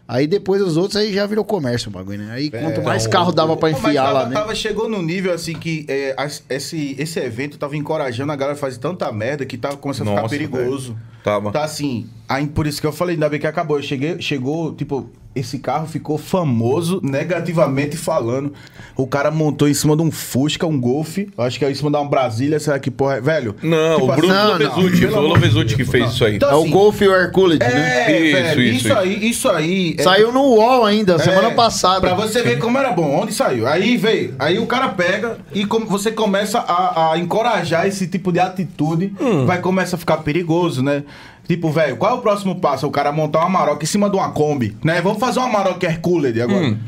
Aí 0.07 0.27
depois 0.27 0.61
os 0.61 0.77
outros 0.77 0.97
aí 0.97 1.13
já 1.13 1.25
virou 1.27 1.45
comércio 1.45 1.89
o 1.89 1.93
bagulho, 1.93 2.19
né? 2.19 2.33
Aí 2.33 2.51
quanto 2.51 2.83
mais 2.83 3.05
não, 3.05 3.11
carro 3.11 3.33
dava 3.33 3.57
mas 3.61 3.79
enfiar 3.79 4.05
tava, 4.05 4.13
lá, 4.13 4.29
né? 4.29 4.35
tava- 4.35 4.55
chegou 4.55 4.89
num 4.89 5.01
nível 5.03 5.33
assim 5.33 5.55
que 5.55 5.87
é, 5.89 6.15
esse, 6.51 6.97
esse 6.99 7.21
evento 7.21 7.57
tava 7.57 7.77
encorajando 7.77 8.31
a 8.33 8.37
galera 8.37 8.57
a 8.57 8.61
fazer 8.61 8.79
tanta 8.79 9.11
merda 9.13 9.47
que 9.47 9.57
tava 9.57 9.77
começando 9.77 10.09
a 10.09 10.11
ficar 10.11 10.23
Nossa, 10.23 10.35
perigoso. 10.35 10.97
Tava. 11.23 11.53
Tá 11.53 11.65
assim, 11.65 12.09
aí 12.29 12.47
por 12.47 12.67
isso 12.67 12.81
que 12.81 12.87
eu 12.87 12.93
falei, 12.93 13.15
ainda 13.15 13.29
bem 13.29 13.39
que 13.39 13.47
acabou. 13.47 13.79
Eu 13.79 13.83
cheguei, 13.83 14.21
chegou, 14.21 14.75
tipo, 14.75 15.09
esse 15.35 15.59
carro 15.59 15.87
ficou 15.87 16.19
famoso 16.19 17.01
negativamente 17.03 17.97
falando. 17.97 18.53
O 18.97 19.07
cara 19.07 19.31
montou 19.31 19.69
em 19.69 19.75
cima 19.75 19.97
de 19.97 20.03
um 20.03 20.11
Fusca, 20.11 20.67
um 20.67 20.79
Golf, 20.79 21.19
acho 21.39 21.59
que 21.59 21.65
é 21.65 21.71
em 21.71 21.75
cima 21.75 21.91
de 21.91 21.97
uma 21.97 22.05
Brasília, 22.09 22.61
será 22.61 22.79
que 22.79 22.91
porra 22.91 23.15
é, 23.17 23.21
velho? 23.21 23.55
Não, 23.63 24.01
Tipo 24.01 24.13
o 24.13 24.17
Bruno 24.17 24.35
assim, 24.35 24.59
pelo 24.59 24.71
Foi 24.73 25.63
o 25.63 25.67
que 25.67 25.85
fez 25.85 26.05
não. 26.05 26.11
isso 26.13 26.25
aí. 26.25 26.37
Então, 26.37 26.51
É 26.51 26.55
o 26.55 26.61
assim, 26.63 26.71
Golf 26.71 27.01
e 27.01 27.09
o 27.09 27.15
Hercules, 27.15 27.59
É, 27.61 27.67
Isso, 27.67 27.77
né? 27.77 28.43
velho, 28.43 28.63
isso, 28.63 28.77
isso, 28.77 28.87
isso. 28.89 28.99
aí, 28.99 29.29
isso 29.31 29.49
aí. 29.49 29.97
é- 29.99 30.03
Saiu 30.03 30.33
no 30.33 30.43
UOL 30.43 30.85
ainda, 30.85 31.19
semana 31.19 31.49
é, 31.49 31.55
passada. 31.55 32.01
Pra 32.01 32.15
você 32.15 32.43
ver 32.43 32.59
como 32.59 32.77
era 32.77 32.93
bom, 32.93 33.21
onde 33.23 33.33
saiu. 33.33 33.67
Aí 33.67 33.97
veio, 33.97 34.35
aí 34.39 34.59
o 34.59 34.67
cara 34.67 34.89
pega 34.91 35.39
e 35.55 35.65
como 35.65 35.87
você 35.87 36.13
começa 36.13 36.59
a, 36.59 37.13
a 37.13 37.19
encorajar 37.19 37.87
esse 37.87 38.07
tipo 38.07 38.31
de 38.31 38.39
atitude, 38.41 39.13
Hum. 39.21 39.47
vai 39.47 39.61
começar 39.61 39.97
a 39.97 39.99
ficar 39.99 40.19
perigoso, 40.19 40.83
né? 40.83 41.03
Tipo, 41.49 41.71
velho, 41.71 41.97
qual 41.97 42.13
é 42.13 42.19
o 42.19 42.23
próximo 42.23 42.57
passo? 42.61 42.87
O 42.87 42.91
cara 42.91 43.13
montar 43.13 43.41
uma 43.41 43.49
maroca 43.51 43.85
em 43.85 43.87
cima 43.87 44.09
de 44.09 44.17
uma 44.17 44.31
Kombi, 44.31 44.77
né? 44.83 45.01
Vamos 45.03 45.19
fazer 45.19 45.39
uma 45.41 45.49
maroca 45.49 45.87
Hercules 45.87 46.39
agora. 46.41 46.67
Hum. 46.69 46.79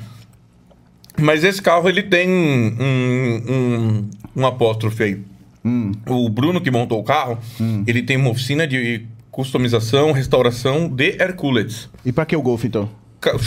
Mas 1.20 1.44
esse 1.44 1.60
carro, 1.62 1.88
ele 1.88 2.02
tem 2.02 2.28
um, 2.28 2.76
um, 3.48 4.10
um 4.36 4.46
apóstrofe 4.46 5.02
aí. 5.02 5.20
Hum. 5.64 5.92
O 6.08 6.28
Bruno 6.28 6.60
que 6.60 6.70
montou 6.70 7.00
o 7.00 7.04
carro, 7.04 7.38
ele 7.86 8.02
tem 8.02 8.16
uma 8.16 8.30
oficina 8.30 8.66
de 8.66 9.06
customização, 9.30 10.12
restauração 10.12 10.88
de 10.88 11.16
Hercules. 11.20 11.88
E 12.04 12.12
pra 12.12 12.24
que 12.26 12.36
o 12.36 12.42
Golf, 12.42 12.64
então? 12.64 12.88
ca- 13.20 13.38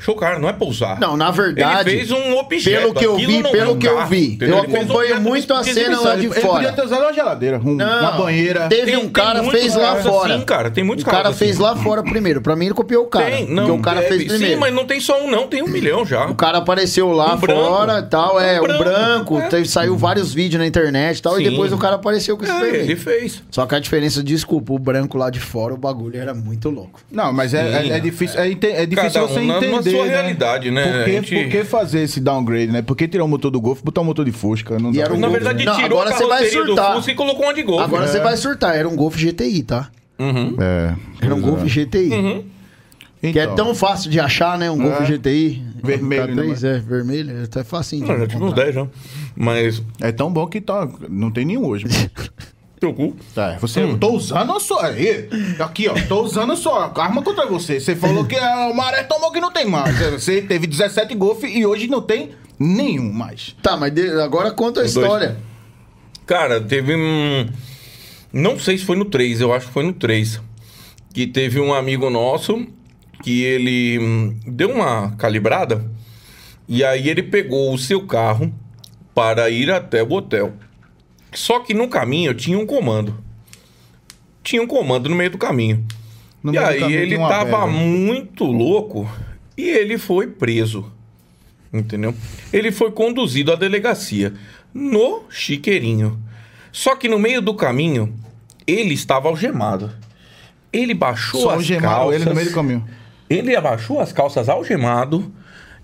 show 0.00 0.14
car. 0.14 0.20
Show 0.30 0.30
car, 0.34 0.40
não 0.40 0.48
é 0.48 0.52
pousar. 0.52 0.98
Não, 1.00 1.16
na 1.16 1.30
verdade, 1.30 1.90
Ele 1.90 1.98
fez 1.98 2.10
um 2.10 2.36
objeto. 2.36 2.80
pelo 2.80 2.94
que 2.94 3.06
eu 3.06 3.16
vi, 3.16 3.42
não 3.42 3.50
é 3.50 3.52
pelo 3.52 3.72
um 3.74 3.78
que 3.78 3.86
eu 3.86 4.06
vi, 4.06 4.32
entendeu? 4.34 4.56
eu 4.58 4.64
Ele 4.64 4.76
acompanho 4.76 4.98
objeto 5.00 5.20
muito 5.22 5.54
a 5.54 5.64
cena 5.64 6.00
lá 6.00 6.16
de 6.16 6.26
Ele 6.26 6.34
fora. 6.34 6.52
podia 6.54 6.72
ter 6.72 6.84
usado 6.84 7.02
uma 7.02 7.12
geladeira, 7.12 7.58
um- 7.64 7.74
uma 7.74 8.12
banheira. 8.12 8.68
Teve 8.68 8.92
Tem- 8.92 8.96
um 8.96 9.08
cara 9.08 9.44
fez 9.44 9.74
lá 9.74 9.82
caras 9.90 10.02
fora. 10.04 10.34
assim, 10.34 10.44
cara, 10.44 10.70
tem 10.70 10.84
muitos 10.84 11.02
O 11.04 11.06
cara 11.06 11.22
caras 11.24 11.38
fez 11.38 11.52
assim. 11.52 11.62
lá 11.62 11.76
fora 11.76 12.02
primeiro. 12.02 12.40
Pra 12.40 12.56
mim, 12.56 12.66
ele 12.66 12.74
copiou 12.74 13.04
o 13.04 13.08
cara. 13.08 13.26
Tem, 13.26 13.46
não, 13.46 13.64
porque 13.66 13.78
o 13.78 13.82
cara 13.82 14.00
é, 14.00 14.08
fez 14.08 14.24
primeiro. 14.24 14.54
Sim, 14.54 14.56
mas 14.60 14.74
não 14.74 14.84
tem 14.86 15.00
só 15.00 15.22
um, 15.22 15.30
não, 15.30 15.46
tem 15.46 15.62
um 15.62 15.68
milhão 15.68 16.04
já. 16.04 16.26
O 16.26 16.34
cara 16.34 16.58
apareceu 16.58 17.10
lá 17.12 17.34
Um 17.34 17.38
fora 17.38 17.98
e 17.98 18.02
tal, 18.02 18.40
é, 18.40 18.60
Um 18.60 18.64
um 18.64 18.66
branco, 18.66 18.84
branco, 18.84 19.38
é. 19.40 19.48
teve- 19.48 19.68
saiu 19.68 19.96
vários 19.96 20.32
vídeos 20.34 20.60
na 20.60 20.66
internet 20.66 21.18
e 21.18 21.22
tal, 21.22 21.38
e 21.40 21.44
Sim. 21.44 21.50
depois 21.50 21.72
o 21.72 21.78
cara 21.78 21.96
apareceu 21.96 22.36
com 22.36 22.44
esse 22.44 22.52
É, 22.52 22.58
vermelho. 22.60 22.84
ele 22.84 22.96
fez. 22.96 23.42
Só 23.50 23.66
que 23.66 23.74
a 23.74 23.78
diferença, 23.78 24.22
desculpa, 24.22 24.72
o 24.72 24.78
branco 24.78 25.16
lá 25.18 25.30
de 25.30 25.40
fora, 25.40 25.74
o 25.74 25.76
bagulho 25.76 26.18
era 26.18 26.32
muito 26.34 26.70
louco. 26.70 27.00
Não, 27.10 27.32
mas 27.32 27.54
é, 27.54 27.60
é- 27.60 27.88
é 27.96 28.00
difícil, 28.00 28.38
é, 28.40 28.50
é 28.50 28.86
difícil 28.86 29.22
um 29.24 29.26
você 29.28 29.40
na- 29.40 29.60
sua 29.90 30.04
né? 30.06 30.10
realidade, 30.10 30.70
né? 30.70 30.92
Por 30.92 31.04
que, 31.04 31.12
gente- 31.12 31.34
por 31.44 31.50
que 31.50 31.64
fazer 31.64 32.00
esse 32.02 32.20
downgrade, 32.20 32.72
né? 32.72 32.82
Por 32.82 32.96
que 32.96 33.06
tirar 33.08 33.24
o 33.24 33.28
motor 33.28 33.50
do 33.50 33.60
Golf 33.60 33.80
e 33.80 33.84
botar 33.84 34.00
o 34.00 34.04
motor 34.04 34.24
de 34.24 34.32
Fusca? 34.32 34.78
Não 34.78 34.92
E 34.92 35.00
era 35.00 35.12
um 35.12 35.16
Na 35.18 35.28
Golf, 35.28 35.32
verdade, 35.38 35.64
Não, 35.64 35.74
tirou 35.76 36.00
agora 36.00 36.10
a 36.10 36.18
você 36.18 36.26
vai 36.26 36.38
carroceria 36.38 36.60
do 36.62 36.66
surtar. 36.68 36.94
Fusca 36.96 37.10
e 37.12 37.14
colocou 37.14 37.44
uma 37.44 37.54
de 37.54 37.62
Golf. 37.62 37.82
Agora 37.82 38.04
É. 38.04 38.08
você 38.08 38.20
vai 38.20 38.36
surtar, 38.36 38.76
era 38.76 38.88
um 38.88 38.96
Golf 38.96 39.16
GTI, 39.16 39.62
tá? 39.62 39.88
É. 40.18 40.94
Era 41.24 41.34
um 41.34 41.40
Golf 41.40 41.62
GTI. 41.64 42.10
Uhum. 42.10 42.44
Que 43.20 43.38
é 43.38 43.42
Então, 43.44 43.54
tão 43.54 43.74
fácil 43.74 44.10
de 44.10 44.18
achar, 44.18 44.58
né? 44.58 44.70
Um 44.70 44.78
Golf 44.78 45.00
É. 45.02 45.04
GTI. 45.04 45.62
Vermelho, 45.82 46.34
né, 46.34 46.42
K3, 46.42 46.64
é, 46.64 46.78
vermelho. 46.78 47.38
É 47.40 47.42
até 47.44 47.62
facinho 47.64 48.04
de 48.04 48.10
Não, 48.12 48.18
já 48.18 48.26
tive 48.26 48.36
uns 48.42 48.46
encontrar. 48.46 48.64
10 48.64 48.74
já. 48.74 48.86
Mas. 49.36 49.82
É 50.00 50.10
tão 50.12 50.30
bom 50.32 50.46
que 50.46 50.60
tá, 50.60 50.88
não 51.08 51.30
tem 51.30 51.44
nenhum 51.44 51.66
hoje. 51.66 51.84
Teu 52.80 52.94
cu. 52.94 53.14
Tá, 53.34 53.58
você, 53.60 53.86
tô 53.98 54.12
usando 54.12 54.52
a 54.56 54.58
sua. 54.58 54.86
Aí, 54.86 55.28
aqui, 55.58 55.86
ó, 55.86 55.92
tô 56.08 56.22
usando 56.22 56.52
a 56.54 56.56
sua 56.56 56.90
arma 56.98 57.22
contra 57.22 57.44
você. 57.46 57.78
Você 57.78 57.94
falou 57.94 58.24
que 58.24 58.34
a- 58.36 58.68
o 58.68 58.74
Maré 58.74 59.02
tomou 59.02 59.30
que 59.30 59.38
não 59.38 59.52
tem 59.52 59.66
mais. 59.66 59.98
Você 60.12 60.40
teve 60.40 60.66
17 60.66 61.14
Golf 61.14 61.44
e 61.44 61.66
hoje 61.66 61.86
não 61.88 62.00
tem 62.00 62.30
nenhum 62.58 63.12
mais. 63.12 63.54
Tá, 63.62 63.76
mas 63.76 63.92
de- 63.92 64.10
agora 64.22 64.50
conta 64.50 64.80
a 64.80 64.82
Dois. 64.84 64.96
história. 64.96 65.36
Cara, 66.26 66.58
teve 66.60 66.94
um. 66.96 67.46
Não 68.32 68.58
sei 68.58 68.78
se 68.78 68.84
foi 68.86 68.96
no 68.96 69.04
3, 69.04 69.40
eu 69.42 69.52
acho 69.52 69.66
que 69.66 69.72
foi 69.74 69.84
no 69.84 69.92
3. 69.92 70.40
Que 71.12 71.26
teve 71.26 71.60
um 71.60 71.74
amigo 71.74 72.08
nosso 72.08 72.64
que 73.22 73.42
ele 73.42 73.98
hum, 73.98 74.38
deu 74.46 74.70
uma 74.70 75.10
calibrada 75.18 75.84
e 76.66 76.82
aí 76.82 77.10
ele 77.10 77.22
pegou 77.24 77.74
o 77.74 77.78
seu 77.78 78.06
carro 78.06 78.50
para 79.14 79.50
ir 79.50 79.70
até 79.70 80.02
o 80.02 80.10
hotel. 80.12 80.54
Só 81.32 81.60
que 81.60 81.74
no 81.74 81.88
caminho 81.88 82.34
tinha 82.34 82.58
um 82.58 82.66
comando. 82.66 83.22
Tinha 84.42 84.62
um 84.62 84.66
comando 84.66 85.08
no 85.08 85.16
meio 85.16 85.30
do 85.30 85.38
caminho. 85.38 85.84
No 86.42 86.54
e 86.54 86.58
aí 86.58 86.80
caminho 86.80 87.00
ele 87.00 87.18
tava 87.18 87.66
muito 87.66 88.44
louco 88.44 89.10
e 89.56 89.68
ele 89.68 89.98
foi 89.98 90.26
preso. 90.26 90.90
Entendeu? 91.72 92.14
Ele 92.52 92.72
foi 92.72 92.90
conduzido 92.90 93.52
à 93.52 93.56
delegacia 93.56 94.34
no 94.74 95.24
chiqueirinho. 95.28 96.18
Só 96.72 96.96
que 96.96 97.08
no 97.08 97.18
meio 97.18 97.42
do 97.42 97.54
caminho, 97.54 98.14
ele 98.66 98.94
estava 98.94 99.28
algemado. 99.28 99.90
Ele 100.72 100.94
baixou 100.94 101.42
Só 101.42 101.50
as 101.50 101.68
calças. 101.68 102.20
ele 102.20 102.24
no 102.28 102.34
meio 102.34 102.48
do 102.48 102.54
caminho. 102.54 102.84
Ele 103.28 103.54
abaixou 103.54 104.00
as 104.00 104.12
calças 104.12 104.48
algemado 104.48 105.32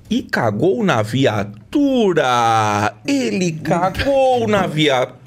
e 0.08 0.22
cagou 0.22 0.82
na 0.84 1.02
viatura. 1.02 2.94
Ele 3.06 3.52
cagou 3.52 4.48
na 4.48 4.66
viatura. 4.66 5.25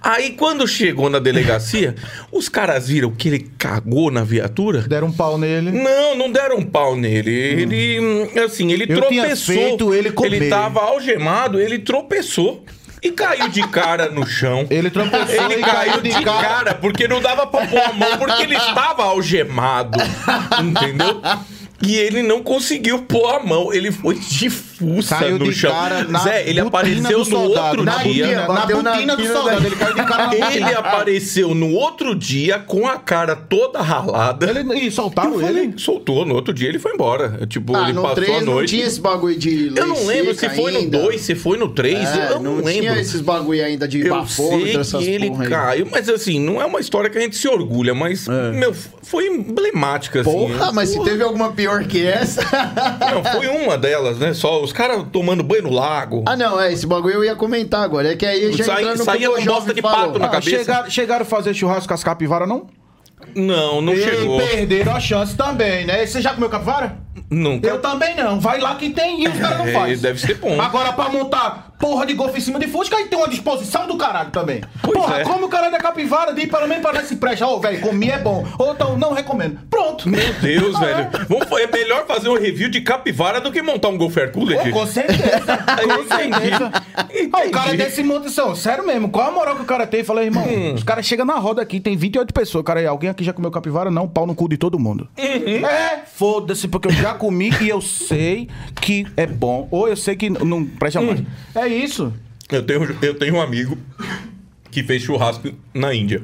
Aí 0.00 0.30
quando 0.30 0.66
chegou 0.66 1.08
na 1.10 1.18
delegacia, 1.18 1.94
os 2.32 2.48
caras 2.48 2.88
viram 2.88 3.10
que 3.10 3.28
ele 3.28 3.50
cagou 3.58 4.10
na 4.10 4.22
viatura. 4.24 4.82
Deram 4.82 5.08
um 5.08 5.12
pau 5.12 5.38
nele. 5.38 5.70
Não, 5.70 6.16
não 6.16 6.30
deram 6.30 6.58
um 6.58 6.64
pau 6.64 6.96
nele. 6.96 7.30
Ele, 7.30 8.00
hum, 8.00 8.28
assim, 8.44 8.72
ele 8.72 8.84
Eu 8.84 9.02
tinha 9.08 9.22
tropeçou. 9.22 9.54
feito 9.54 9.94
ele 9.94 10.12
comer. 10.12 10.36
Ele 10.36 10.48
tava 10.48 10.80
algemado, 10.80 11.60
ele 11.60 11.78
tropeçou 11.78 12.64
e 13.02 13.10
caiu 13.10 13.48
de 13.48 13.66
cara 13.68 14.10
no 14.10 14.26
chão. 14.26 14.66
Ele 14.70 14.90
tropeçou 14.90 15.44
Ele 15.50 15.60
e 15.60 15.60
caiu 15.62 16.00
de 16.00 16.10
cara. 16.22 16.74
porque 16.74 17.08
não 17.08 17.20
dava 17.20 17.46
pra 17.46 17.66
pôr 17.66 17.80
a 17.80 17.92
mão, 17.92 18.18
porque 18.18 18.42
ele 18.42 18.56
estava 18.56 19.04
algemado. 19.04 19.98
Entendeu? 20.62 21.20
E 21.82 21.96
ele 21.96 22.22
não 22.22 22.42
conseguiu 22.42 23.02
pôr 23.02 23.34
a 23.34 23.40
mão. 23.42 23.72
Ele 23.72 23.90
foi 23.90 24.16
de 24.16 24.50
fuça 24.80 25.16
Caiu 25.16 25.38
no 25.38 25.44
de 25.44 25.52
chão. 25.52 25.72
Zé, 26.24 26.48
ele 26.48 26.60
apareceu 26.60 27.24
no 27.24 27.40
outro 27.42 27.84
na 27.84 27.98
dia. 27.98 28.46
botina, 28.46 28.48
na 28.48 28.66
botina 28.66 29.16
do 29.16 29.26
soldado. 29.26 29.60
da- 29.60 29.66
Ele 29.66 29.76
caiu 29.76 29.94
de 29.94 30.02
cara 30.04 30.54
Ele 30.56 30.74
apareceu 30.74 31.54
no 31.54 31.70
outro 31.72 32.14
dia 32.14 32.58
com 32.58 32.86
a 32.86 32.96
cara 32.96 33.36
toda 33.36 33.80
ralada. 33.82 34.48
Ele, 34.50 34.74
e 34.86 34.90
soltaram 34.90 35.40
ele. 35.40 35.74
soltou. 35.78 36.24
No 36.24 36.34
outro 36.34 36.52
dia 36.54 36.68
ele 36.68 36.78
foi 36.78 36.92
embora. 36.94 37.46
Tipo, 37.46 37.76
Ah, 37.76 37.88
ele 37.90 37.94
passou 38.00 38.14
3 38.14 38.30
a 38.30 38.40
não 38.40 38.54
noite. 38.54 38.70
tinha 38.70 38.86
esse 38.86 39.00
bagulho 39.00 39.38
de 39.38 39.72
Eu 39.76 39.86
não 39.86 40.06
lembro 40.06 40.34
se 40.34 40.48
foi 40.48 40.76
ainda. 40.76 40.98
no 40.98 41.04
2, 41.04 41.20
se 41.20 41.34
foi 41.34 41.58
no 41.58 41.68
3. 41.68 41.98
É, 42.08 42.26
eu 42.32 42.40
não, 42.40 42.56
não 42.56 42.64
lembro. 42.64 42.72
tinha 42.72 42.98
esses 43.00 43.20
bagulho 43.20 43.64
ainda 43.64 43.86
de 43.86 44.00
Eu 44.06 44.14
bafômetro, 44.14 44.66
sei 44.70 44.80
essas 44.80 45.04
que 45.04 45.10
ele 45.10 45.30
caiu, 45.48 45.86
mas 45.90 46.08
assim, 46.08 46.40
não 46.40 46.60
é 46.60 46.64
uma 46.64 46.80
história 46.80 47.10
que 47.10 47.18
a 47.18 47.20
gente 47.20 47.36
se 47.36 47.46
orgulha, 47.48 47.94
mas, 47.94 48.26
meu, 48.54 48.74
foi 49.02 49.26
emblemática, 49.26 50.20
assim. 50.20 50.30
Porra, 50.30 50.72
mas 50.72 50.88
se 50.90 51.02
teve 51.04 51.22
alguma 51.22 51.52
pior 51.52 51.84
que 51.84 52.04
essa... 52.06 52.40
Não, 53.12 53.24
foi 53.24 53.46
uma 53.48 53.76
delas, 53.76 54.18
né? 54.18 54.32
Só 54.34 54.62
os 54.70 54.72
caras 54.72 55.04
tomando 55.12 55.42
banho 55.42 55.64
no 55.64 55.70
lago. 55.70 56.22
ah, 56.26 56.36
não, 56.36 56.60
é, 56.60 56.72
esse 56.72 56.86
bagulho 56.86 57.14
eu 57.16 57.24
ia 57.24 57.34
comentar 57.34 57.82
agora. 57.82 58.12
É 58.12 58.16
que 58.16 58.24
aí 58.24 58.52
já 58.52 58.64
Sai- 58.64 58.82
entrando 58.82 59.04
saía 59.04 59.28
com 59.30 59.44
bosta 59.44 59.74
de 59.74 59.82
falou. 59.82 60.06
pato 60.06 60.18
na 60.18 60.26
Ah, 60.26 60.28
cabeça. 60.28 60.50
chegaram, 60.58 60.90
chegaram 60.90 61.22
a 61.22 61.24
fazer 61.26 61.52
churrasco 61.54 61.88
com 61.88 61.94
as 61.94 62.04
capivaras, 62.04 62.48
não? 62.48 62.66
Não, 63.34 63.82
não 63.82 63.92
e 63.92 64.02
chegou. 64.02 64.38
perderam 64.38 64.92
a 64.96 65.00
chance 65.00 65.36
também, 65.36 65.84
né? 65.84 66.06
Você 66.06 66.22
já 66.22 66.32
comeu 66.32 66.48
capivara? 66.48 66.96
Nunca. 67.30 67.68
Eu 67.68 67.80
também 67.80 68.14
não. 68.16 68.40
Vai 68.40 68.58
lá 68.60 68.74
que 68.74 68.90
tem 68.90 69.22
e 69.24 69.28
os 69.28 69.38
caras 69.38 69.58
não 69.58 69.66
É, 69.70 69.72
fazem. 69.72 69.98
deve 69.98 70.20
ser 70.20 70.34
bom. 70.34 70.60
Agora, 70.60 70.92
pra 70.92 71.08
montar 71.08 71.70
porra 71.78 72.04
de 72.04 72.12
golfe 72.12 72.36
em 72.38 72.40
cima 72.42 72.58
de 72.58 72.66
Fusca, 72.66 72.94
aí 72.96 73.06
tem 73.06 73.18
uma 73.18 73.28
disposição 73.28 73.86
do 73.86 73.96
caralho 73.96 74.30
também. 74.30 74.60
Pois 74.82 74.98
porra, 74.98 75.20
é. 75.20 75.24
come 75.24 75.44
o 75.44 75.48
caralho 75.48 75.72
da 75.72 75.78
capivara, 75.78 76.32
de 76.34 76.46
pelo 76.46 76.66
menos 76.68 77.06
se 77.06 77.16
presta. 77.16 77.46
Ô, 77.46 77.58
velho, 77.58 77.80
comi 77.80 78.10
é 78.10 78.18
bom. 78.18 78.46
Ou 78.58 78.72
então, 78.72 78.98
não 78.98 79.14
recomendo. 79.14 79.58
Pronto. 79.70 80.08
Meu 80.08 80.32
Deus, 80.42 80.78
velho. 80.78 81.08
Vamos, 81.28 81.46
é 81.58 81.66
melhor 81.66 82.06
fazer 82.06 82.28
um 82.28 82.38
review 82.38 82.68
de 82.68 82.80
capivara 82.82 83.40
do 83.40 83.50
que 83.50 83.62
montar 83.62 83.88
um 83.88 83.96
Golf 83.96 84.14
Hercules. 84.16 84.60
Pô, 84.60 84.70
com 84.70 84.86
certeza. 84.86 85.56
com 85.56 86.14
certeza. 86.16 86.72
Entendi. 87.10 87.30
Ah, 87.32 87.46
o 87.46 87.50
cara 87.50 87.74
desse 87.76 88.02
montação, 88.02 88.54
sério 88.54 88.84
mesmo, 88.86 89.08
qual 89.08 89.28
a 89.28 89.30
moral 89.30 89.56
que 89.56 89.62
o 89.62 89.66
cara 89.66 89.86
tem? 89.86 90.04
Falei, 90.04 90.26
irmão, 90.26 90.44
Hum. 90.46 90.74
os 90.74 90.82
caras 90.82 91.06
chegam 91.06 91.24
na 91.24 91.34
roda 91.34 91.62
aqui, 91.62 91.80
tem 91.80 91.96
28 91.96 92.32
pessoas. 92.34 92.64
Cara, 92.64 92.86
alguém 92.88 93.08
aqui 93.08 93.22
já 93.24 93.32
comeu 93.32 93.50
capivara? 93.50 93.90
Não, 93.90 94.06
pau 94.08 94.26
no 94.26 94.34
cu 94.34 94.48
de 94.48 94.56
todo 94.56 94.78
mundo. 94.78 95.08
Uhum. 95.18 95.66
É, 95.66 96.02
foda-se, 96.12 96.68
porque 96.68 96.88
eu 96.88 96.92
já 96.92 97.14
comi 97.20 97.50
e 97.60 97.68
eu 97.68 97.80
sei 97.82 98.48
que 98.80 99.06
é 99.16 99.26
bom. 99.26 99.68
Ou 99.70 99.86
eu 99.86 99.96
sei 99.96 100.16
que 100.16 100.30
não 100.30 100.64
presta 100.64 101.02
mais. 101.02 101.22
É 101.54 101.68
isso. 101.68 102.12
Eu 102.50 102.62
tenho, 102.64 102.96
eu 103.02 103.14
tenho 103.14 103.34
um 103.36 103.40
amigo 103.40 103.76
que 104.70 104.82
fez 104.82 105.02
churrasco 105.02 105.50
na 105.74 105.94
Índia. 105.94 106.22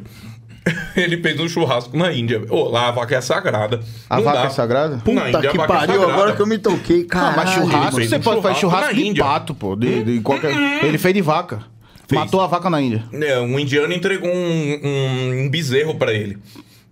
Ele 0.97 1.19
fez 1.19 1.39
um 1.39 1.49
churrasco 1.49 1.97
na 1.97 2.13
Índia. 2.13 2.43
Ô, 2.49 2.69
lá 2.71 2.89
a 2.89 2.91
vaca 2.91 3.15
é 3.15 3.21
sagrada. 3.21 3.81
A 4.11 4.17
Não 4.17 4.25
vaca 4.25 4.39
dá. 4.41 4.47
é 4.47 4.51
sagrada? 4.51 4.97
Na 4.97 5.03
Puta 5.03 5.29
Índia, 5.29 5.39
a 5.39 5.53
que 5.53 5.57
vaca 5.59 5.73
é 5.75 5.77
pariu, 5.77 5.95
sagrada. 5.95 6.13
agora 6.13 6.33
que 6.35 6.43
eu 6.43 6.47
me 6.47 6.59
toquei, 6.59 7.05
cara. 7.05 7.37
mas 7.37 7.51
churrasco, 7.51 7.93
você 8.01 8.09
fez 8.09 8.25
pode 8.25 8.39
um 8.39 8.43
fazer 8.43 8.55
churrasco 8.57 8.61
churrasco 8.61 8.95
na 8.97 9.03
de 9.03 9.09
Índia. 9.09 9.25
pato, 9.25 9.55
pô. 9.55 9.77
De, 9.77 10.03
de 10.03 10.21
qualquer... 10.21 10.53
Ele 10.83 10.99
fez 10.99 11.15
de 11.15 11.21
vaca. 11.21 11.61
Fez. 12.09 12.21
Matou 12.21 12.41
a 12.41 12.47
vaca 12.47 12.71
na 12.71 12.81
Índia. 12.81 13.05
É, 13.13 13.39
um 13.41 13.59
indiano 13.59 13.93
entregou 13.93 14.29
um, 14.29 14.81
um, 14.83 15.45
um 15.45 15.49
bezerro 15.51 15.95
pra 15.97 16.13
ele. 16.13 16.39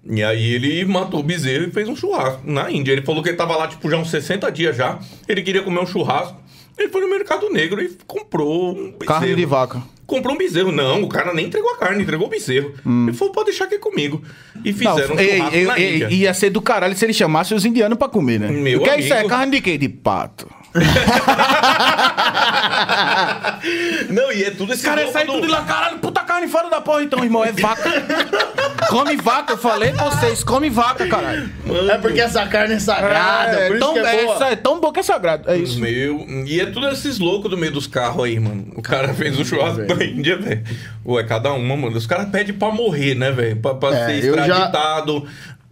E 0.07 0.23
aí 0.23 0.55
ele 0.55 0.85
matou 0.85 1.21
o 1.21 1.23
bezerro 1.23 1.67
e 1.67 1.71
fez 1.71 1.89
um 1.89 1.97
churrasco 1.97 2.43
na 2.45 2.71
Índia. 2.71 2.93
Ele 2.93 3.03
falou 3.03 3.23
que 3.23 3.31
ele 3.31 3.37
tava 3.37 3.57
lá, 3.57 3.67
tipo, 3.67 3.89
já 3.91 3.97
uns 3.97 4.11
60 4.11 4.51
dias 4.53 4.77
já. 4.77 4.99
Ele 5.27 5.43
queria 5.43 5.63
comer 5.63 5.81
um 5.81 5.87
churrasco. 5.87 6.43
Ele 6.77 6.89
foi 6.89 7.01
no 7.01 7.09
mercado 7.09 7.49
negro 7.51 7.81
e 7.83 7.97
comprou 8.07 8.73
um 8.73 8.93
bezerro. 8.93 9.07
Carne 9.07 9.35
de 9.35 9.47
vaca. 9.47 9.83
Comprou 10.07 10.35
um 10.35 10.39
bezerro. 10.39 10.71
Não, 10.71 11.03
o 11.03 11.09
cara 11.09 11.33
nem 11.33 11.47
entregou 11.47 11.71
a 11.71 11.79
carne, 11.79 12.03
entregou 12.03 12.27
o 12.27 12.31
bezerro. 12.31 12.75
Ele 12.85 13.17
falou, 13.17 13.33
pode 13.33 13.47
deixar 13.47 13.65
aqui 13.65 13.79
comigo. 13.79 14.23
E 14.65 14.73
fizeram 14.73 15.15
um 15.15 15.19
ei, 15.19 15.37
churrasco 15.37 15.57
ei, 15.57 15.65
na 15.65 15.79
ei, 15.79 15.95
Índia. 15.95 16.11
ia 16.11 16.35
ser 16.35 16.51
do 16.51 16.61
caralho 16.61 16.95
se 16.97 17.05
ele 17.05 17.15
chamasse 17.15 17.55
os 17.55 17.65
indianos 17.65 17.97
pra 17.97 18.09
comer, 18.09 18.41
né? 18.41 18.49
Meu 18.51 18.81
o 18.81 18.83
que 18.83 18.91
é 18.91 19.01
isso? 19.01 19.13
É 19.13 19.19
amigo. 19.19 19.31
carne 19.31 19.53
de 19.57 19.63
quê? 19.63 19.79
De 19.79 19.89
pato. 19.89 20.49
Não, 24.11 24.33
e 24.33 24.45
é 24.45 24.51
tudo 24.51 24.73
esse 24.73 24.83
Cara, 24.83 25.11
sai 25.11 25.27
do- 25.27 25.33
tudo 25.35 25.47
de 25.47 25.53
lá, 25.53 25.63
caralho, 25.63 25.99
puta 25.99 26.21
carne 26.23 26.49
fora 26.49 26.69
da 26.69 26.81
porra, 26.81 27.03
então, 27.03 27.23
irmão. 27.25 27.45
É 27.45 27.53
vaca. 27.53 27.91
come 28.91 29.17
vaca, 29.17 29.55
eu 29.55 29.59
falei 29.59 29.93
pra 29.93 30.05
vocês, 30.11 30.45
come 30.45 30.69
vaca, 30.71 31.07
caralho. 31.07 31.51
É 31.91 31.99
porque 31.99 32.21
essa 32.21 32.47
carne 32.47 32.75
é 32.75 32.79
sagrada, 32.79 33.57
por 33.69 33.77
isso 33.77 33.79
tão, 33.79 33.93
que 33.95 33.99
é 34.01 34.25
boa. 34.25 34.35
essa 34.35 34.47
é 34.49 34.57
tão 34.57 34.81
boa 34.81 34.93
que 34.93 35.01
é 35.01 35.03
sagrado. 35.03 35.51
É 35.51 35.57
isso. 35.57 35.81
Meu, 35.81 36.27
e 36.47 36.61
é 36.61 36.67
tudo 36.67 36.89
esses 36.89 37.19
loucos 37.19 37.51
do 37.51 37.57
meio 37.57 37.73
dos 37.73 37.87
carros 37.87 38.25
aí, 38.25 38.39
mano. 38.39 38.67
O 38.77 38.83
cara 38.83 39.13
fez 39.15 39.39
um 39.39 39.45
churrasco 39.45 39.81
na 39.83 40.05
Índia, 40.05 40.37
velho. 40.37 40.63
Ué, 41.07 41.25
cada 41.25 41.53
uma, 41.53 41.77
mano. 41.77 41.97
Os 41.97 42.07
caras 42.07 42.29
pedem 42.31 42.55
pra 42.55 42.71
morrer, 42.71 43.15
né, 43.15 43.31
velho? 43.33 43.57
Pra, 43.57 43.75
pra 43.75 43.97
É, 43.97 44.07
ser 44.07 44.25
eu 44.25 44.35
já- 44.37 44.43
extraditado. 44.47 45.27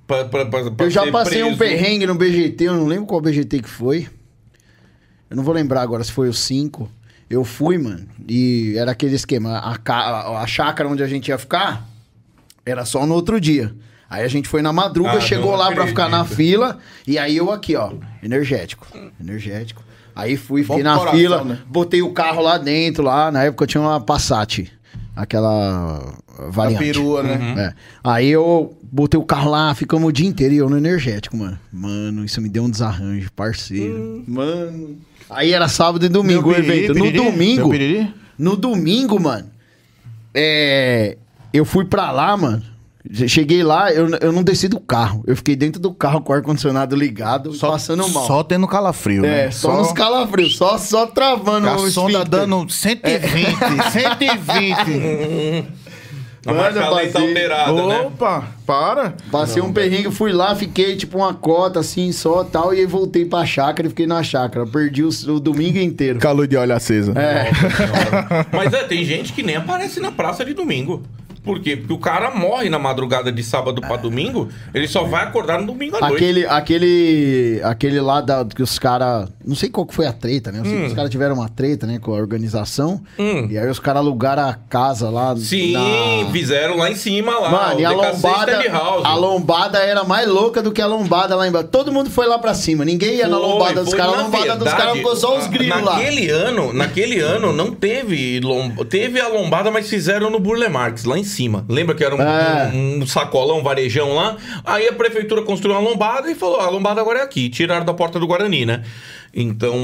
Pra, 0.06 0.24
pra, 0.24 0.46
pra, 0.46 0.70
pra 0.70 0.86
Eu 0.86 0.90
já 0.90 1.06
passei 1.10 1.42
um 1.42 1.56
preso. 1.56 1.76
perrengue 1.76 2.06
no 2.06 2.14
BGT, 2.14 2.64
eu 2.64 2.74
não 2.74 2.86
lembro 2.86 3.06
qual 3.06 3.20
BGT 3.20 3.60
que 3.62 3.68
foi. 3.68 4.08
Eu 5.32 5.36
não 5.36 5.42
vou 5.42 5.54
lembrar 5.54 5.80
agora 5.80 6.04
se 6.04 6.12
foi 6.12 6.28
o 6.28 6.32
5. 6.34 6.88
Eu 7.30 7.42
fui, 7.42 7.78
mano, 7.78 8.06
e 8.28 8.74
era 8.76 8.90
aquele 8.90 9.14
esquema. 9.14 9.56
A, 9.58 9.78
a, 9.90 10.42
a 10.42 10.46
chácara 10.46 10.86
onde 10.86 11.02
a 11.02 11.06
gente 11.06 11.28
ia 11.28 11.38
ficar 11.38 11.88
era 12.66 12.84
só 12.84 13.06
no 13.06 13.14
outro 13.14 13.40
dia. 13.40 13.74
Aí 14.10 14.22
a 14.24 14.28
gente 14.28 14.46
foi 14.46 14.60
na 14.60 14.74
madruga, 14.74 15.12
Ah, 15.12 15.20
chegou 15.20 15.56
lá 15.56 15.72
pra 15.72 15.86
ficar 15.86 16.10
na 16.10 16.22
fila. 16.26 16.76
E 17.06 17.18
aí 17.18 17.34
eu 17.34 17.50
aqui, 17.50 17.74
ó, 17.74 17.92
energético. 18.22 18.86
Energético. 19.18 19.82
Aí 20.14 20.36
fui, 20.36 20.62
fiquei 20.62 20.82
Bom 20.82 20.90
na 20.90 20.98
coração, 20.98 21.18
fila, 21.18 21.44
né? 21.44 21.58
botei 21.66 22.02
o 22.02 22.12
carro 22.12 22.42
lá 22.42 22.58
dentro, 22.58 23.02
lá. 23.02 23.32
Na 23.32 23.44
época 23.44 23.64
eu 23.64 23.68
tinha 23.68 23.80
uma 23.80 23.98
Passat. 23.98 24.70
Aquela 25.16 26.14
A 26.38 26.50
variante. 26.50 26.84
perua, 26.84 27.22
né? 27.22 27.36
Uhum. 27.38 27.58
É. 27.58 27.74
Aí 28.04 28.28
eu 28.28 28.76
botei 28.82 29.18
o 29.18 29.24
carro 29.24 29.50
lá, 29.50 29.74
ficamos 29.74 30.06
o 30.06 30.12
dia 30.12 30.26
inteiro 30.26 30.52
e 30.54 30.58
eu 30.58 30.68
no 30.68 30.76
energético, 30.76 31.34
mano. 31.34 31.58
Mano, 31.72 32.22
isso 32.24 32.40
me 32.42 32.50
deu 32.50 32.64
um 32.64 32.70
desarranjo, 32.70 33.32
parceiro. 33.32 34.22
Mano. 34.26 34.98
Aí 35.34 35.52
era 35.52 35.68
sábado 35.68 36.04
e 36.04 36.08
domingo 36.08 36.50
o 36.50 36.54
Deu 36.54 36.62
piriri, 36.62 36.84
evento. 36.84 36.98
No 36.98 37.12
domingo. 37.12 37.70
No 38.38 38.56
domingo, 38.56 39.20
mano. 39.20 39.48
É. 40.34 41.16
Eu 41.52 41.64
fui 41.64 41.84
pra 41.84 42.10
lá, 42.10 42.36
mano. 42.36 42.62
Cheguei 43.26 43.64
lá, 43.64 43.92
eu, 43.92 44.08
eu 44.20 44.32
não 44.32 44.44
desci 44.44 44.68
do 44.68 44.78
carro. 44.78 45.24
Eu 45.26 45.36
fiquei 45.36 45.56
dentro 45.56 45.80
do 45.80 45.92
carro 45.92 46.20
com 46.20 46.32
o 46.32 46.36
ar-condicionado 46.36 46.94
ligado, 46.94 47.52
passando 47.58 48.08
mal. 48.08 48.26
Só 48.28 48.44
tendo 48.44 48.66
calafrio, 48.68 49.24
é, 49.24 49.46
né? 49.46 49.50
só, 49.50 49.76
nos 49.76 49.92
calafrios, 49.92 50.56
só, 50.56 50.78
só 50.78 51.04
travando 51.06 51.68
A 51.68 51.74
o 51.76 51.90
sonda 51.90 52.20
esfíncter. 52.20 52.40
dando 52.40 52.70
120, 52.70 53.90
120. 53.90 55.66
A 56.44 56.52
Mano, 56.52 56.62
marcha 56.64 56.78
eu 56.80 56.94
lenta 56.94 57.12
passei- 57.12 57.34
né? 57.88 58.00
Opa, 58.00 58.48
para. 58.66 59.14
Passei 59.30 59.62
um 59.62 59.72
perrengue, 59.72 60.10
fui 60.10 60.32
lá, 60.32 60.56
fiquei 60.56 60.96
tipo 60.96 61.18
uma 61.18 61.32
cota 61.32 61.78
assim 61.78 62.10
só 62.10 62.42
tal, 62.42 62.74
e 62.74 62.80
aí 62.80 62.86
voltei 62.86 63.24
pra 63.24 63.46
chácara 63.46 63.86
e 63.86 63.90
fiquei 63.90 64.06
na 64.08 64.22
chácara. 64.24 64.66
Perdi 64.66 65.04
o, 65.04 65.08
o 65.28 65.38
domingo 65.38 65.78
inteiro. 65.78 66.18
Calor 66.18 66.48
de 66.48 66.56
olho 66.56 66.74
acesa. 66.74 67.12
É. 67.16 67.50
Mas 68.56 68.72
é, 68.72 68.82
tem 68.84 69.04
gente 69.04 69.32
que 69.32 69.42
nem 69.42 69.54
aparece 69.56 70.00
na 70.00 70.10
praça 70.10 70.44
de 70.44 70.52
domingo. 70.52 71.02
Por 71.42 71.60
quê? 71.60 71.76
Porque 71.76 71.92
o 71.92 71.98
cara 71.98 72.30
morre 72.30 72.68
na 72.70 72.78
madrugada 72.78 73.32
de 73.32 73.42
sábado 73.42 73.80
pra 73.80 73.96
domingo, 73.96 74.48
ele 74.72 74.86
só 74.86 75.04
vai 75.04 75.24
acordar 75.24 75.60
no 75.60 75.66
domingo 75.66 75.96
à 75.96 76.00
noite. 76.00 76.14
Aquele, 76.16 76.46
aquele, 76.46 77.60
aquele 77.64 78.00
lá 78.00 78.20
da, 78.20 78.44
que 78.44 78.62
os 78.62 78.78
caras. 78.78 79.28
Não 79.44 79.54
sei 79.56 79.68
qual 79.68 79.86
que 79.86 79.94
foi 79.94 80.06
a 80.06 80.12
treta, 80.12 80.52
né? 80.52 80.60
Eu 80.60 80.64
sei 80.64 80.80
que 80.80 80.86
os 80.86 80.92
caras 80.92 81.10
tiveram 81.10 81.34
uma 81.34 81.48
treta, 81.48 81.86
né, 81.86 81.98
com 81.98 82.12
a 82.12 82.16
organização. 82.16 83.02
Hum. 83.18 83.48
E 83.50 83.58
aí 83.58 83.68
os 83.68 83.78
caras 83.80 84.00
alugaram 84.00 84.44
a 84.48 84.54
casa 84.54 85.10
lá. 85.10 85.34
Sim, 85.36 85.72
na- 85.72 86.30
fizeram 86.30 86.76
lá 86.76 86.90
em 86.90 86.94
cima 86.94 87.38
lá. 87.38 87.50
Mano, 87.50 87.80
e 87.80 87.84
a 87.84 87.90
lombada, 87.90 88.62
House. 88.70 89.04
a 89.04 89.14
lombada 89.14 89.78
era 89.78 90.04
mais 90.04 90.28
louca 90.28 90.62
do 90.62 90.70
que 90.72 90.80
a 90.80 90.86
lombada 90.86 91.34
lá 91.34 91.46
embaixo. 91.48 91.68
Todo 91.68 91.90
mundo 91.92 92.10
foi 92.10 92.26
lá 92.26 92.38
pra 92.38 92.54
cima. 92.54 92.84
Ninguém 92.84 93.16
ia 93.16 93.26
na 93.28 93.36
Foi, 93.36 93.46
lombada 93.46 93.82
dos 93.84 93.94
caras. 93.94 94.14
A 94.14 94.16
Na 94.18 94.22
lombada 94.24 94.44
dos 94.56 94.58
verdade, 94.64 94.76
caras 94.76 94.96
ficou 94.96 95.16
só 95.16 95.38
os 95.38 95.46
grilos 95.48 95.82
lá. 95.82 95.96
naquele 95.96 96.30
Ano, 96.30 96.72
naquele 96.72 97.18
ano 97.20 97.52
não 97.52 97.72
teve 97.72 98.40
lomba, 98.40 98.84
teve 98.84 99.20
a 99.20 99.28
lombada, 99.28 99.70
mas 99.70 99.88
fizeram 99.88 100.30
no 100.30 100.38
Burle 100.38 100.68
Marx, 100.68 101.04
lá 101.04 101.18
em 101.18 101.24
cima. 101.24 101.31
Lembra 101.68 101.94
que 101.94 102.04
era 102.04 102.14
um, 102.14 102.20
É. 102.20 102.70
um- 102.74 103.02
um 103.02 103.06
sacolão, 103.06 103.58
um 103.58 103.62
varejão 103.62 104.14
lá? 104.14 104.36
Aí 104.64 104.88
a 104.88 104.92
prefeitura 104.92 105.42
construiu 105.42 105.76
uma 105.78 105.88
lombada 105.88 106.30
e 106.30 106.34
falou: 106.34 106.60
"Ah, 106.60 106.66
a 106.66 106.70
lombada 106.70 107.00
agora 107.00 107.20
é 107.20 107.22
aqui. 107.22 107.48
Tiraram 107.48 107.84
da 107.84 107.94
porta 107.94 108.18
do 108.20 108.26
Guarani, 108.26 108.64
né? 108.66 108.82
Então, 109.34 109.74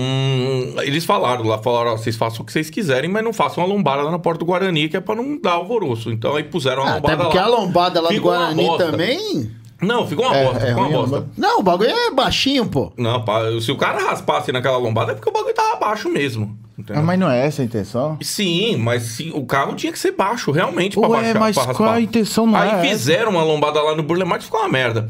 eles 0.85 1.05
falaram 1.07 1.43
lá, 1.47 1.57
falaram, 1.59 1.93
ó, 1.93 1.97
vocês 1.97 2.17
façam 2.17 2.43
o 2.43 2.45
que 2.45 2.53
vocês 2.53 2.69
quiserem, 2.69 3.11
mas 3.11 3.25
não 3.25 3.33
façam 3.33 3.65
uma 3.65 3.73
lombada 3.75 4.03
lá 4.03 4.11
na 4.11 4.19
porta 4.19 4.41
do 4.41 4.45
Guarani, 4.45 4.89
que 4.91 4.97
é 4.97 5.01
pra 5.01 5.15
não 5.15 5.41
dar 5.41 5.53
alvoroço. 5.53 6.11
Então 6.11 6.37
aí 6.37 6.45
puseram 6.45 6.83
a 6.83 6.91
Ah, 6.91 6.95
lombada 6.97 7.15
até 7.15 7.23
porque 7.25 7.39
lá. 7.39 7.45
a 7.45 7.49
lombada 7.49 8.01
lá 8.01 8.09
do 8.09 8.15
Ficou 8.15 8.31
uma 8.31 8.53
Guarani 8.53 8.79
também. 8.79 9.51
Não, 9.81 10.07
ficou 10.09 10.27
uma 10.27 10.37
É, 10.37 10.45
bosta, 10.45 10.65
é 10.65 10.69
ficou 10.69 10.83
uma 10.89 11.07
bosta. 11.07 11.27
Não, 11.37 11.61
o 11.61 11.63
bagulho 11.63 11.91
é 11.91 12.11
baixinho, 12.11 12.67
pô. 12.67 12.93
Não, 12.97 13.25
pá, 13.25 13.43
se 13.61 13.71
o 13.71 13.77
cara 13.77 13.99
raspasse 14.03 14.51
naquela 14.51 14.77
lombada 14.77 15.13
é 15.13 15.15
porque 15.15 15.29
o 15.31 15.33
bagulho 15.33 15.55
tava 15.55 15.77
baixo 15.77 16.09
mesmo. 16.09 16.59
Ah, 16.91 17.03
mas 17.03 17.19
não 17.19 17.29
é 17.29 17.45
essa 17.45 17.61
a 17.63 17.65
intenção? 17.65 18.17
Sim, 18.23 18.77
mas 18.77 19.03
sim, 19.03 19.33
o 19.35 19.45
carro 19.45 19.75
tinha 19.75 19.93
que 19.93 19.99
ser 19.99 20.13
baixo, 20.13 20.53
realmente, 20.53 20.97
pra 20.99 21.09
Ué, 21.09 21.21
baixar. 21.35 21.39
mas 21.41 21.55
pra 21.57 21.65
qual 21.65 21.75
raspar. 21.89 21.95
a 21.95 22.01
intenção 22.01 22.47
não 22.47 22.57
Aí 22.57 22.69
é 22.69 22.73
essa? 22.75 22.83
fizeram 22.89 23.33
uma 23.33 23.43
lombada 23.43 23.83
lá 23.83 23.97
no 23.97 24.03
Burlemart 24.05 24.41
e 24.41 24.45
ficou 24.45 24.61
uma 24.61 24.69
merda. 24.69 25.09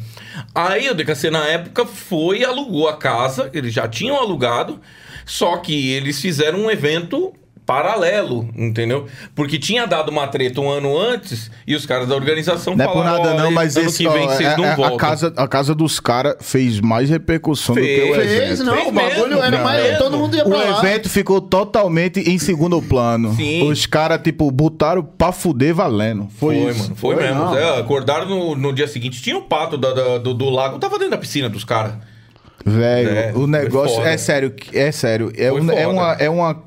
Aí 0.55 0.89
o 0.89 0.95
DKC 0.95 1.31
na 1.31 1.47
época 1.47 1.85
foi 1.85 2.39
e 2.39 2.45
alugou 2.45 2.89
a 2.89 2.97
casa, 2.97 3.51
eles 3.53 3.73
já 3.75 3.87
tinham 3.87 4.16
alugado, 4.16 4.81
só 5.27 5.59
que 5.59 5.91
eles 5.93 6.19
fizeram 6.21 6.59
um 6.61 6.71
evento 6.71 7.35
paralelo, 7.69 8.49
entendeu? 8.57 9.05
Porque 9.35 9.59
tinha 9.59 9.87
dado 9.87 10.09
uma 10.11 10.27
treta 10.27 10.59
um 10.59 10.71
ano 10.71 10.99
antes 10.99 11.51
e 11.66 11.75
os 11.75 11.85
caras 11.85 12.09
da 12.09 12.14
organização 12.14 12.75
Não 12.75 12.83
é 12.83 12.89
por 12.89 12.95
falaram, 13.05 13.23
nada, 13.23 13.35
não, 13.35 13.45
"Olha, 13.45 13.51
mas 13.51 13.77
ano 13.77 13.89
esse, 13.89 13.99
que 13.99 14.09
vem 14.09 14.27
ó, 14.27 14.29
vocês 14.31 14.49
é- 14.49 14.57
não 14.57 14.64
é- 14.64 14.75
voltam. 14.75 14.97
a, 14.97 14.99
casa, 14.99 15.35
a 15.37 15.47
casa 15.47 15.75
dos 15.75 16.01
caras 16.01 16.37
fez 16.41 16.81
mais 16.81 17.11
repercussão 17.11 17.75
do 17.75 17.81
que 17.83 17.87
o 18.11 18.14
Fez, 18.14 18.33
evento. 18.33 18.47
Fez, 18.47 18.61
não, 18.61 18.75
Fez 18.75 18.89
o 18.89 18.93
bagulho 18.93 19.29
mesmo, 19.29 19.43
era 19.45 19.57
não, 19.59 19.64
mais. 19.64 19.83
mesmo. 19.83 19.99
Todo 19.99 20.16
mundo 20.16 20.35
ia 20.35 20.45
O 20.47 20.49
pra 20.49 20.59
lá. 20.59 20.79
evento 20.79 21.11
ficou 21.11 21.43
totalmente 21.43 22.21
em 22.21 22.39
segundo 22.39 22.81
plano. 22.81 23.35
Sim. 23.35 23.71
Os 23.71 23.85
caras, 23.85 24.19
tipo, 24.23 24.51
botaram 24.51 25.03
pra 25.03 25.31
fuder 25.31 25.75
valendo. 25.75 26.27
Foi, 26.39 26.57
Foi, 26.62 26.71
isso. 26.71 26.83
mano, 26.85 26.97
foi, 26.97 27.14
Foi, 27.16 27.25
mesmo. 27.25 27.39
não. 27.45 27.55
É, 27.59 27.79
acordaram 27.81 28.25
no, 28.27 28.57
no 28.57 28.73
dia 28.73 28.89
seguinte, 28.89 29.21
tinha 29.21 29.37
o 29.37 29.43
pato 29.43 29.77
da- 29.77 29.93
da- 29.93 30.16
do, 30.16 30.33
do 30.33 30.49
lago, 30.49 30.79
tava 30.79 30.97
dentro 30.97 31.11
da 31.11 31.19
piscina 31.19 31.51
dos 31.51 31.64
caras. 31.64 31.93
Velho, 32.64 33.09
É, 33.11 33.33
o 33.35 33.47
negócio 33.47 34.03
é 34.03 34.16
sério, 34.16 34.53
é 34.73 34.91
sério. 34.91 35.31
É, 35.37 35.51
um- 35.53 35.71
é 35.71 35.87
uma, 35.87 36.12
é 36.14 36.29
uma, 36.31 36.62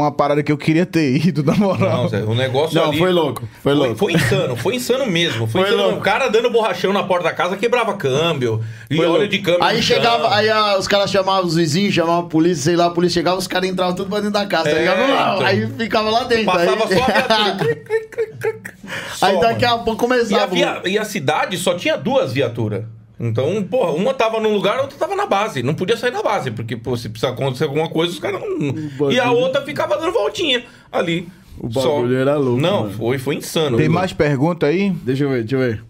uma 0.00 0.12
parada 0.12 0.42
que 0.42 0.50
eu 0.52 0.56
queria 0.58 0.84
ter 0.86 1.16
ido, 1.26 1.42
na 1.42 1.54
moral. 1.54 2.02
Não, 2.02 2.08
Zé, 2.08 2.22
o 2.22 2.34
negócio 2.34 2.74
Não, 2.80 2.88
ali... 2.90 2.98
foi 2.98 3.10
louco, 3.12 3.42
foi 3.62 3.74
louco. 3.74 3.96
Foi 3.96 4.12
insano, 4.12 4.56
foi 4.56 4.74
insano 4.76 5.06
mesmo. 5.06 5.46
Foi, 5.46 5.62
Foi 5.62 5.70
insano. 5.70 5.82
louco. 5.88 5.98
O 5.98 6.02
cara 6.02 6.28
dando 6.28 6.50
borrachão 6.50 6.92
na 6.92 7.02
porta 7.04 7.24
da 7.24 7.32
casa, 7.32 7.56
quebrava 7.56 7.94
câmbio. 7.94 8.62
E 8.90 8.96
Foi 8.96 9.04
óleo 9.06 9.14
louco. 9.18 9.28
de 9.28 9.38
câmbio 9.38 9.62
Aí 9.64 9.82
chegava, 9.82 10.24
chão. 10.24 10.32
aí 10.32 10.48
ah, 10.48 10.76
os 10.78 10.86
caras 10.88 11.10
chamavam 11.10 11.44
os 11.46 11.54
vizinhos, 11.56 11.94
chamavam 11.94 12.20
a 12.20 12.24
polícia, 12.28 12.64
sei 12.64 12.76
lá, 12.76 12.86
a 12.86 12.90
polícia 12.90 13.20
chegava, 13.20 13.38
os 13.38 13.46
caras 13.46 13.68
entravam 13.68 13.94
tudo 13.94 14.08
pra 14.08 14.18
dentro 14.18 14.32
da 14.32 14.46
casa, 14.46 14.64
tá 14.64 14.70
É, 14.70 14.78
ligado? 14.78 14.98
Não, 14.98 15.34
então. 15.34 15.46
Aí 15.46 15.66
ficava 15.78 16.10
lá 16.10 16.24
dentro. 16.24 16.44
Passava 16.46 16.84
aí... 16.84 16.96
só 16.96 17.04
a 17.04 17.06
viatura. 17.06 17.76
Só, 19.16 19.26
Aí 19.26 19.40
daqui 19.40 19.64
mano. 19.64 19.80
a 19.80 19.84
pouco 19.84 20.04
E 20.04 20.06
a, 20.06 20.08
começava. 20.08 20.54
via- 20.54 20.82
e 20.86 20.98
a 20.98 21.04
cidade 21.04 21.56
só 21.58 21.74
tinha 21.74 21.96
duas 21.96 22.32
viaturas. 22.32 22.84
Então, 23.18 23.62
porra, 23.62 23.92
uma 23.92 24.12
tava 24.12 24.38
num 24.40 24.52
lugar, 24.52 24.78
a 24.78 24.82
outra 24.82 24.98
tava 24.98 25.16
na 25.16 25.26
base. 25.26 25.62
Não 25.62 25.74
podia 25.74 25.96
sair 25.96 26.10
da 26.12 26.22
base, 26.22 26.50
porque, 26.50 26.76
pô, 26.76 26.96
se 26.96 27.08
precisar 27.08 27.32
acontecer 27.32 27.64
alguma 27.64 27.88
coisa, 27.88 28.12
os 28.12 28.18
caras 28.18 28.40
não. 28.40 29.10
E 29.10 29.18
a 29.18 29.30
outra 29.30 29.62
ficava 29.62 29.96
dando 29.96 30.12
voltinha 30.12 30.64
ali. 30.92 31.26
O 31.58 31.68
bagulho 31.68 32.14
era 32.14 32.36
louco, 32.36 32.60
Não, 32.60 32.82
mano. 32.82 32.92
foi, 32.92 33.16
foi 33.16 33.36
insano. 33.36 33.78
Tem 33.78 33.88
mais 33.88 34.12
pergunta 34.12 34.66
aí 34.66 34.90
Deixa 35.02 35.24
eu 35.24 35.30
ver, 35.30 35.40
deixa 35.40 35.56
eu 35.56 35.60
ver. 35.60 35.82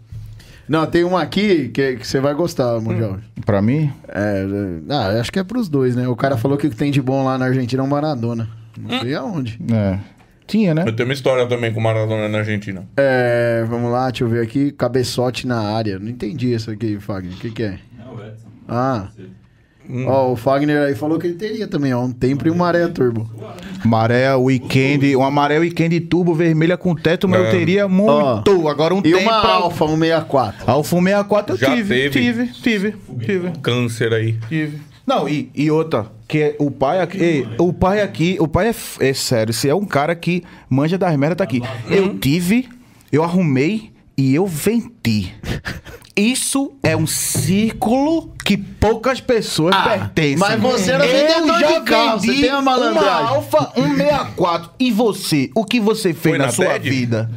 Não, 0.68 0.86
tem 0.86 1.02
uma 1.04 1.22
aqui 1.22 1.68
que, 1.68 1.96
que 1.96 2.06
você 2.06 2.20
vai 2.20 2.34
gostar, 2.34 2.80
Mundial. 2.80 3.18
pra 3.44 3.60
mim? 3.62 3.92
É, 4.08 4.46
é, 4.88 4.92
ah, 4.92 5.20
acho 5.20 5.32
que 5.32 5.38
é 5.38 5.44
pros 5.44 5.68
dois, 5.68 5.94
né? 5.94 6.08
O 6.08 6.16
cara 6.16 6.36
falou 6.36 6.56
que 6.56 6.66
o 6.66 6.70
que 6.70 6.76
tem 6.76 6.90
de 6.90 7.00
bom 7.00 7.24
lá 7.24 7.36
na 7.38 7.46
Argentina 7.46 7.82
é 7.82 7.84
um 7.84 7.88
Maradona. 7.88 8.48
Não 8.78 9.00
sei 9.00 9.14
aonde. 9.14 9.58
É. 9.72 9.98
Tinha, 10.46 10.74
né? 10.74 10.84
Eu 10.86 10.92
tenho 10.94 11.08
uma 11.08 11.12
história 11.14 11.46
também 11.46 11.72
com 11.72 11.80
Maradona 11.80 12.28
na 12.28 12.38
Argentina. 12.38 12.86
É, 12.96 13.64
vamos 13.68 13.90
lá, 13.90 14.08
deixa 14.10 14.24
eu 14.24 14.28
ver 14.28 14.42
aqui. 14.42 14.70
Cabeçote 14.72 15.46
na 15.46 15.60
área. 15.60 15.98
Não 15.98 16.08
entendi 16.08 16.52
isso 16.54 16.70
aqui, 16.70 16.98
Fagner. 17.00 17.34
O 17.34 17.36
que, 17.40 17.50
que 17.50 17.62
é? 17.64 17.78
Não, 17.98 18.14
o 18.14 18.24
Edson. 18.24 18.46
Ah. 18.68 19.08
Ó, 20.06 20.32
o 20.32 20.36
Fagner 20.36 20.82
aí 20.82 20.94
falou 20.96 21.16
que 21.16 21.28
ele 21.28 21.34
teria 21.36 21.68
também, 21.68 21.94
ó. 21.94 22.02
Um 22.04 22.10
tempo 22.10 22.46
e 22.46 22.50
uma 22.50 22.66
areia 22.66 22.88
turbo. 22.88 23.30
Maré 23.84 24.34
Weekend, 24.34 25.14
uma 25.14 25.30
maré 25.30 25.58
Weekend 25.60 26.00
turbo 26.00 26.34
vermelha 26.34 26.76
com 26.76 26.92
teto, 26.94 27.28
mas 27.28 27.38
eu 27.40 27.46
É. 27.46 27.50
teria 27.50 27.86
muito. 27.88 28.68
Agora 28.68 28.92
um 28.94 28.98
E 28.98 29.02
tempo 29.02 29.18
uma 29.20 29.40
pra... 29.40 29.50
Alfa 29.50 29.86
164. 29.86 30.68
Alfa 30.70 30.96
64 30.96 31.54
eu 31.54 31.58
Já 31.58 31.74
tive, 31.74 31.94
teve. 31.94 32.10
tive, 32.10 32.46
tive, 32.52 32.94
tive, 33.24 33.52
Câncer 33.62 34.12
aí. 34.12 34.32
tive. 34.48 34.80
Não, 35.06 35.28
e, 35.28 35.50
e 35.54 35.70
outra, 35.70 36.10
que 36.26 36.38
é 36.38 36.56
o 36.58 36.70
pai 36.70 37.00
aqui, 37.00 37.18
ei, 37.22 37.48
o 37.58 37.72
pai 37.72 38.00
aqui, 38.02 38.36
o 38.40 38.48
pai 38.48 38.66
é, 38.66 38.70
f- 38.70 39.04
é 39.04 39.14
sério, 39.14 39.54
se 39.54 39.68
é 39.68 39.74
um 39.74 39.84
cara 39.84 40.14
que 40.16 40.42
manja 40.68 40.98
das 40.98 41.16
merdas, 41.16 41.38
tá 41.38 41.44
aqui. 41.44 41.62
Eu 41.88 42.18
tive, 42.18 42.68
eu 43.12 43.22
arrumei 43.22 43.92
e 44.18 44.34
eu 44.34 44.46
vendi. 44.46 45.32
Isso 46.16 46.72
é 46.82 46.96
um 46.96 47.06
círculo 47.06 48.32
que 48.44 48.56
poucas 48.56 49.20
pessoas 49.20 49.74
Ah, 49.76 49.82
pertencem. 49.82 50.36
mas 50.38 50.58
você 50.60 50.90
era 50.92 51.06
eu 51.06 51.12
vendedor 51.28 51.60
já 51.60 51.78
de 51.78 51.84
carro, 51.84 52.18
você 52.20 52.26
vendi 52.28 52.40
tem 52.40 52.50
uma 52.52 52.62
malandragem. 52.62 53.10
Uma 53.10 53.28
Alfa 53.28 53.72
164. 53.74 54.70
E 54.80 54.90
você? 54.90 55.50
O 55.54 55.64
que 55.64 55.78
você 55.78 56.14
fez 56.14 56.20
Foi 56.32 56.38
na, 56.38 56.46
na 56.46 56.52
sua 56.52 56.66
TED? 56.66 56.88
vida? 56.90 57.30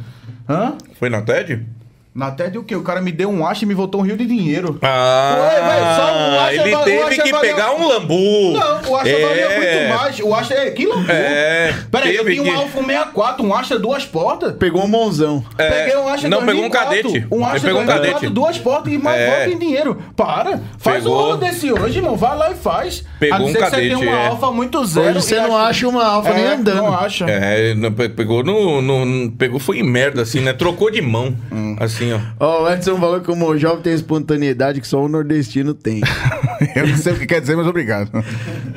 Hã? 0.48 0.74
Foi 0.98 1.10
na 1.10 1.20
TED? 1.22 1.66
Na 2.12 2.32
TED 2.32 2.58
o 2.58 2.64
quê? 2.64 2.74
O 2.74 2.82
cara 2.82 3.00
me 3.00 3.12
deu 3.12 3.30
um 3.30 3.46
acho 3.46 3.62
e 3.64 3.66
me 3.68 3.72
voltou 3.74 4.00
um 4.00 4.04
rio 4.04 4.16
de 4.16 4.26
dinheiro. 4.26 4.76
Ah, 4.82 5.36
Ué, 5.38 5.60
velho, 5.60 5.96
só 5.96 6.02
o 6.12 6.40
Asha 6.40 6.52
ele 6.68 6.76
teve 6.84 7.22
que 7.22 7.30
valia- 7.32 7.40
pegar 7.54 7.72
um 7.72 7.86
lambu. 7.86 8.52
Não, 8.52 8.90
o 8.90 8.96
Asha 8.96 9.08
é, 9.10 9.26
valia 9.26 9.48
muito 9.48 9.96
mais. 9.96 10.18
O 10.18 10.34
Asha, 10.34 10.54
é, 10.54 10.70
que 10.72 10.86
loucura. 10.86 11.12
É, 11.12 11.72
Peraí, 11.88 12.16
eu 12.16 12.24
tinha 12.26 12.42
um 12.42 12.44
que- 12.46 12.50
Alfa 12.50 12.80
64, 12.82 13.44
um 13.46 13.54
Asha 13.54 13.78
duas 13.78 14.04
portas. 14.04 14.54
Pegou 14.56 14.82
um 14.84 14.88
monzão. 14.88 15.44
É, 15.56 15.68
Peguei 15.70 15.96
um 15.98 16.08
Asha 16.08 16.28
Não, 16.28 16.38
pegou 16.44 16.64
um 16.64 16.68
2004, 16.68 16.88
cadete. 17.12 17.26
Um 17.30 17.44
Asha 17.44 17.60
pegou 17.60 17.80
um 17.80 17.86
2004, 17.86 18.12
cadete. 18.14 18.32
duas 18.34 18.58
portas 18.58 18.92
e 18.92 18.98
mais 18.98 19.20
É. 19.20 19.26
volta 19.30 19.50
em 19.54 19.58
dinheiro. 19.58 20.02
Para. 20.16 20.60
Faz 20.78 21.04
Pegou. 21.04 21.16
um 21.16 21.22
rolo 21.22 21.36
desse 21.36 21.72
hoje, 21.72 21.98
irmão. 21.98 22.16
Vai 22.16 22.36
lá 22.36 22.50
e 22.50 22.54
faz. 22.56 23.04
Pegou 23.20 23.36
A 23.36 23.38
não 23.38 23.46
um 23.46 23.52
ser 23.52 23.58
que 23.58 23.64
você 23.64 23.70
cadete, 23.70 23.94
tenha 23.96 24.10
uma 24.12 24.20
é. 24.20 24.26
Alfa 24.26 24.50
muito 24.50 24.84
zero. 24.84 25.10
Hoje 25.10 25.22
você 25.22 25.36
não 25.36 25.56
acha 25.56 25.88
uma 25.88 26.04
Alfa 26.04 26.34
nem 26.34 26.44
É, 26.44 26.54
andando. 26.54 26.76
Não 26.76 26.92
acha. 26.98 27.24
É, 27.28 27.72
não, 27.74 27.92
pegou 27.92 28.42
no, 28.42 28.82
no- 28.82 29.30
Pegou, 29.30 29.60
foi 29.60 29.78
em 29.78 29.82
merda, 29.84 30.22
assim, 30.22 30.40
né? 30.40 30.52
Trocou 30.52 30.90
de 30.90 31.00
mão. 31.00 31.36
Hum. 31.52 31.76
Assim, 32.00 32.12
ó. 32.12 32.20
Ó, 32.40 32.62
o 32.64 32.70
Edson 32.72 32.98
falou 32.98 33.20
que 33.20 33.30
o 33.30 33.58
jovem 33.58 33.82
tem 33.82 33.92
espontaneidade 33.92 34.80
que 34.80 34.88
só 34.88 35.04
o 35.04 35.08
nordestino 35.08 35.74
tem. 35.74 36.00
Eu 36.74 36.88
não 36.88 36.96
sei 36.96 37.12
o 37.12 37.18
que 37.18 37.26
quer 37.26 37.40
dizer, 37.40 37.56
mas 37.56 37.66
obrigado. 37.66 38.10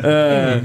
É. 0.04 0.62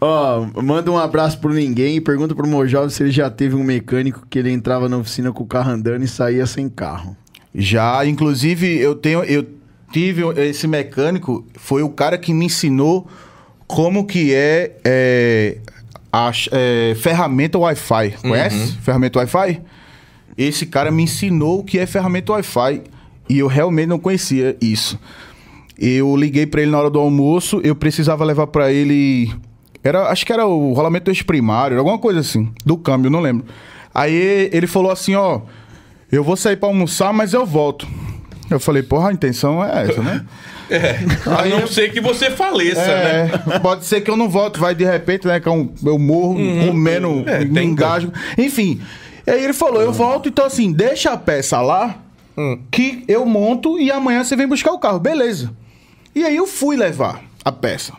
Ó, 0.00 0.46
manda 0.62 0.90
um 0.90 0.98
abraço 0.98 1.38
pro 1.40 1.52
ninguém 1.52 1.96
e 1.96 2.00
pergunta 2.00 2.34
pro 2.34 2.46
Mojove 2.46 2.92
se 2.92 3.02
ele 3.02 3.10
já 3.10 3.28
teve 3.28 3.56
um 3.56 3.64
mecânico 3.64 4.24
que 4.30 4.38
ele 4.38 4.50
entrava 4.50 4.88
na 4.88 4.96
oficina 4.96 5.32
com 5.32 5.42
o 5.42 5.46
carro 5.46 5.72
andando 5.72 6.04
e 6.04 6.08
saía 6.08 6.46
sem 6.46 6.68
carro. 6.68 7.16
Já, 7.54 8.04
inclusive, 8.06 8.78
eu 8.78 8.94
tenho. 8.94 9.24
Eu 9.24 9.44
tive 9.90 10.22
esse 10.40 10.68
mecânico, 10.68 11.44
foi 11.54 11.82
o 11.82 11.88
cara 11.88 12.18
que 12.18 12.32
me 12.32 12.44
ensinou 12.44 13.08
como 13.66 14.06
que 14.06 14.34
é, 14.34 14.76
é, 14.84 15.58
a 16.12 16.30
é, 16.52 16.94
ferramenta 16.94 17.58
Wi-Fi. 17.58 18.10
Conhece? 18.22 18.78
Ferramenta 18.82 19.18
Wi-Fi? 19.18 19.62
Esse 20.38 20.64
cara 20.64 20.92
me 20.92 21.02
ensinou 21.02 21.58
o 21.58 21.64
que 21.64 21.80
é 21.80 21.84
ferramenta 21.84 22.32
Wi-Fi. 22.32 22.82
E 23.28 23.40
eu 23.40 23.48
realmente 23.48 23.88
não 23.88 23.98
conhecia 23.98 24.56
isso. 24.60 24.98
Eu 25.78 26.16
liguei 26.16 26.46
pra 26.46 26.62
ele 26.62 26.70
na 26.70 26.78
hora 26.78 26.90
do 26.90 26.98
almoço, 26.98 27.60
eu 27.62 27.74
precisava 27.74 28.24
levar 28.24 28.46
pra 28.46 28.72
ele. 28.72 29.30
Era, 29.82 30.08
acho 30.08 30.24
que 30.24 30.32
era 30.32 30.46
o 30.46 30.72
rolamento 30.72 31.04
do 31.04 31.10
eixo 31.10 31.24
primário, 31.24 31.78
alguma 31.78 31.98
coisa 31.98 32.20
assim, 32.20 32.50
do 32.64 32.76
câmbio, 32.76 33.10
não 33.10 33.20
lembro. 33.20 33.46
Aí 33.94 34.48
ele 34.52 34.66
falou 34.66 34.90
assim: 34.90 35.14
ó, 35.14 35.42
eu 36.10 36.24
vou 36.24 36.36
sair 36.36 36.56
pra 36.56 36.68
almoçar, 36.68 37.12
mas 37.12 37.32
eu 37.32 37.44
volto. 37.44 37.86
Eu 38.50 38.58
falei, 38.58 38.82
porra, 38.82 39.10
a 39.10 39.12
intenção 39.12 39.62
é 39.62 39.84
essa, 39.84 40.02
né? 40.02 40.24
A 41.26 41.46
não 41.46 41.66
ser 41.66 41.92
que 41.92 42.00
você 42.00 42.30
faleça, 42.30 42.80
né? 42.86 43.30
É, 43.54 43.58
pode 43.58 43.84
ser 43.86 44.00
que 44.00 44.10
eu 44.10 44.16
não 44.16 44.28
volte, 44.28 44.58
vai 44.58 44.74
de 44.74 44.84
repente, 44.84 45.26
né? 45.26 45.40
Que 45.40 45.48
eu, 45.48 45.72
eu 45.84 45.98
morro 45.98 46.36
comendo, 46.66 47.24
É, 47.26 47.44
me 47.44 47.62
engajo. 47.62 48.12
Enfim. 48.36 48.80
E 49.28 49.30
aí 49.30 49.44
ele 49.44 49.52
falou: 49.52 49.82
eu 49.82 49.92
volto, 49.92 50.30
então 50.30 50.46
assim, 50.46 50.72
deixa 50.72 51.12
a 51.12 51.16
peça 51.18 51.60
lá, 51.60 51.98
que 52.70 53.04
eu 53.06 53.26
monto 53.26 53.78
e 53.78 53.90
amanhã 53.90 54.24
você 54.24 54.34
vem 54.34 54.48
buscar 54.48 54.72
o 54.72 54.78
carro. 54.78 54.98
Beleza. 54.98 55.54
E 56.14 56.24
aí 56.24 56.34
eu 56.34 56.46
fui 56.46 56.78
levar 56.78 57.22
a 57.44 57.52
peça. 57.52 57.92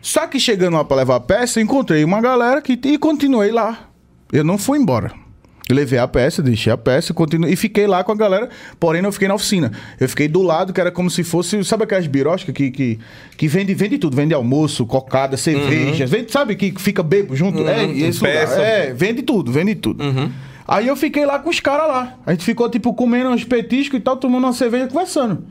Só 0.00 0.26
que 0.26 0.40
chegando 0.40 0.78
lá 0.78 0.84
pra 0.84 0.96
levar 0.96 1.16
a 1.16 1.20
peça, 1.20 1.60
encontrei 1.60 2.02
uma 2.04 2.22
galera 2.22 2.62
que, 2.62 2.72
e 2.84 2.96
continuei 2.96 3.52
lá. 3.52 3.90
Eu 4.32 4.42
não 4.42 4.56
fui 4.56 4.78
embora. 4.78 5.12
Levei 5.68 5.98
a 5.98 6.06
peça, 6.06 6.40
deixei 6.40 6.72
a 6.72 6.76
peça 6.76 7.12
continuei, 7.12 7.52
e 7.52 7.56
fiquei 7.56 7.88
lá 7.88 8.04
com 8.04 8.12
a 8.12 8.14
galera, 8.14 8.48
porém 8.78 9.02
não 9.02 9.10
fiquei 9.10 9.26
na 9.26 9.34
oficina. 9.34 9.72
Eu 9.98 10.08
fiquei 10.08 10.28
do 10.28 10.40
lado, 10.40 10.72
que 10.72 10.80
era 10.80 10.92
como 10.92 11.10
se 11.10 11.24
fosse, 11.24 11.62
sabe 11.64 11.82
aquelas 11.82 12.06
biroscas 12.06 12.54
que, 12.54 12.70
que, 12.70 13.00
que 13.36 13.48
vende, 13.48 13.74
vende 13.74 13.98
tudo, 13.98 14.14
vende 14.14 14.32
almoço, 14.32 14.86
cocada, 14.86 15.36
cerveja, 15.36 16.06
vende, 16.06 16.30
sabe 16.30 16.54
que 16.54 16.72
fica 16.78 17.02
bebo 17.02 17.34
junto? 17.34 17.66
É, 17.66 17.84
e 17.84 18.04
esse 18.04 18.20
lugar. 18.20 18.32
peça. 18.32 18.60
É, 18.60 18.92
vende 18.92 19.22
tudo, 19.22 19.50
vende 19.50 19.74
tudo. 19.74 20.04
Aí 20.68 20.86
eu 20.86 20.96
fiquei 20.96 21.24
lá 21.24 21.38
com 21.38 21.50
os 21.50 21.60
caras 21.60 21.88
lá. 21.88 22.18
A 22.26 22.32
gente 22.32 22.44
ficou, 22.44 22.68
tipo, 22.68 22.92
comendo 22.94 23.30
uns 23.30 23.44
petiscos 23.44 23.98
e 23.98 24.02
tal, 24.02 24.16
tomando 24.16 24.44
uma 24.44 24.52
cerveja, 24.52 24.88
conversando. 24.88 25.44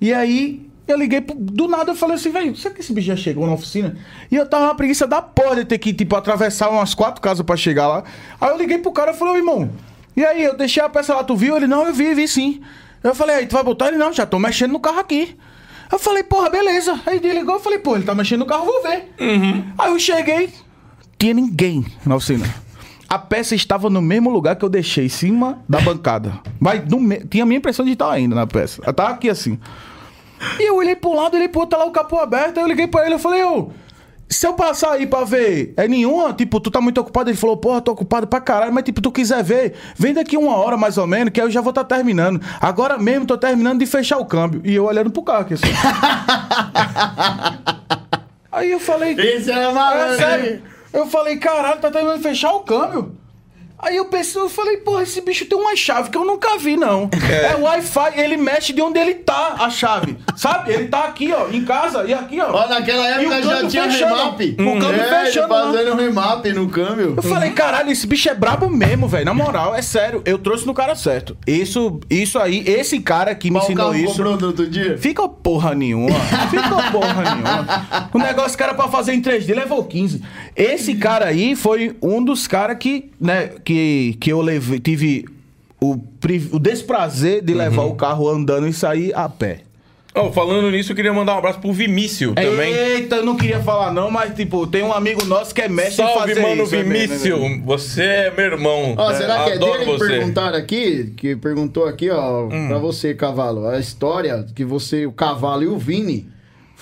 E 0.00 0.12
aí, 0.12 0.68
eu 0.92 0.98
liguei, 0.98 1.20
pro- 1.20 1.36
do 1.36 1.66
nada 1.68 1.92
eu 1.92 1.96
falei 1.96 2.16
assim, 2.16 2.30
velho, 2.30 2.54
será 2.56 2.74
que 2.74 2.80
esse 2.80 2.92
bicho 2.92 3.06
já 3.08 3.16
chegou 3.16 3.46
na 3.46 3.54
oficina? 3.54 3.96
E 4.30 4.36
eu 4.36 4.46
tava 4.48 4.64
uma 4.66 4.74
preguiça 4.74 5.06
da 5.06 5.20
porra 5.22 5.56
de 5.56 5.64
ter 5.64 5.78
que, 5.78 5.92
tipo, 5.92 6.14
atravessar 6.16 6.68
umas 6.70 6.94
quatro 6.94 7.20
casas 7.20 7.44
pra 7.44 7.56
chegar 7.56 7.88
lá. 7.88 8.04
Aí 8.40 8.50
eu 8.50 8.58
liguei 8.58 8.78
pro 8.78 8.92
cara 8.92 9.12
e 9.12 9.14
falei, 9.14 9.34
ô 9.34 9.36
irmão, 9.38 9.70
e 10.16 10.24
aí, 10.24 10.42
eu 10.42 10.56
deixei 10.56 10.82
a 10.82 10.88
peça 10.88 11.14
lá, 11.14 11.24
tu 11.24 11.34
viu? 11.34 11.56
Ele, 11.56 11.66
não, 11.66 11.86
eu 11.86 11.92
vi, 11.94 12.14
vi 12.14 12.28
sim. 12.28 12.60
Eu 13.02 13.14
falei, 13.14 13.36
aí, 13.36 13.46
tu 13.46 13.52
vai 13.54 13.64
botar? 13.64 13.88
Ele, 13.88 13.96
não, 13.96 14.12
já 14.12 14.24
tô 14.26 14.38
mexendo 14.38 14.72
no 14.72 14.78
carro 14.80 14.98
aqui. 15.00 15.36
Eu 15.90 15.98
falei, 15.98 16.22
porra, 16.22 16.48
beleza. 16.50 17.00
Aí 17.06 17.16
ele 17.16 17.32
ligou, 17.32 17.54
eu 17.56 17.60
falei, 17.60 17.78
pô, 17.78 17.96
ele 17.96 18.04
tá 18.04 18.14
mexendo 18.14 18.40
no 18.40 18.46
carro, 18.46 18.64
vou 18.64 18.82
ver. 18.82 19.12
Aí 19.78 19.90
eu 19.90 19.98
cheguei, 19.98 20.50
tinha 21.18 21.34
ninguém 21.34 21.84
na 22.06 22.16
oficina. 22.16 22.44
A 23.08 23.18
peça 23.18 23.54
estava 23.54 23.90
no 23.90 24.00
mesmo 24.00 24.30
lugar 24.30 24.56
que 24.56 24.64
eu 24.64 24.70
deixei, 24.70 25.04
em 25.06 25.08
cima 25.10 25.62
da 25.68 25.80
bancada. 25.80 26.38
Mas 26.58 26.82
me- 26.88 27.20
tinha 27.26 27.42
a 27.44 27.46
minha 27.46 27.58
impressão 27.58 27.84
de 27.84 27.92
estar 27.92 28.10
ainda 28.10 28.34
na 28.34 28.46
peça. 28.46 28.80
Ela 28.82 28.92
tava 28.94 29.10
aqui 29.10 29.28
assim. 29.28 29.58
E 30.58 30.68
eu 30.68 30.76
olhei 30.76 30.96
pro 30.96 31.12
lado, 31.12 31.36
olhei 31.36 31.48
pro 31.48 31.60
outro, 31.60 31.76
tá 31.76 31.84
lá 31.84 31.88
o 31.88 31.92
capô 31.92 32.18
aberto. 32.18 32.58
Aí 32.58 32.64
eu 32.64 32.68
liguei 32.68 32.86
pra 32.86 33.04
ele, 33.04 33.14
eu 33.14 33.18
falei, 33.18 33.42
ô, 33.44 33.70
se 34.28 34.46
eu 34.46 34.54
passar 34.54 34.92
aí 34.92 35.06
pra 35.06 35.24
ver, 35.24 35.74
é 35.76 35.86
nenhuma? 35.86 36.32
Tipo, 36.32 36.58
tu 36.58 36.70
tá 36.70 36.80
muito 36.80 36.98
ocupado? 37.00 37.28
Ele 37.28 37.36
falou, 37.36 37.56
porra, 37.56 37.80
tô 37.82 37.92
ocupado 37.92 38.26
pra 38.26 38.40
caralho, 38.40 38.72
mas 38.72 38.84
tipo, 38.84 39.00
tu 39.00 39.12
quiser 39.12 39.44
ver, 39.44 39.74
vem 39.96 40.14
daqui 40.14 40.36
uma 40.36 40.56
hora 40.56 40.76
mais 40.76 40.96
ou 40.96 41.06
menos, 41.06 41.32
que 41.32 41.40
aí 41.40 41.46
eu 41.46 41.50
já 41.50 41.60
vou 41.60 41.70
estar 41.70 41.84
terminando. 41.84 42.40
Agora 42.60 42.96
mesmo 42.98 43.26
tô 43.26 43.36
terminando 43.36 43.80
de 43.80 43.86
fechar 43.86 44.18
o 44.18 44.24
câmbio. 44.24 44.62
E 44.64 44.74
eu 44.74 44.84
olhando 44.84 45.10
pro 45.10 45.22
carro 45.22 45.42
aqui 45.42 45.54
assim. 45.54 45.66
aí 48.50 48.70
eu 48.70 48.80
falei. 48.80 49.14
Era 50.00 50.14
É 50.14 50.16
sério. 50.16 50.62
Eu 50.92 51.06
falei, 51.06 51.36
caralho, 51.36 51.80
tá 51.80 51.90
terminando 51.90 52.16
de 52.18 52.22
fechar 52.22 52.52
o 52.52 52.60
câmbio. 52.60 53.16
Aí 53.82 53.96
eu 53.96 54.04
pensei, 54.04 54.40
eu 54.40 54.48
falei, 54.48 54.76
porra, 54.76 55.02
esse 55.02 55.20
bicho 55.20 55.44
tem 55.44 55.58
uma 55.58 55.74
chave 55.74 56.08
que 56.08 56.16
eu 56.16 56.24
nunca 56.24 56.56
vi, 56.56 56.76
não. 56.76 57.10
É, 57.28 57.56
Wi-Fi, 57.56 58.12
ele 58.20 58.36
mexe 58.36 58.72
de 58.72 58.80
onde 58.80 58.96
ele 59.00 59.14
tá, 59.14 59.56
a 59.58 59.68
chave. 59.70 60.16
Sabe? 60.36 60.72
Ele 60.72 60.86
tá 60.86 61.00
aqui, 61.04 61.32
ó, 61.32 61.48
em 61.50 61.64
casa, 61.64 62.04
e 62.04 62.14
aqui, 62.14 62.40
ó. 62.40 62.52
Ó, 62.52 62.68
naquela 62.68 63.08
época 63.08 63.42
já 63.42 63.66
tinha 63.66 63.90
fechando. 63.90 64.14
remap. 64.14 64.40
O 64.40 64.80
câmbio 64.80 65.00
é, 65.02 65.24
fechando 65.24 65.52
lá. 65.52 65.62
fazendo 65.72 65.96
remap 65.96 66.46
no 66.46 66.68
câmbio. 66.68 67.14
Eu 67.16 67.22
falei, 67.24 67.50
caralho, 67.50 67.90
esse 67.90 68.06
bicho 68.06 68.28
é 68.28 68.34
brabo 68.34 68.70
mesmo, 68.70 69.08
velho. 69.08 69.24
Na 69.24 69.34
moral, 69.34 69.74
é 69.74 69.82
sério. 69.82 70.22
Eu 70.24 70.38
trouxe 70.38 70.64
no 70.64 70.74
cara 70.74 70.94
certo. 70.94 71.36
Isso, 71.44 71.98
isso 72.08 72.38
aí, 72.38 72.62
esse 72.64 73.00
cara 73.00 73.34
que 73.34 73.50
me 73.50 73.58
Qual 73.58 73.64
ensinou 73.64 73.94
isso. 73.96 74.06
comprou 74.06 74.36
no 74.36 74.46
outro 74.46 74.70
dia? 74.70 74.96
Fica 74.96 75.28
porra 75.28 75.74
nenhuma. 75.74 76.20
Fica 76.50 76.90
porra 76.92 77.22
nenhuma. 77.34 78.08
O 78.14 78.18
negócio 78.18 78.56
que 78.56 78.62
era 78.62 78.74
pra 78.74 78.86
fazer 78.86 79.12
em 79.12 79.20
3D 79.20 79.54
levou 79.56 79.82
15. 79.82 80.22
Esse 80.54 80.94
cara 80.96 81.26
aí 81.26 81.56
foi 81.56 81.96
um 82.02 82.22
dos 82.22 82.46
caras 82.46 82.76
que, 82.78 83.10
né, 83.20 83.50
que, 83.64 84.16
que 84.20 84.30
eu 84.30 84.40
levei, 84.40 84.78
tive 84.80 85.24
o, 85.80 85.96
o 86.52 86.58
desprazer 86.58 87.42
de 87.42 87.54
levar 87.54 87.84
o 87.84 87.94
carro 87.94 88.28
andando 88.28 88.68
e 88.68 88.72
sair 88.72 89.14
a 89.14 89.28
pé. 89.28 89.60
Ó, 90.14 90.30
falando 90.30 90.70
nisso, 90.70 90.92
eu 90.92 90.96
queria 90.96 91.10
mandar 91.10 91.34
um 91.34 91.38
abraço 91.38 91.58
pro 91.58 91.72
Vimício 91.72 92.34
também. 92.34 92.70
Eita, 92.70 93.16
eu 93.16 93.24
não 93.24 93.34
queria 93.34 93.60
falar 93.60 93.90
não, 93.94 94.10
mas 94.10 94.34
tipo, 94.34 94.66
tem 94.66 94.82
um 94.82 94.92
amigo 94.92 95.24
nosso 95.24 95.54
que 95.54 95.62
é 95.62 95.68
mestre 95.70 96.04
em 96.04 96.06
Salve, 96.06 96.34
fazer 96.34 96.42
mano 96.42 96.64
isso. 96.64 96.74
é 96.74 96.82
mesmo, 96.84 96.92
é 96.94 97.06
Vimício. 97.06 97.40
mesmo. 97.40 97.64
Você 97.64 98.02
é 98.02 98.30
meu 98.30 98.44
irmão. 98.44 98.94
Ó, 98.98 99.14
será 99.14 99.44
que 99.44 99.50
é 99.52 99.54
Adoro 99.54 99.72
dele 99.78 99.84
que 99.90 99.98
você. 99.98 100.06
perguntaram 100.08 100.58
aqui? 100.58 101.12
Que 101.16 101.34
perguntou 101.34 101.86
aqui, 101.86 102.10
ó, 102.10 102.44
Hum. 102.44 102.68
pra 102.68 102.76
você, 102.78 103.14
Cavalo. 103.14 103.66
A 103.66 103.78
história 103.78 104.44
que 104.54 104.66
você, 104.66 105.06
o 105.06 105.12
Cavalo 105.12 105.62
e 105.62 105.66
o 105.66 105.78
Vini 105.78 106.28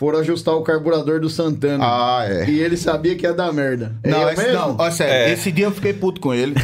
foram 0.00 0.18
ajustar 0.20 0.54
o 0.54 0.62
carburador 0.62 1.20
do 1.20 1.28
Santana. 1.28 1.84
Ah, 1.86 2.24
é. 2.26 2.48
E 2.48 2.58
ele 2.58 2.74
sabia 2.74 3.14
que 3.14 3.26
ia 3.26 3.34
dar 3.34 3.52
merda. 3.52 3.94
É 4.02 4.08
Não, 4.10 4.22
eu 4.22 4.28
esse, 4.30 4.42
mesmo? 4.44 4.58
não, 4.58 4.76
ó, 4.78 4.90
sério, 4.90 5.12
É. 5.12 5.30
esse 5.34 5.52
dia 5.52 5.66
eu 5.66 5.70
fiquei 5.72 5.92
puto 5.92 6.22
com 6.22 6.32
ele. 6.32 6.54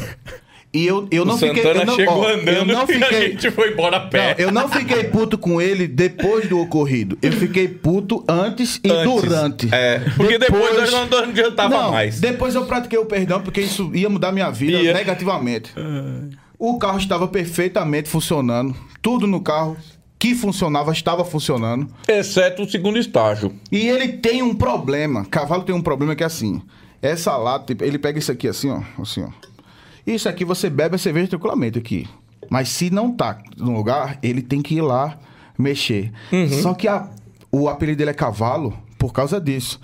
E 0.72 0.86
eu, 0.86 1.06
eu 1.10 1.22
O 1.22 1.26
não 1.26 1.36
fiquei. 1.38 1.62
Santana 1.62 1.82
eu 1.82 1.86
não, 1.86 1.94
chegou 1.96 2.18
ó, 2.18 2.28
andando 2.28 2.48
eu 2.48 2.64
não 2.64 2.74
e 2.74 2.76
a 2.82 2.86
fiquei. 2.86 3.30
gente 3.32 3.50
foi 3.50 3.72
embora 3.72 3.96
a 3.98 4.00
Não, 4.04 4.08
pé. 4.10 4.34
eu 4.38 4.50
não 4.50 4.68
fiquei 4.70 5.04
puto 5.04 5.36
com 5.36 5.60
ele 5.60 5.86
depois 5.86 6.48
do 6.48 6.58
ocorrido. 6.60 7.18
Eu 7.20 7.32
fiquei 7.32 7.68
puto 7.68 8.24
antes 8.26 8.80
e 8.82 8.90
Antes. 8.90 9.22
durante. 9.22 9.68
É, 9.74 10.00
porque 10.16 10.38
depois, 10.38 10.90
eu 10.92 11.06
não 11.06 11.18
adiantava 11.18 11.68
não, 11.76 11.90
mais. 11.92 12.18
Depois 12.18 12.54
eu 12.54 12.64
pratiquei 12.64 12.98
o 12.98 13.04
perdão, 13.04 13.42
porque 13.42 13.60
isso 13.60 13.90
ia 13.94 14.08
mudar 14.08 14.32
minha 14.32 14.50
vida 14.50 14.78
Ia. 14.78 14.94
negativamente. 14.94 15.72
O 16.58 16.78
carro 16.78 16.98
estava 16.98 17.28
perfeitamente 17.28 18.08
funcionando. 18.08 18.74
Tudo 19.02 19.26
no 19.26 19.40
carro 19.42 19.76
que 20.18 20.34
funcionava 20.34 20.92
estava 20.92 21.24
funcionando. 21.24 21.88
Exceto 22.08 22.62
o 22.62 22.68
segundo 22.70 22.98
estágio. 22.98 23.54
E 23.70 23.86
ele 23.88 24.08
tem 24.14 24.42
um 24.42 24.54
problema. 24.54 25.24
Cavalo 25.26 25.62
tem 25.62 25.74
um 25.74 25.82
problema 25.82 26.14
que 26.16 26.22
é 26.22 26.26
assim. 26.26 26.62
Essa 27.02 27.36
lata, 27.36 27.66
tipo, 27.66 27.84
ele 27.84 27.98
pega 27.98 28.18
isso 28.18 28.32
aqui 28.32 28.48
assim, 28.48 28.70
ó. 28.70 28.80
Assim, 29.00 29.22
ó. 29.22 29.28
Isso 30.06 30.28
aqui 30.28 30.44
você 30.44 30.70
bebe 30.70 30.94
a 30.94 30.98
cerveja 30.98 31.28
tranquilamente 31.28 31.78
aqui. 31.78 32.08
Mas 32.48 32.68
se 32.68 32.90
não 32.90 33.12
tá 33.12 33.38
no 33.56 33.72
lugar, 33.76 34.18
ele 34.22 34.40
tem 34.40 34.62
que 34.62 34.76
ir 34.76 34.80
lá 34.80 35.18
mexer. 35.58 36.12
Só 36.62 36.74
que 36.74 36.86
a- 36.88 37.08
o 37.50 37.68
apelido 37.68 37.98
dele 37.98 38.10
é 38.10 38.14
cavalo 38.14 38.72
por 38.98 39.12
causa 39.12 39.40
disso. 39.40 39.80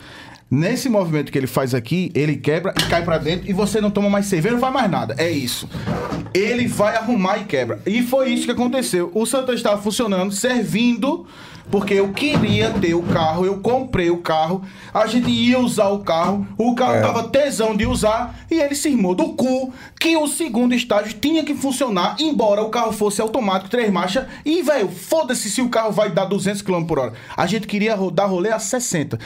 Nesse 0.52 0.86
movimento 0.90 1.32
que 1.32 1.38
ele 1.38 1.46
faz 1.46 1.74
aqui, 1.74 2.12
ele 2.14 2.36
quebra 2.36 2.74
e 2.78 2.82
cai 2.82 3.02
pra 3.02 3.16
dentro 3.16 3.48
e 3.48 3.54
você 3.54 3.80
não 3.80 3.90
toma 3.90 4.10
mais 4.10 4.26
cerveja, 4.26 4.52
não 4.52 4.60
faz 4.60 4.74
mais 4.74 4.90
nada. 4.90 5.14
É 5.16 5.30
isso. 5.30 5.66
Ele 6.34 6.66
vai 6.66 6.94
arrumar 6.94 7.38
e 7.38 7.44
quebra. 7.44 7.80
E 7.86 8.02
foi 8.02 8.28
isso 8.28 8.44
que 8.44 8.50
aconteceu. 8.50 9.10
O 9.14 9.24
Santa 9.24 9.54
estava 9.54 9.80
funcionando, 9.80 10.30
servindo, 10.30 11.26
porque 11.70 11.94
eu 11.94 12.12
queria 12.12 12.68
ter 12.68 12.92
o 12.92 13.02
carro, 13.02 13.46
eu 13.46 13.60
comprei 13.60 14.10
o 14.10 14.18
carro, 14.18 14.62
a 14.92 15.06
gente 15.06 15.30
ia 15.30 15.58
usar 15.58 15.88
o 15.88 16.00
carro, 16.00 16.46
o 16.58 16.74
carro 16.74 17.00
tava 17.00 17.28
tesão 17.30 17.74
de 17.74 17.86
usar 17.86 18.38
e 18.50 18.60
ele 18.60 18.74
se 18.74 18.90
irmou 18.90 19.14
do 19.14 19.30
cu 19.30 19.72
que 19.98 20.14
o 20.18 20.26
segundo 20.26 20.74
estágio 20.74 21.14
tinha 21.18 21.42
que 21.44 21.54
funcionar, 21.54 22.16
embora 22.18 22.62
o 22.62 22.68
carro 22.68 22.92
fosse 22.92 23.22
automático, 23.22 23.70
três 23.70 23.90
marchas. 23.90 24.26
E, 24.44 24.62
velho, 24.62 24.90
foda-se 24.90 25.48
se 25.48 25.62
o 25.62 25.70
carro 25.70 25.92
vai 25.92 26.10
dar 26.10 26.26
200 26.26 26.60
km 26.60 26.84
por 26.84 26.98
hora. 26.98 27.14
A 27.34 27.46
gente 27.46 27.66
queria 27.66 27.94
rodar 27.94 28.28
rolê 28.28 28.50
a 28.50 28.58
60. 28.58 29.18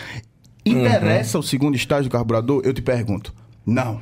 Interessa 0.67 1.39
o 1.39 1.43
segundo 1.43 1.77
estágio 1.77 2.05
do 2.05 2.13
carburador? 2.13 2.63
Eu 2.65 2.73
te 2.73 2.83
pergunto. 2.83 3.33
Não. 3.65 4.01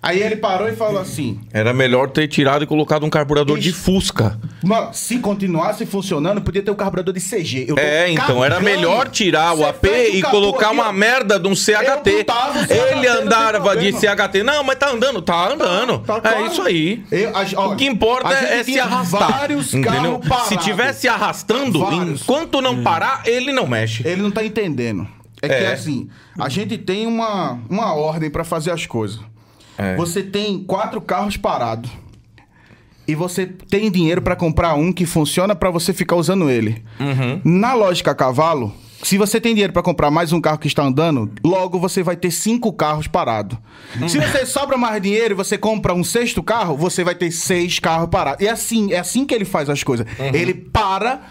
Aí 0.00 0.22
ele 0.22 0.36
parou 0.36 0.68
e 0.68 0.76
falou 0.76 1.00
assim: 1.00 1.40
Era 1.52 1.72
melhor 1.72 2.08
ter 2.08 2.28
tirado 2.28 2.62
e 2.62 2.66
colocado 2.66 3.04
um 3.04 3.10
carburador 3.10 3.58
de. 3.58 3.72
Fusca. 3.72 4.38
Mano, 4.62 4.90
se 4.92 5.18
continuasse 5.18 5.84
funcionando, 5.86 6.40
podia 6.40 6.62
ter 6.62 6.70
o 6.70 6.74
carburador 6.74 7.12
de 7.12 7.20
CG. 7.20 7.66
É, 7.76 8.10
então 8.10 8.44
era 8.44 8.60
melhor 8.60 9.08
tirar 9.08 9.54
o 9.54 9.66
AP 9.66 9.84
e 10.12 10.22
colocar 10.22 10.70
uma 10.70 10.92
merda 10.92 11.38
de 11.38 11.48
um 11.48 11.54
CHT. 11.54 12.26
Ele 12.70 13.06
andava 13.08 13.76
de. 13.76 13.92
CHT. 13.92 14.42
Não, 14.44 14.62
mas 14.62 14.76
tá 14.76 14.90
andando, 14.90 15.20
tá 15.20 15.52
andando. 15.52 15.98
Tá 15.98 16.20
é 16.24 16.46
isso 16.46 16.62
aí. 16.62 17.04
O 17.56 17.76
que 17.76 17.86
importa 17.86 18.32
é 18.32 18.62
se 18.62 18.78
arrastar. 18.78 19.30
vários 19.30 19.74
Entendeu? 19.74 20.20
Se 20.48 20.56
tiver 20.58 20.92
se 20.92 21.08
arrastando, 21.08 21.84
enquanto 22.12 22.60
não 22.60 22.82
parar, 22.82 23.22
ele 23.26 23.52
não 23.52 23.66
mexe. 23.66 24.06
Ele 24.06 24.22
não 24.22 24.30
tá 24.30 24.44
entendendo. 24.44 25.17
É, 25.42 25.48
que 25.48 25.54
É. 25.54 25.72
assim, 25.72 26.08
a 26.38 26.48
gente 26.48 26.76
tem 26.78 27.06
uma, 27.06 27.58
uma 27.68 27.94
ordem 27.94 28.30
pra 28.30 28.44
fazer 28.44 28.70
as 28.70 28.86
coisas. 28.86 29.20
É. 29.76 29.94
Você 29.96 30.22
tem 30.22 30.62
quatro 30.64 31.00
carros 31.00 31.36
parados. 31.36 31.90
e 33.06 33.14
você 33.14 33.46
tem 33.46 33.90
dinheiro 33.90 34.20
pra 34.20 34.36
comprar 34.36 34.74
um 34.74 34.92
que 34.92 35.06
funciona 35.06 35.54
pra 35.54 35.70
você 35.70 35.94
ficar 35.94 36.16
usando 36.16 36.50
ele. 36.50 36.84
Na 37.42 37.72
lógica 37.72 38.14
cavalo, 38.14 38.70
se 39.02 39.16
você 39.16 39.40
tem 39.40 39.54
dinheiro 39.54 39.72
pra 39.72 39.82
comprar 39.82 40.10
mais 40.10 40.30
um 40.30 40.40
carro 40.42 40.58
que 40.58 40.66
está 40.66 40.82
andando, 40.82 41.30
logo 41.42 41.78
você 41.78 42.02
vai 42.02 42.16
ter 42.16 42.30
cinco 42.30 42.70
carros 42.70 43.06
parados. 43.06 43.56
Se 44.08 44.18
você 44.18 44.44
sobra 44.44 44.76
mais 44.76 45.00
dinheiro 45.00 45.32
e 45.32 45.36
você 45.36 45.56
compra 45.56 45.94
um 45.94 46.04
sexto 46.04 46.42
carro, 46.42 46.76
você 46.76 47.02
vai 47.02 47.14
ter 47.14 47.30
seis 47.30 47.78
carros 47.78 48.10
parados. 48.10 48.44
E 48.44 48.48
assim, 48.48 48.92
é 48.92 48.98
assim 48.98 49.24
que 49.24 49.34
ele 49.34 49.46
faz 49.46 49.70
as 49.70 49.82
coisas. 49.82 50.06
Ele 50.34 50.52
para 50.52 51.22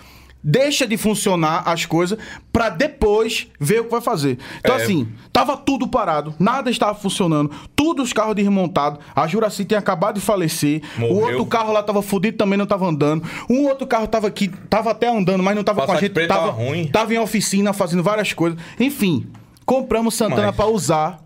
deixa 0.50 0.88
de 0.88 0.96
funcionar 0.96 1.64
as 1.66 1.86
coisas 1.86 2.18
pra 2.54 2.70
depois 2.70 3.48
ver 3.60 3.82
o 3.82 3.84
que 3.84 3.92
vai 3.92 4.00
fazer. 4.00 4.38
Então 4.60 4.78
É. 4.78 4.82
assim, 4.84 5.10
tava 5.34 5.58
tudo 5.58 5.90
parado, 5.90 6.34
nada 6.40 6.72
estava 6.72 6.96
funcionando, 6.96 7.52
tudo 7.76 8.02
os 8.02 8.14
carros 8.14 8.34
desmontados, 8.34 9.00
a 9.14 9.28
Juraci 9.28 9.66
tinha 9.66 9.80
acabado 9.80 10.16
de 10.16 10.22
falecer, 10.22 10.82
o 10.98 11.02
Morreu. 11.02 11.16
outro 11.18 11.46
carro 11.48 11.74
lá 11.74 11.84
tava 11.84 12.02
fudido 12.02 12.38
também 12.38 12.58
não 12.58 12.66
tava 12.66 12.88
andando, 12.88 13.24
um 13.50 13.66
outro 13.68 13.86
carro 13.86 14.08
tava 14.08 14.28
aqui, 14.28 14.48
tava 14.70 14.92
até 14.92 15.10
andando, 15.10 15.44
mas 15.44 15.54
não 15.54 15.64
tava 15.66 15.86
com 15.86 15.92
a 15.92 16.00
gente, 16.00 16.14
tava, 16.28 16.28
tava 16.28 16.52
ruim. 16.52 16.88
tava 16.88 17.14
em 17.14 17.18
oficina 17.20 17.74
fazendo 17.74 18.02
várias 18.02 18.32
coisas. 18.32 18.58
Enfim, 18.80 19.28
compramos 19.66 20.14
Santana 20.16 20.48
Mas- 20.48 20.56
pra 20.56 20.66
usar. 20.68 21.20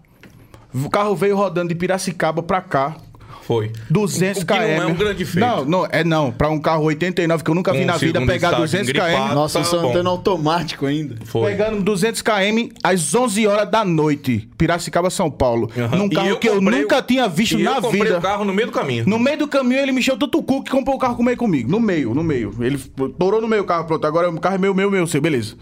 O 0.73 0.89
carro 0.89 1.15
veio 1.15 1.35
rodando 1.35 1.69
de 1.69 1.75
Piracicaba 1.75 2.41
pra 2.41 2.59
cá. 2.61 2.95
Foi. 3.41 3.71
200 3.89 4.43
O 4.43 4.45
que 4.45 4.53
km. 4.53 4.59
não 4.59 4.83
é 4.83 4.85
um 4.85 4.93
grande 4.93 5.25
feito. 5.25 5.45
Não, 5.45 5.65
não, 5.65 5.87
é 5.91 6.03
não. 6.03 6.31
Pra 6.31 6.49
um 6.49 6.59
carro 6.59 6.83
89 6.85 7.43
que 7.43 7.49
eu 7.49 7.55
nunca 7.55 7.73
vi 7.73 7.81
Um 7.81 7.85
na 7.85 7.97
vida 7.97 8.19
pegar 8.21 8.35
estágio 8.53 8.59
200 8.59 8.91
km. 8.93 9.33
Nossa, 9.33 9.59
tá 9.59 9.65
Santana 9.65 10.03
bom. 10.03 10.09
automático 10.09 10.85
ainda. 10.85 11.15
Foi. 11.25 11.51
Pegando 11.51 11.81
200 11.83 12.21
km 12.21 12.69
às 12.83 13.13
11 13.13 13.47
horas 13.47 13.69
da 13.69 13.83
noite, 13.83 14.47
Piracicaba, 14.57 15.09
São 15.09 15.29
Paulo. 15.29 15.69
Aham. 15.77 15.97
Num 15.97 16.09
carro 16.09 16.37
que 16.37 16.47
eu 16.47 16.61
nunca 16.61 16.99
o- 16.99 17.01
tinha 17.01 17.27
visto 17.27 17.59
e 17.59 17.63
na 17.63 17.77
eu 17.77 17.81
comprei 17.81 18.03
vida. 18.03 18.19
o 18.19 18.21
carro 18.21 18.45
no 18.45 18.53
meio 18.53 18.67
do 18.67 18.73
caminho. 18.73 19.03
No 19.07 19.17
meio 19.19 19.39
do 19.39 19.47
caminho, 19.47 19.81
ele 19.81 19.91
me 19.91 19.99
encheu 19.99 20.17
tanto 20.17 20.37
o 20.37 20.43
cu 20.43 20.63
que 20.63 20.71
comprou 20.71 20.95
o 20.95 20.99
carro 20.99 21.15
comigo 21.15 21.37
comigo. 21.37 21.69
No 21.69 21.79
meio, 21.79 22.13
no 22.13 22.23
meio. 22.23 22.53
Ele 22.59 22.77
torou 23.17 23.41
no 23.41 23.47
meio 23.47 23.63
o 23.63 23.65
carro, 23.65 23.85
pronto. 23.85 24.05
Agora 24.05 24.29
o 24.29 24.39
carro 24.39 24.55
é 24.55 24.57
meu, 24.59 24.73
meu, 24.73 24.89
meu, 24.91 25.05
seu. 25.07 25.19
Beleza. 25.19 25.55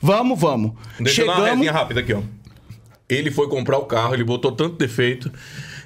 Vamos, 0.00 0.38
vamos. 0.38 0.72
Deixa 1.00 1.22
eu 1.22 1.26
dar 1.26 1.34
uma 1.38 1.44
Chegamos. 1.48 1.66
rápida 1.68 2.00
aqui, 2.00 2.14
ó. 2.14 2.20
Ele 3.08 3.30
foi 3.30 3.48
comprar 3.48 3.78
o 3.78 3.84
carro, 3.84 4.14
ele 4.14 4.24
botou 4.24 4.50
tanto 4.52 4.76
defeito 4.76 5.30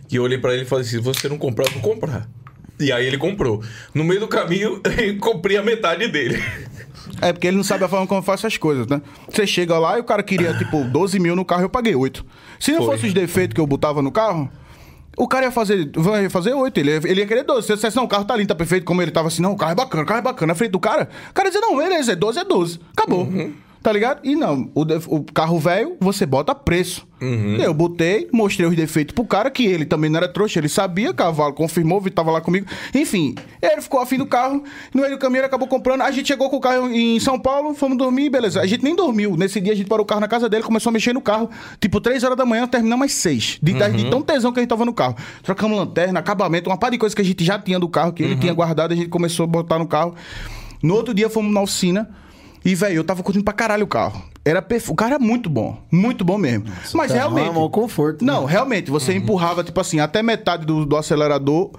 que 0.09 0.17
eu 0.19 0.23
olhei 0.23 0.39
pra 0.39 0.53
ele 0.55 0.63
e 0.63 0.67
falei 0.67 0.83
assim: 0.85 0.97
se 0.97 1.03
você 1.03 1.29
não 1.29 1.39
comprar, 1.39 1.67
eu 1.67 1.73
vou 1.73 1.83
comprar. 1.83 2.29
E 2.81 2.91
aí 2.93 3.07
ele 3.07 3.19
comprou. 3.19 3.63
No 3.93 4.05
meio 4.05 4.21
do 4.21 4.29
caminho, 4.29 4.81
eu 4.99 5.19
comprei 5.19 5.57
a 5.57 5.63
metade 5.63 6.09
dele. 6.09 6.43
É 7.21 7.33
porque 7.33 7.47
ele 7.49 7.57
não 7.57 7.65
sabe 7.65 7.85
a 7.85 7.89
forma 7.89 8.07
como 8.07 8.23
faz 8.23 8.41
essas 8.41 8.57
coisas, 8.57 8.87
né? 8.87 9.03
Você 9.29 9.47
chega 9.47 9.79
lá 9.79 9.97
e 9.99 10.01
o 10.01 10.05
cara 10.05 10.23
queria, 10.23 10.55
tipo, 10.57 10.85
12 10.85 11.19
mil 11.19 11.35
no 11.35 11.45
carro, 11.45 11.63
eu 11.63 11.69
paguei 11.69 11.95
8. 11.95 12.25
Se 12.61 12.71
não 12.73 12.79
Foi. 12.85 12.95
fosse 12.97 13.09
os 13.09 13.15
defeitos 13.15 13.55
que 13.55 13.61
eu 13.61 13.67
botava 13.67 14.01
no 14.01 14.13
carro, 14.13 14.49
o 15.17 15.27
cara 15.27 15.47
ia 15.47 15.51
fazer, 15.51 15.91
vai 15.97 16.29
fazer 16.29 16.53
8. 16.55 16.79
Ele, 16.79 16.91
ia- 16.93 17.01
ele 17.05 17.21
ia 17.23 17.27
querer 17.27 17.43
12. 17.43 17.67
Se 17.67 17.73
eu 17.73 17.77
dissesse, 17.77 17.97
não, 17.97 18.05
o 18.05 18.09
carro 18.09 18.25
tá 18.25 18.37
lindo, 18.37 18.47
tá 18.49 18.55
perfeito, 18.55 18.85
como 18.85 19.03
ele 19.03 19.11
tava 19.11 19.27
assim, 19.29 19.43
não, 19.43 19.53
o 19.53 19.57
carro 19.57 19.73
é 19.73 19.75
bacana, 19.75 20.03
o 20.05 20.07
carro 20.07 20.19
é 20.21 20.23
bacana, 20.23 20.51
na 20.53 20.55
frente 20.55 20.71
do 20.71 20.79
cara, 20.79 21.09
o 21.31 21.35
cara 21.35 21.49
ia 21.49 21.53
dizer, 21.53 21.61
não, 21.61 21.77
beleza, 21.77 22.13
é 22.13 22.17
12, 22.17 22.39
é 22.39 22.45
12. 22.45 22.79
Acabou. 22.97 23.27
Tá 23.83 23.93
ligado? 23.93 24.21
E 24.25 24.35
não, 24.35 24.71
o, 24.75 24.83
o 25.17 25.25
carro 25.25 25.59
velho, 25.59 25.97
você 26.01 26.27
bota 26.27 26.55
preço. 26.55 27.07
Eu 27.61 27.75
botei, 27.75 28.29
mostrei 28.33 28.69
os 28.69 28.77
defeitos 28.77 29.13
pro 29.13 29.25
cara, 29.25 29.51
que 29.51 29.65
ele 29.65 29.85
também 29.85 30.09
não 30.09 30.19
era 30.19 30.29
trouxa, 30.29 30.59
ele 30.59 30.69
sabia, 30.69 31.13
cavalo, 31.13 31.53
confirmou, 31.53 32.01
tava 32.11 32.31
lá 32.31 32.41
comigo. 32.41 32.67
Enfim, 32.95 33.35
ele 33.61 33.81
ficou 33.81 34.01
afim 34.01 34.17
do 34.17 34.27
carro, 34.27 34.63
no 34.95 35.01
meio 35.01 35.15
do 35.15 35.19
caminho 35.19 35.41
ele 35.41 35.47
acabou 35.47 35.67
comprando. 35.67 36.03
A 36.03 36.11
gente 36.11 36.27
chegou 36.27 36.49
com 36.49 36.57
o 36.57 36.61
carro 36.61 36.89
em 36.89 37.19
São 37.19 37.39
Paulo, 37.39 37.75
fomos 37.75 37.99
dormir, 37.99 38.31
beleza. 38.31 38.61
A 38.61 38.67
gente 38.67 38.85
nem 38.85 38.95
dormiu. 38.95 39.37
Nesse 39.37 39.61
dia 39.61 39.73
a 39.73 39.77
gente 39.77 39.89
parou 39.89 40.05
o 40.05 40.07
carro 40.07 40.21
na 40.21 40.29
casa 40.29 40.49
dele, 40.49 40.63
começou 40.63 40.91
a 40.91 40.93
mexer 40.93 41.13
no 41.13 41.21
carro. 41.21 41.51
Tipo, 41.81 42.01
3 42.01 42.23
horas 42.23 42.37
da 42.37 42.47
manhã, 42.47 42.67
terminamos 42.67 43.07
às 43.07 43.13
6. 43.13 43.59
De, 43.63 43.73
de 43.73 44.11
tão 44.11 44.23
tesão 44.23 44.53
que 44.53 44.61
a 44.61 44.63
gente 44.63 44.71
tava 44.71 44.85
no 44.85 44.93
carro. 44.93 45.17
Trocamos 45.43 45.77
lanterna, 45.77 46.21
acabamento, 46.21 46.71
uma 46.71 46.79
par 46.79 46.91
de 46.91 46.99
coisas 46.99 47.15
que 47.15 47.23
a 47.23 47.25
gente 47.25 47.45
já 47.45 47.59
tinha 47.59 47.79
do 47.79 47.89
carro, 47.89 48.13
que 48.13 48.23
ele 48.23 48.37
tinha 48.37 48.53
guardado, 48.53 48.93
a 48.93 48.97
gente 48.97 49.09
começou 49.09 49.45
a 49.45 49.47
botar 49.47 49.79
no 49.79 49.87
carro. 49.87 50.15
No 50.83 50.95
outro 50.95 51.13
dia 51.13 51.29
fomos 51.29 51.53
na 51.53 51.61
oficina. 51.61 52.09
E, 52.69 52.75
velho, 52.75 52.97
eu 52.97 53.05
tava 53.05 53.23
curtindo 53.23 53.43
pra 53.43 53.55
caralho 53.55 53.85
o 53.85 53.87
carro. 53.87 54.23
Era 54.45 54.61
perfe... 54.61 54.93
O 54.93 54.95
carro 54.95 55.15
era 55.15 55.19
muito 55.19 55.49
bom. 55.49 55.83
Muito 55.91 56.23
bom 56.23 56.37
mesmo. 56.37 56.67
Mas 56.93 57.11
tá 57.11 57.17
realmente. 57.17 57.49
maior 57.49 57.71
conforto, 57.71 58.23
né? 58.23 58.31
Não, 58.31 58.45
realmente, 58.45 58.91
você 58.91 59.15
empurrava, 59.15 59.65
tipo 59.65 59.81
assim, 59.81 60.01
até 60.01 60.23
metade 60.23 60.67
do, 60.67 60.85
do 60.85 60.95
acelerador. 60.95 61.71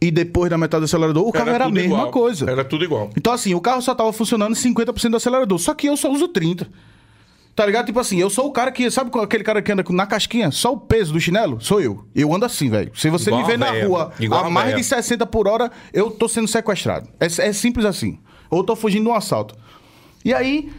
E 0.00 0.10
depois 0.10 0.50
da 0.50 0.58
metade 0.58 0.80
do 0.80 0.86
acelerador, 0.86 1.24
o 1.24 1.30
carro 1.30 1.50
era, 1.50 1.66
a 1.66 1.68
tudo 1.68 1.74
mesma 1.76 1.94
igual. 1.94 2.10
coisa. 2.10 2.50
Era 2.50 2.64
tudo 2.64 2.84
igual. 2.84 3.10
Então, 3.16 3.32
assim, 3.32 3.54
o 3.54 3.60
carro 3.60 3.80
só 3.80 3.94
tava 3.94 4.12
funcionando 4.12 4.56
50% 4.56 5.10
do 5.10 5.16
acelerador. 5.16 5.56
Só 5.60 5.72
que 5.72 5.86
eu 5.86 5.96
só 5.96 6.10
uso 6.10 6.26
30%. 6.26 6.66
Tá 7.54 7.64
ligado? 7.64 7.86
Tipo 7.86 8.00
assim, 8.00 8.18
eu 8.18 8.28
sou 8.28 8.48
o 8.48 8.50
cara 8.50 8.72
que. 8.72 8.90
Sabe 8.90 9.12
aquele 9.16 9.44
cara 9.44 9.62
que 9.62 9.70
anda 9.70 9.84
na 9.90 10.04
casquinha? 10.04 10.50
Só 10.50 10.72
o 10.72 10.76
peso 10.76 11.12
do 11.12 11.20
chinelo? 11.20 11.60
Sou 11.60 11.80
eu. 11.80 12.04
Eu 12.12 12.34
ando 12.34 12.44
assim, 12.44 12.68
velho. 12.68 12.90
Se 12.96 13.08
você 13.08 13.30
Igual 13.30 13.42
me 13.42 13.46
vê 13.46 13.54
a 13.54 13.58
na 13.58 13.86
rua 13.86 14.12
Igual 14.18 14.42
a 14.42 14.46
a 14.48 14.50
mais 14.50 14.74
de 14.74 14.82
60 14.82 15.24
por 15.26 15.46
hora, 15.46 15.70
eu 15.92 16.10
tô 16.10 16.28
sendo 16.28 16.48
sequestrado. 16.48 17.08
É, 17.20 17.26
é 17.26 17.52
simples 17.52 17.86
assim. 17.86 18.18
Ou 18.50 18.64
tô 18.64 18.74
fugindo 18.74 19.04
de 19.04 19.10
um 19.10 19.14
assalto. 19.14 19.54
E 20.24 20.32
aí, 20.32 20.72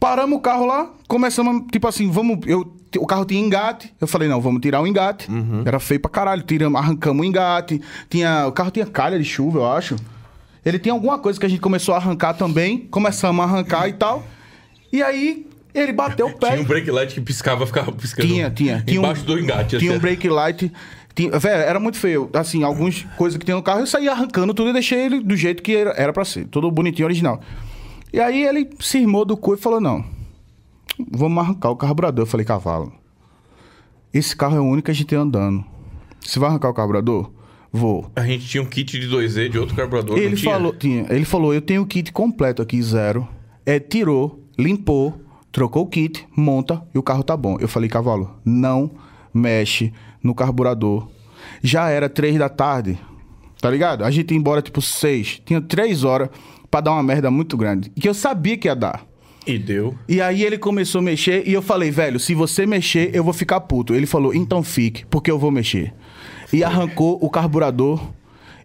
paramos 0.00 0.38
o 0.38 0.40
carro 0.40 0.66
lá, 0.66 0.90
começamos, 1.06 1.64
tipo 1.70 1.86
assim, 1.86 2.10
vamos. 2.10 2.38
Eu, 2.46 2.74
o 2.98 3.06
carro 3.06 3.24
tinha 3.24 3.40
engate. 3.40 3.92
Eu 4.00 4.06
falei, 4.06 4.28
não, 4.28 4.40
vamos 4.40 4.60
tirar 4.60 4.80
o 4.80 4.86
engate. 4.86 5.30
Uhum. 5.30 5.62
Era 5.64 5.78
feio 5.78 6.00
pra 6.00 6.10
caralho. 6.10 6.42
Tiramos, 6.42 6.80
arrancamos 6.80 7.24
o 7.24 7.28
engate. 7.28 7.80
Tinha, 8.08 8.46
o 8.46 8.52
carro 8.52 8.70
tinha 8.70 8.86
calha 8.86 9.18
de 9.18 9.24
chuva, 9.24 9.58
eu 9.58 9.66
acho. 9.66 9.96
Ele 10.64 10.78
tinha 10.78 10.92
alguma 10.92 11.18
coisa 11.18 11.38
que 11.38 11.46
a 11.46 11.48
gente 11.48 11.60
começou 11.60 11.94
a 11.94 11.98
arrancar 11.98 12.34
também. 12.34 12.78
Começamos 12.90 13.44
a 13.44 13.48
arrancar 13.48 13.88
e 13.88 13.92
tal. 13.92 14.24
E 14.92 15.02
aí, 15.02 15.46
ele 15.74 15.92
bateu 15.92 16.26
o 16.26 16.32
pé. 16.38 16.52
Tinha 16.52 16.62
um 16.62 16.64
brake 16.64 16.90
light 16.90 17.14
que 17.14 17.20
piscava, 17.20 17.66
ficava 17.66 17.92
piscando. 17.92 18.26
Tinha, 18.26 18.50
tinha. 18.50 18.82
tinha 18.84 18.98
Embaixo 18.98 19.24
do 19.24 19.38
engate. 19.38 19.78
Tinha 19.78 19.92
um 19.92 19.94
assim. 19.94 20.02
brake 20.02 20.28
light. 20.28 20.72
Tinha, 21.14 21.38
velho, 21.38 21.62
era 21.62 21.78
muito 21.78 21.98
feio. 21.98 22.30
Assim, 22.32 22.62
algumas 22.62 23.02
coisas 23.16 23.38
que 23.38 23.44
tinha 23.44 23.56
no 23.56 23.62
carro, 23.62 23.80
eu 23.80 23.86
saía 23.86 24.12
arrancando 24.12 24.54
tudo 24.54 24.70
e 24.70 24.72
deixei 24.72 25.06
ele 25.06 25.20
do 25.20 25.36
jeito 25.36 25.62
que 25.62 25.76
era, 25.76 25.90
era 25.90 26.12
pra 26.12 26.24
ser. 26.24 26.46
Tudo 26.46 26.70
bonitinho, 26.70 27.06
original. 27.06 27.40
E 28.16 28.18
aí 28.18 28.44
ele 28.46 28.70
se 28.80 28.96
irmou 28.96 29.26
do 29.26 29.36
cu 29.36 29.52
e 29.52 29.58
falou, 29.58 29.78
não, 29.78 30.02
vamos 31.12 31.44
arrancar 31.44 31.68
o 31.68 31.76
carburador. 31.76 32.22
Eu 32.22 32.26
falei, 32.26 32.46
cavalo, 32.46 32.90
esse 34.10 34.34
carro 34.34 34.56
é 34.56 34.60
o 34.60 34.64
único 34.64 34.86
que 34.86 34.90
a 34.90 34.94
gente 34.94 35.08
tem 35.08 35.18
andando. 35.18 35.62
Você 36.22 36.38
vai 36.38 36.48
arrancar 36.48 36.70
o 36.70 36.72
carburador? 36.72 37.30
Vou. 37.70 38.10
A 38.16 38.22
gente 38.22 38.48
tinha 38.48 38.62
um 38.62 38.66
kit 38.66 38.98
de 38.98 39.06
2E 39.06 39.50
de 39.50 39.58
outro 39.58 39.76
carburador. 39.76 40.16
Ele 40.16 40.34
tinha? 40.34 40.50
falou, 40.50 40.72
tinha, 40.72 41.06
ele 41.10 41.26
falou, 41.26 41.52
eu 41.52 41.60
tenho 41.60 41.82
o 41.82 41.86
kit 41.86 42.10
completo 42.10 42.62
aqui, 42.62 42.80
zero. 42.82 43.28
É, 43.66 43.78
tirou, 43.78 44.42
limpou, 44.58 45.20
trocou 45.52 45.82
o 45.82 45.86
kit, 45.86 46.26
monta 46.34 46.82
e 46.94 46.98
o 46.98 47.02
carro 47.02 47.22
tá 47.22 47.36
bom. 47.36 47.58
Eu 47.60 47.68
falei, 47.68 47.86
cavalo, 47.86 48.34
não 48.42 48.92
mexe 49.34 49.92
no 50.22 50.34
carburador. 50.34 51.06
Já 51.62 51.90
era 51.90 52.08
três 52.08 52.38
da 52.38 52.48
tarde, 52.48 52.98
tá 53.60 53.70
ligado? 53.70 54.04
A 54.04 54.10
gente 54.10 54.30
ia 54.30 54.38
embora 54.38 54.62
tipo 54.62 54.80
seis. 54.80 55.38
Tinha 55.44 55.60
três 55.60 56.02
horas 56.02 56.30
pra 56.70 56.80
dar 56.80 56.92
uma 56.92 57.02
merda 57.02 57.30
muito 57.30 57.56
grande. 57.56 57.90
Que 57.90 58.08
eu 58.08 58.14
sabia 58.14 58.56
que 58.56 58.68
ia 58.68 58.74
dar. 58.74 59.06
E 59.46 59.58
deu. 59.58 59.94
E 60.08 60.20
aí 60.20 60.42
ele 60.42 60.58
começou 60.58 60.98
a 60.98 61.02
mexer 61.02 61.46
e 61.46 61.52
eu 61.52 61.62
falei, 61.62 61.90
velho, 61.90 62.18
se 62.18 62.34
você 62.34 62.66
mexer, 62.66 63.10
eu 63.14 63.22
vou 63.22 63.32
ficar 63.32 63.60
puto. 63.60 63.94
Ele 63.94 64.06
falou, 64.06 64.34
então 64.34 64.62
fique, 64.62 65.06
porque 65.06 65.30
eu 65.30 65.38
vou 65.38 65.52
mexer. 65.52 65.94
E 66.52 66.64
arrancou 66.64 67.18
o 67.22 67.30
carburador 67.30 68.00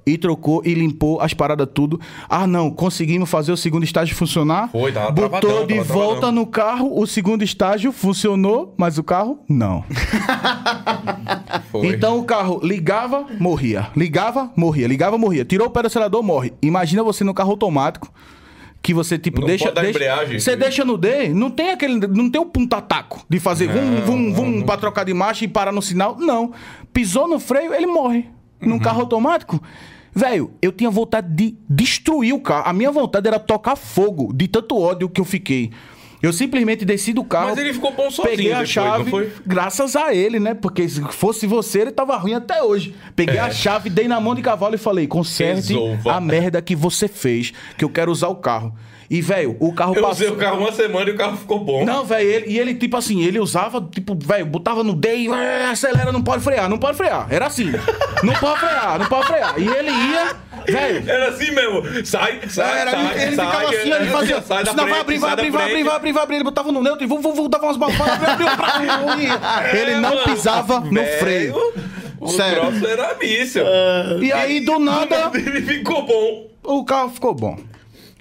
e 0.05 0.17
trocou 0.17 0.61
e 0.65 0.73
limpou 0.73 1.21
as 1.21 1.33
paradas 1.33 1.67
tudo. 1.73 1.99
Ah, 2.29 2.47
não, 2.47 2.71
conseguimos 2.71 3.29
fazer 3.29 3.51
o 3.51 3.57
segundo 3.57 3.83
estágio 3.83 4.15
funcionar. 4.15 4.69
Foi, 4.71 4.91
tava 4.91 5.11
Botou 5.11 5.39
travadão, 5.39 5.67
de 5.67 5.75
tava 5.75 5.93
volta 5.93 6.09
travadão. 6.21 6.31
no 6.31 6.45
carro, 6.47 6.99
o 6.99 7.05
segundo 7.05 7.43
estágio 7.43 7.91
funcionou, 7.91 8.73
mas 8.77 8.97
o 8.97 9.03
carro 9.03 9.39
não. 9.47 9.83
Foi. 11.71 11.87
Então 11.87 12.19
o 12.19 12.23
carro 12.23 12.59
ligava, 12.63 13.25
morria. 13.39 13.87
Ligava, 13.95 14.51
morria. 14.55 14.87
Ligava, 14.87 15.17
morria. 15.17 15.45
Tirou 15.45 15.67
o 15.67 15.69
pé 15.69 15.81
do 15.81 15.87
acelerador, 15.87 16.21
morre. 16.23 16.53
Imagina 16.61 17.03
você 17.03 17.23
no 17.23 17.33
carro 17.33 17.51
automático. 17.51 18.11
Que 18.83 18.95
você, 18.95 19.15
tipo, 19.19 19.41
Não 19.41 19.47
deixa. 19.47 19.71
deixa- 19.71 19.89
embreagem. 19.91 20.39
Você 20.39 20.55
deixa 20.55 20.83
no 20.83 20.97
D, 20.97 21.29
não 21.29 21.51
tem 21.51 21.69
aquele. 21.69 21.99
Não 22.07 22.27
tem 22.31 22.41
o 22.41 22.45
punta-taco 22.47 23.23
de 23.29 23.39
fazer 23.39 23.67
vum, 23.67 24.01
vum, 24.01 24.33
vum 24.33 24.61
pra 24.63 24.75
trocar 24.75 25.03
de 25.03 25.13
marcha 25.13 25.45
e 25.45 25.47
parar 25.47 25.71
no 25.71 25.83
sinal. 25.83 26.17
Não. 26.19 26.51
Pisou 26.91 27.27
no 27.27 27.39
freio, 27.39 27.75
ele 27.75 27.85
morre. 27.85 28.25
Num 28.59 28.73
Uhum. 28.73 28.79
carro 28.79 29.01
automático. 29.01 29.61
Velho, 30.13 30.51
eu 30.61 30.71
tinha 30.71 30.89
vontade 30.89 31.27
de 31.33 31.57
destruir 31.69 32.33
o 32.33 32.39
carro. 32.39 32.67
A 32.67 32.73
minha 32.73 32.91
vontade 32.91 33.27
era 33.27 33.39
tocar 33.39 33.75
fogo 33.75 34.33
de 34.33 34.47
tanto 34.47 34.77
ódio 34.77 35.09
que 35.09 35.21
eu 35.21 35.25
fiquei. 35.25 35.71
Eu 36.21 36.31
simplesmente 36.31 36.85
desci 36.85 37.13
do 37.13 37.23
carro. 37.23 37.49
Mas 37.49 37.57
ele 37.57 37.73
ficou 37.73 37.91
bom 37.91 38.11
sozinho 38.11 38.37
Peguei 38.37 38.53
a 38.53 38.63
depois, 38.63 38.69
chave, 38.71 39.31
graças 39.45 39.95
a 39.95 40.13
ele, 40.13 40.39
né? 40.39 40.53
Porque 40.53 40.87
se 40.87 41.01
fosse 41.13 41.47
você, 41.47 41.81
ele 41.81 41.91
tava 41.91 42.15
ruim 42.15 42.35
até 42.35 42.61
hoje. 42.61 42.93
Peguei 43.15 43.39
a 43.39 43.49
chave, 43.49 43.89
dei 43.89 44.07
na 44.07 44.19
mão 44.19 44.35
de 44.35 44.41
cavalo 44.41 44.75
e 44.75 44.77
falei: 44.77 45.07
conserte 45.07 45.73
Resolva. 45.73 46.13
a 46.13 46.21
merda 46.21 46.61
que 46.61 46.75
você 46.75 47.07
fez, 47.07 47.51
que 47.75 47.83
eu 47.83 47.89
quero 47.89 48.11
usar 48.11 48.27
o 48.27 48.35
carro. 48.35 48.75
E, 49.13 49.19
velho, 49.21 49.57
o 49.59 49.73
carro 49.73 49.93
Eu 49.93 50.01
passou. 50.03 50.11
usei 50.13 50.29
o 50.29 50.37
carro 50.37 50.59
uma 50.59 50.71
semana 50.71 51.09
e 51.09 51.13
o 51.13 51.17
carro 51.17 51.35
ficou 51.35 51.59
bom. 51.59 51.83
Não, 51.83 52.05
velho, 52.05 52.49
e 52.49 52.57
ele, 52.57 52.73
tipo 52.75 52.95
assim, 52.95 53.21
ele 53.25 53.39
usava, 53.39 53.85
tipo, 53.91 54.17
velho, 54.17 54.45
botava 54.45 54.85
no 54.85 54.93
D 54.95 55.13
e 55.17 55.27
"Ah, 55.27 55.71
acelera, 55.71 56.13
não 56.13 56.21
pode 56.21 56.41
frear, 56.41 56.69
não 56.69 56.77
pode 56.77 56.95
frear. 56.95 57.27
Era 57.29 57.47
assim. 57.47 57.69
não 58.23 58.33
pode 58.35 58.59
frear, 58.61 58.97
não 58.99 59.05
pode 59.07 59.27
frear. 59.27 59.53
E 59.57 59.67
ele 59.67 59.91
ia, 59.91 60.33
velho. 60.65 61.09
Era 61.09 61.27
assim 61.27 61.51
mesmo. 61.51 62.05
Sai, 62.05 62.39
sai, 62.47 62.79
Era, 62.79 62.91
sai, 62.91 63.13
ele, 63.15 63.23
ele 63.23 63.35
sai. 63.35 63.45
ficava 63.47 63.69
assim, 63.69 63.91
ele 63.91 64.09
fazia. 64.11 64.41
Sai 64.43 64.63
da 64.63 64.73
Não, 64.73 64.83
vai 64.85 64.93
frente, 64.93 65.01
abrir, 65.01 65.17
vai 65.19 65.31
abrir, 65.33 65.49
vai 65.51 65.61
abrir, 65.63 65.71
frente. 65.73 65.83
vai 65.85 65.95
abrir, 65.97 66.11
vai 66.13 66.23
abrir. 66.23 66.35
Ele 66.37 66.43
botava 66.45 66.71
no 66.71 66.81
neutro 66.81 67.03
e 67.03 67.07
vou, 67.07 67.19
vou, 67.19 67.35
vou, 67.35 67.49
dava 67.49 67.65
umas 67.65 67.75
balfadas, 67.75 68.13
abriu, 68.29 68.47
abriu, 68.47 68.57
pra- 68.57 69.71
Ele 69.77 69.95
não 69.95 70.23
pisava 70.23 70.79
no 70.79 71.03
freio. 71.19 71.55
O 72.17 72.29
Sério. 72.29 72.61
troço 72.61 72.87
era 72.87 73.13
míssil. 73.21 73.63
E 74.21 74.31
aí, 74.31 74.61
do 74.61 74.79
nada, 74.79 75.31
Ele 75.35 75.61
ficou 75.63 76.05
bom. 76.05 76.47
o 76.63 76.85
carro 76.85 77.09
ficou 77.09 77.33
bom. 77.33 77.57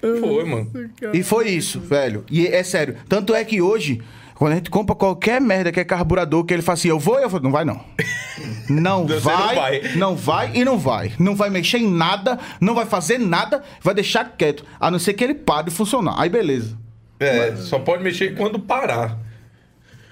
Foi, 0.01 0.43
mano. 0.43 0.71
E 1.13 1.23
foi 1.23 1.49
isso, 1.49 1.79
velho. 1.79 2.25
E 2.29 2.47
é 2.47 2.63
sério. 2.63 2.95
Tanto 3.07 3.35
é 3.35 3.45
que 3.45 3.61
hoje, 3.61 4.01
quando 4.35 4.53
a 4.53 4.55
gente 4.55 4.69
compra 4.69 4.95
qualquer 4.95 5.39
merda 5.39 5.71
que 5.71 5.79
é 5.79 5.83
carburador, 5.83 6.43
que 6.43 6.53
ele 6.53 6.63
fala 6.63 6.73
assim, 6.73 6.87
eu 6.89 6.97
vou, 6.99 7.19
eu 7.19 7.29
falo, 7.29 7.43
não 7.43 7.51
vai 7.51 7.63
não. 7.63 7.79
Não 8.69 9.05
Você 9.05 9.19
vai, 9.19 9.35
não 9.35 9.55
vai. 9.55 9.81
não 9.95 10.15
vai 10.15 10.51
e 10.55 10.65
não 10.65 10.77
vai. 10.79 11.13
Não 11.19 11.35
vai 11.35 11.49
mexer 11.49 11.77
em 11.77 11.91
nada, 11.91 12.39
não 12.59 12.73
vai 12.73 12.85
fazer 12.85 13.17
nada, 13.19 13.61
vai 13.81 13.93
deixar 13.93 14.25
quieto. 14.37 14.63
A 14.79 14.89
não 14.89 14.97
ser 14.97 15.13
que 15.13 15.23
ele 15.23 15.35
pare 15.35 15.69
de 15.69 15.75
funcionar. 15.75 16.15
Aí 16.17 16.29
beleza. 16.29 16.77
É, 17.19 17.55
só 17.57 17.77
pode 17.79 18.01
mexer 18.01 18.33
quando 18.35 18.57
parar. 18.59 19.19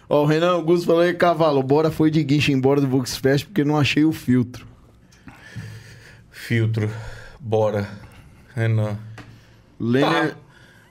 Ó, 0.08 0.24
o 0.24 0.26
Renan 0.26 0.52
Augusto 0.52 0.86
falou 0.88 1.02
aí, 1.02 1.14
cavalo, 1.14 1.64
bora 1.64 1.90
foi 1.90 2.12
de 2.12 2.22
guincho 2.24 2.52
embora 2.52 2.82
do 2.82 2.88
Volksfest 2.88 3.46
porque 3.46 3.64
não 3.64 3.78
achei 3.78 4.04
o 4.04 4.12
filtro. 4.12 4.68
Filtro. 6.30 6.90
Bora. 7.40 7.88
Renan. 8.56 8.98
Lenner, 9.80 10.36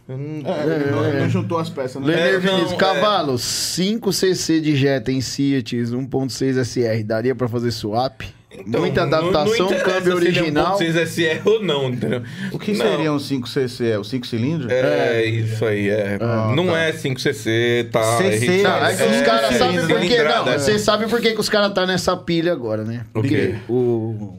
não, 0.09 1.21
não 1.21 1.29
juntou 1.29 1.59
as 1.59 1.69
peças, 1.69 2.01
né? 2.01 2.09
Lenner 2.09 2.27
É, 2.27 2.33
não, 2.33 2.41
Vinícius, 2.41 2.73
é. 2.73 2.77
cavalo, 2.77 3.35
5cc 3.35 4.61
de 4.61 4.75
Jetta 4.77 5.13
em 5.13 5.21
Fiat 5.21 5.77
1.6 5.77 6.65
SR, 6.65 7.05
daria 7.05 7.35
pra 7.35 7.47
fazer 7.49 7.71
swap? 7.71 8.23
Então, 8.51 8.81
Muita 8.81 9.03
adaptação, 9.03 9.67
interessa 9.67 9.85
câmbio 9.85 10.19
se 10.19 10.27
ele 10.27 10.39
é 10.39 10.41
original. 10.41 10.79
1.6 10.79 11.07
SR 11.07 11.43
ou 11.45 11.63
não, 11.63 11.91
entendeu? 11.91 12.23
O 12.51 12.59
que 12.59 12.73
Não. 12.73 12.87
seria 12.87 13.13
um 13.13 13.19
5cc? 13.19 13.85
É 13.85 13.99
o 13.99 14.03
5 14.05 14.27
cilindros? 14.27 14.73
É, 14.73 15.23
isso 15.27 15.65
aí, 15.67 15.91
é. 15.91 16.19
não 16.57 16.67
tá. 16.69 16.79
é 16.79 16.93
5cc, 16.93 17.91
tá? 17.91 18.17
CC, 18.17 18.61
é 18.61 18.63
Não, 18.63 18.87
é 18.87 18.97
que 18.97 19.03
os 19.03 19.17
é, 19.17 19.23
caras 19.23 19.55
sabem 19.57 19.87
por 19.87 20.01
quê. 20.01 20.23
Não, 20.23 20.49
é. 20.49 20.59
você 20.59 20.79
sabe 20.79 21.07
por 21.07 21.21
que, 21.21 21.35
que 21.35 21.41
os 21.41 21.49
caras 21.51 21.73
tá 21.75 21.85
nessa 21.87 22.17
pilha 22.17 22.51
agora, 22.51 22.83
né? 22.85 23.05
O 23.11 23.21
Porque 23.21 23.37
quê? 23.49 23.55
o, 23.69 24.39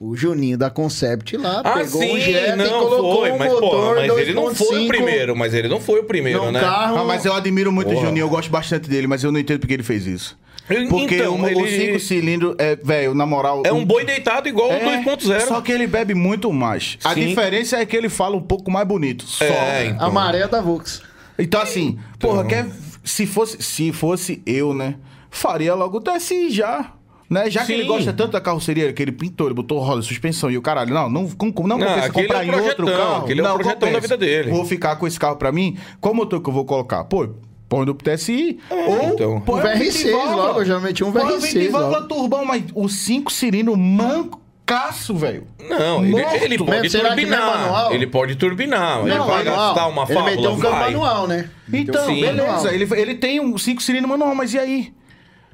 o 0.00 0.16
Juninho 0.16 0.58
da 0.58 0.68
Concept 0.70 1.36
lá 1.36 1.60
Ah, 1.64 1.72
pegou 1.74 2.00
sim, 2.02 2.16
um 2.16 2.20
Jetta 2.20 2.52
e 2.52 2.56
não 2.56 2.80
colocou 2.80 3.20
foi, 3.20 3.32
um 3.32 3.38
mas, 3.38 3.52
motor 3.52 3.96
mas 3.96 4.18
ele 4.18 4.34
não 4.34 4.54
foi 4.54 4.66
o 4.66 4.80
2.5 4.82 4.86
primeiro, 4.88 5.36
mas 5.36 5.54
ele 5.54 5.68
não 5.68 5.80
foi 5.80 6.00
o 6.00 6.04
primeiro, 6.04 6.50
né? 6.52 6.60
carro. 6.60 6.98
Ah, 6.98 7.04
mas 7.04 7.24
eu 7.24 7.34
admiro 7.34 7.70
muito 7.72 7.88
o 7.90 7.94
Porra. 7.94 8.06
Juninho, 8.06 8.24
eu 8.24 8.28
gosto 8.28 8.50
bastante 8.50 8.88
dele, 8.88 9.06
mas 9.06 9.22
eu 9.24 9.30
não 9.32 9.38
entendo 9.40 9.60
porque 9.60 9.74
ele 9.74 9.82
fez 9.82 10.06
isso. 10.06 10.38
Então, 10.70 10.88
Porque 10.88 11.20
o, 11.20 11.46
ele- 11.46 11.86
5 11.92 12.00
cilindros, 12.00 12.54
é, 12.58 12.74
velho, 12.74 13.12
na 13.14 13.26
moral. 13.26 13.62
É 13.66 13.72
o- 13.72 13.76
um 13.76 13.84
boi 13.84 14.02
deitado 14.02 14.48
igual 14.48 14.72
É, 14.72 14.78
o 14.78 15.04
2.0. 15.04 15.40
Só 15.46 15.60
que 15.60 15.70
ele 15.70 15.86
bebe 15.86 16.14
muito 16.14 16.50
mais. 16.50 16.96
A 17.04 17.12
Sim. 17.12 17.26
diferença 17.26 17.76
é 17.76 17.84
que 17.84 17.94
ele 17.94 18.08
fala 18.08 18.34
um 18.34 18.40
pouco 18.40 18.70
mais 18.70 18.88
bonito. 18.88 19.24
Só. 19.26 19.44
É, 19.44 19.88
então. 19.88 20.06
A 20.06 20.10
maré 20.10 20.48
da 20.48 20.62
Vox. 20.62 21.02
Então, 21.38 21.60
assim, 21.60 21.98
porra, 22.18 22.44
quer, 22.46 22.66
se, 23.04 23.26
fosse, 23.26 23.62
se 23.62 23.92
fosse 23.92 24.42
eu, 24.46 24.72
né? 24.72 24.94
Faria 25.30 25.74
logo 25.74 25.98
o 25.98 26.00
TSI 26.00 26.48
já. 26.48 26.92
Né? 27.28 27.50
Já 27.50 27.64
que 27.64 27.72
ele 27.72 27.84
gosta 27.84 28.12
tanto 28.12 28.32
da 28.32 28.40
carroceria, 28.40 28.92
que 28.92 29.02
ele 29.02 29.12
pintou, 29.12 29.46
ele 29.46 29.54
botou 29.54 29.78
roda, 29.78 30.02
suspensão 30.02 30.50
e 30.50 30.58
o 30.58 30.62
caralho. 30.62 30.92
Não, 30.92 31.08
não, 31.08 31.28
com- 31.30 31.46
não, 31.66 31.78
Não, 31.78 31.86
compensa 31.86 32.06
aquele 32.06 32.26
comprar 32.28 32.44
é 32.46 32.50
o 32.50 32.54
em 32.54 32.60
outro 32.60 32.86
carro. 32.86 33.24
aquele 33.24 33.40
é 33.40 33.42
o 33.42 33.46
não, 33.46 33.54
projetão 33.54 33.92
da 33.92 33.98
vida 33.98 34.16
dele. 34.16 34.50
Vou 34.50 34.64
ficar 34.64 34.96
com 34.96 35.06
esse 35.06 35.18
carro 35.18 35.36
pra 35.36 35.50
mim. 35.50 35.76
Qual 36.00 36.12
motor 36.14 36.40
que 36.42 36.48
eu 36.48 36.52
vou 36.52 36.64
colocar? 36.64 37.02
Pô, 37.04 37.28
põe 37.68 37.86
no 37.86 37.94
TSI. 37.94 38.58
ou 38.70 39.02
então. 39.14 39.40
põe 39.40 39.60
Um 39.60 39.64
VR6 39.64 39.78
Vitiválvula. 39.78 40.36
logo, 40.46 40.60
eu 40.60 40.64
já 40.66 40.78
meti 40.80 41.02
um 41.02 41.12
Põe 41.12 41.22
VR6 41.24 41.40
Vitiválvula 41.54 41.98
logo. 42.00 42.08
turbão, 42.14 42.44
mas 42.44 42.62
o 42.74 42.88
5 42.88 43.32
cilindros 43.32 43.76
mancaço, 43.78 45.14
velho. 45.16 45.46
Não, 45.68 46.02
ele, 46.02 46.10
Morto. 46.10 46.34
ele 46.44 46.58
pode 46.58 46.90
será 46.90 47.04
não 47.04 47.10
é 47.10 47.14
turbinar. 47.16 47.92
ele 47.92 48.06
pode 48.06 48.34
turbinar. 48.36 49.00
ele 49.00 49.14
Não, 49.14 49.26
vai 49.26 49.44
manual. 49.44 49.74
gastar 49.74 49.86
uma 49.88 50.02
Ele 50.02 50.12
fábula? 50.14 50.30
meteu 50.36 50.50
um 50.52 50.58
câmbio 50.58 50.78
manual, 50.80 51.26
né? 51.26 51.48
Então, 51.72 52.06
Sim. 52.06 52.20
beleza. 52.20 52.72
Ele, 52.72 52.86
ele 53.00 53.14
tem 53.14 53.40
um 53.40 53.56
5 53.56 53.82
cilindros 53.82 54.10
manual, 54.10 54.34
mas 54.34 54.52
e 54.54 54.58
aí? 54.58 54.92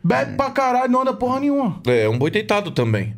Bebe 0.02 0.36
pra 0.36 0.50
caralho, 0.50 0.90
não 0.90 1.02
anda 1.02 1.12
porra 1.12 1.40
nenhuma. 1.40 1.80
É, 1.86 2.08
um 2.08 2.18
boi 2.18 2.30
deitado 2.30 2.70
também. 2.70 3.14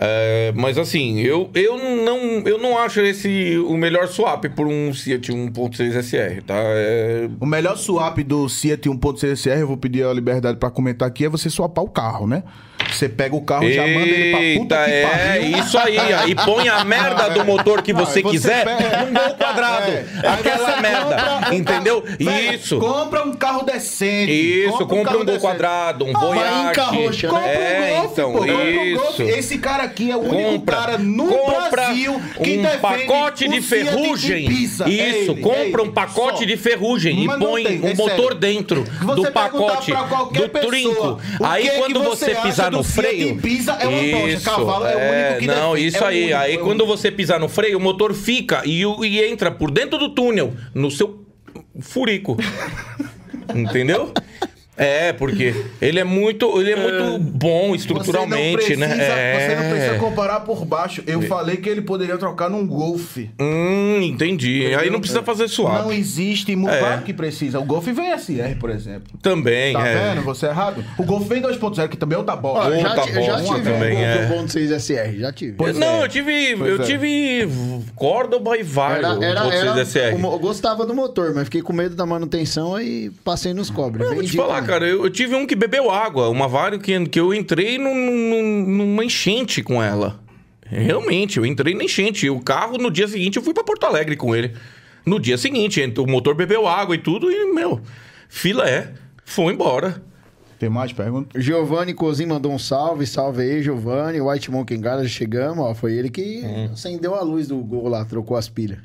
É, 0.00 0.52
mas 0.54 0.76
assim, 0.76 1.20
eu, 1.20 1.50
eu, 1.54 1.78
não, 1.78 2.18
eu 2.44 2.58
não 2.58 2.78
acho 2.78 3.00
esse 3.00 3.56
o 3.66 3.74
melhor 3.76 4.06
swap 4.08 4.44
por 4.54 4.66
um 4.66 4.92
Fiat 4.92 5.32
1.6 5.32 6.02
SR, 6.02 6.42
tá? 6.46 6.54
É, 6.56 7.28
O 7.40 7.46
melhor 7.46 7.76
swap 7.76 8.18
do 8.18 8.48
Fiat 8.48 8.88
1.6 8.88 9.36
SR, 9.36 9.60
eu 9.60 9.66
vou 9.68 9.76
pedir 9.76 10.04
a 10.06 10.12
liberdade 10.12 10.58
pra 10.58 10.70
comentar 10.70 11.08
aqui, 11.08 11.24
é 11.24 11.28
você 11.28 11.48
swapar 11.48 11.84
o 11.84 11.88
carro, 11.88 12.26
né? 12.26 12.42
Você 12.90 13.08
pega 13.08 13.34
o 13.34 13.40
carro 13.40 13.64
e 13.64 13.72
já 13.74 13.86
manda 13.86 14.06
ele 14.06 14.30
pra 14.30 14.60
puta 14.62 14.84
que 14.84 14.90
é 14.90 15.06
pariu. 15.38 15.58
isso 15.58 15.78
aí. 15.78 15.98
Aí 15.98 16.34
põe 16.34 16.68
a 16.68 16.84
merda 16.84 17.30
do 17.30 17.44
motor 17.44 17.80
que 17.80 17.92
você, 17.92 18.20
você 18.20 18.22
quiser 18.22 18.64
pega- 18.64 19.04
num 19.04 19.12
gol 19.14 19.34
quadrado. 19.36 19.90
É. 19.92 20.04
Aquela 20.28 20.80
merda. 20.80 21.16
compra 21.16 21.50
um 21.50 21.54
entendeu? 21.54 22.02
carro- 22.02 22.54
isso. 22.54 22.78
Compra 22.80 23.22
um 23.24 23.32
carro 23.34 23.62
decente. 23.64 24.32
Isso, 24.32 24.78
compra 24.78 24.96
um 24.96 25.02
carro 25.04 25.16
gol 25.18 25.24
decente. 25.26 25.42
quadrado, 25.42 26.04
um 26.04 26.12
Voyage. 26.12 26.64
né? 26.66 26.72
Compra 27.28 27.46
É, 27.48 27.92
um 27.92 28.00
Golf, 28.02 28.12
então, 28.12 28.32
pô. 28.32 28.42
Um 28.42 28.94
Golf. 28.96 29.20
isso. 29.20 29.22
Esse 29.52 29.58
cara 29.60 29.82
aqui 29.82 30.10
é 30.10 30.16
o 30.16 30.20
único 30.20 30.60
Compra, 30.60 30.76
cara 30.76 30.98
no 30.98 31.26
compra 31.26 31.70
Brasil 31.70 32.18
que 32.42 32.58
um 32.58 32.80
pacote 32.80 33.46
de 33.46 33.60
ferrugem. 33.60 34.46
É 34.48 34.50
Isso, 34.50 34.82
ele, 34.86 35.42
compra 35.42 35.82
é 35.82 35.84
um 35.84 35.92
pacote 35.92 36.38
Só. 36.38 36.44
de 36.46 36.56
ferrugem 36.56 37.26
Mas 37.26 37.36
e 37.36 37.38
põe 37.38 37.64
tem, 37.64 37.80
um 37.82 37.88
é 37.88 37.94
motor 37.94 38.34
dentro 38.34 38.82
Você 38.82 39.14
do 39.14 39.30
pacote 39.32 39.92
do 39.92 40.48
trinco. 40.48 41.20
Aí 41.42 41.68
é 41.68 41.78
quando 41.78 42.02
você 42.02 42.34
pisar 42.34 42.70
no 42.70 42.82
freio, 42.82 43.38
é 43.78 43.88
uma 43.88 44.20
bosta, 44.20 44.50
cavalo 44.50 44.86
é 44.86 44.96
o 44.96 44.98
único 44.98 45.40
que 45.40 45.46
não, 45.46 45.72
defende, 45.74 45.88
isso 45.88 46.04
é 46.04 46.06
aí. 46.06 46.22
único, 46.22 46.38
aí 46.38 46.54
é 46.54 46.56
quando 46.56 46.80
único. 46.80 46.86
você 46.86 47.10
pisar 47.10 47.38
no 47.38 47.48
freio, 47.48 47.76
o 47.76 47.80
motor 47.80 48.14
fica 48.14 48.62
e, 48.64 48.80
e 48.80 49.22
entra 49.22 49.50
por 49.50 49.70
dentro 49.70 49.98
do 49.98 50.08
túnel 50.08 50.54
no 50.74 50.90
seu 50.90 51.26
furico. 51.78 52.38
Entendeu? 53.54 54.14
É, 54.76 55.12
porque 55.12 55.54
ele 55.82 56.00
é 56.00 56.04
muito, 56.04 56.58
ele 56.60 56.70
é 56.72 56.76
muito 56.76 57.18
bom 57.18 57.74
estruturalmente, 57.74 58.64
você 58.64 58.76
né? 58.76 58.86
precisa, 58.88 59.12
É. 59.12 59.38
Você 59.48 59.54
não 59.62 59.70
precisa 59.70 59.98
comparar 59.98 60.40
por 60.40 60.64
baixo. 60.64 61.02
Eu 61.06 61.20
falei 61.22 61.56
que 61.58 61.68
ele 61.68 61.82
poderia 61.82 62.16
trocar 62.16 62.48
num 62.48 62.66
Golf. 62.66 63.18
Hum, 63.38 64.00
entendi. 64.02 64.74
Aí 64.74 64.88
não 64.88 64.98
precisa 64.98 65.22
fazer 65.22 65.48
suave. 65.48 65.82
Não 65.82 65.92
existe, 65.92 66.56
mu- 66.56 66.70
É. 66.70 67.02
que 67.04 67.12
precisa. 67.12 67.58
O 67.60 67.64
Golf 67.64 67.86
vem 67.86 68.10
SR, 68.12 68.54
por 68.58 68.70
exemplo. 68.70 69.18
Também, 69.20 69.74
Tá 69.74 69.86
é. 69.86 70.14
vendo? 70.14 70.22
Você 70.24 70.46
é 70.46 70.48
errado. 70.48 70.82
O 70.98 71.02
Golf 71.04 71.26
vem 71.28 71.42
2.0, 71.42 71.88
que 71.88 71.96
também 71.96 72.16
é 72.16 72.18
outra 72.18 72.34
bola. 72.36 72.64
Ó, 72.64 72.68
Ou 72.70 72.80
já, 72.80 72.94
bom, 72.94 73.22
já 73.22 73.42
tive 73.42 73.60
também, 73.70 73.96
um 73.96 74.00
é. 74.00 74.26
1.6 74.28 74.70
SR, 74.72 75.18
já 75.18 75.32
tive. 75.32 75.52
Pois 75.52 75.76
não, 75.76 76.00
é. 76.00 76.04
eu 76.04 76.08
tive. 76.08 76.56
Pois 76.56 76.70
eu 76.78 76.82
é. 76.82 76.86
tive 76.86 77.48
Córdoba 77.94 78.56
e 78.56 78.62
Vario, 78.62 79.06
Era, 79.06 79.24
era, 79.24 79.40
1.6 79.44 79.52
era, 79.54 79.84
SR. 79.84 80.22
eu 80.22 80.38
gostava 80.38 80.86
do 80.86 80.94
motor, 80.94 81.34
mas 81.34 81.44
fiquei 81.44 81.60
com 81.62 81.72
medo 81.72 81.94
da 81.94 82.06
manutenção 82.06 82.80
e 82.80 83.10
passei 83.24 83.52
nos 83.52 83.68
cobres. 83.70 84.06
Eu 84.06 84.14
vou 84.14 84.22
te 84.24 84.36
falar, 84.36 84.61
cara, 84.62 84.86
eu, 84.86 85.04
eu 85.04 85.10
tive 85.10 85.34
um 85.34 85.46
que 85.46 85.54
bebeu 85.54 85.90
água, 85.90 86.28
uma 86.28 86.48
Vario 86.48 86.78
que, 86.78 87.06
que 87.06 87.18
eu 87.20 87.32
entrei 87.34 87.78
num- 87.78 87.94
num- 87.94 88.66
numa 88.86 89.04
enchente 89.04 89.62
com 89.62 89.82
ela. 89.82 90.20
Realmente, 90.66 91.36
eu 91.38 91.44
entrei 91.46 91.74
na 91.74 91.84
enchente. 91.84 92.26
E 92.26 92.30
o 92.30 92.40
carro, 92.40 92.78
no 92.78 92.90
dia 92.90 93.06
seguinte, 93.06 93.36
eu 93.36 93.42
fui 93.42 93.52
pra 93.52 93.62
Porto 93.64 93.84
Alegre 93.84 94.16
com 94.16 94.34
ele. 94.34 94.52
No 95.04 95.18
dia 95.20 95.36
seguinte, 95.36 95.80
o 95.98 96.06
motor 96.06 96.34
bebeu 96.34 96.66
água 96.66 96.94
e 96.94 96.98
tudo, 96.98 97.30
e, 97.30 97.52
meu, 97.52 97.80
fila 98.28 98.68
é, 98.68 98.92
foi 99.24 99.52
embora. 99.52 100.02
Tem 100.58 100.70
mais 100.70 100.92
perguntas? 100.92 101.42
Giovanni 101.44 101.92
Cozin 101.92 102.26
mandou 102.26 102.52
um 102.52 102.58
salve, 102.58 103.04
salve 103.04 103.42
aí, 103.42 103.62
Giovanni. 103.62 104.20
White 104.20 104.48
Monkey 104.50 104.76
Garage, 104.78 105.08
chegamos, 105.08 105.58
ó. 105.64 105.74
Foi 105.74 105.92
ele 105.92 106.08
que 106.08 106.42
acendeu 106.72 107.16
a 107.16 107.20
luz 107.22 107.48
do 107.48 107.56
gol 107.58 107.88
lá, 107.88 108.04
trocou 108.04 108.36
as 108.36 108.48
pilhas. 108.48 108.78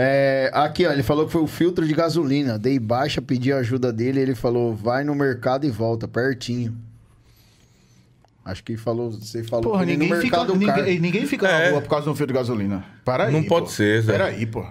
É, 0.00 0.48
aqui, 0.54 0.86
ó, 0.86 0.92
ele 0.92 1.02
falou 1.02 1.26
que 1.26 1.32
foi 1.32 1.42
o 1.42 1.46
filtro 1.48 1.84
de 1.84 1.92
gasolina. 1.92 2.56
Dei 2.56 2.78
baixa, 2.78 3.20
pedi 3.20 3.52
a 3.52 3.56
ajuda 3.58 3.92
dele. 3.92 4.20
Ele 4.20 4.34
falou, 4.34 4.72
vai 4.72 5.02
no 5.02 5.12
mercado 5.12 5.66
e 5.66 5.70
volta, 5.70 6.06
pertinho. 6.06 6.76
Acho 8.44 8.62
que 8.62 8.76
falou, 8.76 9.10
você 9.10 9.42
falou 9.42 9.72
Porra, 9.72 9.84
que 9.84 9.90
ninguém 9.92 10.08
no 10.08 10.16
fica, 10.20 10.36
mercado 10.44 10.58
car. 10.64 10.76
ninguém, 10.78 11.00
ninguém 11.00 11.26
fica 11.26 11.48
É. 11.48 11.64
na 11.64 11.70
rua 11.72 11.82
por 11.82 11.88
causa 11.90 12.04
de 12.04 12.10
um 12.10 12.14
filtro 12.14 12.32
de 12.32 12.38
gasolina. 12.38 12.84
Para 13.04 13.24
aí. 13.26 13.32
Não 13.32 13.42
pode 13.42 13.66
pô. 13.66 13.72
ser, 13.72 14.02
Zé. 14.02 14.12
Peraí, 14.12 14.46
pô. 14.46 14.64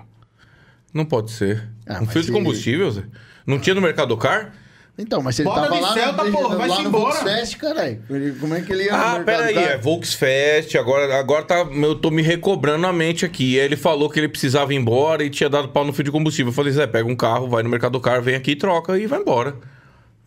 Não 0.93 1.03
pode 1.05 1.29
ser. 1.31 1.67
Ah, 1.85 2.01
um 2.01 2.05
filtro 2.07 2.23
de 2.23 2.31
combustível, 2.31 2.89
Zé? 2.89 3.03
Não 3.45 3.59
tinha 3.59 3.75
no 3.75 3.81
Mercado 3.81 4.15
Car? 4.17 4.53
Então, 4.97 5.21
mas 5.21 5.35
se 5.35 5.43
ele 5.43 5.49
Bota 5.49 5.61
tava 5.61 5.75
de 5.75 5.81
lá, 5.81 5.93
Celta, 5.93 6.23
no, 6.23 6.31
porra, 6.31 6.55
vai-se 6.55 6.75
lá 6.75 6.81
no 6.81 6.89
embora. 6.89 7.15
Volksfest, 7.15 7.57
caralho. 7.57 8.01
Como 8.39 8.55
é 8.55 8.61
que 8.61 8.73
ele 8.73 8.85
ia 8.85 8.95
Ah, 8.95 9.19
peraí, 9.23 9.55
é 9.55 9.77
Volksfest, 9.77 10.75
agora, 10.75 11.19
agora 11.19 11.43
tá, 11.43 11.67
eu 11.71 11.93
tô 11.95 12.09
me 12.09 12.23
recobrando 12.23 12.87
a 12.87 12.91
mente 12.91 13.23
aqui. 13.23 13.55
Ele 13.55 13.75
falou 13.77 14.09
que 14.09 14.19
ele 14.19 14.27
precisava 14.27 14.73
ir 14.73 14.77
embora 14.77 15.23
e 15.23 15.29
tinha 15.29 15.49
dado 15.49 15.69
pau 15.69 15.85
no 15.85 15.93
fio 15.93 16.03
de 16.03 16.11
combustível. 16.11 16.49
Eu 16.49 16.55
falei, 16.55 16.73
Zé, 16.73 16.87
pega 16.87 17.07
um 17.07 17.15
carro, 17.15 17.47
vai 17.47 17.61
no 17.61 17.69
Mercado 17.69 17.99
Car, 17.99 18.21
vem 18.23 18.35
aqui, 18.35 18.55
troca 18.55 18.97
e 18.97 19.05
vai 19.05 19.19
embora. 19.19 19.55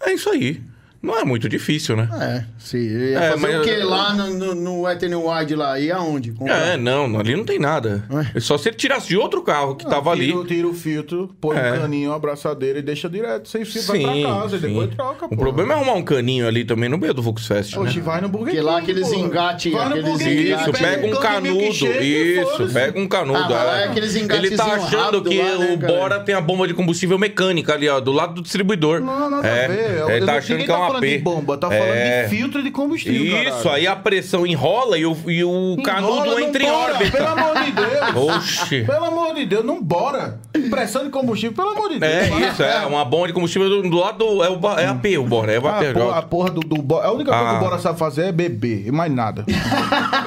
É 0.05 0.13
isso 0.13 0.31
aí. 0.31 0.63
Não 1.03 1.19
é 1.19 1.25
muito 1.25 1.49
difícil, 1.49 1.97
né? 1.97 2.09
É, 2.21 2.45
sim. 2.59 3.15
É, 3.15 3.31
fazer 3.31 3.37
mas 3.41 3.61
o 3.61 3.63
quê? 3.63 3.71
eu- 3.81 3.89
Lá 3.89 4.13
no, 4.13 4.35
no, 4.35 4.55
no 4.55 4.87
Wide 4.87 5.55
lá? 5.57 5.81
E 5.81 5.91
aonde? 5.91 6.31
Comprar? 6.33 6.75
É, 6.75 6.77
não, 6.77 7.19
ali 7.19 7.35
não 7.35 7.45
tem 7.45 7.59
nada. 7.59 8.05
É 8.35 8.39
só 8.39 8.59
se 8.59 8.69
ele 8.69 8.77
tirasse 8.77 9.09
de 9.09 9.17
outro 9.17 9.41
carro 9.43 9.75
que 9.77 9.87
tava 9.89 10.11
ali. 10.11 10.27
Tira, 10.31 10.45
tira 10.45 10.69
o 10.69 10.75
filtro, 10.75 11.35
põe 11.41 11.57
É. 11.57 11.73
um 11.73 11.81
caninho, 11.81 12.11
uma 12.11 12.17
abraçadeira 12.17 12.79
e 12.79 12.83
deixa 12.83 13.09
direto. 13.09 13.49
Sem 13.49 13.65
filtro, 13.65 13.93
vai 13.93 13.99
Sim, 14.01 14.23
pra 14.23 14.31
casa 14.35 14.57
e 14.57 14.61
sim. 14.61 14.69
depois 14.69 14.95
troca, 14.95 15.29
pô. 15.29 15.35
O 15.35 15.39
problema 15.39 15.73
é 15.73 15.77
arrumar 15.77 15.95
um 15.95 16.03
caninho 16.03 16.47
ali 16.47 16.65
também 16.67 16.89
no 16.91 16.99
meio 16.99 17.15
do 17.15 17.23
Volksfest, 17.23 17.75
né? 17.77 17.83
Hoje 17.83 17.99
vai 18.01 18.21
no 18.21 18.29
Burger 18.29 18.45
Porque 18.55 18.59
King. 18.59 18.71
lá 18.71 18.79
aqueles 18.79 19.09
pô. 19.09 19.15
engate- 19.15 19.71
Vai 19.71 19.89
no 19.89 19.95
aqueles 19.97 20.21
Isso, 20.21 20.73
pega 20.73 21.07
um 21.07 21.17
canudo. 21.21 21.59
e 22.03 22.41
Isso, 22.41 22.69
pega 22.75 23.01
um 23.01 23.09
canudo. 23.09 23.55
Ah, 23.55 23.79
é. 23.79 23.83
é 23.83 23.85
aqueles 23.87 24.15
Ele 24.15 24.57
tá 24.57 24.65
achando 24.65 25.23
que 25.23 25.39
lá, 25.39 25.59
né, 25.59 25.73
o 25.75 25.79
cara? 25.79 25.93
Bora 25.95 26.21
tem 26.21 26.35
a 26.35 26.41
bomba 26.43 26.69
de 26.69 26.75
combustível 26.75 27.19
mecânica 27.19 27.73
ali, 27.73 27.89
ó, 27.89 27.99
do 28.01 28.13
lado 28.13 28.35
do 28.35 28.43
distribuidor. 28.43 29.01
Não, 29.01 29.31
nada 29.31 29.49
é. 29.49 29.65
a 29.65 29.69
ver. 29.69 29.99
Eu- 29.99 30.11
Ele 30.11 30.27
tá 30.27 30.33
não- 30.33 30.39
achando 30.39 30.65
que 30.65 30.71
é 30.71 30.75
uma 30.75 30.90
falando 30.93 31.07
de 31.09 31.15
AP. 31.17 31.23
bomba, 31.23 31.57
tá 31.59 31.69
É. 31.73 31.79
falando 31.79 32.23
de 32.31 32.37
filtro 32.37 32.63
de 32.63 32.71
combustível. 32.71 33.25
Isso, 33.43 33.51
caralho. 33.63 33.71
aí 33.71 33.87
a 33.87 33.97
pressão 33.97 34.47
enrola 34.47 34.99
e 34.99 35.07
o, 35.07 35.17
e 35.27 35.43
o 35.45 35.77
canudo 35.85 36.13
Enrola, 36.15 36.27
não 36.27 36.41
entra 36.41 36.63
em 36.63 36.67
bora, 36.67 36.93
órbita. 36.95 37.11
Pelo 37.17 37.29
amor 37.29 37.65
de 37.65 37.73
Deus. 37.73 38.37
Oxi. 38.37 38.85
Pelo 38.85 39.05
amor 39.05 39.35
de 39.35 39.47
Deus, 39.47 39.65
não 39.65 39.83
bora. 39.83 40.39
Pressão 40.71 41.05
de 41.05 41.11
combustível, 41.11 41.55
pelo 41.57 41.71
amor 41.71 41.89
de 41.91 41.99
Deus. 41.99 42.13
É 42.13 42.49
isso, 42.51 42.63
é 42.63 42.87
uma 42.87 43.05
bomba 43.05 43.27
de 43.29 43.33
combustível 43.33 43.69
do, 43.69 43.83
do 43.89 43.97
lado 43.99 44.19
do, 44.19 44.45
é, 44.45 44.49
o, 44.51 44.79
é 44.79 44.87
a 44.87 44.95
P, 44.95 45.17
o 45.19 45.25
Bora, 45.25 45.53
é 45.53 45.59
o 45.59 45.67
Ah, 45.67 45.79
AP. 45.79 45.85
a 45.87 45.93
porra, 45.95 46.19
a 46.19 46.23
porra 46.23 46.51
do, 46.51 46.61
do 46.61 46.83
Bora. 46.83 47.07
A 47.07 47.13
única 47.13 47.31
coisa 47.31 47.47
Ah. 47.47 47.51
que 47.53 47.57
o 47.57 47.61
Bora 47.69 47.79
sabe 47.79 47.99
fazer 47.99 48.25
é 48.27 48.33
beber, 48.33 48.87
e 48.87 48.91
mais 48.93 49.13
nada. 49.13 49.45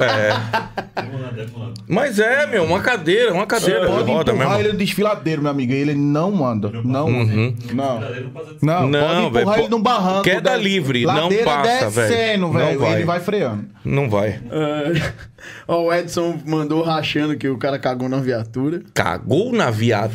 É. 0.01 0.33
Mas 1.87 2.17
é, 2.19 2.45
meu, 2.47 2.63
uma 2.63 2.79
cadeira, 2.79 3.33
uma 3.33 3.45
cadeira. 3.45 3.85
Pode 3.87 4.11
roda 4.11 4.31
empurrar 4.31 4.49
mesmo. 4.51 4.63
ele 4.63 4.73
no 4.73 4.77
desfiladeiro, 4.79 5.41
meu 5.41 5.51
amigo. 5.51 5.73
Ele 5.73 5.93
não 5.93 6.45
anda. 6.45 6.71
Não. 6.83 7.05
Uhum. 7.07 7.55
Não. 7.73 7.99
Não, 8.61 8.87
Não, 8.87 9.01
pode 9.01 9.25
empurrar 9.25 9.31
velho, 9.55 9.61
ele 9.65 9.69
num 9.69 9.81
barranco. 9.81 10.21
queda 10.23 10.52
de- 10.57 10.63
livre, 10.63 11.05
não 11.05 11.13
ladeira 11.23 11.43
passa, 11.45 11.89
velho. 11.89 12.09
descendo, 12.15 12.41
Não 12.47 12.53
velho. 12.53 12.79
vai. 12.79 12.93
Ele 12.95 13.05
vai 13.05 13.19
freando. 13.19 13.65
Não 13.85 14.09
vai. 14.09 14.29
É. 14.29 15.11
Ó, 15.67 15.83
o 15.85 15.93
Edson 15.93 16.39
mandou 16.45 16.81
rachando 16.83 17.35
que 17.37 17.47
o 17.49 17.57
cara 17.57 17.77
cagou 17.79 18.07
na 18.09 18.17
viatura. 18.17 18.81
Cagou 18.93 19.51
na 19.51 19.71
Felipe 19.73 20.07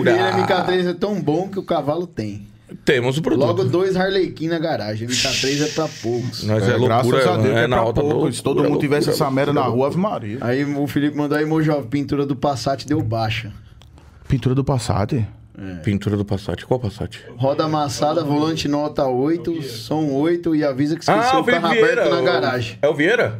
Vieira 0.00 0.32
viatura. 0.32 0.64
MK3 0.66 0.90
é 0.90 0.94
tão 0.94 1.20
bom 1.20 1.48
que 1.48 1.58
o 1.58 1.62
cavalo 1.62 2.06
tem. 2.06 2.46
Temos 2.86 3.18
o 3.18 3.22
produto. 3.22 3.46
Logo 3.46 3.64
dois 3.64 3.96
Harlequin 3.96 4.48
na 4.48 4.58
garagem. 4.58 5.06
MK3 5.06 5.62
é 5.62 5.66
pra 5.74 5.86
poucos. 6.02 6.42
Nós 6.44 6.62
é, 6.66 6.74
loucura, 6.76 7.18
graças 7.18 7.26
a 7.26 7.36
Deus, 7.36 7.56
é 7.56 7.64
é 7.64 7.66
na 7.66 7.76
pra 7.76 7.84
alta 7.84 8.00
pouco. 8.00 8.14
loucura, 8.14 8.32
Se 8.32 8.42
todo 8.42 8.64
mundo 8.64 8.78
tivesse 8.78 9.08
loucura, 9.08 9.26
essa 9.26 9.30
merda 9.34 9.52
na 9.52 9.62
rua, 9.62 9.88
Ave 9.88 9.98
Maria. 9.98 10.38
Aí 10.40 10.64
o 10.64 10.86
Felipe 10.86 11.14
mandou 11.14 11.36
aí, 11.36 11.44
Mojó, 11.44 11.82
pintura 11.82 12.24
do 12.24 12.34
Passat 12.34 12.86
deu 12.86 13.02
baixa. 13.02 13.52
Pintura 14.26 14.54
do 14.54 14.64
Passat? 14.64 15.12
Pintura 15.82 16.16
do 16.16 16.24
Passat. 16.24 16.64
Qual 16.66 16.80
Passat? 16.80 17.18
Roda 17.36 17.64
amassada, 17.64 18.22
volante 18.24 18.66
nota 18.68 19.06
8, 19.06 19.62
som 19.62 20.06
8 20.10 20.54
e 20.56 20.64
avisa 20.64 20.96
que 20.96 21.02
esqueceu 21.02 21.38
Ah, 21.38 21.40
o 21.40 21.44
carro 21.44 21.68
Vieira. 21.70 21.92
aberto 22.02 22.10
na 22.10 22.20
o- 22.20 22.24
garagem. 22.24 22.78
É 22.82 22.88
o 22.88 22.94
Vieira? 22.94 23.38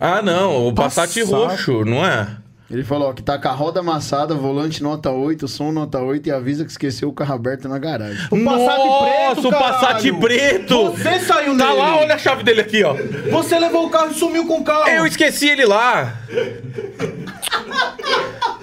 Ah, 0.00 0.20
não. 0.22 0.66
O 0.68 0.74
Passat, 0.74 1.08
Passat. 1.20 1.30
roxo, 1.32 1.84
não 1.84 2.04
é? 2.04 2.26
Ele 2.70 2.84
falou 2.84 3.10
ó, 3.10 3.12
que 3.12 3.20
tá 3.20 3.36
com 3.36 3.48
a 3.48 3.50
roda 3.50 3.80
amassada, 3.80 4.32
volante 4.32 4.80
nota 4.80 5.10
8, 5.10 5.48
som 5.48 5.72
nota 5.72 5.98
8 5.98 6.28
e 6.28 6.32
avisa 6.32 6.64
que 6.64 6.70
esqueceu 6.70 7.08
o 7.08 7.12
carro 7.12 7.34
aberto 7.34 7.68
na 7.68 7.78
garagem. 7.78 8.24
O 8.30 8.44
Passat 8.44 8.78
Nossa, 8.78 9.34
preto, 9.34 9.48
o 9.48 9.50
Passat 9.50 10.12
preto! 10.20 10.90
Você 10.92 11.18
saiu 11.18 11.58
Tá 11.58 11.66
nele. 11.66 11.78
lá, 11.78 11.96
olha 11.96 12.14
a 12.14 12.18
chave 12.18 12.44
dele 12.44 12.60
aqui, 12.60 12.84
ó. 12.84 12.94
Você 13.32 13.58
levou 13.58 13.86
o 13.86 13.90
carro 13.90 14.12
e 14.12 14.14
sumiu 14.14 14.46
com 14.46 14.60
o 14.60 14.64
carro. 14.64 14.88
Eu 14.88 15.04
esqueci 15.04 15.48
ele 15.48 15.66
lá. 15.66 16.14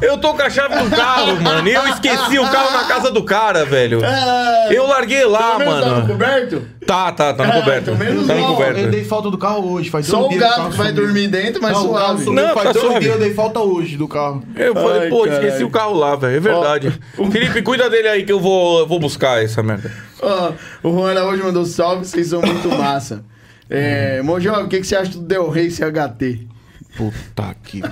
Eu 0.00 0.16
tô 0.18 0.32
com 0.34 0.42
a 0.42 0.48
chave 0.48 0.76
do 0.78 0.90
carro, 0.94 1.38
mano. 1.42 1.68
E 1.68 1.74
eu 1.74 1.86
esqueci 1.88 2.38
o 2.38 2.48
carro 2.50 2.72
na 2.72 2.84
casa 2.84 3.10
do 3.10 3.24
cara, 3.24 3.64
velho. 3.64 4.00
Eu 4.70 4.86
larguei 4.86 5.24
lá, 5.24 5.56
Pelo 5.56 5.58
menos 5.58 5.80
tá 5.80 5.86
no 5.88 5.94
mano. 5.96 6.06
coberto? 6.08 6.62
Tá, 6.86 7.12
tá, 7.12 7.34
tá 7.34 7.44
no 7.44 7.52
Ah, 7.52 7.54
coberto. 7.60 7.84
pelo 7.86 7.98
menos 7.98 8.26
Tá 8.26 8.34
no 8.34 8.40
não. 8.40 8.48
Eu 8.50 8.54
coberto. 8.56 8.90
dei 8.90 9.04
falta 9.04 9.30
do 9.30 9.36
carro 9.38 9.72
hoje. 9.72 9.90
Faz 9.90 10.06
Só 10.06 10.24
o 10.26 10.36
gato 10.38 10.70
que 10.70 10.76
vai 10.76 10.92
dormir 10.92 11.26
dentro, 11.28 11.60
mas 11.60 11.72
Não, 11.72 11.90
o 11.90 11.94
carro 11.94 12.06
suave. 12.06 12.24
sumiu. 12.24 12.42
Não, 12.46 12.54
faz 12.54 12.66
tá 12.66 12.72
dois 12.72 12.84
suave. 12.86 13.00
dias 13.00 13.14
eu 13.14 13.20
dei 13.20 13.34
falta 13.34 13.60
hoje 13.60 13.96
do 13.96 14.06
carro. 14.08 14.42
Eu 14.54 14.74
falei, 14.74 15.00
Ai, 15.02 15.08
pô, 15.08 15.24
caralho. 15.24 15.44
esqueci 15.46 15.64
o 15.64 15.70
carro 15.70 15.94
lá, 15.94 16.14
velho. 16.16 16.36
É 16.36 16.40
verdade. 16.40 17.00
Felipe, 17.32 17.62
cuida 17.62 17.90
dele 17.90 18.08
aí 18.08 18.24
que 18.24 18.32
eu 18.32 18.40
vou, 18.40 18.80
eu 18.80 18.86
vou 18.86 19.00
buscar 19.00 19.42
essa 19.42 19.62
merda. 19.62 19.90
Ó, 20.22 20.52
o 20.82 20.92
Juan 20.92 21.10
Araújo 21.10 21.42
mandou 21.44 21.64
salve, 21.64 22.04
vocês 22.06 22.28
são 22.28 22.40
muito 22.40 22.68
massa. 22.68 23.24
É, 23.68 24.22
Mojó, 24.22 24.62
o 24.62 24.68
que, 24.68 24.80
que 24.80 24.86
você 24.86 24.96
acha 24.96 25.10
do 25.10 25.20
Del 25.20 25.50
Rey 25.50 25.70
CHT? 25.70 26.46
Puta 26.96 27.54
que... 27.62 27.82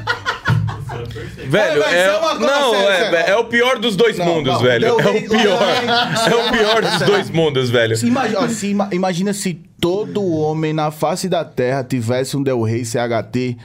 Velho, 1.49 1.83
é, 1.83 2.09
coisa 2.19 2.39
não, 2.41 2.75
é, 2.75 3.31
é 3.31 3.37
o 3.37 3.45
pior 3.45 3.79
dos 3.79 3.97
dois 3.97 4.19
Não, 4.19 4.27
mundos, 4.27 4.55
não, 4.55 4.61
velho. 4.61 4.87
É 4.87 4.93
o 4.93 4.97
pior. 5.29 5.63
É 6.31 6.35
o 6.35 6.51
pior 6.53 6.83
dos 6.83 7.01
dois 7.03 7.31
mundos, 7.31 7.71
velho. 7.71 7.97
Se 7.97 8.07
imagina, 8.07 8.41
ó, 8.41 8.49
se 8.49 8.67
ima- 8.69 8.89
imagina 8.93 9.33
se 9.33 9.59
todo 9.81 10.25
homem 10.25 10.73
na 10.73 10.91
face 10.91 11.29
da 11.29 11.45
Terra 11.45 11.85
tivesse 11.85 12.37
um 12.37 12.43
Del 12.43 12.63
Rey 12.63 12.85
CHT, 12.85 13.57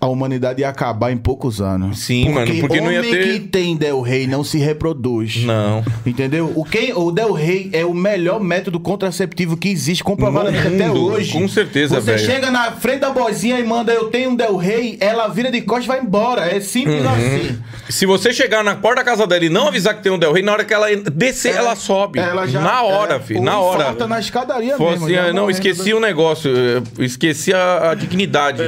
a 0.00 0.06
humanidade 0.06 0.60
ia 0.60 0.68
acabar 0.68 1.10
em 1.10 1.16
poucos 1.16 1.60
anos. 1.60 1.98
Sim, 2.00 2.28
mano, 2.28 2.54
porque 2.60 2.80
não 2.80 2.92
ia 2.92 3.00
homem 3.00 3.10
ter- 3.10 3.32
que 3.32 3.40
tem 3.40 3.76
Del 3.76 4.00
Rey 4.00 4.26
não 4.28 4.44
se 4.44 4.56
reproduz. 4.58 5.42
Não. 5.44 5.82
Entendeu? 6.06 6.52
O, 6.54 6.64
quem, 6.64 6.92
o 6.94 7.10
Del 7.10 7.32
Rey 7.32 7.68
é 7.72 7.84
o 7.84 7.92
melhor 7.92 8.40
método 8.40 8.78
contraceptivo 8.78 9.56
que 9.56 9.68
existe 9.68 10.04
comprovadamente 10.04 10.68
até 10.68 10.90
hoje. 10.90 11.32
com 11.32 11.48
certeza, 11.48 11.96
Você 12.00 12.12
velho. 12.12 12.24
chega 12.26 12.50
na 12.50 12.70
frente 12.72 13.00
da 13.00 13.10
boizinha 13.10 13.58
e 13.58 13.64
manda 13.64 13.92
eu 13.92 14.08
tenho 14.10 14.30
um 14.30 14.36
Del 14.36 14.56
Rey, 14.56 14.96
ela 15.00 15.26
vira 15.28 15.50
de 15.50 15.62
costas 15.62 15.86
e 15.86 15.88
vai 15.88 16.00
embora. 16.00 16.42
É 16.54 16.60
simples 16.60 17.02
Uhum. 17.02 17.08
assim. 17.10 17.58
Se 17.88 18.06
você 18.06 18.32
chegar 18.32 18.62
na 18.62 18.76
porta 18.76 18.96
da 19.02 19.04
casa 19.04 19.26
dela 19.26 19.44
e 19.44 19.48
não 19.48 19.68
avisar 19.68 19.94
que 19.96 20.02
tem 20.02 20.12
um 20.12 20.18
Del 20.18 20.32
Rey, 20.32 20.42
na 20.44 20.52
hora 20.52 20.64
que 20.64 20.72
ela 20.74 20.86
descer, 20.96 21.56
ela 21.56 21.74
sobe. 21.74 22.20
Ela 22.20 22.46
já- 22.46 22.60
na 22.60 22.82
hora, 22.82 23.14
é, 23.16 23.20
filho, 23.20 23.42
na 23.42 23.58
hora. 23.58 24.06
na 24.06 24.20
escadaria 24.20 24.76
Falou 24.76 24.92
mesmo. 24.92 25.06
Não, 25.42 25.50
esqueci 25.50 25.94
um 25.94 26.00
negócio, 26.00 26.50
eu 26.50 26.82
esqueci 27.04 27.52
a, 27.54 27.90
a 27.90 27.94
dignidade. 27.94 28.62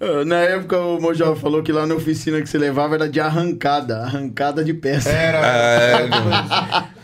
Ah, 0.00 0.24
Na 0.24 0.36
época, 0.40 0.78
o 0.78 1.00
Mojó 1.00 1.34
falou 1.36 1.62
que 1.62 1.72
lá 1.72 1.86
na 1.86 1.94
oficina 1.94 2.40
que 2.42 2.48
você 2.48 2.58
levava 2.58 2.94
era 2.96 3.08
de 3.08 3.18
arrancada, 3.18 3.98
arrancada 4.02 4.62
de 4.62 4.74
peça. 4.74 5.08
Era. 5.10 5.38
É, 5.38 5.92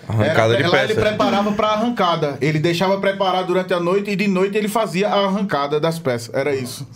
arrancada 0.09 0.55
Era- 0.55 0.63
de 0.63 0.69
lá 0.69 0.85
ele 0.85 0.95
peça. 0.95 1.01
preparava 1.01 1.53
pra 1.53 1.69
arrancada. 1.69 2.37
Ele 2.41 2.59
deixava 2.59 2.99
preparar 2.99 3.45
durante 3.45 3.73
a 3.73 3.81
noite 3.81 4.11
e 4.11 4.17
de 4.17 4.29
noite 4.29 4.57
ele 4.59 4.69
fazia 4.69 5.09
a 5.09 5.27
arrancada 5.27 5.81
das 5.81 5.99
peças. 5.99 6.35
Era 6.35 6.55
isso. 6.55 6.87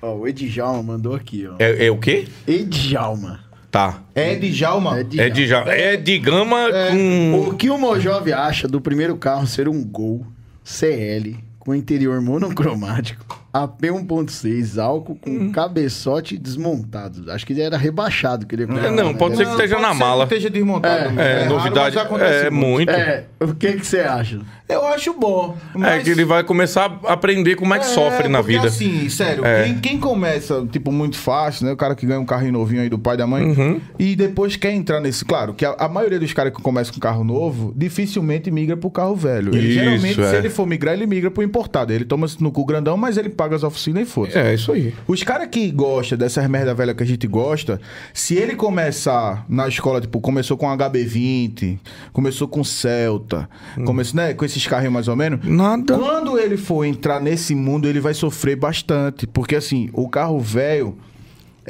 Ó, 0.00 0.14
o 0.14 0.28
Edjalma 0.28 0.82
mandou 0.82 1.14
aqui, 1.16 1.48
ó. 1.50 1.54
É, 1.58 1.86
é 1.86 1.90
o 1.90 1.98
quê? 1.98 2.28
Edjalma. 2.46 3.40
Tá. 3.70 4.00
É 4.14 4.34
de 4.34 4.50
Jalma. 4.52 4.98
É 5.00 5.02
de 5.02 5.20
É 5.20 5.28
de, 5.28 5.46
ja- 5.46 5.64
é 5.66 5.94
de 5.96 6.18
gama 6.18 6.68
com... 6.90 7.48
O 7.48 7.54
que 7.54 7.68
o 7.68 7.76
Mojove 7.76 8.32
acha 8.32 8.66
do 8.66 8.80
primeiro 8.80 9.16
carro 9.18 9.46
ser 9.46 9.68
um 9.68 9.84
Gol 9.84 10.24
CL 10.68 11.42
com 11.58 11.74
interior 11.74 12.20
monocromático, 12.20 13.47
AP 13.52 13.82
1.6, 13.90 14.78
álcool 14.78 15.16
com 15.16 15.30
Hum. 15.30 15.52
cabeçote 15.52 16.36
desmontado? 16.36 17.30
Acho 17.32 17.46
que 17.46 17.52
ele 17.52 17.62
era 17.62 17.76
rebaixado 17.76 18.46
que 18.46 18.54
ele 18.54 18.62
ia 18.62 18.66
É, 18.68 18.72
comprar, 18.72 18.90
não, 18.90 19.12
né? 19.12 19.18
pode 19.18 19.36
ser 19.36 19.44
que 19.46 19.50
esteja 19.52 19.76
pode 19.76 19.88
na 19.88 19.94
mala. 19.94 20.26
Que 20.26 20.34
esteja 20.34 20.50
desmontado. 20.50 21.18
É, 21.20 21.38
raro, 21.44 21.50
novidade. 21.54 21.96
mas 21.96 22.04
acontece 22.06 22.46
É, 22.46 22.50
muito. 22.50 22.68
muito. 22.68 22.90
É, 22.90 23.24
o 23.40 23.54
que 23.54 23.72
que 23.74 23.86
você 23.86 24.00
acha? 24.00 24.40
Eu 24.68 24.86
acho 24.86 25.14
bom. 25.14 25.56
É 25.74 25.78
mas- 25.78 26.02
que 26.04 26.10
ele 26.10 26.24
vai 26.24 26.44
começar 26.44 26.98
a 27.04 27.12
aprender 27.14 27.56
como 27.56 27.72
é 27.74 27.78
que 27.78 27.86
sofre 27.86 28.28
na 28.28 28.42
vida. 28.42 28.68
assim, 28.68 29.08
sério, 29.08 29.44
É. 29.44 29.64
quem, 29.64 29.78
quem 29.78 29.98
começa, 29.98 30.66
tipo, 30.70 30.92
muito 30.92 31.16
fácil, 31.16 31.64
né? 31.66 31.72
O 31.72 31.76
cara 31.76 31.94
que 31.94 32.04
ganha 32.04 32.20
um 32.20 32.26
carrinho 32.26 32.52
novinho 32.52 32.82
aí 32.82 32.88
do 32.90 32.98
pai 32.98 33.14
e 33.14 33.18
da 33.18 33.26
mãe, 33.26 33.44
Uhum. 33.44 33.80
e 33.98 34.14
depois 34.14 34.56
quer 34.56 34.72
entrar 34.72 35.00
nesse. 35.00 35.24
Claro, 35.24 35.54
que 35.54 35.64
a, 35.64 35.74
a 35.78 35.88
maioria 35.88 36.18
dos 36.20 36.32
caras 36.34 36.52
que 36.54 36.60
começam 36.60 36.92
com 36.92 37.00
carro 37.00 37.24
novo, 37.24 37.72
dificilmente 37.74 38.50
migra 38.50 38.76
pro 38.76 38.90
carro 38.90 39.14
velho. 39.16 39.54
Ele, 39.54 39.68
Isso, 39.68 39.74
geralmente, 39.80 40.20
é. 40.20 40.28
se 40.30 40.36
ele 40.36 40.50
for 40.50 40.66
migrar, 40.66 40.94
ele 40.94 41.06
migra 41.06 41.30
pro 41.30 41.42
importado. 41.42 41.92
Ele 41.92 42.04
toma 42.04 42.26
no 42.40 42.52
cu 42.52 42.64
grandão, 42.64 42.96
mas 42.96 43.16
ele 43.16 43.30
paga 43.38 43.54
as 43.56 43.62
oficinas 43.62 44.02
e 44.02 44.06
foda-se. 44.10 44.36
É, 44.36 44.52
isso 44.52 44.72
aí. 44.72 44.92
Os 45.06 45.22
caras 45.22 45.46
que 45.48 45.70
gostam 45.70 46.18
dessas 46.18 46.46
merda 46.48 46.74
velha 46.74 46.92
que 46.92 47.02
a 47.02 47.06
gente 47.06 47.26
gosta, 47.26 47.80
se 48.12 48.34
ele 48.34 48.56
começar 48.56 49.46
na 49.48 49.68
escola, 49.68 50.00
tipo, 50.00 50.20
começou 50.20 50.56
com 50.56 50.66
HB20, 50.66 51.78
começou 52.12 52.48
com 52.48 52.64
Celta, 52.64 53.48
começou, 53.86 54.16
né, 54.16 54.34
com 54.34 54.44
esses 54.44 54.66
carrinhos 54.66 54.92
mais 54.92 55.08
ou 55.08 55.16
menos. 55.16 55.40
Nada. 55.46 55.96
Quando 55.96 56.38
ele 56.38 56.56
for 56.56 56.84
entrar 56.84 57.20
nesse 57.20 57.54
mundo, 57.54 57.86
ele 57.88 58.00
vai 58.00 58.12
sofrer 58.14 58.56
bastante. 58.56 59.26
Porque 59.26 59.54
assim, 59.56 59.88
o 59.92 60.08
carro 60.08 60.38
velho. 60.40 60.98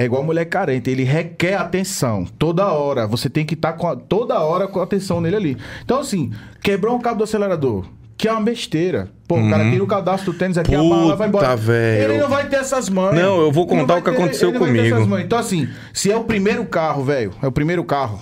É 0.01 0.05
igual 0.05 0.23
mulher 0.23 0.45
carente, 0.45 0.89
ele 0.89 1.03
requer 1.03 1.57
atenção 1.57 2.25
toda 2.39 2.69
hora. 2.69 3.05
Você 3.09 3.29
tem 3.29 3.45
que 3.45 3.55
estar 3.55 3.73
com 3.73 3.89
a- 3.89 3.97
toda 3.97 4.39
hora 4.39 4.69
com 4.69 4.79
a 4.79 4.85
atenção 4.85 5.21
nele 5.21 5.35
ali. 5.35 5.57
Então, 5.85 5.99
assim, 5.99 6.31
quebrou 6.63 6.95
um 6.95 7.01
cabo 7.01 7.19
do 7.19 7.25
acelerador, 7.25 7.85
que 8.19 8.27
é 8.27 8.33
uma 8.33 8.41
besteira. 8.41 9.09
Pô, 9.29 9.39
o 9.39 9.49
cara 9.49 9.71
tira 9.71 9.85
o 9.85 9.87
cadastro 9.87 10.33
do 10.33 10.39
tênis 10.39 10.59
aqui, 10.59 10.75
a 10.75 10.83
mala 10.83 11.15
vai 11.15 11.29
embora. 11.29 11.51
Puta, 11.51 11.57
velho. 11.57 12.11
Ele 12.11 12.19
não 12.19 12.29
vai 12.29 12.49
ter 12.49 12.57
essas 12.57 12.89
mães. 12.89 13.15
Não, 13.15 13.41
eu 13.41 13.53
vou 13.53 13.65
contar 13.65 13.95
vai 13.95 14.01
o 14.01 14.03
que 14.03 14.11
aconteceu 14.11 14.51
vai 14.51 14.59
ter 14.59 14.67
comigo. 14.67 14.87
essas 14.97 15.07
mães. 15.07 15.25
Então, 15.25 15.39
assim, 15.39 15.69
se 15.93 16.11
é 16.11 16.17
o 16.17 16.25
primeiro 16.25 16.65
carro, 16.65 17.05
velho, 17.05 17.33
é 17.41 17.47
o 17.47 17.53
primeiro 17.53 17.85
carro, 17.85 18.21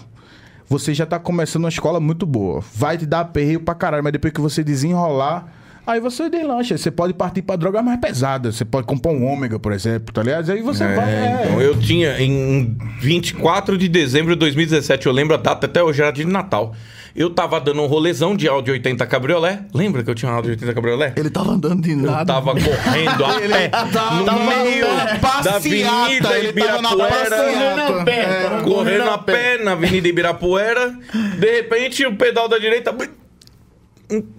você 0.68 0.92
já 0.92 1.06
tá 1.06 1.18
começando 1.18 1.64
uma 1.64 1.70
escola 1.70 1.98
muito 1.98 2.26
boa. 2.26 2.62
Vai 2.74 2.98
te 2.98 3.06
dar 3.06 3.20
aperreio 3.20 3.60
pra 3.60 3.74
caralho, 3.74 4.04
mas 4.04 4.12
depois 4.12 4.34
que 4.34 4.40
você 4.40 4.62
desenrolar, 4.62 5.50
aí 5.86 5.98
você 5.98 6.28
deslancha. 6.28 6.76
Você 6.76 6.90
pode 6.90 7.14
partir 7.14 7.40
pra 7.40 7.56
droga 7.56 7.80
mais 7.80 7.98
pesada. 7.98 8.52
Você 8.52 8.66
pode 8.66 8.86
comprar 8.86 9.12
um 9.12 9.24
ômega, 9.24 9.58
por 9.58 9.72
exemplo, 9.72 10.12
tá 10.12 10.22
ligado? 10.22 10.52
Aí 10.52 10.60
você 10.60 10.84
vai. 10.94 11.08
É, 11.08 11.16
é. 11.16 11.42
então, 11.46 11.60
eu 11.62 11.78
tinha 11.78 12.20
em 12.20 12.76
24 13.00 13.78
de 13.78 13.88
dezembro 13.88 14.34
de 14.34 14.40
2017, 14.40 15.06
eu 15.06 15.12
lembro 15.12 15.34
a 15.34 15.38
data 15.38 15.64
até 15.64 15.82
hoje, 15.82 16.02
era 16.02 16.10
de 16.10 16.26
Natal. 16.26 16.74
Eu 17.16 17.30
tava 17.30 17.58
dando 17.58 17.80
um 17.80 17.86
rolezão 17.86 18.36
de 18.36 18.46
Audi 18.46 18.70
80 18.70 19.06
Cabriolé. 19.06 19.60
Lembra 19.72 20.04
que 20.04 20.10
eu 20.10 20.14
tinha 20.14 20.30
um 20.30 20.34
Audi 20.34 20.50
80 20.50 20.74
Cabriolé? 20.74 21.14
Ele 21.16 21.30
tava 21.30 21.52
andando 21.52 21.80
de 21.82 21.92
Eu 21.92 21.96
nada. 21.96 22.30
tava 22.30 22.52
correndo 22.52 23.24
a 23.24 23.32
pé 23.40 23.70
no 24.18 24.24
tava 24.26 24.44
meio 24.44 24.86
na 24.86 25.40
da 25.40 25.54
Avenida 25.56 26.38
ele 26.38 26.52
tava 26.52 26.82
na 26.82 26.90
Ibirapuera. 26.92 27.36
passeata. 27.36 28.10
É, 28.10 28.62
Correndo 28.62 29.10
a 29.10 29.18
pé 29.18 29.58
na 29.64 29.72
Avenida 29.72 30.08
Ibirapuera. 30.08 30.94
De 31.38 31.52
repente, 31.56 32.04
o 32.04 32.14
pedal 32.16 32.48
da 32.48 32.58
direita. 32.58 32.94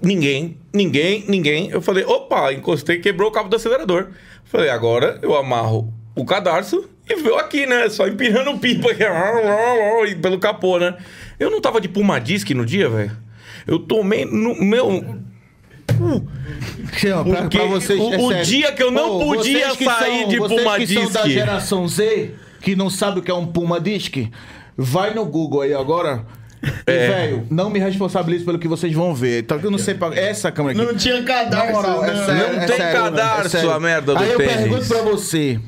Ninguém, 0.02 0.58
ninguém, 0.72 1.26
ninguém. 1.28 1.70
Eu 1.72 1.82
falei, 1.82 2.06
opa, 2.06 2.54
encostei, 2.54 2.99
quebrou 2.99 3.30
o 3.30 3.32
cabo 3.32 3.49
do 3.49 3.56
acelerador. 3.56 4.10
Falei, 4.45 4.70
agora 4.70 5.20
eu 5.24 5.36
amarro 5.36 5.91
o 6.16 6.24
cadarço 6.24 6.88
e 7.10 7.16
veio 7.16 7.38
aqui, 7.38 7.66
né? 7.66 7.90
Só 7.90 8.08
empinando 8.08 8.58
pipa 8.60 8.91
aqui, 8.91 9.04
e 10.12 10.16
pelo 10.16 10.40
capô, 10.40 10.78
né? 10.78 10.95
Eu 11.39 11.49
não 11.51 11.61
tava 11.61 11.80
de 11.81 11.88
Puma 11.88 12.19
Disc 12.19 12.49
no 12.51 12.65
dia, 12.65 12.89
velho. 12.89 13.11
Eu 13.65 13.80
tomei 13.80 14.26
no 14.26 14.55
meu. 14.64 15.18
Chama, 16.93 17.23
pra, 17.26 17.41
Porque 17.43 17.57
pra 17.57 17.68
vocês, 17.68 17.99
o- 17.99 18.14
é 18.31 18.41
o 18.41 18.43
dia 18.43 18.72
que 18.72 18.84
eu 18.84 18.91
não 18.91 19.19
podia 19.19 19.68
vocês 19.68 19.77
que 19.77 19.85
sair 19.85 20.19
são- 20.22 20.27
de 20.30 20.39
vocês 20.39 20.61
Puma 20.64 20.77
que 20.77 20.88
são 20.88 21.11
da 21.11 21.22
Disc. 21.23 21.34
geração 21.34 21.88
Z, 21.88 22.31
que 22.61 22.76
não 22.76 22.89
sabe 22.89 23.19
o 23.19 23.23
que 23.23 23.31
é 23.31 23.34
um 23.34 23.45
Puma 23.47 23.80
Disc, 23.80 24.15
vai 24.76 25.14
no 25.14 25.26
Google 25.26 25.61
aí 25.61 25.73
agora. 25.73 26.26
E, 26.88 26.91
É. 26.91 27.07
velho, 27.07 27.47
não 27.51 27.69
me 27.69 27.80
responsabilize 27.80 28.43
pelo 28.43 28.57
que 28.57 28.68
vocês 28.68 28.91
vão 28.93 29.14
ver. 29.14 29.43
Então, 29.43 29.59
eu 29.59 29.69
não 29.72 29.77
sei 29.77 29.93
pra... 29.93 30.14
Essa 30.15 30.51
câmera 30.51 30.77
aqui. 30.81 30.91
Não 30.91 30.97
tinha 30.97 31.22
cadarço. 31.23 31.68
Na 31.68 31.72
moral, 31.72 32.03
é 32.05 32.14
não. 32.14 32.26
sério, 32.26 32.55
Não 32.55 32.61
é 32.61 32.65
tem 32.65 32.77
sério, 32.77 33.01
cadarço, 33.03 33.45
é 33.45 33.49
sério. 33.49 33.72
a 33.72 33.80
merda 33.80 34.14
do 34.15 34.19
Aí 34.23 34.31
eu 34.31 34.38
tênis. 34.38 34.55
pergunto 34.55 34.85
pra 34.88 35.01
você, 35.03 35.59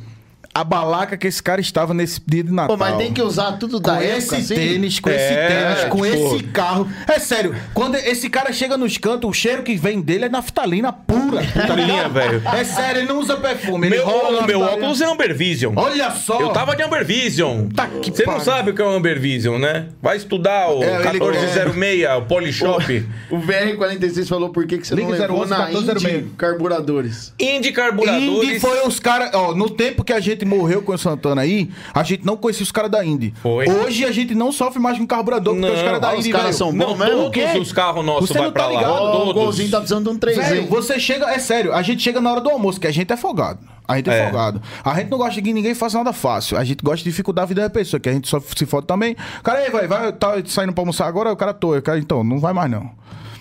a 0.54 0.64
balaca 0.64 1.16
que 1.16 1.28
esse 1.28 1.42
cara 1.42 1.62
estava 1.62 1.94
nesse 1.94 2.20
dia 2.26 2.44
de 2.44 2.52
Natal. 2.52 2.76
Pô, 2.76 2.84
mas 2.84 2.98
tem 2.98 3.14
que 3.14 3.22
usar 3.22 3.54
tudo 3.54 3.80
da 3.80 3.96
com 3.96 4.02
época, 4.02 4.18
esse 4.18 4.36
assim? 4.36 4.56
tênis, 4.56 5.00
com 5.00 5.10
É, 5.10 5.16
esse 5.16 5.36
tênis, 5.36 5.84
com 5.90 5.98
pô. 6.00 6.06
esse 6.06 6.44
carro. 6.46 6.88
É 7.08 7.20
sério, 7.20 7.56
quando 7.74 7.96
esse 7.96 8.30
cara 8.30 8.52
chega 8.52 8.78
nos 8.78 8.98
cantos, 8.98 9.30
o 9.30 9.34
cheiro 9.34 9.64
que 9.64 9.76
vem 9.76 10.02
dele 10.02 10.26
é 10.26 10.30
naftalina 10.30 10.92
pura. 10.92 11.42
Tá 11.68 11.76
ligado? 11.76 12.14
velho. 12.14 12.42
É 12.54 12.64
sério, 12.64 13.02
ele 13.02 13.08
não 13.08 13.20
usa 13.20 13.38
perfume. 13.38 13.88
Ele 13.88 13.96
Meu, 13.98 14.06
rola 14.06 14.42
o 14.42 14.46
meu 14.48 14.60
naftalina. 14.60 14.66
óculos 14.72 15.02
é 15.02 15.06
Amber 15.06 15.36
Vision. 15.36 15.74
Olha 15.78 16.12
só. 16.12 16.40
Eu 16.42 16.50
tava 16.50 16.76
de 16.76 16.84
Amber 16.84 17.06
Vision. 17.06 17.68
Tá 17.70 17.88
que 17.88 18.12
Você 18.12 18.26
não 18.26 18.40
sabe 18.40 18.72
o 18.72 18.74
que 18.74 18.82
é 18.82 18.86
o 18.86 18.90
Amber 18.90 19.20
Vision, 19.20 19.60
né? 19.60 19.88
Vai 20.02 20.18
estudar 20.18 20.70
o 20.72 20.84
É, 20.84 20.96
ele- 21.10 21.20
1406, 21.20 22.18
o 22.18 22.22
Polishop. 22.24 23.06
O 23.30 23.38
VR46 23.38 24.28
falou 24.28 24.50
por 24.50 24.66
que, 24.66 24.78
que 24.78 24.88
você 24.88 24.96
Liga 24.96 25.08
não 25.10 25.18
levou 25.20 25.38
011 25.44 25.50
na 25.52 25.58
1406. 25.68 26.14
Indy 26.16 26.30
Carburadores. 26.38 27.34
Indy 27.40 27.72
Carburadores. 27.72 28.50
Indy 28.50 28.60
foi 28.60 28.86
os 28.88 29.00
caras. 29.00 29.30
Ó, 29.34 29.54
no 29.54 29.70
tempo 29.70 30.04
que 30.04 30.12
a 30.14 30.20
gente 30.20 30.39
morreu 30.46 30.82
com 30.82 30.92
o 30.94 30.98
Santana 30.98 31.42
aí, 31.42 31.70
a 31.94 32.04
gente 32.04 32.26
não 32.26 32.36
conhecia 32.38 32.64
os 32.64 32.72
caras 32.72 32.92
da 32.92 33.04
Indy. 33.06 33.34
Foi. 33.42 33.70
Hoje 33.70 34.06
a 34.06 34.12
gente 34.12 34.34
não 34.36 34.52
sofre 34.52 34.80
mais 34.80 34.98
com 34.98 35.06
carburador, 35.08 35.54
porque 35.54 35.68
Não, 35.68 35.76
os 35.76 35.82
caras 35.82 36.02
da 36.02 36.10
ó, 36.10 36.14
os 36.14 36.20
Indy. 36.20 36.30
caras 36.32 36.46
velho, 36.48 36.58
são 36.58 36.72
bom 36.76 36.96
mesmo? 36.96 37.16
todos 37.16 37.32
quê? 37.32 37.58
os 37.60 37.72
carros 37.72 38.06
nossos 38.06 38.28
Você 38.30 38.34
vai 38.34 38.44
não 38.44 38.52
tá 38.52 38.60
pra 38.60 38.68
lá. 38.68 38.80
ligado? 38.80 38.92
Ó, 38.94 39.30
o 39.30 39.34
golzinho 39.34 39.70
tá 39.70 39.78
precisando 39.78 40.10
de 40.10 40.16
um 40.16 40.20
3 40.20 40.38
Velho, 40.38 40.68
você 40.68 41.00
chega, 41.00 41.26
é 41.32 41.40
sério, 41.40 41.74
a 41.74 41.82
gente 41.82 42.02
chega 42.02 42.20
na 42.22 42.32
hora 42.32 42.42
do 42.42 42.50
almoço, 42.50 42.80
que 42.80 42.88
a 42.88 42.92
gente 42.92 43.12
é 43.12 43.18
folgado. 43.18 43.60
A 43.88 43.96
gente 43.98 44.10
é, 44.10 44.20
É. 44.20 44.24
folgado. 44.26 44.62
A 44.86 44.94
gente 44.96 45.10
não 45.10 45.18
gosta 45.18 45.34
de 45.34 45.42
que 45.42 45.52
ninguém 45.52 45.74
faça 45.74 45.98
nada 45.98 46.14
fácil. 46.14 46.58
A 46.58 46.64
gente 46.64 46.84
gosta 46.84 46.98
de 46.98 47.06
dificultar 47.06 47.44
a 47.44 47.48
vida 47.48 47.62
da 47.62 47.70
pessoa, 47.72 48.00
que 48.00 48.08
a 48.08 48.14
gente 48.14 48.28
só 48.30 48.40
se 48.40 48.66
fode 48.68 48.86
também. 48.86 49.16
Cara, 49.44 49.60
aí, 49.60 49.72
vai, 49.72 49.88
vai, 49.88 50.12
tá 50.14 50.34
saindo 50.46 50.74
pra 50.74 50.82
almoçar 50.84 51.08
agora, 51.08 51.32
o 51.32 51.36
cara 51.36 51.54
tô. 51.56 51.74
Eu, 51.74 51.82
cara, 51.82 51.98
então, 51.98 52.24
não 52.24 52.40
vai 52.40 52.54
mais 52.54 52.70
não. 52.70 52.92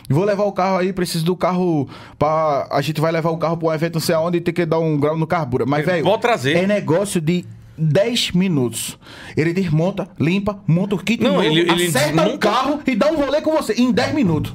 Vou 0.09 0.25
levar 0.25 0.45
o 0.45 0.53
carro 0.53 0.79
aí, 0.79 0.93
preciso 0.93 1.25
do 1.25 1.37
carro 1.37 1.89
pra. 2.19 2.67
A 2.71 2.81
gente 2.81 3.01
vai 3.01 3.13
levar 3.13 3.31
o 3.31 3.37
carro 3.37 3.57
pra 3.57 3.69
um 3.69 3.73
evento 3.73 3.95
não 3.95 4.01
sei 4.01 4.15
aonde 4.15 4.39
e 4.39 4.41
ter 4.41 4.53
que 4.53 4.65
dar 4.65 4.79
um 4.79 4.97
grau 4.99 5.17
no 5.17 5.27
carbura. 5.27 5.67
Mas, 5.67 5.85
velho. 5.85 6.05
Pode 6.05 6.23
trazer. 6.23 6.57
É 6.57 6.67
negócio 6.67 7.21
de 7.21 7.45
10 7.77 8.33
minutos. 8.33 8.99
Ele 9.37 9.53
desmonta, 9.53 10.09
limpa, 10.19 10.59
monta 10.67 10.95
o 10.95 10.99
kit 10.99 11.23
Não, 11.23 11.33
novo, 11.35 11.45
ele- 11.45 11.61
ele 11.71 11.87
acerta 11.87 12.09
o 12.09 12.17
desmonta- 12.17 12.39
carro 12.51 12.81
e 12.87 12.95
dá 12.97 13.07
um 13.13 13.17
rolê 13.17 13.41
com 13.41 13.53
você 13.53 13.75
em 13.75 13.93
10 13.93 14.15
minutos. 14.15 14.53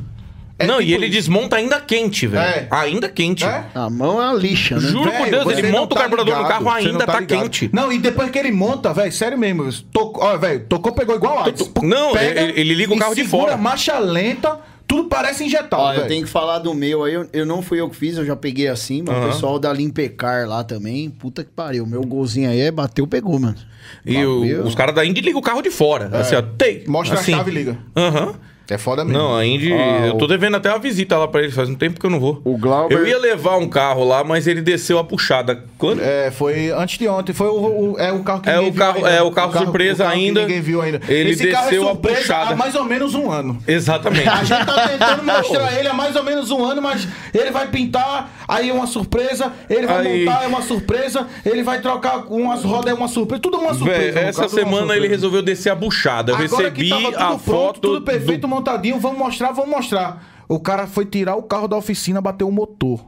É 0.60 0.68
não, 0.68 0.80
e 0.80 0.86
tipo 0.86 0.98
ele 0.98 1.06
isso. 1.08 1.16
desmonta 1.16 1.56
ainda 1.56 1.82
quente, 1.82 2.28
velho. 2.28 2.44
É. 2.46 2.68
Ainda 2.70 3.10
quente. 3.10 3.44
É? 3.44 3.64
A 3.74 3.90
mão 3.90 4.22
é 4.22 4.26
uma 4.30 4.34
lixa, 4.34 4.76
né? 4.76 4.82
Juro 4.88 5.12
por 5.12 5.26
Velho, 5.26 5.32
Deus, 5.46 5.58
ele 5.58 5.72
monta 5.72 5.86
o 5.94 5.96
tá 5.96 6.02
carburador 6.02 6.36
no 6.36 6.42
ligado, 6.44 6.64
carro 6.64 6.80
você 6.82 6.88
ainda 6.90 7.06
tá, 7.06 7.20
ligado. 7.20 7.42
quente. 7.42 7.70
Não, 7.74 7.92
e 7.92 7.98
depois 7.98 8.30
que 8.30 8.38
ele 8.38 8.52
monta, 8.52 8.94
velho, 8.94 9.12
sério 9.12 9.38
mesmo. 9.38 9.72
Tocou, 9.92 10.24
ó, 10.24 10.38
velho, 10.38 10.66
tocou, 10.70 10.92
pegou 10.94 11.16
igual 11.16 11.40
a 11.40 11.46
Não, 11.82 12.16
ele- 12.16 12.54
ele 12.60 12.74
liga 12.76 12.94
o 12.94 13.00
carro 13.00 13.16
de 13.16 13.24
fora. 13.26 13.58
marcha 13.58 13.98
lenta, 13.98 14.60
tudo 14.96 15.10
parece 15.10 15.44
injetado, 15.44 15.82
Ó, 15.82 15.94
eu 15.94 16.08
tenho 16.08 16.24
que 16.24 16.30
falar 16.30 16.60
do 16.60 16.74
meu 16.74 17.04
aí. 17.04 17.14
Eu, 17.14 17.28
eu 17.34 17.46
não 17.46 17.62
fui 17.62 17.80
eu 17.80 17.90
que 17.90 17.96
fiz, 17.96 18.18
eu 18.18 18.26
já 18.26 18.36
peguei 18.36 18.68
assim, 18.68 19.02
mas 19.02 19.16
o 19.16 19.20
Aham. 19.20 19.28
pessoal 19.30 19.60
da 19.60 19.74
Limpecar 19.74 20.48
lá 20.48 20.64
também. 20.64 21.10
Puta 21.10 21.44
que 21.44 21.50
pariu. 21.52 21.86
Meu 21.86 22.02
golzinho 22.04 22.50
aí 22.50 22.60
é 22.62 22.72
bateu, 22.72 23.08
pegou, 23.08 23.40
mano. 23.40 23.56
E 24.06 24.18
o- 24.24 24.64
os 24.66 24.76
caras 24.76 24.94
da 24.96 25.06
Indy 25.06 25.22
ligam 25.22 25.40
o 25.40 25.44
carro 25.44 25.62
de 25.62 25.72
fora. 25.72 26.10
Assim, 26.18 26.36
ó, 26.36 26.42
tem. 26.42 26.84
Mostra 26.88 27.20
assim. 27.20 27.34
a 27.34 27.38
chave 27.38 27.52
e 27.52 27.54
liga. 27.54 27.78
Aham. 27.96 28.36
É 28.70 28.78
foda 28.78 29.04
mesmo. 29.04 29.20
Não, 29.20 29.36
a 29.36 29.46
Indy. 29.46 29.74
Ah, 29.74 30.08
eu 30.08 30.14
tô 30.18 30.24
o- 30.26 30.28
devendo 30.28 30.56
até 30.56 30.70
uma 30.70 30.80
visita 30.80 31.18
lá 31.18 31.28
pra 31.28 31.42
eles, 31.42 31.54
faz 31.54 31.68
um 31.70 31.76
tempo 31.76 32.00
que 32.00 32.06
eu 32.06 32.10
não 32.10 32.20
vou. 32.20 32.42
O 32.46 32.58
Glauber- 32.58 32.96
Eu 32.98 33.06
ia 33.06 33.20
levar 33.20 33.58
um 33.58 33.68
carro 33.68 34.06
lá, 34.06 34.24
mas 34.24 34.48
ele 34.48 34.62
desceu 34.62 34.98
a 34.98 35.04
puxada. 35.04 35.66
Quando? 35.78 36.02
É, 36.02 36.32
foi 36.32 36.72
antes 36.72 36.98
de 36.98 37.08
ontem. 37.08 37.34
Foi 37.34 37.48
o, 37.48 37.92
o- 37.94 37.96
é 38.00 38.12
o 38.14 38.24
carro 38.24 38.42
que 38.42 38.50
É 38.50 38.54
ninguém 38.54 38.70
o 38.70 38.72
viu 38.72 38.82
carro- 38.82 38.98
ainda. 38.98 39.10
é 39.10 39.22
o 39.22 39.32
carro 39.32 39.52
surpresa 39.58 40.04
o 40.04 40.08
carro 40.08 40.18
que 40.20 40.26
ainda. 40.28 40.42
ninguém 40.42 40.62
viu 40.62 40.82
ainda. 40.82 41.02
Ele 41.10 41.32
Esse 41.32 41.48
carro 41.52 41.68
é 41.68 41.70
desceu 41.72 41.84
a 41.84 41.92
surpresa 41.92 42.18
puxada. 42.20 42.54
há 42.54 42.56
mais 42.56 42.76
ou 42.76 42.86
menos 42.86 43.14
um 43.16 43.30
ano. 43.30 43.58
Exatamente. 43.68 44.30
A 44.30 44.44
gente 44.44 44.66
tá 44.66 44.88
tentando 44.88 45.24
mostrar 45.28 45.78
ele 45.78 45.88
há 45.90 45.94
mais 45.94 46.16
ou 46.16 46.24
menos 46.24 46.50
um 46.50 46.64
ano, 46.64 46.82
mas 46.82 47.06
ele 47.34 47.52
vai 47.52 47.68
pintar, 47.68 48.32
aí 48.48 48.70
é 48.70 48.74
uma 48.74 48.88
surpresa, 48.88 49.52
ele 49.70 49.88
vai 49.88 50.06
Aí- 50.08 50.26
montar, 50.26 50.44
é 50.44 50.48
uma 50.48 50.62
surpresa, 50.62 51.28
ele 51.46 51.64
vai 51.64 51.82
trocar 51.82 52.26
umas 52.32 52.64
rodas, 52.64 52.92
é 52.92 52.94
uma 52.94 53.08
surpresa, 53.08 53.42
tudo 53.42 53.58
uma 53.58 53.74
surpresa. 53.74 54.20
Essa 54.20 54.42
caso, 54.44 54.56
semana 54.56 54.96
ele 54.96 55.08
resolveu 55.08 55.42
descer 55.42 55.72
a 55.72 55.76
buchada. 55.76 56.32
Eu 56.32 56.36
Agora 56.36 56.70
recebi 56.70 56.84
que 56.84 56.90
tava 56.90 57.04
tudo 57.06 57.16
a 57.16 57.26
pronto, 57.28 57.40
foto. 57.44 57.80
tudo 57.82 58.02
perfeito, 58.02 58.42
do... 58.42 58.48
montadinho, 58.48 59.00
vamos 59.00 59.18
mostrar, 59.18 59.52
vamos 59.52 59.70
mostrar. 59.72 60.44
O 60.48 60.60
cara 60.60 60.86
foi 60.88 61.06
tirar 61.06 61.36
o 61.36 61.44
carro 61.44 61.68
da 61.68 61.78
oficina, 61.78 62.22
bateu 62.22 62.48
o 62.48 62.52
motor. 62.52 63.00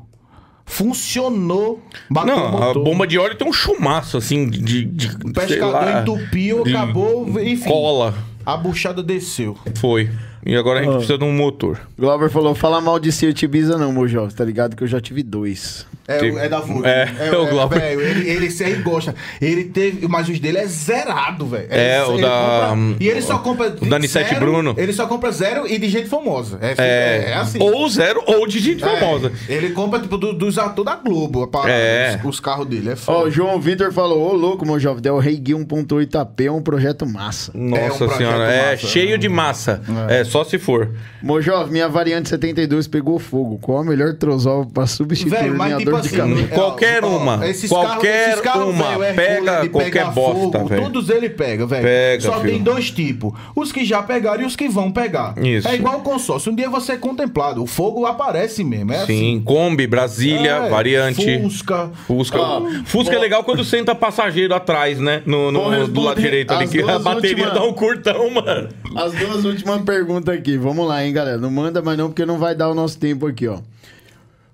Funcionou, 0.66 1.80
bateu 2.10 2.36
o 2.36 2.40
Não, 2.40 2.70
a 2.72 2.74
bomba 2.74 3.06
de 3.06 3.18
óleo 3.20 3.36
tem 3.36 3.48
um 3.48 3.54
chumaço, 3.54 4.18
assim, 4.18 4.50
de. 4.50 4.84
de 4.84 5.08
O 5.24 5.32
pescador 5.32 5.72
lá, 5.74 6.02
entupiu, 6.02 6.64
acabou, 6.68 7.28
enfim. 7.42 7.70
Cola. 7.70 8.14
A 8.46 8.58
buchada 8.58 9.02
desceu. 9.02 9.58
Foi. 9.80 10.10
E 10.46 10.56
agora 10.56 10.80
a 10.80 10.84
gente 10.84 10.94
precisa 10.98 11.18
de 11.18 11.24
um 11.24 11.34
motor. 11.34 11.80
Glauber 11.98 12.30
falou: 12.30 12.54
fala 12.54 12.80
mal 12.80 13.00
de 13.00 13.12
Seat 13.12 13.44
Ibiza, 13.44 13.78
não, 13.78 14.08
jovem. 14.08 14.36
Tá 14.36 14.46
ligado 14.46 14.76
que 14.76 14.84
eu 14.84 14.88
já 14.88 15.02
tive 15.02 15.24
dois. 15.24 15.86
É, 16.08 16.20
Tipo, 16.20 16.38
é 16.38 16.48
da 16.48 16.60
Vulcan. 16.60 16.88
é, 16.88 17.08
o 17.36 17.48
Glauber. 17.50 17.80
velho, 17.80 18.00
ele, 18.02 18.30
ele, 18.30 18.46
esse 18.46 18.64
aí 18.64 18.76
gosta. 18.76 19.16
Ele 19.42 19.64
teve. 19.64 20.08
Mas 20.08 20.30
os 20.30 20.40
dele 20.40 20.60
é 20.60 20.68
zerado, 20.68 21.48
velho. 21.48 21.66
É, 21.72 22.04
o 22.06 22.14
ele 22.14 22.22
da- 22.22 22.68
compra- 22.70 22.98
e 23.04 23.08
ele 23.10 23.22
só 23.24 23.38
compra. 23.40 23.76
o 23.82 23.86
da 23.90 23.98
Nissete 23.98 24.30
zero, 24.30 24.40
Bruno. 24.40 24.76
Ele 24.78 24.94
só 24.94 25.08
compra 25.08 25.32
zero 25.32 25.66
e 25.68 25.80
de 25.80 25.90
gente 25.90 26.08
famosa. 26.08 26.60
É, 26.62 26.76
É, 26.78 27.32
é, 27.32 27.34
assim. 27.34 27.58
Ou 27.60 27.90
zero, 27.90 28.22
ou 28.28 28.46
de 28.46 28.60
gente 28.60 28.84
É, 28.84 28.88
famosa. 29.00 29.32
Ele 29.50 29.72
compra, 29.72 30.00
tipo, 30.00 30.16
do- 30.16 30.34
dos 30.34 30.60
atores 30.60 30.86
da 30.86 30.96
Globo. 30.96 31.42
A 31.42 31.48
parada, 31.48 31.72
É. 31.72 32.20
os, 32.24 32.36
os 32.36 32.40
carros 32.40 32.68
dele. 32.68 32.90
É 32.90 32.94
Ó, 32.94 32.96
foda. 32.98 33.28
o 33.28 33.32
João 33.32 33.60
Vitor 33.60 33.92
falou: 33.92 34.30
Ô, 34.32 34.34
louco, 34.36 34.64
meu 34.64 34.80
jovem. 34.80 35.02
Del 35.02 35.18
Rey 35.18 35.38
Gui 35.38 35.54
1.8 35.56 36.16
AP 36.20 36.42
é 36.46 36.52
um 36.52 36.62
projeto 36.62 37.04
massa. 37.08 37.52
Nossa 37.56 37.82
É 37.82 37.86
um 37.92 37.98
projeto 37.98 38.18
senhora, 38.18 38.44
é 38.52 38.72
massa, 38.74 38.88
cheio 38.88 39.18
de 39.18 39.28
massa. 39.28 39.82
É. 40.08 40.24
só 40.36 40.44
se 40.44 40.60
for. 40.60 40.90
Mojov, 41.24 41.72
minha 41.72 41.88
variante 41.88 42.28
72 42.28 42.88
pegou 42.88 43.18
fogo. 43.20 43.58
Qual 43.62 43.78
a 43.78 43.84
melhor 43.86 44.16
trozol 44.16 44.66
pra 44.66 44.86
substituir 44.86 45.30
Velho, 45.32 45.54
o 45.54 45.58
mas 45.58 45.74
alinhador 45.74 46.02
tipo 46.02 46.02
de 46.02 46.08
assim, 46.08 46.18
caminho? 46.18 46.50
é, 46.52 46.56
Qualquer 46.56 47.04
ó, 47.06 47.08
uma. 47.18 47.48
esses 47.48 47.70
Qualquer 47.70 48.42
carros- 48.42 48.74
uma. 48.74 49.06
é 49.06 49.14
Pega 49.14 49.62
de 49.62 49.70
qualquer 49.70 49.92
pegar 49.92 50.12
bosta, 50.12 50.64
velho. 50.66 50.84
Todos 50.84 51.10
ele 51.10 51.30
pega, 51.30 51.66
velho. 51.66 51.84
Pega, 51.84 52.22
Só 52.24 52.40
filho. 52.42 52.54
tem 52.54 52.64
dois 52.64 52.92
tipos. 52.92 53.32
Os 53.56 53.72
que 53.72 53.86
já 53.86 54.04
pegaram 54.04 54.44
e 54.44 54.46
os 54.46 54.56
que 54.56 54.68
vão 54.68 54.92
pegar. 54.92 55.36
Isso. 55.38 55.68
É 55.68 55.76
igual 55.76 56.00
o 56.00 56.02
consórcio. 56.02 56.52
Um 56.52 56.56
dia 56.56 56.70
você 56.70 56.94
é 56.94 56.98
contemplado. 56.98 57.64
O 57.64 57.66
fogo 57.68 58.06
aparece 58.06 58.64
mesmo. 58.64 58.92
É 58.92 59.06
Sim, 59.06 59.42
Kombi, 59.46 59.88
Brasília, 59.88 60.58
assim. 60.58 60.66
É, 60.66 60.70
variante. 60.70 61.42
Fusca. 61.42 61.90
Fusca. 62.08 62.38
Ó, 62.40 62.62
Fusca 62.86 63.16
é 63.16 63.20
legal 63.20 63.44
quando 63.44 63.64
senta 63.64 63.96
passageiro 63.96 64.54
atrás, 64.54 65.00
né? 65.00 65.22
No, 65.26 65.52
no- 65.52 65.88
do 65.88 66.02
lado 66.02 66.20
direito 66.20 66.52
ali, 66.52 66.68
que 66.68 66.82
a 66.82 67.00
bateria 67.00 67.46
últimas. 67.46 67.54
dá 67.54 67.64
um 67.64 67.74
curtão, 67.74 68.30
mano. 68.32 68.70
As 68.96 69.14
duas 69.14 69.46
últimas 69.46 69.82
perguntas 69.84 70.25
aqui. 70.32 70.58
Vamos 70.58 70.88
lá, 70.88 71.04
hein, 71.06 71.14
galera. 71.14 71.38
Não 71.38 71.52
manda 71.52 71.82
mais 71.82 71.98
não, 71.98 72.08
porque 72.10 72.26
não 72.26 72.38
vai 72.38 72.56
dar 72.56 72.70
o 72.70 72.76
nosso 72.76 72.98
tempo 73.00 73.28
aqui, 73.28 73.48
ó. 73.48 73.60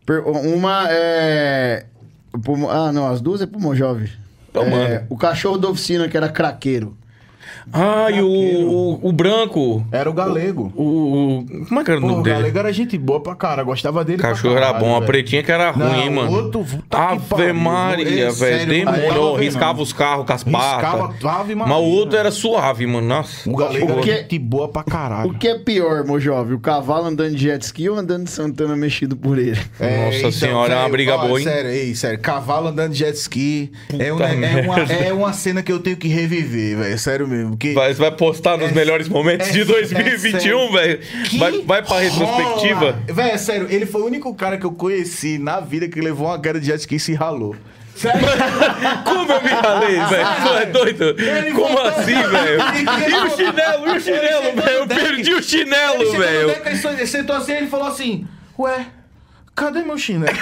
Per- 0.05 0.23
Uma 0.27 0.85
é... 0.89 1.85
pro- 2.43 2.69
Ah, 2.69 2.91
não. 2.91 3.07
As 3.07 3.21
duas 3.21 3.41
é 3.41 3.45
pro 3.45 3.59
Mojove. 3.59 4.09
Então 4.49 4.63
É, 4.63 4.69
manda. 4.69 5.07
o 5.09 5.17
cachorro 5.17 5.57
da 5.57 5.69
oficina, 5.69 6.07
que 6.09 6.17
era 6.17 6.27
craqueiro. 6.29 6.97
Ah, 7.71 8.09
e 8.11 8.21
o, 8.21 8.27
o, 8.27 9.09
o 9.09 9.11
branco. 9.11 9.85
Era 9.91 10.09
o 10.09 10.13
galego. 10.13 10.71
O, 10.75 10.83
o- 10.83 11.65
Como 11.67 11.79
é 11.79 11.83
que 11.83 11.91
era 11.91 11.99
o 11.99 12.01
Pô, 12.01 12.07
nome 12.07 12.19
o 12.19 12.23
dele? 12.23 12.35
galego 12.37 12.59
era 12.59 12.73
gente 12.73 12.97
boa 12.97 13.19
pra 13.21 13.35
cara. 13.35 13.63
Gostava 13.63 14.03
dele 14.03 14.21
Cachorro 14.21 14.55
pra 14.55 14.67
era 14.69 14.73
bom, 14.79 14.91
a 14.95 14.99
velho. 14.99 15.05
pretinha 15.05 15.43
que 15.43 15.51
era 15.51 15.71
ruim, 15.71 15.83
Não, 15.85 15.95
hein, 16.01 16.09
mano. 16.09 16.31
outro, 16.31 16.65
Ave. 16.89 17.53
Maria, 17.53 18.25
É 18.27 18.31
velho. 18.31 18.85
Demorou, 18.85 19.35
riscava 19.35 19.73
não. 19.75 19.83
os 19.83 19.93
carros 19.93 20.25
com 20.25 20.33
as 20.33 20.43
Riscava, 20.43 21.09
patas. 21.09 21.55
Mas 21.55 21.77
o 21.77 21.83
outro 21.83 22.17
era 22.17 22.31
suave, 22.31 22.85
mano. 22.85 23.07
Nossa. 23.07 23.49
O 23.49 23.55
galego 23.55 23.85
O 23.87 23.91
era 23.93 24.01
que- 24.01 24.15
gente 24.17 24.39
boa 24.39 24.67
pra 24.67 24.83
caralho. 24.83 25.31
O 25.31 25.33
que 25.37 25.47
é 25.47 25.57
pior, 25.57 26.05
Mojove? 26.05 26.53
O 26.53 26.59
cavalo 26.59 27.05
andando 27.07 27.35
de 27.35 27.41
jet 27.43 27.61
ski 27.63 27.89
ou 27.89 27.97
andando 27.97 28.25
de 28.25 28.31
Santana 28.31 28.75
mexido 28.75 29.15
por 29.15 29.37
ele? 29.37 29.59
Nossa 29.79 30.31
senhora, 30.31 30.73
é 30.73 30.77
uma 30.77 30.89
briga 30.89 31.17
boa, 31.17 31.39
hein? 31.39 31.41
então, 31.41 31.53
Sério, 31.53 31.69
ei, 31.71 31.95
sério. 31.95 32.19
Cavalo 32.19 32.67
andando 32.69 32.91
de 32.91 32.99
jet 32.99 33.15
ski 33.17 33.71
é, 33.97 34.11
um- 34.13 34.19
é 34.21 34.61
uma, 34.61 34.79
é 34.79 35.13
uma 35.13 35.33
cena 35.33 35.61
que 35.61 35.71
eu 35.71 35.79
tenho 35.79 35.97
que 35.97 36.07
reviver, 36.07 36.77
velho. 36.77 36.97
Sério 36.99 37.27
mesmo. 37.27 37.50
Que 37.59 37.73
Vai, 37.73 37.93
vai 37.93 38.11
postar 38.11 38.57
nos 38.57 38.69
É- 38.71 38.73
melhores 38.73 39.07
momentos 39.09 39.47
é- 39.49 39.51
de 39.51 39.61
é 39.61 39.65
2021, 39.65 40.39
sério. 40.39 40.71
velho. 40.71 40.99
Que 41.29 41.37
Vai, 41.37 41.51
vai 41.61 41.81
pra 41.83 41.99
retrospectiva. 41.99 42.99
Véi, 43.07 43.31
é 43.31 43.37
sério, 43.37 43.67
ele 43.69 43.85
foi 43.85 44.01
o 44.01 44.05
único 44.05 44.33
cara 44.35 44.57
que 44.57 44.65
eu 44.65 44.71
conheci 44.71 45.37
na 45.37 45.59
vida 45.59 45.87
que 45.87 45.99
levou 46.01 46.27
uma 46.27 46.39
queda 46.39 46.59
de 46.59 46.67
jet 46.67 46.79
ski 46.79 46.95
e 46.95 46.99
se 46.99 47.13
ralou. 47.13 47.55
Sério? 47.95 48.19
Como 49.05 49.31
eu 49.31 49.41
me 49.43 49.49
ralei, 49.49 49.95
velho? 49.95 50.27
Tu 50.43 50.53
é 50.57 50.65
doido? 50.65 51.03
Ele 51.21 51.51
Como 51.51 51.67
voltou- 51.67 51.87
assim, 51.87 52.13
velho? 52.23 52.61
E 53.09 53.13
o 53.15 53.35
chinelo, 53.35 53.87
e 53.87 53.97
o 53.97 54.01
chinelo, 54.01 54.55
velho? 54.61 54.77
Eu 54.77 54.87
perdi 54.87 55.33
o 55.33 55.43
chinelo, 55.43 56.11
velho. 56.17 56.55
ele 56.97 57.05
sentou 57.07 57.35
assim 57.35 57.51
e 57.51 57.57
ele 57.57 57.67
falou 57.67 57.87
assim: 57.87 58.25
Ué, 58.57 58.85
cadê 59.55 59.81
meu 59.83 59.97
chinelo? 59.97 60.31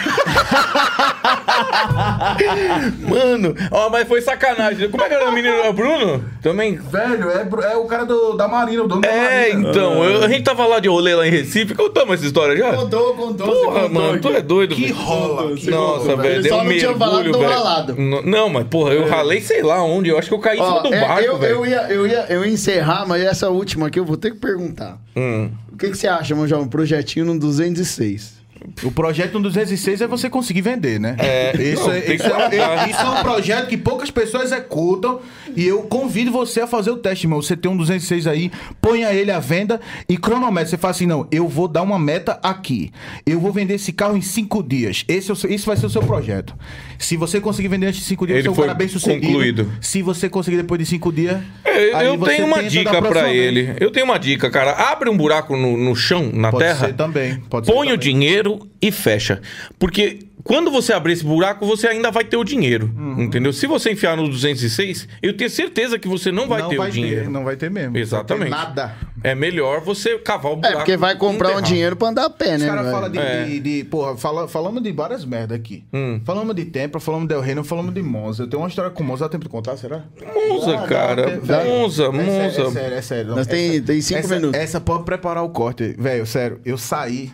Mano, 3.08 3.56
ó, 3.72 3.90
mas 3.90 4.08
foi 4.08 4.22
sacanagem. 4.22 4.90
Como 4.90 5.04
é 5.04 5.08
que 5.08 5.14
era 5.14 5.30
o 5.30 5.32
menino? 5.34 5.54
É 5.56 5.70
o 5.70 5.74
Bruno? 5.74 6.24
Também? 6.42 6.76
Velho, 6.78 7.30
é, 7.30 7.48
é 7.74 7.78
o 7.78 7.86
cara 7.86 8.06
do, 8.06 8.34
da 8.34 8.48
Marina, 8.48 8.84
o 8.84 8.88
dono 8.88 9.02
da 9.02 9.08
É, 9.10 9.50
Marina. 9.52 9.70
então. 9.70 10.04
eu- 10.04 10.24
a 10.24 10.28
gente 10.30 10.44
tava 10.44 10.66
lá 10.66 10.80
de 10.80 10.88
rolê 10.88 11.16
lá 11.16 11.28
em 11.28 11.32
Recife. 11.32 11.74
Contamos 11.76 12.16
essa 12.16 12.26
história 12.26 12.56
já? 12.56 12.74
Contou, 12.76 13.14
contou. 13.16 13.48
você 13.48 13.66
Porra, 13.66 13.82
contou 13.82 13.90
mano, 14.02 14.22
tu 14.22 14.28
é 14.30 14.42
doido. 14.42 14.76
Que 14.76 14.84
velho. 14.84 14.96
rola. 14.96 15.56
que 15.56 15.70
Nossa, 15.70 16.06
rola, 16.12 16.22
velho, 16.22 16.34
Ele 16.36 16.44
deu 16.44 16.54
só 16.56 16.62
um 16.62 16.64
não 16.66 16.72
tinha 16.78 16.94
falado 16.96 17.24
mergulho, 17.24 17.48
do 17.48 17.54
ralado. 17.54 17.96
Não, 18.26 18.50
mas 18.50 18.68
porra, 18.68 18.94
eu 18.94 19.08
ralei 19.08 19.42
sei 19.42 19.62
lá 19.62 19.84
onde. 19.84 20.10
Eu 20.10 20.18
acho 20.18 20.28
que 20.30 20.34
eu 20.34 20.40
caí 20.40 20.58
em 20.60 20.64
cima 20.64 20.78
Ó, 20.78 20.82
do 20.82 20.94
é, 20.94 21.02
barco, 21.02 21.24
eu, 21.24 21.38
velho. 21.38 21.54
eu, 21.56 21.66
ia, 21.66 21.82
eu, 21.90 22.08
ia, 22.08 22.26
eu 22.30 22.46
ia 22.46 22.52
encerrar, 22.52 23.06
mas 23.08 23.22
essa 23.24 23.50
última 23.50 23.88
aqui 23.88 24.00
eu 24.00 24.06
vou 24.06 24.18
ter 24.18 24.32
que 24.32 24.38
perguntar. 24.38 24.98
Hum. 25.16 25.50
O 25.72 25.78
que, 25.78 25.90
que 25.90 25.98
você 25.98 26.08
acha, 26.08 26.36
Manjão? 26.36 26.62
Um 26.62 26.68
projetinho 26.68 27.26
no 27.26 27.40
206. 27.40 28.39
O 28.84 28.92
projeto 28.92 29.34
no 29.34 29.42
206 29.44 30.02
é 30.02 30.08
você 30.08 30.30
conseguir 30.30 30.62
vender, 30.62 31.00
né? 31.00 31.16
É. 31.18 31.52
Isso, 31.62 31.84
Não, 31.88 31.92
é, 31.94 32.00
isso, 32.14 32.24
é, 32.26 32.90
isso 32.90 33.00
é 33.00 33.10
um 33.10 33.22
projeto 33.24 33.68
que 33.68 33.78
poucas 33.78 34.12
pessoas 34.12 34.52
executam 34.52 35.20
e 35.56 35.66
eu 35.66 35.84
convido 35.84 36.32
você 36.32 36.62
a 36.62 36.68
fazer 36.68 36.92
o 36.92 36.98
teste, 36.98 37.26
irmão. 37.26 37.42
Você 37.42 37.56
tem 37.56 37.72
um 37.72 37.78
206 37.78 38.28
aí, 38.28 38.52
ponha 38.82 39.12
ele 39.14 39.32
à 39.32 39.40
venda 39.40 39.80
e 40.08 40.18
cronometre. 40.18 40.70
Você 40.70 40.78
fala 40.78 40.92
assim, 40.92 41.06
não, 41.06 41.28
eu 41.32 41.48
vou 41.48 41.68
dar 41.68 41.82
uma 41.82 41.98
meta 42.00 42.40
aqui. 42.44 42.92
Eu 43.26 43.40
vou 43.40 43.52
vender 43.52 43.76
esse 43.76 43.92
carro 43.94 44.16
em 44.18 44.22
cinco 44.22 44.62
dias. 44.62 45.04
Esse, 45.08 45.30
é 45.30 45.34
o 45.34 45.36
seu- 45.36 45.50
esse 45.52 45.66
vai 45.66 45.78
ser 45.78 45.86
o 45.86 45.90
seu 45.90 46.02
projeto. 46.02 46.56
Se 46.98 47.16
você 47.16 47.40
conseguir 47.40 47.70
vender 47.70 47.88
antes 47.88 48.02
de 48.02 48.06
cinco 48.06 48.26
dias, 48.28 48.40
Ele 48.40 48.50
você 48.50 48.60
é 48.60 48.64
um 48.64 48.66
cara 48.68 48.74
bem 48.78 48.88
sucedido. 48.88 49.26
concluído. 49.28 49.72
Se 49.82 50.02
você 50.02 50.28
conseguir 50.30 50.58
depois 50.58 50.80
de 50.80 50.86
cinco 50.86 51.12
dias... 51.12 51.40
É, 51.80 52.08
eu 52.08 52.18
tenho 52.18 52.46
uma 52.46 52.64
dica 52.64 53.02
vez. 53.02 53.36
ele. 53.36 53.76
Eu 53.80 53.92
tenho 53.92 54.06
uma 54.06 54.18
dica, 54.18 54.50
cara. 54.50 54.72
Abre 54.72 55.10
um 55.10 55.18
buraco 55.18 55.56
no, 55.56 55.78
no 55.78 55.96
chão, 55.96 56.30
na 56.34 56.52
Pode 56.52 56.64
terra. 56.66 56.88
ser 56.88 56.94
também, 56.94 57.40
pode 57.50 57.66
ser 57.68 57.72
põe 57.74 57.88
o 57.88 57.92
também. 57.92 58.00
dinheiro 58.00 58.60
e 58.82 58.92
fecha. 58.92 59.42
Porque 59.78 60.20
quando 60.50 60.72
você 60.72 60.92
abrir 60.92 61.14
esse 61.14 61.24
buraco, 61.24 61.64
você 61.64 61.88
ainda 61.88 62.10
vai 62.10 62.24
ter 62.24 62.36
o 62.36 62.44
dinheiro. 62.44 62.92
Uhum. 62.98 63.22
Entendeu? 63.22 63.54
Se 63.54 63.68
você 63.68 63.92
enfiar 63.92 64.18
no 64.18 64.28
206, 64.28 65.08
eu 65.22 65.38
tenho 65.38 65.48
certeza 65.48 66.00
que 66.00 66.08
você 66.08 66.32
não 66.32 66.48
vai 66.48 66.60
não 66.64 66.70
ter 66.70 66.78
vai 66.78 66.90
o 66.90 66.92
dinheiro. 66.92 67.26
Ter, 67.26 67.30
não 67.30 67.44
vai 67.44 67.56
ter 67.56 67.70
mesmo. 67.70 67.96
Exatamente. 67.96 68.46
Ter 68.46 68.50
nada. 68.50 68.96
É 69.24 69.36
melhor 69.36 69.82
você 69.82 70.18
cavar 70.18 70.54
o 70.54 70.56
É, 70.56 70.58
buraco. 70.58 70.78
porque 70.78 70.98
vai 70.98 71.16
comprar 71.16 71.56
um 71.56 71.62
dinheiro 71.62 71.96
pra 71.96 72.08
andar 72.08 72.26
a 72.26 72.30
pé, 72.32 72.56
Os 72.56 72.62
né? 72.62 72.68
caras 72.68 72.82
velho? 72.86 72.96
falam 72.96 73.12
de, 73.12 73.20
É. 73.20 73.44
de, 73.46 73.60
de- 73.60 73.84
Porra, 73.84 74.18
fala, 74.18 74.48
falamos 74.48 74.82
de 74.82 74.92
várias 74.92 75.24
merda 75.24 75.54
aqui. 75.54 75.84
Hum. 75.94 76.20
Falamos 76.26 76.56
de 76.56 76.66
Tempra, 76.66 77.00
falamos 77.00 77.28
de 77.28 77.36
El 77.36 77.42
Reino, 77.42 77.64
falamos 77.64 77.94
de 77.94 78.02
Monza. 78.02 78.44
Eu 78.44 78.48
tenho 78.50 78.64
uma 78.64 78.70
história 78.70 78.90
com 78.90 79.04
Monza. 79.04 79.26
Dá 79.26 79.30
tempo 79.30 79.44
de 79.44 79.50
contar, 79.50 79.78
será? 79.78 80.04
Monza, 80.50 80.72
Dá, 80.74 80.88
cara. 80.88 81.40
dá, 81.42 81.60
velho. 81.64 81.70
Monza, 81.70 82.04
É 82.06 82.12
sério, 82.12 82.26
Monza. 82.26 82.62
É 82.62 82.72
sério, 82.72 82.98
é 82.98 83.02
sério. 83.04 83.36
Nós 83.36 83.46
tem- 83.48 83.82
tem 83.84 84.02
cinco 84.02 84.20
essa, 84.22 84.36
minutos. 84.36 84.60
Essa 84.60 84.82
pode 84.82 85.04
preparar 85.04 85.44
o 85.44 85.50
corte. 85.50 85.96
Velho, 86.00 86.26
sério, 86.26 86.60
eu 86.66 86.78
saí. 86.78 87.32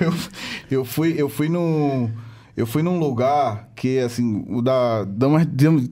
Eu, 0.00 0.12
eu 0.70 0.84
fui, 0.84 1.14
eu 1.16 1.28
fui 1.28 1.48
num. 1.48 2.10
Eu 2.56 2.66
fui 2.66 2.82
num 2.82 2.98
lugar 2.98 3.68
que, 3.74 3.98
assim, 4.00 4.44
o 4.50 4.60
da. 4.60 5.04
Damas, 5.04 5.46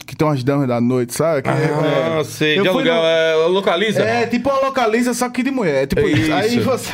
que 0.06 0.14
tem 0.14 0.26
umas 0.28 0.44
damas 0.44 0.68
da 0.68 0.80
noite, 0.80 1.14
sabe? 1.14 1.40
Que, 1.42 1.48
Ah, 1.48 2.18
é, 2.20 2.24
sei. 2.24 2.58
eu 2.58 2.62
De 2.64 2.68
fui 2.68 2.80
alugar, 2.82 2.96
no- 3.00 3.06
é, 3.06 3.46
localiza? 3.46 4.02
é, 4.02 4.26
tipo 4.26 4.50
uma 4.50 4.60
localiza, 4.66 5.14
só 5.14 5.30
que 5.30 5.42
de 5.42 5.50
mulher. 5.50 5.86
Tipo 5.86 6.02
É 6.02 6.10
isso. 6.10 6.32
Aí 6.32 6.56
isso. 6.56 6.62
você. 6.68 6.92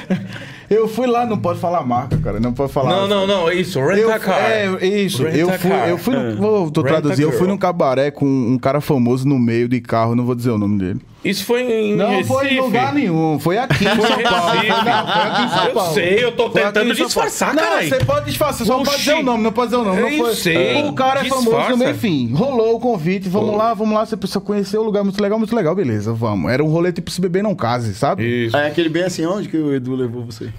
Eu 0.71 0.87
fui 0.87 1.07
lá, 1.07 1.27
não 1.27 1.39
pode 1.39 1.59
falar 1.59 1.85
marca, 1.85 2.17
cara. 2.19 2.39
Não 2.39 2.53
pode 2.53 2.73
falar. 2.73 2.91
Não, 2.91 3.09
não, 3.09 3.27
não. 3.27 3.49
É 3.49 3.55
isso. 3.55 3.81
Rent 3.85 4.09
a 4.09 4.19
car. 4.19 4.39
é, 4.39 4.87
isso. 4.87 5.25
Rent 5.25 5.35
Eu 5.37 5.51
a 5.51 5.59
fui, 5.59 5.71
eu 5.91 5.99
fui 5.99 6.15
no, 6.17 6.37
vou 6.37 6.71
tô 6.71 6.81
a 6.83 6.85
traduzir, 6.85 7.23
eu 7.23 7.33
fui 7.33 7.49
num 7.49 7.59
cabaré 7.59 8.11
com 8.13 8.27
um 8.27 8.59
cara 8.59 8.81
famoso 8.81 9.27
no 9.27 9.39
meio 9.39 9.69
de 9.69 9.81
carro, 9.81 10.15
não 10.15 10.25
vou 10.25 10.35
dizer 10.37 10.51
o 10.51 10.59
nome 10.59 10.79
dele. 10.79 11.01
Isso 11.25 11.45
foi 11.45 11.63
em 11.63 11.97
Não 11.97 12.11
Recife. 12.11 12.29
foi 12.29 12.49
em 12.49 12.61
lugar 12.61 12.93
nenhum, 12.95 13.39
foi 13.39 13.57
aqui 13.59 13.85
em 13.85 13.89
Foi 13.97 14.07
São 14.07 14.23
Paulo. 14.23 14.51
Foi, 14.51 14.57
Recife. 14.59 14.85
não, 14.85 15.07
foi 15.07 15.23
aqui 15.23 15.43
em 15.43 15.49
São 15.49 15.65
Eu 15.67 15.73
Paulo. 15.73 15.95
sei, 15.95 16.25
eu 16.25 16.33
tô 16.33 16.51
Foi 16.51 16.63
tentando 16.63 16.95
disfarçar, 16.95 17.55
caralho. 17.55 17.89
Não, 17.91 17.99
você 17.99 18.05
pode 18.05 18.27
disfarçar, 18.27 18.67
só 18.67 18.77
não 18.77 18.85
pode 18.85 18.97
Oxi. 18.97 19.05
dizer 19.05 19.15
o 19.19 19.23
nome, 19.23 19.43
não 19.43 19.53
pode 19.53 19.71
dizer 19.71 19.81
o 19.81 19.85
nome. 19.85 20.01
Não 20.03 20.09
Eu 20.09 20.19
foi. 20.25 20.35
sei, 20.35 20.83
O 20.85 20.93
cara 20.93 21.21
é 21.21 21.25
famoso 21.25 21.45
disfarça. 21.47 21.71
também, 21.73 21.91
enfim. 21.91 22.33
Rolou 22.35 22.77
o 22.77 22.81
convite, 22.81 23.29
vamos 23.29 23.57
lá, 23.57 23.73
vamos 23.75 23.95
lá, 23.95 24.05
você 24.05 24.17
precisa 24.17 24.41
conhecer 24.41 24.77
o 24.77 24.83
lugar 24.83 25.03
muito 25.03 25.21
legal, 25.23 25.39
muito 25.39 25.55
legal, 25.57 25.75
beleza, 25.75 26.13
vamos. 26.13 26.53
Era 26.53 26.63
um 26.63 26.69
rolê 26.69 26.93
tipo 26.93 27.11
se 27.11 27.21
beber 27.21 27.43
não 27.43 27.55
case, 27.55 27.95
sabe? 27.95 28.47
Isso. 28.47 28.57
É 28.57 28.67
aquele 28.69 28.89
bem 28.89 29.05
assim, 29.05 29.25
onde 29.25 29.49
que 29.49 29.57
o 29.57 29.73
Edu 29.75 29.95
levou 29.95 30.25
você? 30.25 30.51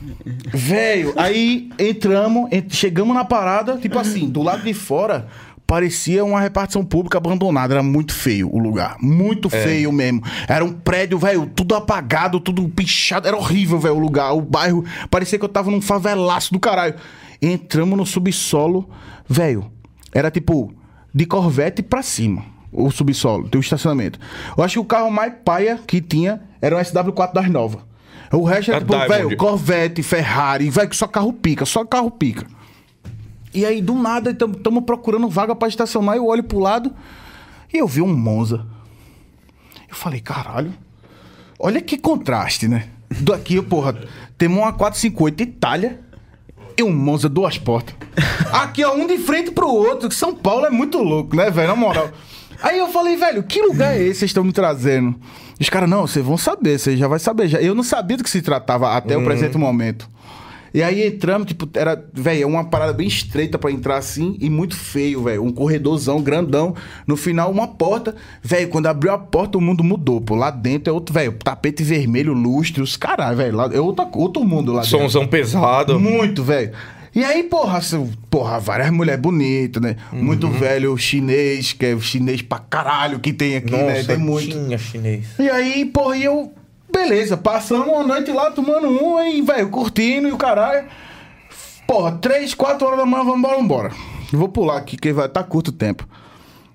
Velho, 0.53 1.13
aí 1.15 1.69
entramos, 1.77 2.51
ent- 2.51 2.73
chegamos 2.73 3.15
na 3.15 3.23
parada, 3.23 3.77
tipo 3.77 3.99
assim, 3.99 4.27
do 4.29 4.41
lado 4.41 4.63
de 4.63 4.73
fora 4.73 5.27
parecia 5.67 6.23
uma 6.23 6.39
repartição 6.39 6.83
pública 6.85 7.17
abandonada, 7.17 7.73
era 7.73 7.83
muito 7.83 8.13
feio 8.13 8.53
o 8.53 8.59
lugar, 8.59 8.97
muito 8.99 9.49
feio 9.49 9.91
mesmo. 9.91 10.21
Era 10.47 10.63
um 10.63 10.71
prédio, 10.71 11.17
velho, 11.17 11.47
tudo 11.47 11.75
apagado, 11.75 12.39
tudo 12.39 12.67
pichado, 12.69 13.27
era 13.27 13.35
horrível, 13.35 13.79
velho, 13.79 13.95
o 13.95 13.99
lugar, 13.99 14.33
o 14.33 14.41
bairro, 14.41 14.85
parecia 15.09 15.39
que 15.39 15.45
eu 15.45 15.49
tava 15.49 15.71
num 15.71 15.81
favelaço 15.81 16.53
do 16.53 16.59
caralho. 16.59 16.95
Entramos 17.41 17.97
no 17.97 18.05
subsolo, 18.05 18.89
velho, 19.27 19.71
era 20.13 20.31
tipo 20.31 20.73
de 21.13 21.25
Corvette 21.25 21.81
pra 21.81 22.01
cima. 22.01 22.43
O 22.71 22.91
subsolo, 22.91 23.47
tem 23.47 23.57
o 23.57 23.61
estacionamento. 23.61 24.19
Eu 24.57 24.63
acho 24.63 24.73
que 24.73 24.79
o 24.79 24.85
carro 24.85 25.09
mais 25.09 25.33
paia 25.45 25.79
que 25.87 26.01
tinha 26.01 26.41
era 26.61 26.75
um 26.75 26.79
SW4 26.79 27.33
das 27.33 27.49
novas. 27.49 27.81
O 28.33 28.43
resto 28.43 28.71
era 28.71 28.79
A 28.79 28.81
tipo, 28.81 29.07
velho, 29.07 29.37
Corvette, 29.37 30.03
Ferrari, 30.03 30.69
que 30.89 30.95
só 30.95 31.07
carro 31.07 31.31
pica, 31.31 31.65
só 31.65 31.85
carro 31.85 32.11
pica. 32.11 32.45
E 33.55 33.65
aí, 33.65 33.81
do 33.81 33.95
nada, 33.95 34.31
estamos 34.31 34.83
procurando 34.83 35.29
vaga 35.29 35.55
pra 35.55 35.69
estacionar, 35.69 36.17
eu 36.17 36.25
olho 36.25 36.43
pro 36.43 36.59
lado 36.59 36.93
e 37.73 37.77
eu 37.77 37.87
vi 37.87 38.01
um 38.01 38.13
Monza. 38.13 38.65
Eu 39.89 39.95
falei, 39.95 40.19
caralho, 40.19 40.73
olha 41.57 41.79
que 41.79 41.97
contraste, 41.97 42.67
né? 42.67 42.89
Daqui, 43.09 43.61
porra, 43.61 43.97
temos 44.37 44.57
uma 44.57 44.73
458 44.73 45.41
Itália 45.41 46.01
e 46.77 46.83
um 46.83 46.93
Monza 46.93 47.29
duas 47.29 47.57
portas. 47.57 47.95
Aqui, 48.51 48.83
ó, 48.83 48.93
um 48.93 49.07
de 49.07 49.17
frente 49.19 49.51
pro 49.51 49.69
outro, 49.69 50.11
São 50.11 50.35
Paulo 50.35 50.65
é 50.65 50.69
muito 50.69 50.97
louco, 50.97 51.33
né, 51.33 51.49
velho? 51.49 51.69
Na 51.69 51.75
moral. 51.77 52.09
Aí 52.61 52.77
eu 52.77 52.89
falei, 52.89 53.15
velho, 53.15 53.41
que 53.41 53.61
lugar 53.61 53.95
é 53.95 54.01
esse 54.01 54.11
que 54.11 54.19
vocês 54.19 54.31
estão 54.31 54.43
me 54.43 54.51
trazendo? 54.51 55.15
Os 55.57 55.69
caras, 55.69 55.89
não, 55.89 56.05
vocês 56.05 56.25
vão 56.25 56.37
saber, 56.37 56.77
vocês 56.77 56.99
já 56.99 57.07
vai 57.07 57.19
saber. 57.19 57.47
Já. 57.47 57.61
Eu 57.61 57.73
não 57.73 57.83
sabia 57.83 58.17
do 58.17 58.23
que 58.23 58.29
se 58.29 58.41
tratava 58.41 58.91
até 58.97 59.15
o 59.15 59.23
presente 59.23 59.57
momento. 59.57 60.09
E 60.75 60.83
aí 60.83 61.07
entramos, 61.07 61.47
tipo, 61.47 61.69
era, 61.73 62.05
velho, 62.13 62.43
é 62.43 62.45
uma 62.45 62.65
parada 62.65 62.91
bem 62.91 63.07
estreita 63.07 63.57
pra 63.57 63.71
entrar 63.71 63.95
assim 63.95 64.35
e 64.41 64.49
muito 64.49 64.75
feio, 64.75 65.23
velho. 65.23 65.41
Um 65.41 65.49
corredorzão 65.49 66.21
grandão. 66.21 66.75
No 67.07 67.15
final, 67.15 67.49
uma 67.49 67.65
porta. 67.65 68.13
Velho, 68.43 68.67
quando 68.67 68.87
abriu 68.87 69.13
a 69.13 69.17
porta, 69.17 69.57
o 69.57 69.61
mundo 69.61 69.85
mudou, 69.85 70.19
pô. 70.19 70.35
Lá 70.35 70.51
dentro 70.51 70.91
é 70.91 70.93
outro, 70.93 71.13
velho, 71.13 71.31
tapete 71.41 71.81
vermelho, 71.81 72.33
lustre, 72.33 72.81
os 72.83 72.97
caralho, 72.97 73.37
velho. 73.37 73.61
É 73.71 73.79
outro, 73.79 74.05
outro 74.15 74.43
mundo 74.43 74.73
lá 74.73 74.81
dentro. 74.81 74.99
Somzão 74.99 75.25
pesado. 75.25 75.97
Muito, 75.97 76.43
velho. 76.43 76.73
E 77.15 77.23
aí, 77.23 77.43
porra, 77.43 77.77
assim, 77.77 78.11
porra, 78.29 78.59
várias 78.59 78.91
mulheres 78.91 79.21
bonitas, 79.21 79.81
né? 79.81 79.95
Muito 80.11 80.49
velho 80.49 80.97
chinês, 80.97 81.71
que 81.71 81.85
é 81.85 81.97
chinês 82.01 82.41
pra 82.41 82.59
caralho 82.59 83.19
que 83.21 83.31
tem 83.31 83.55
aqui, 83.55 83.71
né? 83.71 83.93
Nossa, 83.95 84.07
Tem 84.07 84.17
muito. 84.17 84.49
tinha 84.51 84.77
chinês. 84.77 85.25
E 85.39 85.49
aí, 85.49 85.85
porra, 85.85 86.17
e 86.17 86.25
eu. 86.25 86.51
Beleza, 86.95 87.35
passamos 87.35 87.87
uma 87.89 88.03
noite 88.03 88.31
lá 88.31 88.49
tomando 88.51 88.87
um 88.87 89.21
e, 89.21 89.41
velho, 89.41 89.69
curtindo 89.69 90.29
e 90.29 90.31
o 90.31 90.37
caralho. 90.37 90.87
Porra, 91.85 92.13
três, 92.13 92.53
quatro 92.53 92.87
horas 92.87 92.97
da 92.97 93.05
manhã, 93.05 93.25
vamos 93.25 93.39
embora, 93.39 93.59
embora. 93.59 93.91
Vou 94.31 94.47
pular 94.47 94.77
aqui, 94.77 94.95
que 94.95 95.11
vai 95.11 95.27
tá 95.27 95.43
curto 95.43 95.67
o 95.67 95.73
tempo. 95.73 96.07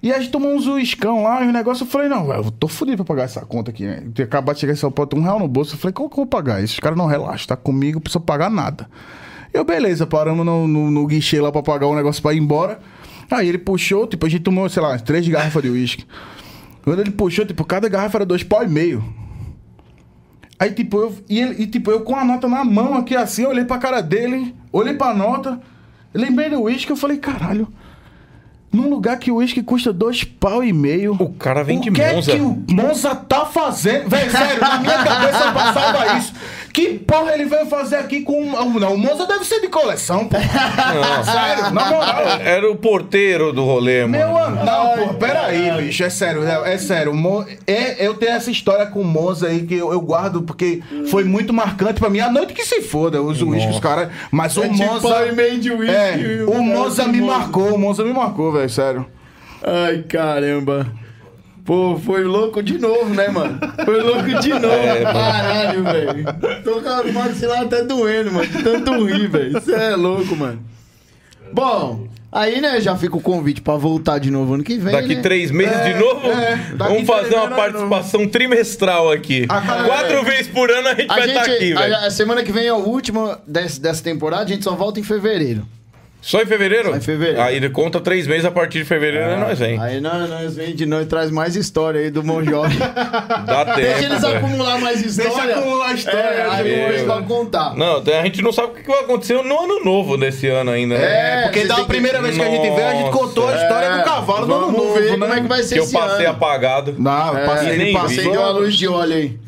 E 0.03 0.13
a 0.13 0.19
gente 0.19 0.31
tomou 0.31 0.55
uns 0.55 0.67
uiscão 0.67 1.23
lá 1.23 1.43
e 1.43 1.49
o 1.49 1.53
negócio. 1.53 1.85
Eu 1.85 1.89
falei, 1.89 2.09
não, 2.09 2.27
velho, 2.27 2.45
eu 2.45 2.51
tô 2.51 2.69
fudido 2.69 2.99
pra 2.99 3.07
pagar 3.07 3.25
essa 3.25 3.41
conta 3.47 3.71
aqui, 3.71 3.85
né? 3.85 4.05
Acabado 4.23 4.57
de 4.57 4.61
chegar 4.61 4.91
Paulo, 4.91 5.09
tem 5.09 5.19
um 5.19 5.23
real 5.23 5.39
no 5.39 5.49
bolso. 5.49 5.75
Eu 5.75 5.79
falei, 5.79 5.95
como 5.95 6.09
que 6.11 6.15
eu 6.15 6.19
vou 6.19 6.27
pagar 6.27 6.63
isso? 6.63 6.75
Os 6.75 6.81
caras 6.81 6.99
não 6.99 7.07
relaxam, 7.07 7.49
tá 7.49 7.57
comigo, 7.57 7.97
não 7.97 8.03
precisa 8.03 8.21
pagar 8.21 8.51
nada. 8.51 8.91
Eu, 9.55 9.65
beleza, 9.65 10.07
paramos 10.07 10.45
no, 10.45 10.69
no, 10.69 10.91
no 10.91 11.07
guichê 11.07 11.41
lá 11.41 11.51
pra 11.51 11.63
pagar 11.63 11.87
o 11.87 11.95
negócio 11.95 12.23
pra 12.23 12.35
ir 12.35 12.39
embora. 12.39 12.79
Aí 13.31 13.49
ele 13.49 13.59
puxou, 13.59 14.07
tipo, 14.07 14.27
a 14.27 14.29
gente 14.29 14.43
tomou, 14.43 14.69
sei 14.69 14.83
lá, 14.83 14.99
três 14.99 15.27
garrafas 15.27 15.63
de 15.63 15.71
uísque. 15.71 16.07
Quando 16.83 17.01
ele 17.01 17.11
puxou, 17.11 17.47
tipo, 17.47 17.65
cada 17.65 17.89
garrafa 17.89 18.19
era 18.19 18.27
dois 18.27 18.43
pau 18.43 18.63
e 18.63 18.69
meio. 18.69 19.20
Aí, 20.61 20.71
tipo, 20.73 20.99
eu, 20.99 21.15
e, 21.29 21.41
ele- 21.41 21.63
e, 21.63 21.67
tipo, 21.67 21.91
eu 21.91 22.03
com 22.03 22.15
a 22.15 22.23
nota 22.25 22.47
na 22.47 22.63
mão 22.63 22.95
aqui 22.95 23.17
assim, 23.17 23.43
eu 23.45 23.49
olhei 23.49 23.65
pra 23.65 23.79
cara 23.79 24.03
dele, 24.03 24.55
olhei 24.71 24.93
pra 24.93 25.15
nota, 25.15 25.59
lembrei 26.13 26.51
do 26.51 26.61
uísque, 26.61 26.93
eu 26.93 26.97
falei, 26.97 27.17
caralho, 27.17 27.67
num 28.71 28.89
lugar 28.91 29.19
que 29.19 29.31
o 29.33 29.37
uísque 29.37 29.63
custa 29.63 29.91
dois 29.93 30.23
pau 30.23 30.63
e 30.63 30.73
meio. 30.73 31.17
O 31.19 31.33
cara 31.33 31.65
vem 31.65 31.79
o 31.79 31.81
de 31.81 31.91
que 31.91 32.01
Monza. 32.03 32.33
É 32.33 32.35
que 32.37 32.41
o 32.43 32.63
Monza 32.71 33.15
tá 33.17 33.47
fazendo? 33.47 34.09
Véi, 34.09 34.29
sério, 34.31 34.61
na 34.61 34.79
minha 34.79 35.03
cabeça 35.03 35.51
passava 35.53 36.19
isso. 36.19 36.33
Que 36.73 36.99
porra 36.99 37.33
ele 37.35 37.47
veio 37.47 37.67
fazer 37.67 37.97
aqui 37.97 38.21
com. 38.23 38.45
Não, 38.79 38.95
o 38.95 38.99
Monza 38.99 39.27
deve 39.27 39.45
ser 39.45 39.61
de 39.61 39.69
coleção, 39.69 40.29
pô. 40.29 40.37
sério, 41.25 41.71
na 41.73 41.85
moral. 41.87 42.41
Era 42.45 42.71
o 42.71 42.77
porteiro 42.77 43.53
do 43.53 43.65
rolê, 43.65 44.07
mano. 44.07 44.11
Meu 44.17 44.39
amigo. 44.39 44.65
Não, 44.65 45.09
pô, 45.09 45.15
peraí, 45.15 45.71
bicho. 45.83 46.05
É 46.05 46.11
sério, 46.11 46.45
é, 46.47 46.75
é 46.75 46.79
sério. 46.79 47.13
Mo- 47.13 47.45
é, 47.67 48.07
eu 48.07 48.15
tenho 48.15 48.33
essa 48.33 48.51
história 48.51 48.87
com 48.87 49.01
o 49.01 49.05
Monza 49.05 49.49
aí 49.49 49.67
que 49.67 49.75
eu, 49.75 49.93
eu 49.93 50.01
guardo 50.01 50.43
porque 50.43 50.81
foi 51.11 51.25
muito 51.25 51.53
marcante 51.53 51.99
pra 51.99 52.09
mim. 52.09 52.21
A 52.21 52.31
noite 52.31 52.53
que 52.55 52.65
se 52.65 52.81
foda, 52.83 53.21
os 53.21 53.43
uísques, 53.43 53.81
cara. 53.81 54.11
Mas 54.31 54.57
o 54.57 54.63
É 54.63 54.69
tipo 54.69 54.85
Monza. 54.85 55.35
de 55.61 55.71
uísque, 55.73 55.95
É, 55.95 56.45
o 56.47 56.53
o 56.53 56.63
Monza 56.63 57.03
cara 57.03 57.13
me 57.13 57.21
marcou, 57.21 57.75
o 57.75 57.79
Monza 57.79 58.05
me 58.05 58.13
marcou, 58.13 58.53
velho, 58.53 58.71
sério. 58.71 59.07
Ai, 59.63 60.05
caramba. 60.09 60.87
Pô, 61.65 61.99
foi 62.05 62.25
louco 62.25 62.63
de 62.63 62.79
novo, 62.79 63.11
né, 63.15 63.29
mano? 63.29 63.59
Foi 63.85 64.01
louco 64.03 64.41
de 64.41 64.49
novo. 64.51 65.03
Caralho, 65.13 65.85
velho. 65.85 66.25
Tô 66.65 66.81
com 66.81 66.89
a 66.89 67.05
maxilar 67.13 67.63
até 67.63 67.85
doendo, 67.85 68.33
mano. 68.33 68.49
Tanto 68.65 69.05
rir, 69.05 69.29
velho. 69.29 69.59
Isso 69.59 69.73
é 69.75 69.95
louco, 69.95 70.35
mano. 70.37 70.61
Bom, 71.53 72.09
Aí, 72.33 72.61
né, 72.61 72.81
já 72.81 72.97
fica 72.97 73.17
o 73.17 73.21
convite 73.21 73.61
pra 73.61 73.75
voltar 73.75 74.19
de 74.21 74.31
novo 74.31 74.55
ano 74.55 74.63
que 74.63 74.79
vem. 74.79 74.93
Daqui 74.93 75.17
né? 75.17 75.21
três 75.21 75.51
meses 75.51 75.85
de 75.85 75.95
novo, 75.95 76.29
daqui 76.29 76.77
vamos 76.95 77.05
fazer 77.05 77.35
uma 77.35 77.49
participação 77.49 78.29
trimestral 78.29 79.11
aqui. 79.11 79.49
cada- 79.49 79.83
Quatro 79.85 80.23
vezes 80.23 80.47
por 80.47 80.71
ano 80.71 80.87
a 80.91 80.95
gente 80.95 81.11
A 81.11 81.15
vai 81.17 81.27
estar 81.29 81.45
gente, 81.47 81.57
aqui, 81.57 81.73
a- 81.73 81.81
velho. 81.81 81.97
a, 81.97 82.11
semana 82.13 82.45
que 82.45 82.53
vem 82.53 82.67
é 82.69 82.73
o 82.73 82.77
último 82.77 83.37
desse- 83.49 83.81
dessa 83.81 84.01
temporada, 84.05 84.45
a 84.45 84.47
gente 84.47 84.63
só 84.63 84.77
volta 84.77 85.01
em 85.01 85.03
fevereiro. 85.03 85.67
Só 86.23 86.43
em 86.43 86.47
fevereiro? 86.47 86.91
Só 86.91 86.97
em 86.97 87.01
fevereiro. 87.01 87.41
Aí 87.41 87.57
ele 87.57 87.71
conta 87.71 87.99
três 88.01 88.27
meses 88.27 88.45
a 88.45 88.51
partir 88.51 88.79
de 88.81 88.85
fevereiro, 88.85 89.27
né, 89.27 89.37
nós 89.37 89.59
vem. 89.59 89.81
Aí 89.81 90.01
nós, 90.01 90.29
nós 90.29 90.55
vem 90.55 90.75
de 90.75 90.85
novo 90.85 91.03
e 91.03 91.07
traz 91.07 91.31
mais 91.31 91.57
história 91.57 92.01
aí 92.01 92.11
do 92.11 92.23
Monjove. 92.23 92.77
Dá 92.77 93.65
tempo. 93.75 93.77
Deixa 93.81 94.05
eles 94.05 94.25
acumular 94.25 94.79
mais 94.81 95.01
história. 95.03 95.57
acumular 95.57 95.95
história, 95.95 96.19
É, 96.19 96.47
aí 96.51 96.65
meu. 96.65 96.89
depois 96.89 97.03
vai 97.07 97.23
contar. 97.23 97.75
Não, 97.75 97.97
a 97.99 98.23
gente 98.25 98.43
não 98.43 98.53
sabe 98.53 98.69
o 98.73 98.75
que 98.75 98.87
vai 98.87 99.01
acontecer 99.01 99.35
no 99.43 99.63
ano 99.65 99.83
novo 99.85 100.17
desse 100.19 100.47
ano 100.49 100.71
ainda, 100.73 100.99
né? 100.99 101.05
É, 101.05 101.43
Porque 101.45 101.59
vocês 101.61 101.69
da 101.69 101.75
têm 101.77 101.85
que- 101.85 101.91
primeira 101.91 102.21
vez 102.21 102.37
que 102.37 102.43
a 102.43 102.51
gente 102.51 102.71
veio, 102.71 102.87
a 102.87 102.95
gente 102.95 103.11
contou 103.11 103.49
a 103.49 103.55
história 103.57 103.97
do 103.97 104.05
cavalo 104.05 104.47
do 104.47 104.55
ano 104.55 104.73
novo, 104.73 104.95
ver 104.95 105.01
né? 105.05 105.11
como 105.13 105.25
é 105.35 105.41
que 105.41 105.49
vai 105.49 105.63
ser 105.63 105.75
Que 105.77 105.81
eu 105.81 105.85
esse 105.85 105.93
passei 105.95 106.27
ano. 106.27 106.35
apagado. 106.37 106.95
Não, 106.99 107.29
eu 107.33 107.39
É, 107.39 107.47
passei, 107.47 107.93
passei 107.95 108.17
vi. 108.19 108.21
Acendeu 108.21 108.45
a 108.45 108.51
luz 108.51 108.75
de 108.75 108.87
óleo 108.89 109.15
aí. 109.15 109.39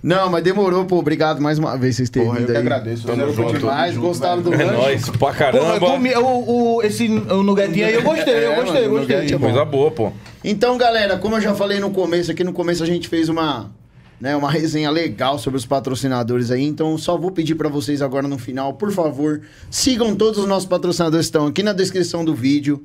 Não, 0.00 0.30
mas 0.30 0.44
demorou, 0.44 0.84
pô. 0.84 0.98
Obrigado 0.98 1.40
mais 1.40 1.58
uma 1.58 1.76
vez 1.76 1.96
vocês 1.96 2.08
terem 2.08 2.28
Porra, 2.28 2.38
eu 2.38 2.42
vindo 2.42 2.52
que 2.52 2.56
aí. 2.56 2.62
agradeço. 2.62 3.04
Tamo 3.06 3.32
junto. 3.32 3.58
Demais, 3.58 3.96
gostaram 3.96 4.40
do 4.42 4.54
É 4.54 4.64
lanche? 4.64 4.72
nóis, 4.76 5.08
pra 5.08 5.18
Porra, 5.18 5.32
eu 5.32 5.36
caramba. 5.38 5.80
comi, 5.80 6.14
o, 6.14 6.76
o, 6.76 6.82
esse 6.82 7.08
o 7.08 7.42
nuguetinho 7.42 7.84
aí 7.86 7.94
eu 7.94 8.02
gostei, 8.02 8.34
eu 8.46 8.52
É, 8.52 8.56
gostei, 8.62 8.82
mano, 8.82 8.98
gostei. 8.98 9.16
é. 9.34 9.38
Coisa 9.38 9.64
boa, 9.64 9.90
pô. 9.90 10.12
Então, 10.44 10.78
galera, 10.78 11.18
como 11.18 11.34
eu 11.36 11.40
já 11.40 11.52
falei 11.54 11.80
no 11.80 11.90
começo, 11.90 12.30
aqui 12.30 12.44
no 12.44 12.52
começo 12.52 12.82
a 12.82 12.86
gente 12.86 13.08
fez 13.08 13.28
uma, 13.28 13.72
né, 14.20 14.36
uma 14.36 14.48
resenha 14.52 14.88
legal 14.88 15.36
sobre 15.36 15.56
os 15.56 15.66
patrocinadores 15.66 16.52
aí. 16.52 16.62
Então, 16.62 16.96
só 16.96 17.16
vou 17.18 17.32
pedir 17.32 17.56
pra 17.56 17.68
vocês 17.68 18.00
agora 18.00 18.28
no 18.28 18.38
final, 18.38 18.74
por 18.74 18.92
favor, 18.92 19.40
sigam 19.68 20.14
todos 20.14 20.38
os 20.38 20.46
nossos 20.46 20.68
patrocinadores 20.68 21.26
que 21.26 21.30
estão 21.30 21.46
aqui 21.48 21.62
na 21.64 21.72
descrição 21.72 22.24
do 22.24 22.36
vídeo. 22.36 22.84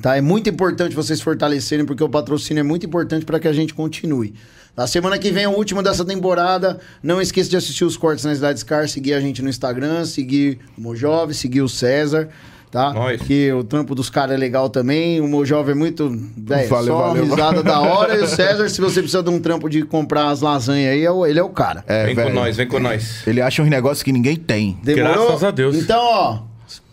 Tá? 0.00 0.16
É 0.16 0.20
muito 0.22 0.48
importante 0.48 0.96
vocês 0.96 1.20
fortalecerem, 1.20 1.84
porque 1.84 2.02
o 2.02 2.08
patrocínio 2.08 2.60
é 2.60 2.64
muito 2.64 2.84
importante 2.86 3.26
para 3.26 3.38
que 3.38 3.46
a 3.46 3.52
gente 3.52 3.74
continue. 3.74 4.34
Na 4.76 4.86
semana 4.88 5.18
que 5.18 5.30
vem 5.30 5.44
é 5.44 5.48
o 5.48 5.52
último 5.52 5.82
dessa 5.82 6.04
temporada. 6.04 6.80
Não 7.02 7.20
esqueça 7.20 7.48
de 7.48 7.56
assistir 7.56 7.84
os 7.84 7.96
cortes 7.96 8.24
na 8.24 8.34
Cidade 8.34 8.64
Car, 8.64 8.88
seguir 8.88 9.14
a 9.14 9.20
gente 9.20 9.40
no 9.40 9.48
Instagram, 9.48 10.04
seguir 10.04 10.58
o 10.76 10.80
Mojove, 10.80 11.32
seguir 11.32 11.62
o 11.62 11.68
César. 11.68 12.28
Tá? 12.72 12.92
Nós. 12.92 13.22
Que 13.22 13.52
o 13.52 13.62
trampo 13.62 13.94
dos 13.94 14.10
caras 14.10 14.34
é 14.34 14.36
legal 14.36 14.68
também. 14.68 15.20
O 15.20 15.28
Mojove 15.28 15.70
é 15.70 15.74
muito. 15.76 16.10
Véio, 16.36 16.68
Valeu, 16.68 16.92
só 16.92 17.06
valeu. 17.06 17.24
risada 17.24 17.62
da 17.62 17.78
hora. 17.80 18.16
E 18.16 18.22
o 18.22 18.26
César, 18.26 18.68
se 18.68 18.80
você 18.80 19.00
precisa 19.00 19.22
de 19.22 19.30
um 19.30 19.38
trampo 19.38 19.68
de 19.68 19.82
comprar 19.84 20.26
as 20.30 20.40
lasanhas 20.40 20.92
aí, 20.92 21.06
é 21.06 21.30
ele 21.30 21.38
é 21.38 21.42
o 21.42 21.50
cara. 21.50 21.84
É, 21.86 22.06
vem 22.06 22.16
velho. 22.16 22.30
com 22.30 22.34
nós, 22.34 22.56
vem 22.56 22.66
com 22.66 22.80
nós. 22.80 23.24
Ele 23.28 23.40
acha 23.40 23.62
uns 23.62 23.70
negócios 23.70 24.02
que 24.02 24.10
ninguém 24.10 24.34
tem. 24.34 24.76
Demorou? 24.82 25.26
Graças 25.26 25.44
a 25.44 25.52
Deus. 25.52 25.76
Então, 25.76 26.00
ó, 26.00 26.42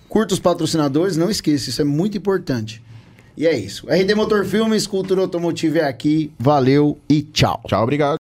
curta 0.08 0.36
os 0.36 0.40
patrocinadores, 0.40 1.18
não 1.18 1.32
esqueça, 1.32 1.72
isso 1.72 1.82
é 1.82 1.86
muito 1.86 2.16
importante. 2.16 2.80
E 3.36 3.48
é 3.48 3.58
isso. 3.58 3.88
RD 3.88 4.16
Motor 4.16 4.45
Filmes, 4.45 4.86
Cultura 4.86 5.22
Automotiva 5.22 5.80
é 5.80 5.84
aqui. 5.84 6.32
Valeu 6.40 6.98
e 7.10 7.22
tchau. 7.22 7.62
Tchau, 7.68 7.84
obrigado. 7.84 8.20